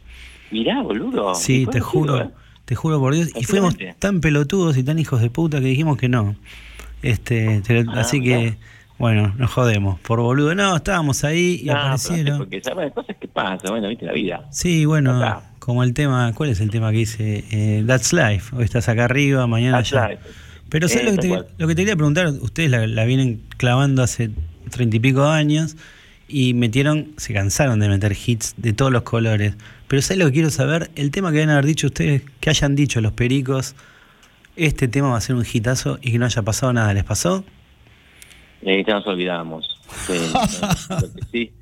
Mirá, 0.50 0.82
boludo. 0.82 1.34
Sí, 1.34 1.66
te 1.70 1.80
juro, 1.80 2.20
¿eh? 2.20 2.30
te 2.64 2.74
juro 2.74 2.98
por 3.00 3.14
Dios. 3.14 3.30
Y 3.36 3.44
fuimos 3.44 3.76
tan 3.98 4.20
pelotudos 4.20 4.76
y 4.76 4.82
tan 4.82 4.98
hijos 4.98 5.20
de 5.20 5.30
puta 5.30 5.60
que 5.60 5.66
dijimos 5.66 5.96
que 5.96 6.08
no. 6.08 6.36
Este, 7.02 7.60
te- 7.62 7.84
Ah, 7.88 8.00
así 8.00 8.20
que, 8.22 8.56
bueno, 9.02 9.34
nos 9.36 9.50
jodemos. 9.50 9.98
Por 9.98 10.20
boludo, 10.20 10.54
no, 10.54 10.76
estábamos 10.76 11.24
ahí 11.24 11.58
y 11.62 11.66
No, 11.66 11.72
aparecieron. 11.72 12.38
Porque 12.38 12.60
sabes 12.62 12.92
cosas 12.92 13.16
que 13.16 13.26
pasan, 13.26 13.58
bueno, 13.70 13.88
viste 13.88 14.06
la 14.06 14.12
vida. 14.12 14.46
Sí, 14.52 14.84
bueno, 14.84 15.16
Acá. 15.16 15.50
como 15.58 15.82
el 15.82 15.92
tema, 15.92 16.32
¿cuál 16.34 16.50
es 16.50 16.60
el 16.60 16.70
tema 16.70 16.92
que 16.92 16.98
dice? 16.98 17.44
Eh, 17.50 17.82
That's 17.84 18.12
Life. 18.12 18.54
Hoy 18.54 18.62
estás 18.62 18.88
acá 18.88 19.06
arriba, 19.06 19.48
mañana 19.48 19.78
That's 19.78 19.92
allá. 19.92 20.08
life. 20.10 20.22
Pero 20.68 20.86
¿sabes 20.88 21.02
Eh, 21.02 21.06
lo, 21.16 21.20
que 21.20 21.28
tal 21.28 21.46
te, 21.46 21.52
lo 21.58 21.66
que 21.68 21.74
te 21.74 21.82
quería 21.82 21.96
preguntar? 21.96 22.28
Ustedes 22.28 22.70
la, 22.70 22.86
la 22.86 23.04
vienen 23.04 23.42
clavando 23.56 24.04
hace 24.04 24.30
treinta 24.70 24.96
y 24.96 25.00
pico 25.00 25.24
años 25.26 25.76
y 26.28 26.54
metieron, 26.54 27.08
se 27.16 27.34
cansaron 27.34 27.80
de 27.80 27.88
meter 27.88 28.16
hits 28.24 28.54
de 28.56 28.72
todos 28.72 28.92
los 28.92 29.02
colores. 29.02 29.54
Pero 29.88 30.00
¿sabes 30.00 30.18
lo 30.20 30.26
que 30.26 30.32
quiero 30.34 30.50
saber? 30.50 30.92
El 30.94 31.10
tema 31.10 31.30
que 31.30 31.38
deben 31.38 31.50
haber 31.50 31.66
dicho 31.66 31.88
ustedes, 31.88 32.22
que 32.38 32.50
hayan 32.50 32.76
dicho 32.76 33.00
los 33.00 33.12
pericos, 33.12 33.74
este 34.54 34.86
tema 34.86 35.08
va 35.10 35.16
a 35.16 35.20
ser 35.20 35.34
un 35.34 35.44
hitazo 35.52 35.98
y 36.00 36.12
que 36.12 36.18
no 36.20 36.24
haya 36.26 36.40
pasado 36.42 36.72
nada. 36.72 36.94
¿Les 36.94 37.02
pasó? 37.04 37.44
Eh, 38.62 38.84
ya 38.86 38.94
nos 38.94 39.06
olvidamos. 39.06 39.78
Sí, 40.06 40.12
no, 40.32 40.96
lo 41.00 41.12
que 41.14 41.22
sí. 41.30 41.52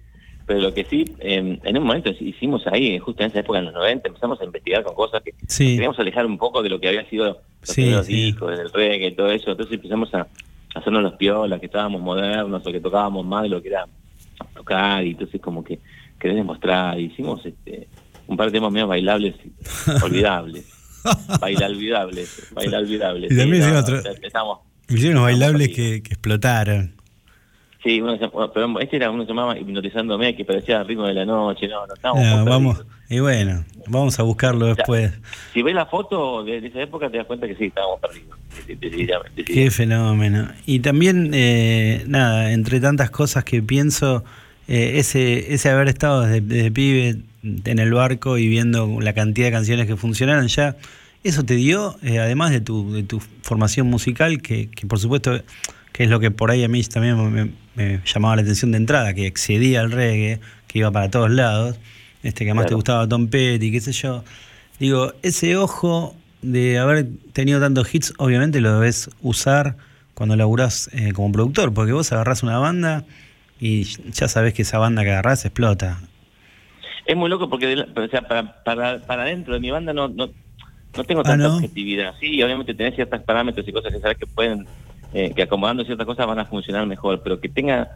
Pero 0.46 0.60
lo 0.62 0.74
que 0.74 0.84
sí, 0.84 1.04
eh, 1.20 1.58
en 1.62 1.78
un 1.78 1.84
momento 1.84 2.10
hicimos 2.10 2.66
ahí, 2.66 2.98
justo 2.98 3.22
en 3.22 3.30
esa 3.30 3.38
época, 3.40 3.60
en 3.60 3.66
los 3.66 3.74
90, 3.74 4.08
empezamos 4.08 4.40
a 4.40 4.44
investigar 4.44 4.82
con 4.82 4.94
cosas 4.96 5.22
que 5.22 5.32
Sí. 5.46 5.74
queríamos 5.76 5.98
alejar 6.00 6.26
un 6.26 6.38
poco 6.38 6.60
de 6.62 6.68
lo 6.68 6.80
que 6.80 6.88
había 6.88 7.08
sido 7.08 7.26
los 7.26 7.36
Sí, 7.62 7.82
primeros 7.82 8.06
discos, 8.06 8.58
del 8.58 8.72
reggae 8.72 9.08
y 9.08 9.14
todo 9.14 9.30
eso. 9.30 9.52
Entonces 9.52 9.74
empezamos 9.76 10.12
a 10.14 10.26
hacernos 10.74 11.02
los 11.02 11.14
piolas, 11.14 11.60
que 11.60 11.66
estábamos 11.66 12.00
modernos 12.02 12.66
o 12.66 12.72
que 12.72 12.80
tocábamos 12.80 13.24
más 13.24 13.44
de 13.44 13.48
lo 13.50 13.62
que 13.62 13.68
era 13.68 13.86
tocar. 14.54 15.04
Y 15.04 15.10
entonces 15.10 15.40
como 15.40 15.62
que 15.62 15.78
querés 16.18 16.36
demostrar. 16.36 16.98
Hicimos 16.98 17.46
este, 17.46 17.86
un 18.26 18.36
par 18.36 18.46
de 18.46 18.52
temas 18.52 18.72
medio 18.72 18.88
bailables, 18.88 19.36
olvidables. 20.02 20.66
bailalvidables, 21.40 22.48
bailalvidables. 22.52 23.30
Y 23.32 23.36
también 23.36 23.62
Sí, 23.62 23.68
hicieron 23.68 24.02
no, 24.34 24.62
Hicieron 24.90 25.18
unos 25.18 25.24
bailables 25.30 25.68
que, 25.68 26.02
que 26.02 26.12
explotaron. 26.14 26.94
Sí, 27.82 28.00
uno 28.00 28.18
se- 28.18 28.28
pero 28.52 28.78
este 28.80 28.96
era 28.96 29.10
uno 29.10 29.22
que 29.22 29.26
se 29.28 29.32
llamaba 29.32 29.58
Hipnotizándome, 29.58 30.36
que 30.36 30.44
parecía 30.44 30.82
ritmo 30.82 31.06
de 31.06 31.14
la 31.14 31.24
noche, 31.24 31.66
no, 31.66 31.86
no 31.86 31.94
estábamos 31.94 32.24
Ah, 32.26 32.36
muy 32.42 32.50
vamos, 32.50 32.84
y 33.08 33.20
bueno, 33.20 33.64
vamos 33.86 34.18
a 34.20 34.22
buscarlo 34.22 34.66
después. 34.66 35.12
Si 35.54 35.62
ves 35.62 35.74
la 35.74 35.86
foto 35.86 36.44
de, 36.44 36.58
esa 36.58 36.82
época 36.82 37.08
te 37.10 37.16
das 37.16 37.26
cuenta 37.26 37.46
que 37.48 37.56
sí, 37.56 37.64
estábamos 37.66 37.98
perdidos. 38.00 38.38
Decididamente. 38.68 39.44
Qué 39.44 39.70
fenómeno. 39.70 40.48
Y 40.66 40.80
también, 40.80 41.30
eh, 41.32 42.04
nada, 42.06 42.52
entre 42.52 42.80
tantas 42.80 43.10
cosas 43.10 43.44
que 43.44 43.62
pienso, 43.62 44.24
eh, 44.68 44.98
ese, 44.98 45.54
ese 45.54 45.70
haber 45.70 45.88
estado 45.88 46.22
desde, 46.22 46.42
desde 46.42 46.70
pibe 46.70 47.16
en 47.42 47.78
el 47.78 47.92
barco 47.94 48.36
y 48.36 48.46
viendo 48.48 49.00
la 49.00 49.14
cantidad 49.14 49.46
de 49.46 49.52
canciones 49.52 49.86
que 49.86 49.96
funcionaron 49.96 50.48
ya, 50.48 50.76
eso 51.24 51.44
te 51.44 51.54
dio, 51.54 51.96
eh, 52.02 52.18
además 52.18 52.50
de 52.50 52.60
tu, 52.60 52.92
de 52.92 53.02
tu 53.02 53.20
formación 53.42 53.86
musical, 53.88 54.40
que, 54.42 54.70
que 54.70 54.86
por 54.86 54.98
supuesto 54.98 55.42
que 55.92 56.04
es 56.04 56.10
lo 56.10 56.20
que 56.20 56.30
por 56.30 56.50
ahí 56.50 56.62
a 56.64 56.68
mí 56.68 56.82
también 56.84 57.32
me, 57.32 57.50
me 57.74 58.00
llamaba 58.04 58.36
la 58.36 58.42
atención 58.42 58.70
de 58.72 58.78
entrada, 58.78 59.12
que 59.14 59.26
excedía 59.26 59.80
al 59.80 59.90
reggae, 59.90 60.40
que 60.66 60.78
iba 60.78 60.90
para 60.90 61.10
todos 61.10 61.30
lados, 61.30 61.78
este 62.22 62.44
que 62.44 62.50
además 62.50 62.64
te 62.64 62.68
Claro. 62.68 62.76
gustaba 62.76 63.08
Tom 63.08 63.28
Petty, 63.28 63.70
qué 63.72 63.80
sé 63.80 63.92
yo. 63.92 64.24
Digo, 64.78 65.12
ese 65.22 65.56
ojo 65.56 66.14
de 66.42 66.78
haber 66.78 67.06
tenido 67.32 67.60
tantos 67.60 67.92
hits, 67.94 68.14
obviamente 68.18 68.60
lo 68.60 68.74
debes 68.80 69.10
usar 69.20 69.76
cuando 70.14 70.36
laburás 70.36 70.88
eh, 70.92 71.12
como 71.12 71.32
productor, 71.32 71.74
porque 71.74 71.92
vos 71.92 72.12
agarrás 72.12 72.42
una 72.42 72.58
banda 72.58 73.04
y 73.58 73.84
ya 74.12 74.28
sabés 74.28 74.54
que 74.54 74.62
esa 74.62 74.78
banda 74.78 75.02
que 75.04 75.10
agarrás 75.10 75.44
explota. 75.44 76.00
Es 77.04 77.16
muy 77.16 77.28
loco 77.28 77.50
porque 77.50 77.74
o 77.74 78.08
sea, 78.08 78.22
para, 78.22 78.62
para, 78.64 78.98
para 79.06 79.24
dentro 79.24 79.52
de 79.54 79.60
mi 79.60 79.70
banda 79.70 79.92
no, 79.92 80.08
no, 80.08 80.30
no 80.96 81.04
tengo 81.04 81.20
Ah, 81.20 81.24
tanta 81.24 81.48
¿no? 81.48 81.56
objetividad. 81.56 82.14
Sí, 82.20 82.42
obviamente 82.42 82.74
tenés 82.74 82.94
ciertos 82.94 83.22
parámetros 83.22 83.66
y 83.66 83.72
cosas 83.72 83.92
que 83.92 84.00
sabes 84.00 84.18
que 84.18 84.26
pueden, 84.26 84.66
eh, 85.12 85.32
que 85.34 85.42
acomodando 85.42 85.84
ciertas 85.84 86.06
cosas 86.06 86.26
van 86.26 86.38
a 86.38 86.46
funcionar 86.46 86.86
mejor, 86.86 87.22
pero 87.22 87.40
que 87.40 87.48
tenga 87.48 87.90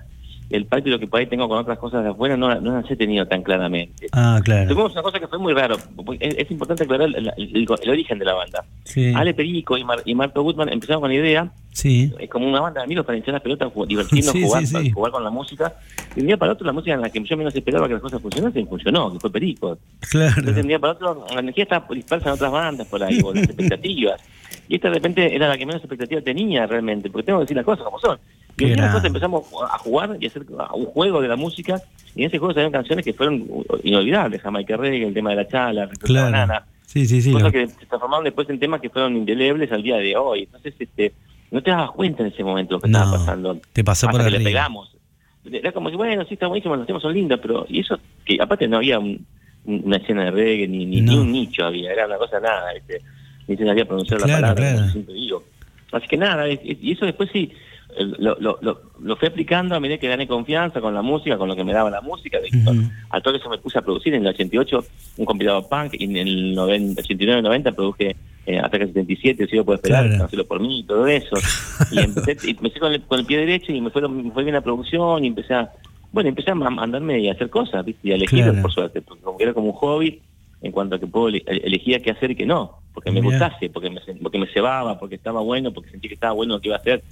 el 0.50 0.66
pacto 0.66 0.98
que 0.98 1.06
por 1.06 1.20
ahí 1.20 1.26
tengo 1.26 1.48
con 1.48 1.58
otras 1.58 1.78
cosas 1.78 2.04
de 2.04 2.10
afuera 2.10 2.36
no, 2.36 2.54
no 2.60 2.80
las 2.80 2.90
he 2.90 2.96
tenido 2.96 3.26
tan 3.26 3.42
claramente. 3.42 4.06
Ah, 4.12 4.40
claro. 4.44 4.68
Tuvimos 4.68 4.92
una 4.92 5.02
cosa 5.02 5.18
que 5.18 5.26
fue 5.26 5.38
muy 5.38 5.52
raro. 5.52 5.76
Es, 6.20 6.36
es 6.38 6.50
importante 6.50 6.84
aclarar 6.84 7.08
el, 7.08 7.32
el- 7.36 7.66
el 7.82 7.90
origen 7.90 8.18
de 8.18 8.24
la 8.24 8.34
banda. 8.34 8.64
Sí. 8.84 9.12
Ale 9.14 9.34
Perico 9.34 9.76
y, 9.78 9.84
Mar- 9.84 10.02
y 10.04 10.14
Marco 10.14 10.42
Gutman 10.42 10.68
empezaron 10.68 11.00
con 11.00 11.10
la 11.10 11.16
idea, 11.16 11.50
Sí. 11.72 12.12
es 12.20 12.30
como 12.30 12.46
una 12.48 12.60
banda 12.60 12.80
de 12.80 12.84
amigos 12.84 13.04
para 13.04 13.18
hinchar 13.18 13.32
las 13.34 13.42
pelotas, 13.42 13.72
divertirnos, 13.88 14.32
Sí, 14.32 14.42
jugar, 14.44 14.66
sí, 14.66 14.90
jugar 14.90 15.12
con 15.12 15.24
la 15.24 15.30
música. 15.30 15.74
Y 16.14 16.20
un 16.20 16.26
día 16.28 16.36
para 16.36 16.52
otro 16.52 16.64
la 16.66 16.72
música 16.72 16.94
en 16.94 17.00
la 17.00 17.10
que 17.10 17.22
yo 17.24 17.36
menos 17.36 17.54
esperaba 17.54 17.88
que 17.88 17.94
las 17.94 18.02
cosas 18.02 18.20
funcionasen, 18.22 18.68
funcionó, 18.68 19.12
que 19.12 19.18
fue 19.20 19.32
Perico. 19.32 19.78
Claro. 20.10 20.34
Entonces, 20.38 20.62
un 20.62 20.68
día 20.68 20.78
para 20.78 20.92
otro, 20.92 21.24
la 21.34 21.40
energía 21.40 21.64
estaba 21.64 21.86
dispersa 21.90 22.28
en 22.28 22.34
otras 22.34 22.52
bandas 22.52 22.86
por 22.86 23.02
ahí, 23.02 23.20
o 23.24 23.32
las 23.34 23.44
expectativas. 23.48 24.20
Y 24.68 24.76
esta 24.76 24.88
de 24.88 24.94
repente 24.94 25.34
era 25.34 25.48
la 25.48 25.58
que 25.58 25.66
menos 25.66 25.82
expectativa 25.82 26.20
tenía 26.20 26.66
realmente, 26.66 27.10
porque 27.10 27.26
tengo 27.26 27.38
que 27.40 27.44
decir 27.44 27.56
las 27.56 27.64
cosas 27.66 27.84
como 27.84 27.98
son. 27.98 28.18
Y 28.56 28.66
nosotros 28.66 29.04
empezamos 29.04 29.44
a 29.70 29.78
jugar 29.78 30.16
y 30.20 30.26
a 30.26 30.28
hacer 30.28 30.44
un 30.74 30.84
juego 30.86 31.20
de 31.20 31.28
la 31.28 31.36
música, 31.36 31.82
y 32.14 32.22
en 32.22 32.28
ese 32.28 32.38
juego 32.38 32.52
salieron 32.54 32.72
canciones 32.72 33.04
que 33.04 33.12
fueron 33.12 33.44
inolvidables, 33.82 34.40
Jamaica 34.42 34.76
Reggae, 34.76 35.06
el 35.08 35.14
tema 35.14 35.30
de 35.30 35.36
la 35.36 35.48
chala, 35.48 35.88
Claro. 36.00 36.26
Banana, 36.30 36.64
Sí, 36.86 37.06
sí, 37.06 37.20
sí. 37.20 37.32
cosas 37.32 37.46
lo- 37.46 37.52
que 37.52 37.66
se 37.66 37.86
transformaron 37.86 38.24
después 38.24 38.48
en 38.50 38.60
temas 38.60 38.80
que 38.80 38.90
fueron 38.90 39.16
indelebles 39.16 39.72
al 39.72 39.82
día 39.82 39.96
de 39.96 40.16
hoy. 40.16 40.42
Entonces, 40.44 40.74
este, 40.78 41.12
no 41.50 41.60
te 41.62 41.70
dabas 41.72 41.90
cuenta 41.90 42.22
en 42.22 42.28
ese 42.32 42.44
momento 42.44 42.74
lo 42.74 42.80
que 42.80 42.88
No, 42.88 42.98
estaba 42.98 43.18
pasando. 43.18 43.58
te 43.72 43.82
pasó 43.82 44.06
Hasta 44.06 44.18
por 44.18 44.30
que 44.30 44.38
le 44.38 44.44
pegamos. 44.44 44.90
Era 45.50 45.72
como 45.72 45.90
que, 45.90 45.96
bueno, 45.96 46.24
sí, 46.24 46.34
está 46.34 46.46
buenísimo, 46.46 46.76
los 46.76 46.86
temas 46.86 47.02
son 47.02 47.12
lindos, 47.12 47.38
pero... 47.42 47.66
Y 47.68 47.80
eso, 47.80 47.98
que 48.24 48.38
aparte 48.40 48.68
no 48.68 48.76
había 48.78 48.98
un- 48.98 49.26
una 49.66 49.96
escena 49.96 50.24
de 50.26 50.30
reggae, 50.30 50.68
ni, 50.68 50.86
ni, 50.86 51.00
ni 51.00 51.14
No. 51.16 51.22
un 51.22 51.32
nicho 51.32 51.64
había, 51.66 51.92
era 51.92 52.06
una 52.06 52.16
cosa 52.18 52.38
nada, 52.38 52.72
¿viste? 52.74 53.00
ni 53.46 53.56
se 53.56 53.66
sabía 53.66 53.84
pronunciar 53.84 54.20
Claro, 54.20 54.32
la 54.32 54.36
palabra, 54.40 54.62
claro. 54.62 54.78
como 54.78 54.90
siempre 54.92 55.14
digo. 55.14 55.44
Así 55.92 56.06
que 56.08 56.16
nada, 56.16 56.48
y 56.50 56.92
eso 56.92 57.04
después 57.06 57.28
sí, 57.32 57.52
lo, 57.98 58.36
lo, 58.40 58.58
lo, 58.60 58.80
lo 59.00 59.16
fui 59.16 59.28
aplicando 59.28 59.74
a 59.74 59.80
medida 59.80 59.98
que 59.98 60.08
gané 60.08 60.26
confianza 60.26 60.80
con 60.80 60.94
la 60.94 61.02
música, 61.02 61.36
con 61.38 61.48
lo 61.48 61.56
que 61.56 61.64
me 61.64 61.72
daba 61.72 61.90
la 61.90 62.00
música. 62.00 62.38
De, 62.40 62.48
Al 63.10 63.22
toque 63.22 63.38
eso 63.38 63.48
me 63.50 63.58
puse 63.58 63.78
a 63.78 63.82
producir 63.82 64.14
en 64.14 64.22
el 64.22 64.28
88 64.28 64.84
un 65.18 65.24
compilado 65.24 65.68
punk, 65.68 65.94
y 65.98 66.04
en 66.04 66.16
el 66.16 66.54
90, 66.54 67.02
89-90 67.02 67.74
produje 67.74 68.16
eh, 68.46 68.58
Ataque 68.58 68.86
77, 68.88 69.46
si 69.46 69.56
lo 69.56 69.64
puedo 69.64 69.76
esperar, 69.76 70.04
Claro. 70.06 70.18
Cancelo 70.22 70.46
por 70.46 70.60
mí, 70.60 70.84
todo 70.86 71.06
eso. 71.06 71.36
Y 71.90 71.98
empecé, 72.00 72.36
y 72.46 72.50
empecé 72.50 72.78
con, 72.80 72.92
el, 72.92 73.02
con 73.02 73.18
el 73.20 73.26
pie 73.26 73.38
derecho 73.38 73.72
y 73.72 73.80
me 73.80 73.90
fue, 73.90 74.06
me 74.08 74.30
fue 74.32 74.42
bien 74.44 74.54
la 74.54 74.60
producción 74.60 75.24
y 75.24 75.28
empecé 75.28 75.54
a, 75.54 75.70
bueno, 76.12 76.28
empecé 76.28 76.50
a 76.50 76.54
andarme 76.54 77.20
y 77.20 77.28
a 77.28 77.32
hacer 77.32 77.48
cosas, 77.50 77.84
¿viste? 77.84 78.08
Y 78.08 78.12
a 78.12 78.16
elegir, 78.16 78.44
Claro. 78.44 78.60
por 78.62 78.72
suerte, 78.72 79.00
porque 79.02 79.22
como 79.22 79.38
que 79.38 79.44
era 79.44 79.54
como 79.54 79.68
un 79.68 79.72
hobby 79.74 80.20
en 80.64 80.72
cuanto 80.72 80.96
a 80.96 80.98
que 80.98 81.06
puedo 81.06 81.28
ele- 81.28 81.44
elegía 81.46 82.00
qué 82.00 82.10
hacer 82.10 82.32
y 82.32 82.34
qué 82.36 82.46
no, 82.46 82.78
porque 82.92 83.10
me 83.12 83.20
gustase, 83.20 83.70
porque 83.70 83.90
me, 83.90 84.00
porque 84.22 84.38
me 84.38 84.46
cebaba, 84.48 84.98
porque 84.98 85.14
estaba 85.14 85.40
bueno, 85.40 85.72
porque 85.72 85.90
sentí 85.90 86.08
que 86.08 86.14
estaba 86.14 86.32
bueno 86.32 86.54
lo 86.54 86.60
que 86.60 86.68
iba 86.68 86.76
a 86.76 86.80
hacer, 86.80 87.02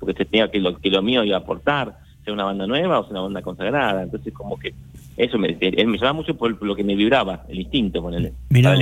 porque 0.00 0.24
tenía 0.24 0.50
que 0.50 0.58
lo, 0.58 0.76
que 0.78 0.90
lo 0.90 1.02
mío 1.02 1.22
iba 1.22 1.36
a 1.36 1.40
aportar, 1.40 1.98
sea 2.24 2.32
una 2.32 2.44
banda 2.44 2.66
nueva 2.66 2.98
o 3.00 3.02
sea 3.04 3.12
una 3.12 3.20
banda 3.20 3.42
consagrada. 3.42 4.02
Entonces 4.02 4.32
como 4.32 4.58
que 4.58 4.74
eso 5.16 5.38
me, 5.38 5.48
me 5.60 5.70
llevaba 5.70 6.12
mucho 6.14 6.34
por 6.36 6.60
lo 6.62 6.74
que 6.74 6.82
me 6.82 6.96
vibraba, 6.96 7.44
el 7.48 7.60
instinto, 7.60 8.00
ponele, 8.02 8.32
Mirá 8.48 8.74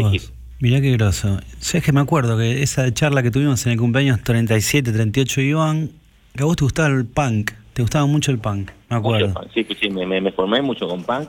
mirá 0.60 0.80
qué 0.80 0.92
groso. 0.92 1.40
Sabes 1.58 1.84
que 1.84 1.92
me 1.92 2.00
acuerdo 2.00 2.38
que 2.38 2.62
esa 2.62 2.92
charla 2.94 3.22
que 3.24 3.32
tuvimos 3.32 3.66
en 3.66 3.72
el 3.72 3.78
cumpleaños 3.78 4.22
37, 4.22 4.92
38 4.92 5.40
de 5.40 5.46
Iván, 5.48 5.90
que 6.36 6.42
a 6.44 6.46
vos 6.46 6.54
te 6.56 6.64
gustaba 6.64 6.88
el 6.94 7.04
punk, 7.04 7.50
te 7.72 7.82
gustaba 7.82 8.06
mucho 8.06 8.30
el 8.30 8.38
punk, 8.38 8.70
me 8.88 8.96
acuerdo. 8.96 9.26
Mucho 9.28 9.40
punk, 9.40 9.52
sí, 9.52 9.64
sí, 9.68 9.76
sí, 9.80 9.90
me, 9.90 10.06
me- 10.06 10.20
me 10.20 10.30
formé 10.30 10.62
mucho 10.62 10.86
con 10.86 11.02
punk 11.02 11.28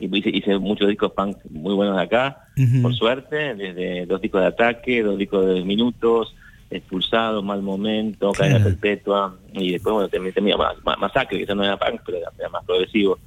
hice, 0.00 0.30
hice 0.30 0.58
muchos 0.58 0.88
discos 0.88 1.12
punk 1.12 1.36
muy 1.50 1.74
buenos 1.74 1.96
de 1.96 2.02
acá, 2.02 2.48
por 2.82 2.94
suerte, 2.94 3.54
desde 3.54 4.06
dos 4.06 4.20
discos 4.20 4.40
de 4.40 4.46
ataque, 4.48 5.02
dos 5.02 5.18
discos 5.18 5.46
de 5.46 5.62
minutos, 5.64 6.34
expulsado, 6.70 7.42
mal 7.42 7.62
momento, 7.62 8.32
cadena 8.32 8.56
Claro. 8.56 8.70
perpetua, 8.70 9.36
y 9.52 9.72
después 9.72 9.92
bueno 9.94 10.08
también 10.08 10.34
tenía 10.34 10.56
más, 10.56 10.74
más- 10.84 10.98
masacre, 10.98 11.38
que 11.38 11.44
eso 11.44 11.54
no 11.54 11.64
era 11.64 11.76
punk, 11.76 12.00
pero 12.04 12.18
era, 12.18 12.30
era 12.38 12.48
más 12.48 12.64
progresivo. 12.64 13.18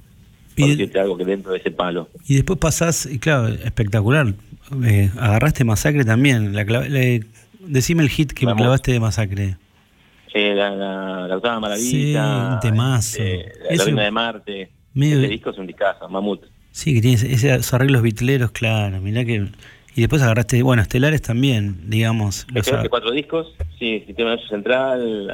Y 0.56 0.60
Por 0.62 0.64
de- 0.70 0.76
decirte 0.76 1.00
algo 1.00 1.16
que 1.16 1.24
dentro 1.24 1.52
de 1.52 1.58
ese 1.58 1.70
palo. 1.70 2.08
Y 2.26 2.34
después 2.34 2.58
pasás, 2.58 3.06
y 3.06 3.18
claro, 3.18 3.48
espectacular. 3.48 4.34
eh, 4.84 5.10
agarraste 5.18 5.64
Masacre 5.64 6.04
también. 6.04 6.54
La 6.54 6.64
le- 6.64 7.24
decime 7.60 8.02
el 8.02 8.08
hit 8.10 8.32
que 8.32 8.44
me 8.46 8.52
Vamos. 8.52 8.62
clavaste 8.62 8.92
de 8.92 9.00
Masacre. 9.00 9.56
Eh, 10.32 10.54
la, 10.54 10.70
la, 10.70 11.26
la 11.28 11.36
octava 11.36 11.56
Sí, 11.56 11.60
maravilla, 11.60 12.54
un 12.54 12.60
temazo. 12.60 13.22
eh, 13.22 13.50
la 13.68 13.74
Eso- 13.74 13.84
de 13.86 14.10
Marte, 14.12 14.70
medio- 14.94 15.18
ese 15.18 15.28
disco 15.28 15.50
es 15.50 15.58
un 15.58 15.66
discazo, 15.66 16.08
Mamut. 16.08 16.42
Sí, 16.72 16.94
que 16.94 17.00
tiene 17.00 17.16
ese- 17.16 17.32
esos 17.32 17.74
arreglos 17.74 18.02
vitleros, 18.02 18.50
claro. 18.52 19.00
Mirá 19.00 19.24
que. 19.24 19.48
Y 19.96 20.02
después 20.02 20.22
agarraste, 20.22 20.62
bueno, 20.62 20.82
Estelares 20.82 21.20
también, 21.20 21.90
digamos. 21.90 22.46
Los 22.52 22.64
quedaste 22.64 22.86
a- 22.86 22.90
cuatro 22.90 23.10
discos, 23.10 23.48
sí, 23.78 24.04
Sistema 24.06 24.30
Nervioso 24.30 24.48
Central, 24.48 25.32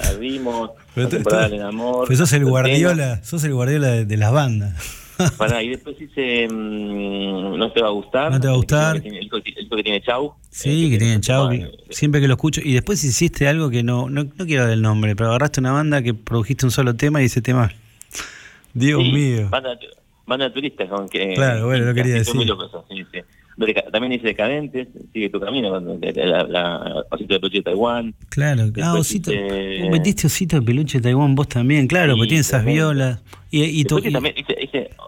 temporada 1.10 1.46
tú- 1.46 1.52
del 1.52 1.62
amor. 1.62 2.06
Pues 2.06 2.18
sos 2.18 2.32
el 2.32 2.44
guardiola, 2.46 3.22
sos 3.22 3.44
el 3.44 3.52
guardiola 3.52 3.88
de, 3.88 4.04
de 4.06 4.16
las 4.16 4.32
bandas. 4.32 5.02
Pará, 5.38 5.62
y 5.62 5.68
después 5.70 5.96
hice 6.00 6.46
mm, 6.48 7.56
No 7.58 7.70
te 7.72 7.80
va 7.82 7.88
a 7.88 7.90
gustar. 7.90 8.30
No 8.32 8.40
te 8.40 8.48
va 8.48 8.54
a 8.54 8.56
gustar. 8.56 8.96
El 8.96 9.02
disco 9.02 9.04
que 9.04 9.10
tiene, 9.10 9.16
el 9.18 9.22
disco 9.24 9.42
que- 9.42 9.50
el 9.50 9.56
disco 9.56 9.76
que 9.76 9.82
tiene 9.82 10.00
Chau. 10.02 10.34
Sí, 10.50 10.90
que 10.90 10.98
tienen 10.98 11.20
chao, 11.20 11.50
que- 11.50 11.70
siempre 11.90 12.20
que 12.22 12.26
lo 12.28 12.34
escucho. 12.34 12.60
Y 12.64 12.72
después 12.72 13.04
hiciste 13.04 13.46
algo 13.46 13.68
que 13.68 13.82
no, 13.82 14.08
no, 14.08 14.24
no 14.24 14.46
quiero 14.46 14.62
dar 14.64 14.72
el 14.72 14.80
nombre, 14.80 15.14
pero 15.16 15.28
agarraste 15.28 15.60
una 15.60 15.72
banda 15.72 16.00
que 16.02 16.14
produjiste 16.14 16.64
un 16.64 16.72
solo 16.72 16.96
tema 16.96 17.20
y 17.22 17.26
ese 17.26 17.42
tema. 17.42 17.70
Dios 18.72 19.02
Sí, 19.04 19.12
mío. 19.12 19.48
Banda, 19.50 19.78
banda 20.26 20.46
de 20.46 20.50
turistas 20.50 20.88
con 20.88 21.08
que... 21.08 21.34
Claro, 21.34 21.66
bueno, 21.66 21.86
lo 21.86 21.94
que 21.94 22.02
quería 22.02 22.14
muy 22.16 22.18
decir. 22.24 22.46
locos, 22.48 22.70
sí, 22.90 23.04
sí. 23.12 23.20
También 23.90 24.12
hice 24.12 24.26
Decadentes, 24.26 24.88
Sigue 25.14 25.30
tu 25.30 25.40
camino, 25.40 25.70
con- 25.70 25.98
la, 26.00 26.42
la, 26.42 27.04
Osito 27.10 27.32
de 27.34 27.40
Peluche 27.40 27.56
de 27.58 27.62
Taiwán. 27.62 28.14
Claro, 28.28 28.64
ah, 28.82 28.94
osito. 28.98 29.30
Vos 29.30 29.90
metiste 29.90 30.26
osito 30.26 30.56
de 30.60 30.62
peluche 30.66 30.98
de 30.98 31.02
Taiwán 31.04 31.34
vos 31.34 31.48
también, 31.48 31.86
claro, 31.86 32.12
Sí, 32.12 32.18
porque 32.18 32.28
tiene 32.28 32.40
esas 32.42 32.64
violas. 32.66 33.22
Y, 33.50 33.62
y, 33.64 33.84
to- 33.84 33.98
y- 33.98 34.12
también 34.12 34.34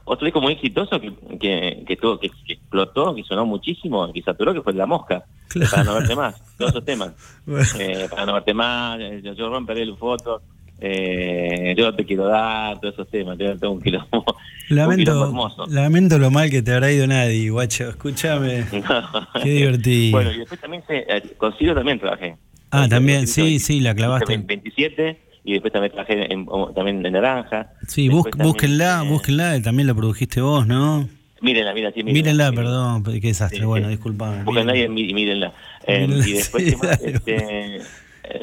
otro 0.05 0.25
disco 0.25 0.41
muy 0.41 0.55
exitoso 0.55 0.99
que, 0.99 1.13
que, 1.39 1.85
que, 1.87 1.97
tuvo, 1.99 2.19
que, 2.19 2.31
que 2.47 2.55
explotó, 2.55 3.15
que 3.15 3.23
sonó 3.25 3.45
muchísimo, 3.45 4.11
que 4.15 4.23
saturó, 4.23 4.55
que 4.55 4.63
fue 4.63 4.73
La 4.73 4.87
Mosca. 4.87 5.25
Claro. 5.49 5.71
Para 5.71 5.85
no 5.85 5.95
verte 5.95 6.17
más, 6.17 6.57
todos 6.57 6.71
esos 6.71 6.85
temas. 6.87 7.13
Bueno. 7.47 7.65
Eh, 7.79 8.07
para 8.11 8.25
no 8.25 8.33
verte 8.35 8.55
más, 8.55 8.99
eh, 9.01 9.21
yo, 9.23 9.35
yo 9.35 9.51
romperé 9.51 9.83
el 9.83 9.95
foto, 9.97 10.41
eh, 10.81 11.75
yo 11.77 11.95
te 11.95 12.05
quiero 12.05 12.27
dar, 12.27 12.81
todos 12.81 12.95
esos 12.95 13.09
temas. 13.09 13.37
Tengo, 13.39 13.71
un 13.73 13.81
quilombo, 13.81 14.07
un 14.13 14.25
quilombo 14.67 14.91
lamento, 14.91 15.25
hermoso. 15.25 15.67
lamento 15.67 16.19
lo 16.19 16.31
mal 16.31 16.51
que 16.51 16.63
te 16.63 16.73
habrá 16.73 16.91
ido 16.93 17.07
nadie, 17.07 17.51
guacho. 17.51 17.89
Escúchame. 17.91 18.65
Qué 19.43 19.51
divertido. 19.51 20.13
Bueno, 20.13 20.33
y 20.33 20.39
después 20.39 20.61
también 20.61 20.83
se, 20.87 20.99
eh, 20.99 21.23
con 21.37 21.53
Ciro 21.59 21.75
también 21.75 21.99
trabajé. 21.99 22.37
ah, 22.71 22.87
también, 22.89 23.27
sí, 23.27 23.59
sí, 23.59 23.81
la 23.81 23.95
clavaste. 23.95 24.37
27 24.37 25.19
y 25.45 25.53
después 25.53 25.73
también 25.73 25.93
trabajé 25.93 26.33
en, 26.33 26.47
también 26.75 27.03
de 27.03 27.11
Naranja. 27.11 27.73
Sí, 27.87 28.09
bus- 28.09 28.25
también, 28.31 28.47
búsquenla, 28.49 29.03
eh, 29.05 29.09
búsquenla, 29.09 29.63
también 29.63 29.87
la 29.87 29.95
produjiste 29.95 30.41
vos, 30.41 30.67
¿no? 30.67 31.09
Mírenla, 31.41 31.73
mírenla, 31.73 31.95
sí, 31.95 32.03
Mírenla, 32.03 32.53
perdón, 32.53 33.05
qué 33.05 33.21
desastre. 33.21 33.61
Sí, 33.61 33.65
bueno, 33.65 33.87
sí. 33.87 33.93
disculpame. 33.93 34.43
Búsquenla 34.43 34.77
y, 34.77 34.89
mí- 34.89 35.09
y 35.09 35.15
mírenla. 35.15 35.53
Eh, 35.87 36.01
Mírenla, 36.07 36.27
y 36.29 36.33
después, 36.33 36.65
sí, 36.65 36.77
este, 37.05 37.81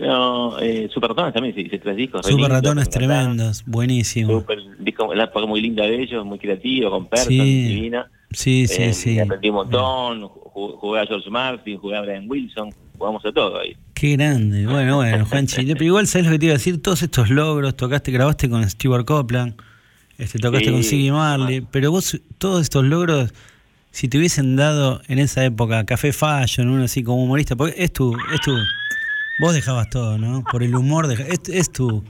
no, 0.02 0.60
eh, 0.60 0.90
Super 0.94 1.10
Ratones 1.10 1.34
también, 1.34 1.58
hice 1.58 1.78
tres 1.80 1.96
discos. 1.96 2.26
Super 2.26 2.50
ratones 2.52 2.90
tremendos, 2.90 3.64
buenísimo. 3.66 4.40
Super, 4.40 4.60
disco, 4.80 5.14
la 5.14 5.26
época 5.26 5.46
muy 5.46 5.62
linda 5.62 5.84
de 5.84 6.02
ellos, 6.02 6.26
muy 6.26 6.40
creativo, 6.40 6.90
con 6.92 7.08
Person, 7.08 7.30
Sí. 7.30 7.38
divina. 7.68 8.10
Sí, 8.32 8.68
sí, 8.68 8.84
Eh, 8.84 8.94
sí. 8.94 9.20
Aprendí 9.20 9.50
un 9.50 9.56
montón, 9.56 10.22
ju- 10.24 10.78
jugué 10.78 11.00
a 11.02 11.06
George 11.06 11.30
Martin, 11.30 11.78
jugué 11.78 11.96
a 11.98 12.02
Brian 12.02 12.26
Wilson, 12.28 12.70
jugamos 12.98 13.26
a 13.26 13.32
todo 13.32 13.60
ahí. 13.60 13.76
Qué 13.94 14.14
grande. 14.18 14.66
Bueno, 14.68 14.98
bueno, 14.98 15.26
Juanchi. 15.30 15.66
Pero 15.66 15.84
igual, 15.86 16.08
¿sabes 16.08 16.26
lo 16.28 16.34
que 16.34 16.40
te 16.40 16.46
iba 16.48 16.54
a 16.54 16.58
decir? 16.58 16.82
Todos 16.82 17.02
estos 17.04 17.30
logros, 17.30 17.76
tocaste, 17.78 18.12
grabaste 18.12 18.50
con 18.50 18.68
Stewart 18.70 19.06
Copeland, 19.06 19.54
este, 20.18 20.40
tocaste 20.40 20.66
Sí. 20.66 20.72
con 20.72 20.84
Siggy 20.84 21.12
Marley, 21.12 21.62
pero 21.62 21.92
vos, 21.92 22.20
todos 22.38 22.62
estos 22.64 22.84
logros, 22.84 23.34
si 23.92 24.10
te 24.10 24.18
hubiesen 24.18 24.56
dado 24.58 25.02
en 25.08 25.20
esa 25.20 25.46
época 25.46 25.86
Café 25.86 26.12
Fashion, 26.12 26.70
uno 26.70 26.84
así 26.84 27.04
como 27.04 27.24
humorista, 27.24 27.56
porque 27.56 27.76
es 27.82 27.94
tu, 27.94 28.14
es 28.34 28.42
tu, 28.42 28.54
vos 29.40 29.54
dejabas 29.54 29.90
todo, 29.90 30.18
¿no? 30.18 30.44
Por 30.44 30.64
el 30.64 30.76
humor, 30.76 31.08
deja- 31.08 31.24
es, 31.24 31.40
es 31.50 31.72
tu, 31.72 32.04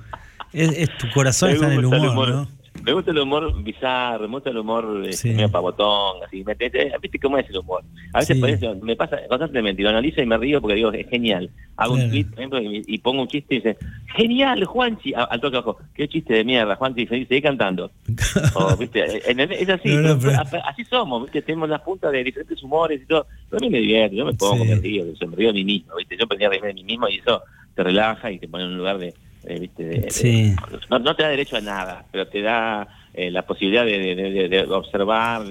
es, 0.53 0.72
es 0.77 0.97
tu 0.97 1.10
corazón 1.11 1.49
está 1.56 1.65
en 1.68 1.72
el 1.80 1.85
gusta 1.85 2.11
humor, 2.11 2.30
¿no? 2.35 2.47
Me 2.84 2.93
gusta 2.93 3.10
el 3.11 3.18
humor 3.19 3.64
bizarro, 3.64 4.27
me 4.27 4.35
gusta 4.35 4.49
el 4.52 4.57
humor 4.57 5.03
eh, 5.07 5.14
Sí. 5.14 5.30
medio 5.30 5.49
pavotón, 5.49 6.23
así. 6.23 6.43
Me, 6.43 6.53
te- 6.56 6.69
te- 6.69 6.91
¿Viste 7.02 7.18
cómo 7.19 7.38
es 7.38 7.49
el 7.49 7.57
humor? 7.57 7.84
A 8.14 8.19
veces 8.19 8.35
Sí. 8.35 8.41
parece- 8.41 8.76
me 8.76 8.95
pasa 8.95 9.18
constantemente, 9.27 9.81
lo 9.81 9.89
analizo 9.89 10.22
y 10.22 10.26
me 10.27 10.38
río 10.38 10.61
porque 10.61 10.76
digo, 10.76 10.91
es 10.91 11.10
genial. 11.10 11.49
Hago 11.77 11.93
Claro. 11.95 12.06
un 12.06 12.11
tweet, 12.11 12.26
por 12.26 12.38
ejemplo, 12.39 12.61
y, 12.61 12.84
y 12.85 12.97
pongo 12.99 13.22
un 13.23 13.27
chiste 13.27 13.56
y 13.56 13.57
dice, 13.57 13.77
genial, 14.15 14.64
Juanchi. 14.65 15.14
A- 15.15 15.23
Al 15.23 15.41
toque 15.41 15.57
abajo, 15.57 15.77
qué 15.95 16.07
chiste 16.07 16.34
de 16.35 16.43
mierda, 16.43 16.76
Juanchi, 16.76 17.03
y 17.03 17.07
seguí 17.07 17.41
cantando. 17.41 17.91
O, 18.56 18.76
¿viste? 18.77 19.31
En- 19.31 19.39
Es 19.39 19.69
así, 19.69 19.89
No, 19.89 20.02
no, 20.15 20.19
pero- 20.19 20.39
pero- 20.52 20.64
así 20.68 20.84
somos, 20.85 21.23
¿viste? 21.23 21.41
Tenemos 21.41 21.69
las 21.69 21.81
puntas 21.81 22.11
de 22.11 22.23
diferentes 22.23 22.61
humores 22.61 23.02
y 23.02 23.06
todo. 23.07 23.26
Pero 23.49 23.57
a 23.57 23.61
mí 23.65 23.69
me 23.72 23.80
divierte, 23.80 24.15
yo 24.15 24.26
me 24.26 24.34
pongo, 24.34 24.64
Sí. 24.64 24.69
me 24.69 24.76
río, 24.76 25.06
yo 25.19 25.27
me 25.27 25.35
río 25.35 25.47
de 25.47 25.53
mí 25.53 25.64
mismo, 25.65 25.95
¿viste? 25.95 26.18
Yo 26.18 26.26
aprendí 26.26 26.45
a 26.45 26.49
reírme 26.49 26.68
de 26.68 26.73
mí 26.76 26.84
mismo 26.84 27.07
y 27.10 27.15
eso 27.18 27.41
te 27.73 27.84
relaja 27.84 28.31
y 28.31 28.38
te 28.39 28.47
pone 28.47 28.64
en 28.65 28.72
un 28.72 28.77
lugar 28.77 28.97
de, 28.99 29.14
eh, 29.47 29.59
¿viste? 29.59 29.84
De, 29.84 29.99
de- 30.01 30.11
Sí. 30.11 30.55
no, 30.89 30.99
no 30.99 31.15
te 31.15 31.23
da 31.23 31.30
derecho 31.30 31.57
a 31.57 31.61
nada, 31.61 32.05
pero 32.11 32.27
te 32.27 32.41
da 32.41 32.88
eh, 33.13 33.31
la 33.31 33.43
posibilidad 33.43 33.85
de, 33.85 34.15
de- 34.49 34.63
observar 34.69 35.43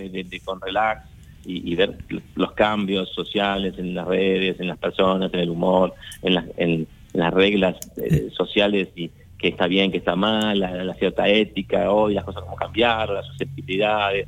con 0.44 0.60
relax 0.60 1.02
y, 1.46 1.70
y 1.72 1.74
ver 1.74 1.96
los 2.34 2.52
cambios 2.52 3.10
sociales 3.14 3.74
en 3.78 3.94
las 3.94 4.06
redes, 4.06 4.58
en 4.60 4.68
las 4.68 4.78
personas, 4.78 5.32
en 5.34 5.40
el 5.40 5.50
humor, 5.50 5.94
en 6.22 6.34
las, 6.34 6.44
en 6.56 6.86
las 7.12 7.32
reglas 7.32 7.76
eh, 7.96 8.28
sociales 8.36 8.88
y 8.96 9.10
que 9.38 9.48
está 9.48 9.66
bien, 9.66 9.90
que 9.90 9.98
está 9.98 10.16
mal, 10.16 10.58
la, 10.58 10.70
la 10.84 10.94
cierta 10.94 11.28
ética, 11.28 11.90
hoy 11.90 12.14
las 12.14 12.24
cosas 12.24 12.42
como 12.44 12.56
cambiaron, 12.56 13.14
las 13.16 13.26
susceptibilidades, 13.26 14.26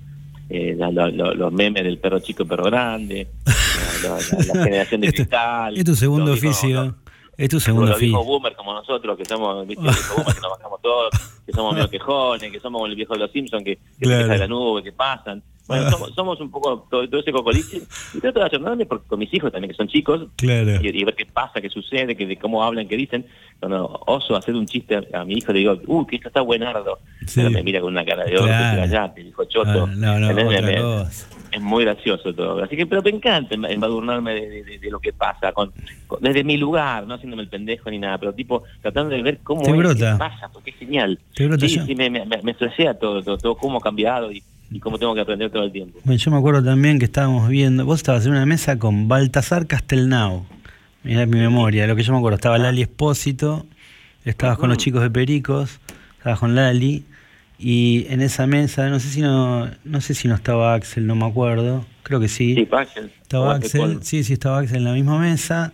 eh, 0.51 0.74
la- 0.78 0.90
la- 0.93 1.09
lo- 1.09 1.34
los 1.34 1.52
memes 1.52 1.84
del 1.84 1.98
perro 1.98 2.18
chico 2.20 2.44
perro 2.44 2.64
grande, 2.64 3.26
la, 4.02 4.18
generación 4.64 5.01
de 5.01 5.06
Esto- 5.09 5.16
cristal. 5.16 5.76
Es 5.76 5.84
tu 5.84 5.94
segundo 5.97 6.32
oficio. 6.32 6.97
Es 7.36 7.48
tu 7.50 7.60
segundo 7.60 7.86
los 7.90 7.98
viejos 8.00 8.18
oficio. 8.20 8.32
boomers 8.32 8.56
como 8.56 8.72
nosotros, 8.72 9.16
que 9.16 9.24
somos, 9.24 9.66
¿viste? 9.66 9.82
Boomers 9.82 10.34
que 10.34 10.40
nos 10.40 10.50
bajamos 10.50 10.80
todos, 10.82 11.10
que 11.44 11.52
somos 11.52 11.74
medio 11.74 11.90
quejones, 11.90 12.50
que 12.50 12.60
somos 12.60 12.88
el 12.88 12.96
viejo 12.96 13.12
de 13.14 13.20
los 13.20 13.30
Simpsons, 13.30 13.62
que, 13.64 13.76
que 13.76 13.82
se 13.98 14.04
Claro. 14.04 14.22
queja 14.22 14.32
de 14.32 14.38
la 14.38 14.46
nube, 14.48 14.82
que 14.82 14.92
pasan. 14.92 15.42
Bueno, 15.68 15.90
somos, 15.90 16.14
somos 16.14 16.40
un 16.40 16.48
poco 16.48 16.86
todo, 16.88 17.08
todo 17.08 17.20
ese 17.20 17.32
cocoliche 17.32 17.82
y 18.14 18.20
trato 18.20 18.38
de 18.38 18.46
ayornarme 18.46 18.86
porque 18.86 19.08
con 19.08 19.18
mis 19.18 19.34
hijos 19.34 19.50
también, 19.50 19.68
que 19.72 19.76
son 19.76 19.88
chicos, 19.88 20.28
Claro. 20.36 20.78
y, 20.80 20.88
y 21.00 21.04
ver 21.04 21.16
qué 21.16 21.26
pasa, 21.26 21.60
qué 21.60 21.68
sucede, 21.68 22.16
que, 22.16 22.24
de 22.24 22.36
cómo 22.38 22.62
hablan, 22.62 22.86
qué 22.86 22.96
dicen. 22.96 23.26
Cuando 23.58 24.00
oso 24.06 24.36
hacer 24.36 24.54
un 24.54 24.66
chiste 24.66 24.94
a, 24.96 25.20
a 25.20 25.24
mi 25.24 25.34
hijo, 25.34 25.52
le 25.52 25.58
digo, 25.58 25.76
uy, 25.88 26.06
que 26.06 26.16
esto 26.16 26.28
está 26.28 26.40
buenardo. 26.40 27.00
Sí. 27.26 27.40
Pero 27.40 27.50
me 27.50 27.62
mira 27.64 27.80
con 27.80 27.92
una 27.92 28.04
cara 28.04 28.22
de 28.24 28.36
oro, 28.36 28.46
Claro. 28.46 28.82
que 29.08 29.14
te 29.16 29.24
dijo 29.24 29.44
choto. 29.46 29.88
Ah, 29.88 29.92
no, 29.96 30.18
no, 30.20 30.32
Me- 30.34 30.44
cosa. 30.80 31.28
Es 31.52 31.60
muy 31.60 31.85
gracioso 31.85 32.32
todo. 32.35 32.62
Así 32.62 32.77
que, 32.77 32.86
pero 32.86 33.02
me 33.02 33.10
encanta 33.10 33.55
emba- 33.55 33.70
embadurnarme 33.70 34.35
de, 34.35 34.48
de- 34.48 34.64
de- 34.64 34.78
de 34.78 34.90
lo 34.90 35.01
que 35.01 35.12
pasa, 35.12 35.52
con, 35.52 35.73
con- 36.06 36.20
desde 36.20 36.44
mi 36.44 36.56
lugar, 36.56 37.06
no 37.06 37.14
haciéndome 37.14 37.43
el 37.43 37.48
pendejo 37.48 37.90
ni 37.90 37.98
nada, 37.98 38.18
pero 38.18 38.32
tipo 38.32 38.64
tratando 38.82 39.10
de 39.14 39.23
ver 39.23 39.39
cómo 39.43 39.62
es, 39.62 39.66
qué 39.68 40.18
pasa, 40.18 40.48
porque 40.52 40.70
es 40.70 40.77
genial. 40.77 41.18
Te 41.35 41.47
brota 41.47 41.66
sí, 41.68 41.78
sí, 41.86 41.94
me, 41.94 42.10
me, 42.10 42.24
me, 42.27 42.55
todo, 42.55 43.23
todo, 43.23 43.39
todo, 43.39 43.56
cómo 43.56 43.78
ha 43.78 43.81
cambiado 43.81 44.31
y, 44.32 44.43
y 44.70 44.81
cómo 44.81 44.98
tengo 44.98 45.14
que 45.14 45.20
aprender 45.20 45.51
todo 45.51 45.62
el 45.64 45.73
tiempo. 45.73 45.98
Bueno, 46.05 46.18
yo 46.18 46.31
me 46.31 46.36
acuerdo 46.39 46.62
también 46.64 46.98
que 46.98 47.05
estábamos 47.05 47.48
viendo, 47.48 47.85
vos 47.85 47.97
estabas 48.01 48.27
en 48.27 48.32
una 48.32 48.47
mesa 48.47 48.78
con 48.78 49.09
Baltasar 49.09 49.66
Castelnau. 49.66 50.44
Mirá 51.05 51.24
mi 51.27 51.39
memoria, 51.39 51.86
lo 51.86 51.94
que 51.94 52.02
yo 52.02 52.12
me 52.12 52.18
acuerdo. 52.18 52.35
Estaba 52.36 52.59
Lali 52.59 52.82
Espósito, 52.82 53.64
estabas 54.24 54.59
con 54.59 54.68
los 54.68 54.78
chicos 54.78 55.02
de 55.02 55.10
Pericos, 55.10 55.78
estabas 56.18 56.40
con 56.40 56.55
Lali, 56.56 57.05
y 57.59 58.07
en 58.11 58.20
esa 58.20 58.47
mesa, 58.47 58.89
no 58.91 59.01
sé 59.01 59.09
si 59.09 59.23
no, 59.23 59.70
no 59.85 60.01
sé 60.01 60.15
si 60.15 60.28
no 60.28 60.35
estaba 60.35 60.74
Axel, 60.74 61.07
no 61.07 61.15
me 61.15 61.24
acuerdo, 61.27 61.87
creo 62.03 62.20
que 62.20 62.28
sí. 62.28 62.55
Sí, 62.55 62.69
Axel. 62.70 63.11
Estaba 63.23 63.55
Axel 63.55 63.99
sí, 64.03 64.24
sí, 64.24 64.35
estaba 64.35 64.59
Axel 64.59 64.78
en 64.78 64.85
la 64.85 64.93
misma 64.93 65.19
mesa. 65.19 65.73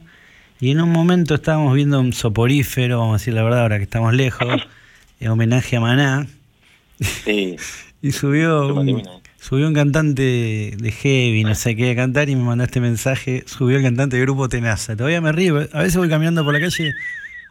Y 0.60 0.70
en 0.70 0.80
un 0.80 0.90
momento 0.90 1.34
estábamos 1.34 1.74
viendo 1.74 1.98
un 1.98 2.12
soporífero, 2.12 3.00
vamos 3.00 3.14
a 3.14 3.18
decir 3.18 3.34
la 3.34 3.42
verdad, 3.42 3.62
ahora 3.62 3.78
que 3.78 3.84
estamos 3.84 4.14
lejos, 4.14 4.62
en 5.20 5.28
homenaje 5.28 5.76
a 5.76 5.80
Maná. 5.80 6.26
Sí. 7.00 7.56
Y 8.04 8.10
subió 8.10 8.74
un, 8.74 9.00
subió 9.38 9.68
un 9.68 9.74
cantante 9.74 10.74
de 10.76 10.90
heavy, 10.90 11.44
no 11.44 11.54
sé 11.54 11.76
qué, 11.76 11.92
a 11.92 11.94
cantar 11.94 12.28
y 12.28 12.34
me 12.34 12.42
mandaste 12.42 12.80
mensaje. 12.80 13.44
Subió 13.46 13.76
el 13.76 13.84
cantante 13.84 14.16
de 14.16 14.22
grupo 14.22 14.48
Tenaza. 14.48 14.96
Todavía 14.96 15.20
me 15.20 15.30
río. 15.30 15.68
A 15.72 15.82
veces 15.82 15.98
voy 15.98 16.08
caminando 16.08 16.44
por 16.44 16.52
la 16.52 16.58
calle 16.58 16.92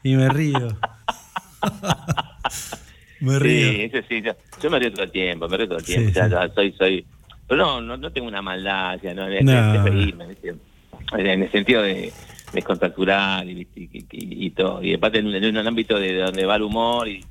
y 0.03 0.15
me 0.17 0.27
río. 0.27 0.77
me 3.21 3.39
río. 3.39 3.71
Sí, 3.71 3.81
ese 3.81 4.03
sí, 4.09 4.21
yo, 4.21 4.33
yo 4.61 4.69
me 4.69 4.79
río 4.79 4.91
todo 4.91 5.03
el 5.03 5.11
tiempo, 5.11 5.47
me 5.47 5.57
río 5.57 5.67
todo 5.67 5.77
el 5.79 5.85
Sí, 5.85 5.93
tiempo. 5.93 6.09
o 6.11 6.13
sea, 6.13 6.29
sí. 6.47 6.51
soy, 6.55 6.71
soy, 6.73 7.05
pero 7.47 7.63
no, 7.63 7.81
no, 7.81 7.97
no 7.97 8.11
tengo 8.11 8.27
una 8.27 8.41
maldad, 8.41 8.95
o 8.97 8.99
sea, 8.99 9.13
no, 9.13 9.27
es, 9.27 9.43
No. 9.43 9.83
reírme, 9.83 10.27
¿viste? 10.27 10.55
en 11.17 11.43
el 11.43 11.51
sentido 11.51 11.81
de 11.81 12.11
descontracturar 12.53 13.47
y, 13.47 13.67
y, 13.75 13.83
y- 13.93 14.45
y 14.45 14.49
todo. 14.51 14.83
Y 14.83 14.93
aparte 14.93 15.19
en, 15.19 15.27
un- 15.27 15.35
en 15.35 15.57
un 15.57 15.67
ámbito 15.67 15.99
de 15.99 16.15
donde 16.17 16.45
va 16.45 16.55
el 16.55 16.61
humor 16.63 17.07
y, 17.07 17.25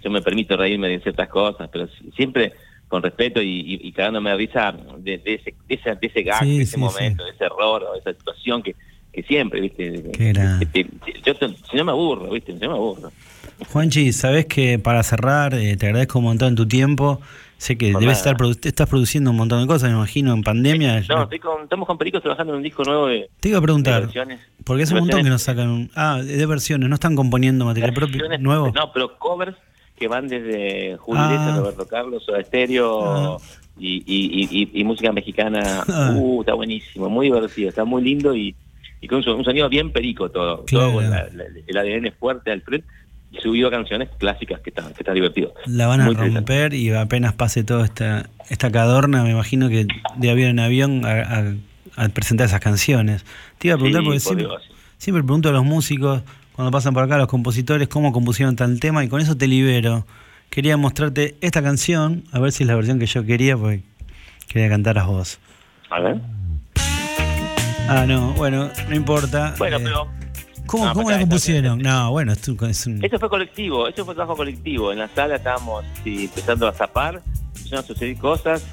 yo 0.00 0.10
me 0.10 0.20
permito 0.22 0.56
reírme 0.56 0.88
de 0.88 1.00
ciertas 1.00 1.28
cosas, 1.28 1.68
pero 1.72 1.86
si- 1.88 2.10
siempre 2.12 2.52
con 2.88 3.02
respeto 3.02 3.40
y, 3.42 3.90
cagándome 3.96 4.30
de 4.30 4.36
risa 4.36 4.72
de, 4.98 5.18
de 5.18 5.34
ese, 5.34 5.54
de, 5.66 5.74
ese, 5.74 5.94
de 5.94 6.06
ese 6.08 6.22
gag, 6.22 6.42
Sí, 6.44 6.56
de 6.58 6.62
ese 6.64 6.72
sí, 6.74 6.78
momento, 6.80 7.24
de 7.24 7.30
ese 7.30 7.44
error 7.44 7.82
o 7.84 7.92
de 7.94 8.00
esa 8.00 8.12
situación 8.12 8.62
que, 8.62 8.74
que 9.12 9.22
siempre, 9.22 9.60
¿viste? 9.60 10.02
Que 10.58 10.66
te- 10.66 10.86
yo 11.24 11.34
si 11.70 11.76
no 11.76 11.84
me 11.84 11.92
aburro, 11.92 12.30
¿viste? 12.30 12.52
Si 12.52 12.58
no 12.58 12.68
me 12.68 12.74
aburro. 12.76 13.10
Juanchi, 13.70 14.12
sabes 14.12 14.46
que 14.46 14.78
para 14.78 15.02
cerrar, 15.02 15.54
eh, 15.54 15.76
te 15.76 15.86
agradezco 15.86 16.18
un 16.18 16.24
montón 16.26 16.54
tu 16.54 16.66
tiempo. 16.66 17.20
Sé 17.58 17.78
que 17.78 17.86
debes 17.86 18.00
nada. 18.00 18.12
estar 18.12 18.36
produ- 18.36 18.58
estás 18.66 18.88
produciendo 18.88 19.30
un 19.30 19.36
montón 19.36 19.60
de 19.60 19.68
cosas, 19.68 19.88
me 19.90 19.96
imagino, 19.96 20.32
en 20.34 20.42
pandemia. 20.42 21.00
No, 21.08 21.22
estoy 21.22 21.38
con, 21.38 21.62
estamos 21.62 21.86
con 21.86 21.96
Pericos 21.96 22.20
trabajando 22.20 22.54
en 22.54 22.56
un 22.56 22.62
disco 22.64 22.82
nuevo 22.82 23.06
de, 23.06 23.30
Te 23.38 23.50
iba 23.50 23.58
a 23.58 23.62
preguntar, 23.62 24.08
porque 24.64 24.82
hace 24.82 24.94
un 24.94 25.00
montón 25.00 25.22
que 25.22 25.30
nos 25.30 25.42
sacan 25.42 25.68
un... 25.68 25.90
Ah, 25.94 26.20
de 26.20 26.44
versiones, 26.46 26.88
no 26.88 26.94
están 26.96 27.14
componiendo 27.14 27.64
material 27.64 27.92
propio 27.94 28.20
nuevo. 28.40 28.72
No, 28.74 28.92
pero 28.92 29.16
covers 29.16 29.56
que 29.96 30.08
van 30.08 30.26
desde 30.26 30.96
Julio 30.96 31.22
Ah. 31.24 31.54
Roberto 31.56 31.86
Carlos, 31.86 32.24
Soda 32.24 32.42
Stereo 32.42 33.36
y, 33.78 33.98
y, 34.06 34.42
y, 34.42 34.62
y- 34.74 34.80
y 34.80 34.84
música 34.84 35.12
mexicana. 35.12 35.84
Ah. 35.88 36.14
Uh, 36.16 36.40
está 36.40 36.54
buenísimo, 36.54 37.08
muy 37.08 37.26
divertido, 37.26 37.68
está 37.68 37.84
muy 37.84 38.02
lindo 38.02 38.34
y, 38.34 38.56
y 39.00 39.06
con 39.06 39.18
un, 39.18 39.24
son- 39.24 39.36
un 39.38 39.44
sonido 39.44 39.68
bien 39.68 39.92
perico 39.92 40.28
todo. 40.32 40.64
Claro. 40.64 40.86
Todo 40.86 40.94
con 40.94 41.08
la- 41.10 41.28
la- 41.32 41.44
el 41.64 41.76
ADN 41.76 42.10
fuerte 42.18 42.50
al 42.50 42.62
frente 42.62 42.88
y 43.32 43.40
subió 43.40 43.70
canciones 43.70 44.10
clásicas 44.18 44.60
que 44.60 44.70
está, 44.70 44.82
que 44.92 45.00
está 45.00 45.12
divertido. 45.12 45.54
La 45.66 45.86
van 45.86 46.00
a 46.02 46.04
Muy 46.06 46.14
romper 46.14 46.74
y 46.74 46.92
apenas 46.92 47.32
pase 47.32 47.64
toda 47.64 47.84
esta, 47.86 48.28
esta 48.50 48.70
cadorna, 48.70 49.22
me 49.24 49.30
imagino 49.30 49.68
que 49.70 49.86
de 50.16 50.30
avión 50.30 50.50
en 50.50 50.60
avión 50.60 51.04
a, 51.06 51.20
a- 51.22 51.54
a 52.04 52.08
presentar 52.10 52.46
esas 52.46 52.60
canciones. 52.60 53.24
Te 53.58 53.68
iba 53.68 53.74
a 53.74 53.78
preguntar 53.78 54.00
Sí, 54.02 54.06
porque 54.06 54.20
por 54.20 54.22
siempre, 54.36 54.44
Dios. 54.46 54.62
siempre 54.98 55.22
pregunto 55.22 55.48
a 55.48 55.52
los 55.52 55.64
músicos, 55.64 56.22
cuando 56.52 56.70
pasan 56.70 56.92
por 56.94 57.02
acá, 57.02 57.14
a 57.16 57.18
los 57.18 57.28
compositores, 57.28 57.88
cómo 57.88 58.12
compusieron 58.12 58.54
tal 58.56 58.78
tema 58.80 59.02
y 59.04 59.08
con 59.08 59.20
eso 59.20 59.36
te 59.36 59.46
libero. 59.46 60.06
Quería 60.50 60.76
mostrarte 60.76 61.36
esta 61.40 61.62
canción, 61.62 62.24
a 62.32 62.38
ver 62.38 62.52
si 62.52 62.64
es 62.64 62.68
la 62.68 62.76
versión 62.76 62.98
que 62.98 63.06
yo 63.06 63.24
quería, 63.24 63.56
porque 63.56 63.82
quería 64.48 64.68
cantar 64.68 64.98
a 64.98 65.04
vos. 65.04 65.38
A 65.90 66.00
ver. 66.00 66.20
Ah, 67.88 68.04
no, 68.06 68.32
bueno, 68.34 68.70
no 68.88 68.94
importa. 68.94 69.54
Bueno, 69.58 69.78
Eh, 69.78 69.80
pero 69.84 70.08
¿Cómo, 70.72 70.86
No, 70.86 70.94
cómo 70.94 71.10
la 71.10 71.20
compusieron? 71.20 71.78
No, 71.80 72.10
bueno, 72.10 72.32
es 72.32 72.48
un- 72.48 72.64
es 72.68 72.86
un- 72.86 73.04
Eso 73.04 73.18
fue 73.18 73.28
colectivo, 73.28 73.86
eso 73.88 74.04
fue 74.06 74.14
trabajo 74.14 74.36
colectivo. 74.36 74.90
En 74.90 74.98
la 75.00 75.08
sala 75.08 75.36
estábamos 75.36 75.84
sí, 76.02 76.24
empezando 76.24 76.66
a 76.66 76.72
zapar, 76.72 77.22
empezaron 77.56 77.84
a 77.84 77.86
suceder 77.86 78.16
cosas, 78.16 78.64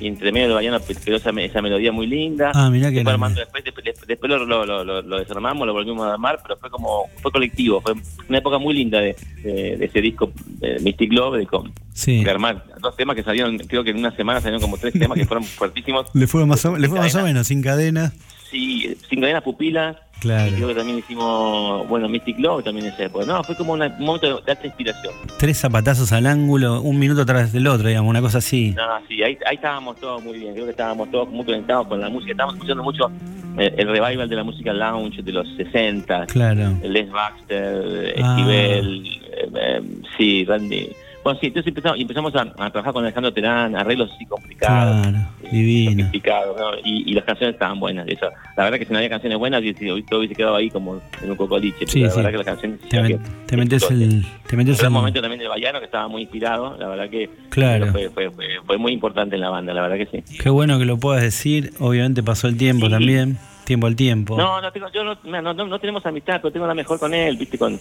y 0.00 0.08
entre 0.08 0.32
medio 0.32 0.48
de 0.48 0.54
Baiano 0.54 0.80
quedó 1.04 1.16
esa, 1.16 1.30
esa 1.30 1.62
melodía 1.62 1.92
muy 1.92 2.08
linda. 2.08 2.50
Ah, 2.52 2.68
mirá 2.68 2.90
que 2.90 3.00
armando 3.06 3.38
después, 3.38 3.62
después, 3.62 3.84
después 4.08 4.28
lo, 4.28 4.44
lo, 4.44 4.66
lo- 4.66 4.82
lo- 4.82 5.02
lo 5.02 5.18
desarmamos, 5.20 5.64
lo 5.68 5.72
volvimos 5.72 6.04
a 6.04 6.14
armar, 6.14 6.40
pero 6.42 6.56
fue 6.56 6.68
como, 6.68 7.04
fue 7.22 7.30
colectivo, 7.30 7.80
fue 7.80 7.94
una 8.28 8.38
época 8.38 8.58
muy 8.58 8.74
linda 8.74 8.98
de, 8.98 9.14
de- 9.44 9.76
de 9.76 9.84
ese 9.84 10.00
disco 10.00 10.32
de 10.58 10.80
Mystic 10.80 11.12
Love, 11.12 11.36
de, 11.38 11.46
con- 11.46 11.72
Sí. 11.92 12.24
de 12.24 12.30
armar 12.32 12.64
dos 12.80 12.96
temas 12.96 13.14
que 13.14 13.22
salieron, 13.22 13.56
creo 13.58 13.84
que 13.84 13.90
en 13.90 13.98
una 13.98 14.10
semana 14.16 14.40
salieron 14.40 14.60
como 14.60 14.76
tres 14.76 14.92
temas 14.94 15.16
que 15.16 15.26
fueron 15.26 15.44
fuertísimos. 15.44 16.06
Le 16.12 16.26
fue 16.26 16.44
más 16.44 16.64
o, 16.64 16.76
le 16.76 16.88
fue 16.88 16.98
más 16.98 17.14
o 17.14 17.22
menos, 17.22 17.46
sin 17.46 17.62
cadena. 17.62 18.12
Sí, 18.54 18.96
sin 19.10 19.20
cadenas 19.20 19.42
pupilas. 19.42 19.96
Claro. 20.20 20.48
Y 20.48 20.54
creo 20.54 20.68
que 20.68 20.74
también 20.76 20.98
hicimos, 20.98 21.86
bueno, 21.88 22.08
Mystic 22.08 22.38
Love 22.38 22.62
también 22.62 22.86
ese 22.86 23.06
época. 23.06 23.26
No, 23.26 23.42
fue 23.42 23.56
como 23.56 23.72
una- 23.72 23.88
un 23.98 24.04
momento 24.04 24.40
de 24.40 24.52
alta 24.52 24.64
inspiración. 24.66 25.12
Tres 25.38 25.58
zapatazos 25.58 26.12
al 26.12 26.26
ángulo, 26.26 26.80
un 26.82 26.98
minuto 27.00 27.22
atrás 27.22 27.52
del 27.52 27.66
otro, 27.66 27.88
digamos, 27.88 28.08
una 28.08 28.20
cosa 28.20 28.38
así. 28.38 28.70
No, 28.70 28.82
sí, 29.08 29.22
ahí, 29.24 29.36
ahí 29.44 29.56
estábamos 29.56 29.96
todos 29.96 30.22
muy 30.22 30.38
bien. 30.38 30.52
Creo 30.54 30.66
que 30.66 30.70
estábamos 30.70 31.10
todos 31.10 31.28
muy 31.28 31.44
conectados 31.44 31.88
con 31.88 32.00
la 32.00 32.08
música. 32.08 32.30
Estábamos 32.30 32.54
escuchando 32.54 32.82
mucho 32.84 33.10
eh, 33.58 33.74
el 33.76 33.88
revival 33.88 34.28
de 34.28 34.36
la 34.36 34.44
música 34.44 34.72
lounge 34.72 35.20
de 35.22 35.32
los 35.32 35.46
60. 35.56 36.26
Claro. 36.26 36.72
Les 36.84 37.10
Baxter, 37.10 38.14
Ah. 38.22 38.36
Esquivel, 38.38 39.06
eh, 39.32 39.48
eh, 39.56 39.82
sí, 40.16 40.44
Randy. 40.44 40.88
Bueno, 41.24 41.38
sí, 41.40 41.46
entonces 41.46 41.68
empezamos, 41.68 41.98
empezamos 41.98 42.34
a, 42.36 42.42
a 42.42 42.70
trabajar 42.70 42.92
con 42.92 43.02
Alejandro 43.04 43.32
Terán, 43.32 43.74
arreglos 43.74 44.10
así 44.14 44.26
complicados. 44.26 45.06
Claro, 45.06 45.26
divino. 45.50 46.04
sofisticados, 46.04 46.56
¿no? 46.60 46.70
y, 46.84 47.10
y 47.10 47.14
las 47.14 47.24
canciones 47.24 47.54
estaban 47.54 47.80
buenas. 47.80 48.06
Eso. 48.06 48.26
La 48.56 48.64
verdad 48.64 48.78
que 48.78 48.84
si 48.84 48.92
no 48.92 48.98
había 48.98 49.08
canciones 49.08 49.38
buenas, 49.38 49.62
todo 50.08 50.18
hubiese 50.20 50.34
quedado 50.34 50.56
ahí 50.56 50.68
como 50.70 51.00
en 51.22 51.30
un 51.30 51.36
cocoliche. 51.36 51.86
Sí, 51.86 52.00
pero 52.02 52.04
la 52.06 52.10
sí. 52.10 52.16
verdad 52.18 52.30
que 52.30 52.36
las 52.36 52.46
canciones... 52.46 52.80
Te, 52.88 53.18
te 53.46 53.56
metes 53.56 53.90
el. 53.90 54.24
Te 54.46 54.56
metes 54.56 54.80
el 54.80 54.86
un 54.88 54.92
momento 54.92 55.20
también 55.22 55.40
de 55.40 55.48
Bayano 55.48 55.78
que 55.78 55.86
estaba 55.86 56.06
muy 56.08 56.22
inspirado, 56.22 56.76
la 56.78 56.88
verdad 56.88 57.08
que 57.08 57.30
Claro. 57.48 57.86
fue, 57.92 58.10
fue, 58.10 58.30
fue, 58.30 58.46
fue 58.66 58.76
muy 58.78 58.92
importante 58.92 59.34
en 59.36 59.40
la 59.40 59.48
banda, 59.48 59.72
la 59.72 59.80
verdad 59.82 59.96
que 59.96 60.22
sí. 60.22 60.36
Qué 60.38 60.50
bueno 60.50 60.78
que 60.78 60.84
lo 60.84 60.98
puedas 60.98 61.22
decir. 61.22 61.72
Obviamente 61.80 62.22
pasó 62.22 62.48
el 62.48 62.56
tiempo 62.58 62.90
también. 62.90 63.38
Tiempo 63.64 63.86
al 63.86 63.96
tiempo. 63.96 64.36
No, 64.36 64.60
no, 64.60 64.70
tengo, 64.72 64.88
yo 64.92 65.04
no, 65.04 65.16
no, 65.24 65.54
no- 65.54 65.66
no 65.66 65.78
tenemos 65.78 66.04
amistad, 66.06 66.40
pero 66.42 66.52
tengo 66.52 66.66
la 66.66 66.74
mejor 66.74 66.98
con 66.98 67.14
él, 67.14 67.36
viste, 67.36 67.56
con 67.58 67.80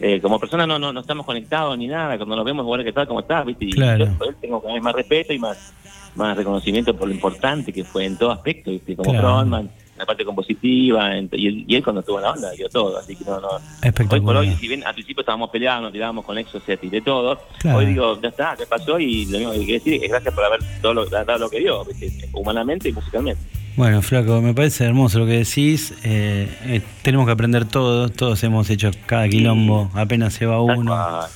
eh, 0.00 0.20
como 0.20 0.38
persona 0.38 0.66
no, 0.66 0.78
no 0.78 0.92
no 0.92 1.00
estamos 1.00 1.26
conectados 1.26 1.76
ni 1.76 1.86
nada, 1.88 2.16
cuando 2.16 2.36
nos 2.36 2.44
vemos, 2.44 2.64
bueno, 2.64 2.84
¿qué 2.84 2.92
tal? 2.92 3.06
¿Cómo 3.08 3.20
estás? 3.20 3.44
Viste, 3.44 3.64
y 3.64 3.70
Claro. 3.72 4.06
yo 4.18 4.24
él 4.28 4.36
tengo 4.40 4.60
cada 4.62 4.74
vez 4.74 4.82
más 4.82 4.94
respeto 4.94 5.32
y 5.32 5.38
más, 5.38 5.72
más 6.14 6.36
reconocimiento 6.36 6.94
por 6.96 7.08
lo 7.08 7.14
importante 7.14 7.72
que 7.72 7.82
fue 7.84 8.04
en 8.06 8.16
todo 8.16 8.30
aspecto, 8.30 8.70
viste, 8.70 8.94
como 8.94 9.10
Claro. 9.10 9.28
frontman, 9.28 9.62
en 9.94 9.98
la 9.98 10.06
parte 10.06 10.24
compositiva, 10.24 11.16
en- 11.16 11.28
y, 11.32 11.46
él, 11.48 11.64
y 11.66 11.74
él 11.76 11.82
cuando 11.82 12.00
estuvo 12.00 12.18
en 12.18 12.22
la 12.24 12.30
banda 12.30 12.50
dio 12.52 12.68
todo, 12.68 12.96
así 12.98 13.16
que 13.16 13.24
no, 13.24 13.40
no. 13.40 13.48
Hoy 14.10 14.20
por 14.20 14.36
hoy, 14.36 14.54
si 14.54 14.68
bien 14.68 14.84
al 14.86 14.94
principio 14.94 15.20
estábamos 15.22 15.50
peleados, 15.50 15.82
nos 15.82 15.92
tirábamos 15.92 16.24
con 16.24 16.38
Exocet 16.38 16.82
y 16.84 16.90
de 16.90 17.00
todo, 17.00 17.40
Claro. 17.58 17.78
hoy 17.78 17.86
digo, 17.86 18.20
ya 18.20 18.28
está, 18.28 18.54
¿qué 18.56 18.66
pasó? 18.66 18.98
Y 19.00 19.26
lo 19.26 19.38
único 19.38 19.52
que 19.52 19.58
quiero 19.64 19.84
decir 19.84 20.04
es 20.04 20.10
gracias 20.10 20.32
por 20.34 20.44
haber 20.44 20.60
todo 20.80 20.94
lo, 20.94 21.06
dado 21.06 21.38
lo 21.38 21.50
que 21.50 21.58
dio, 21.60 21.84
viste, 21.84 22.28
humanamente 22.32 22.88
y 22.88 22.92
musicalmente. 22.92 23.42
Bueno, 23.76 24.02
Flaco, 24.02 24.40
me 24.40 24.54
parece 24.54 24.84
hermoso 24.84 25.18
lo 25.18 25.26
que 25.26 25.38
decís. 25.38 25.94
Eh, 26.04 26.48
eh, 26.64 26.80
tenemos 27.02 27.26
que 27.26 27.32
aprender 27.32 27.64
todos. 27.64 28.12
Todos 28.12 28.42
hemos 28.44 28.70
hecho 28.70 28.90
cada 29.06 29.28
quilombo. 29.28 29.90
Apenas 29.94 30.34
se 30.34 30.46
va 30.46 30.60
uno. 30.62 30.92
cual. 30.92 31.28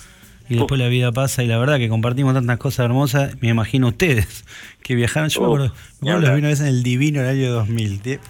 Y 0.49 0.55
después 0.55 0.81
la 0.81 0.89
vida 0.89 1.11
pasa. 1.11 1.43
Y 1.43 1.49
la 1.49 1.59
verdad 1.59 1.79
que 1.79 1.89
compartimos 1.89 2.35
tantas 2.35 2.59
cosas 2.59 2.85
hermosas. 2.85 3.35
Me 3.41 3.49
imagino 3.49 3.89
ustedes 3.89 4.45
que 4.83 4.95
viajaron. 4.95 5.31
Yo 5.31 5.41
me 5.41 5.47
Uf, 5.49 5.55
acuerdo, 5.55 5.75
me 6.01 6.11
acuerdo 6.11 6.27
los 6.29 6.35
vi 6.37 6.39
una 6.41 6.49
vez 6.49 6.61
en 6.61 6.67
el 6.69 6.83
Divino 6.85 7.21
en 7.21 7.27
el 7.27 7.31
año 7.39 7.53
2000. 7.53 8.01
Te- 8.03 8.21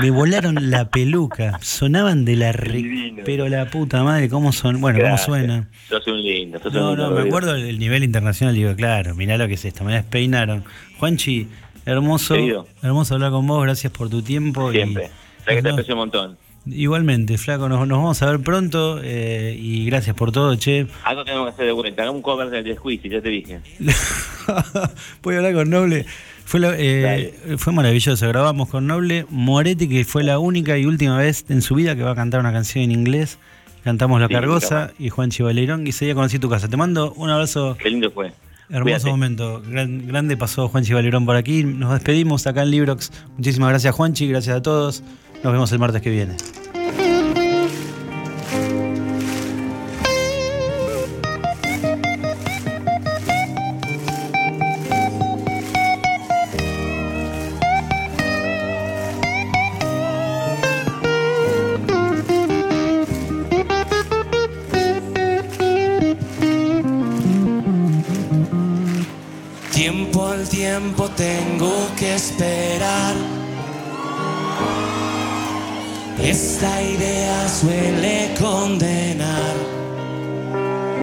Me 0.00 0.10
volaron 0.10 0.70
la 0.70 0.88
peluca. 0.90 1.58
Sonaban 1.62 2.26
de 2.26 2.36
la 2.36 2.52
re-. 2.52 3.14
Pero 3.24 3.48
la 3.48 3.70
puta 3.70 4.02
madre, 4.04 4.28
¿cómo 4.28 4.52
son? 4.52 4.82
Bueno, 4.82 4.98
Gracias. 4.98 5.24
¿cómo 5.26 5.38
suena? 5.38 5.68
Sos 5.88 6.06
un 6.08 6.22
lindo, 6.22 6.58
sos 6.58 6.74
un 6.74 6.78
No, 6.78 6.90
lindo. 6.90 7.08
no, 7.10 7.16
me 7.16 7.26
acuerdo 7.26 7.54
del 7.54 7.78
nivel 7.78 8.04
internacional. 8.04 8.54
Digo, 8.54 8.76
claro, 8.76 9.14
mirá 9.14 9.38
lo 9.38 9.48
que 9.48 9.54
es 9.54 9.64
esto. 9.64 9.82
Me 9.82 9.94
despeinaron. 9.94 10.62
Juanchi, 10.98 11.48
hermoso. 11.90 12.34
Querido. 12.34 12.66
Hermoso 12.82 13.14
hablar 13.14 13.30
con 13.32 13.46
vos. 13.46 13.62
Gracias 13.62 13.92
por 13.92 14.08
tu 14.08 14.22
tiempo. 14.22 14.70
y- 14.72 14.76
Siempre. 14.76 15.10
Sabes 15.44 15.56
que 15.56 15.62
te 15.62 15.70
aprecio 15.70 15.94
un 15.94 15.98
montón. 16.00 16.38
Igualmente, 16.66 17.38
Flaco, 17.38 17.68
nos, 17.70 17.88
nos 17.88 17.98
vamos 17.98 18.22
a 18.22 18.30
ver 18.30 18.40
pronto 18.40 19.00
eh, 19.02 19.56
y 19.58 19.86
gracias 19.86 20.14
por 20.14 20.30
todo, 20.30 20.54
che. 20.56 20.86
Algo 21.04 21.24
tenemos 21.24 21.46
que 21.46 21.52
hacer 21.54 21.66
de 21.66 21.72
vuelta. 21.72 22.02
Hagamos 22.02 22.18
un 22.18 22.22
cover 22.22 22.50
del 22.50 22.64
de 22.64 22.76
Squeezy, 22.76 23.08
ya 23.08 23.22
te 23.22 23.30
dije. 23.30 23.60
Voy 25.22 25.34
a 25.34 25.38
hablar 25.38 25.54
con 25.54 25.70
Noble. 25.70 26.04
Fue, 26.44 26.60
la- 26.60 26.74
eh, 26.76 27.32
fue 27.58 27.72
maravilloso, 27.72 28.26
grabamos 28.28 28.68
con 28.68 28.86
Noble. 28.86 29.24
Moretti, 29.30 29.88
que 29.88 30.04
fue 30.04 30.22
la 30.24 30.38
única 30.38 30.76
y 30.78 30.84
última 30.84 31.16
vez 31.16 31.44
en 31.48 31.62
su 31.62 31.74
vida 31.76 31.96
que 31.96 32.02
va 32.02 32.10
a 32.12 32.14
cantar 32.14 32.40
una 32.40 32.52
canción 32.52 32.84
en 32.84 32.92
inglés. 32.92 33.38
Cantamos 33.84 34.20
La 34.20 34.26
Sí, 34.28 34.34
Cargosa 34.34 34.92
y 34.98 35.08
Juan 35.08 35.30
Chivaleirón. 35.30 35.86
Y 35.86 35.90
ese 35.90 36.04
día 36.04 36.14
conocí 36.14 36.38
tu 36.38 36.50
casa. 36.50 36.68
Te 36.68 36.76
mando 36.76 37.12
un 37.14 37.30
abrazo. 37.30 37.76
Qué 37.80 37.88
lindo 37.88 38.10
fue. 38.10 38.32
Hermoso 38.70 38.82
Cuídate. 38.84 39.10
momento. 39.10 39.62
Gran- 39.68 40.06
grande 40.06 40.36
pasó 40.36 40.68
Juan 40.68 40.84
Chivaleirón 40.84 41.26
por 41.26 41.36
aquí. 41.36 41.64
Nos 41.64 41.92
despedimos 41.92 42.46
acá 42.46 42.62
en 42.62 42.70
Librox. 42.70 43.10
Muchísimas 43.36 43.70
gracias, 43.70 43.94
Juanchi. 43.94 44.28
Gracias 44.28 44.56
a 44.56 44.62
todos. 44.62 45.02
Nos 45.42 45.52
vemos 45.52 45.72
el 45.72 45.78
martes 45.78 46.02
que 46.02 46.10
viene. 46.10 46.36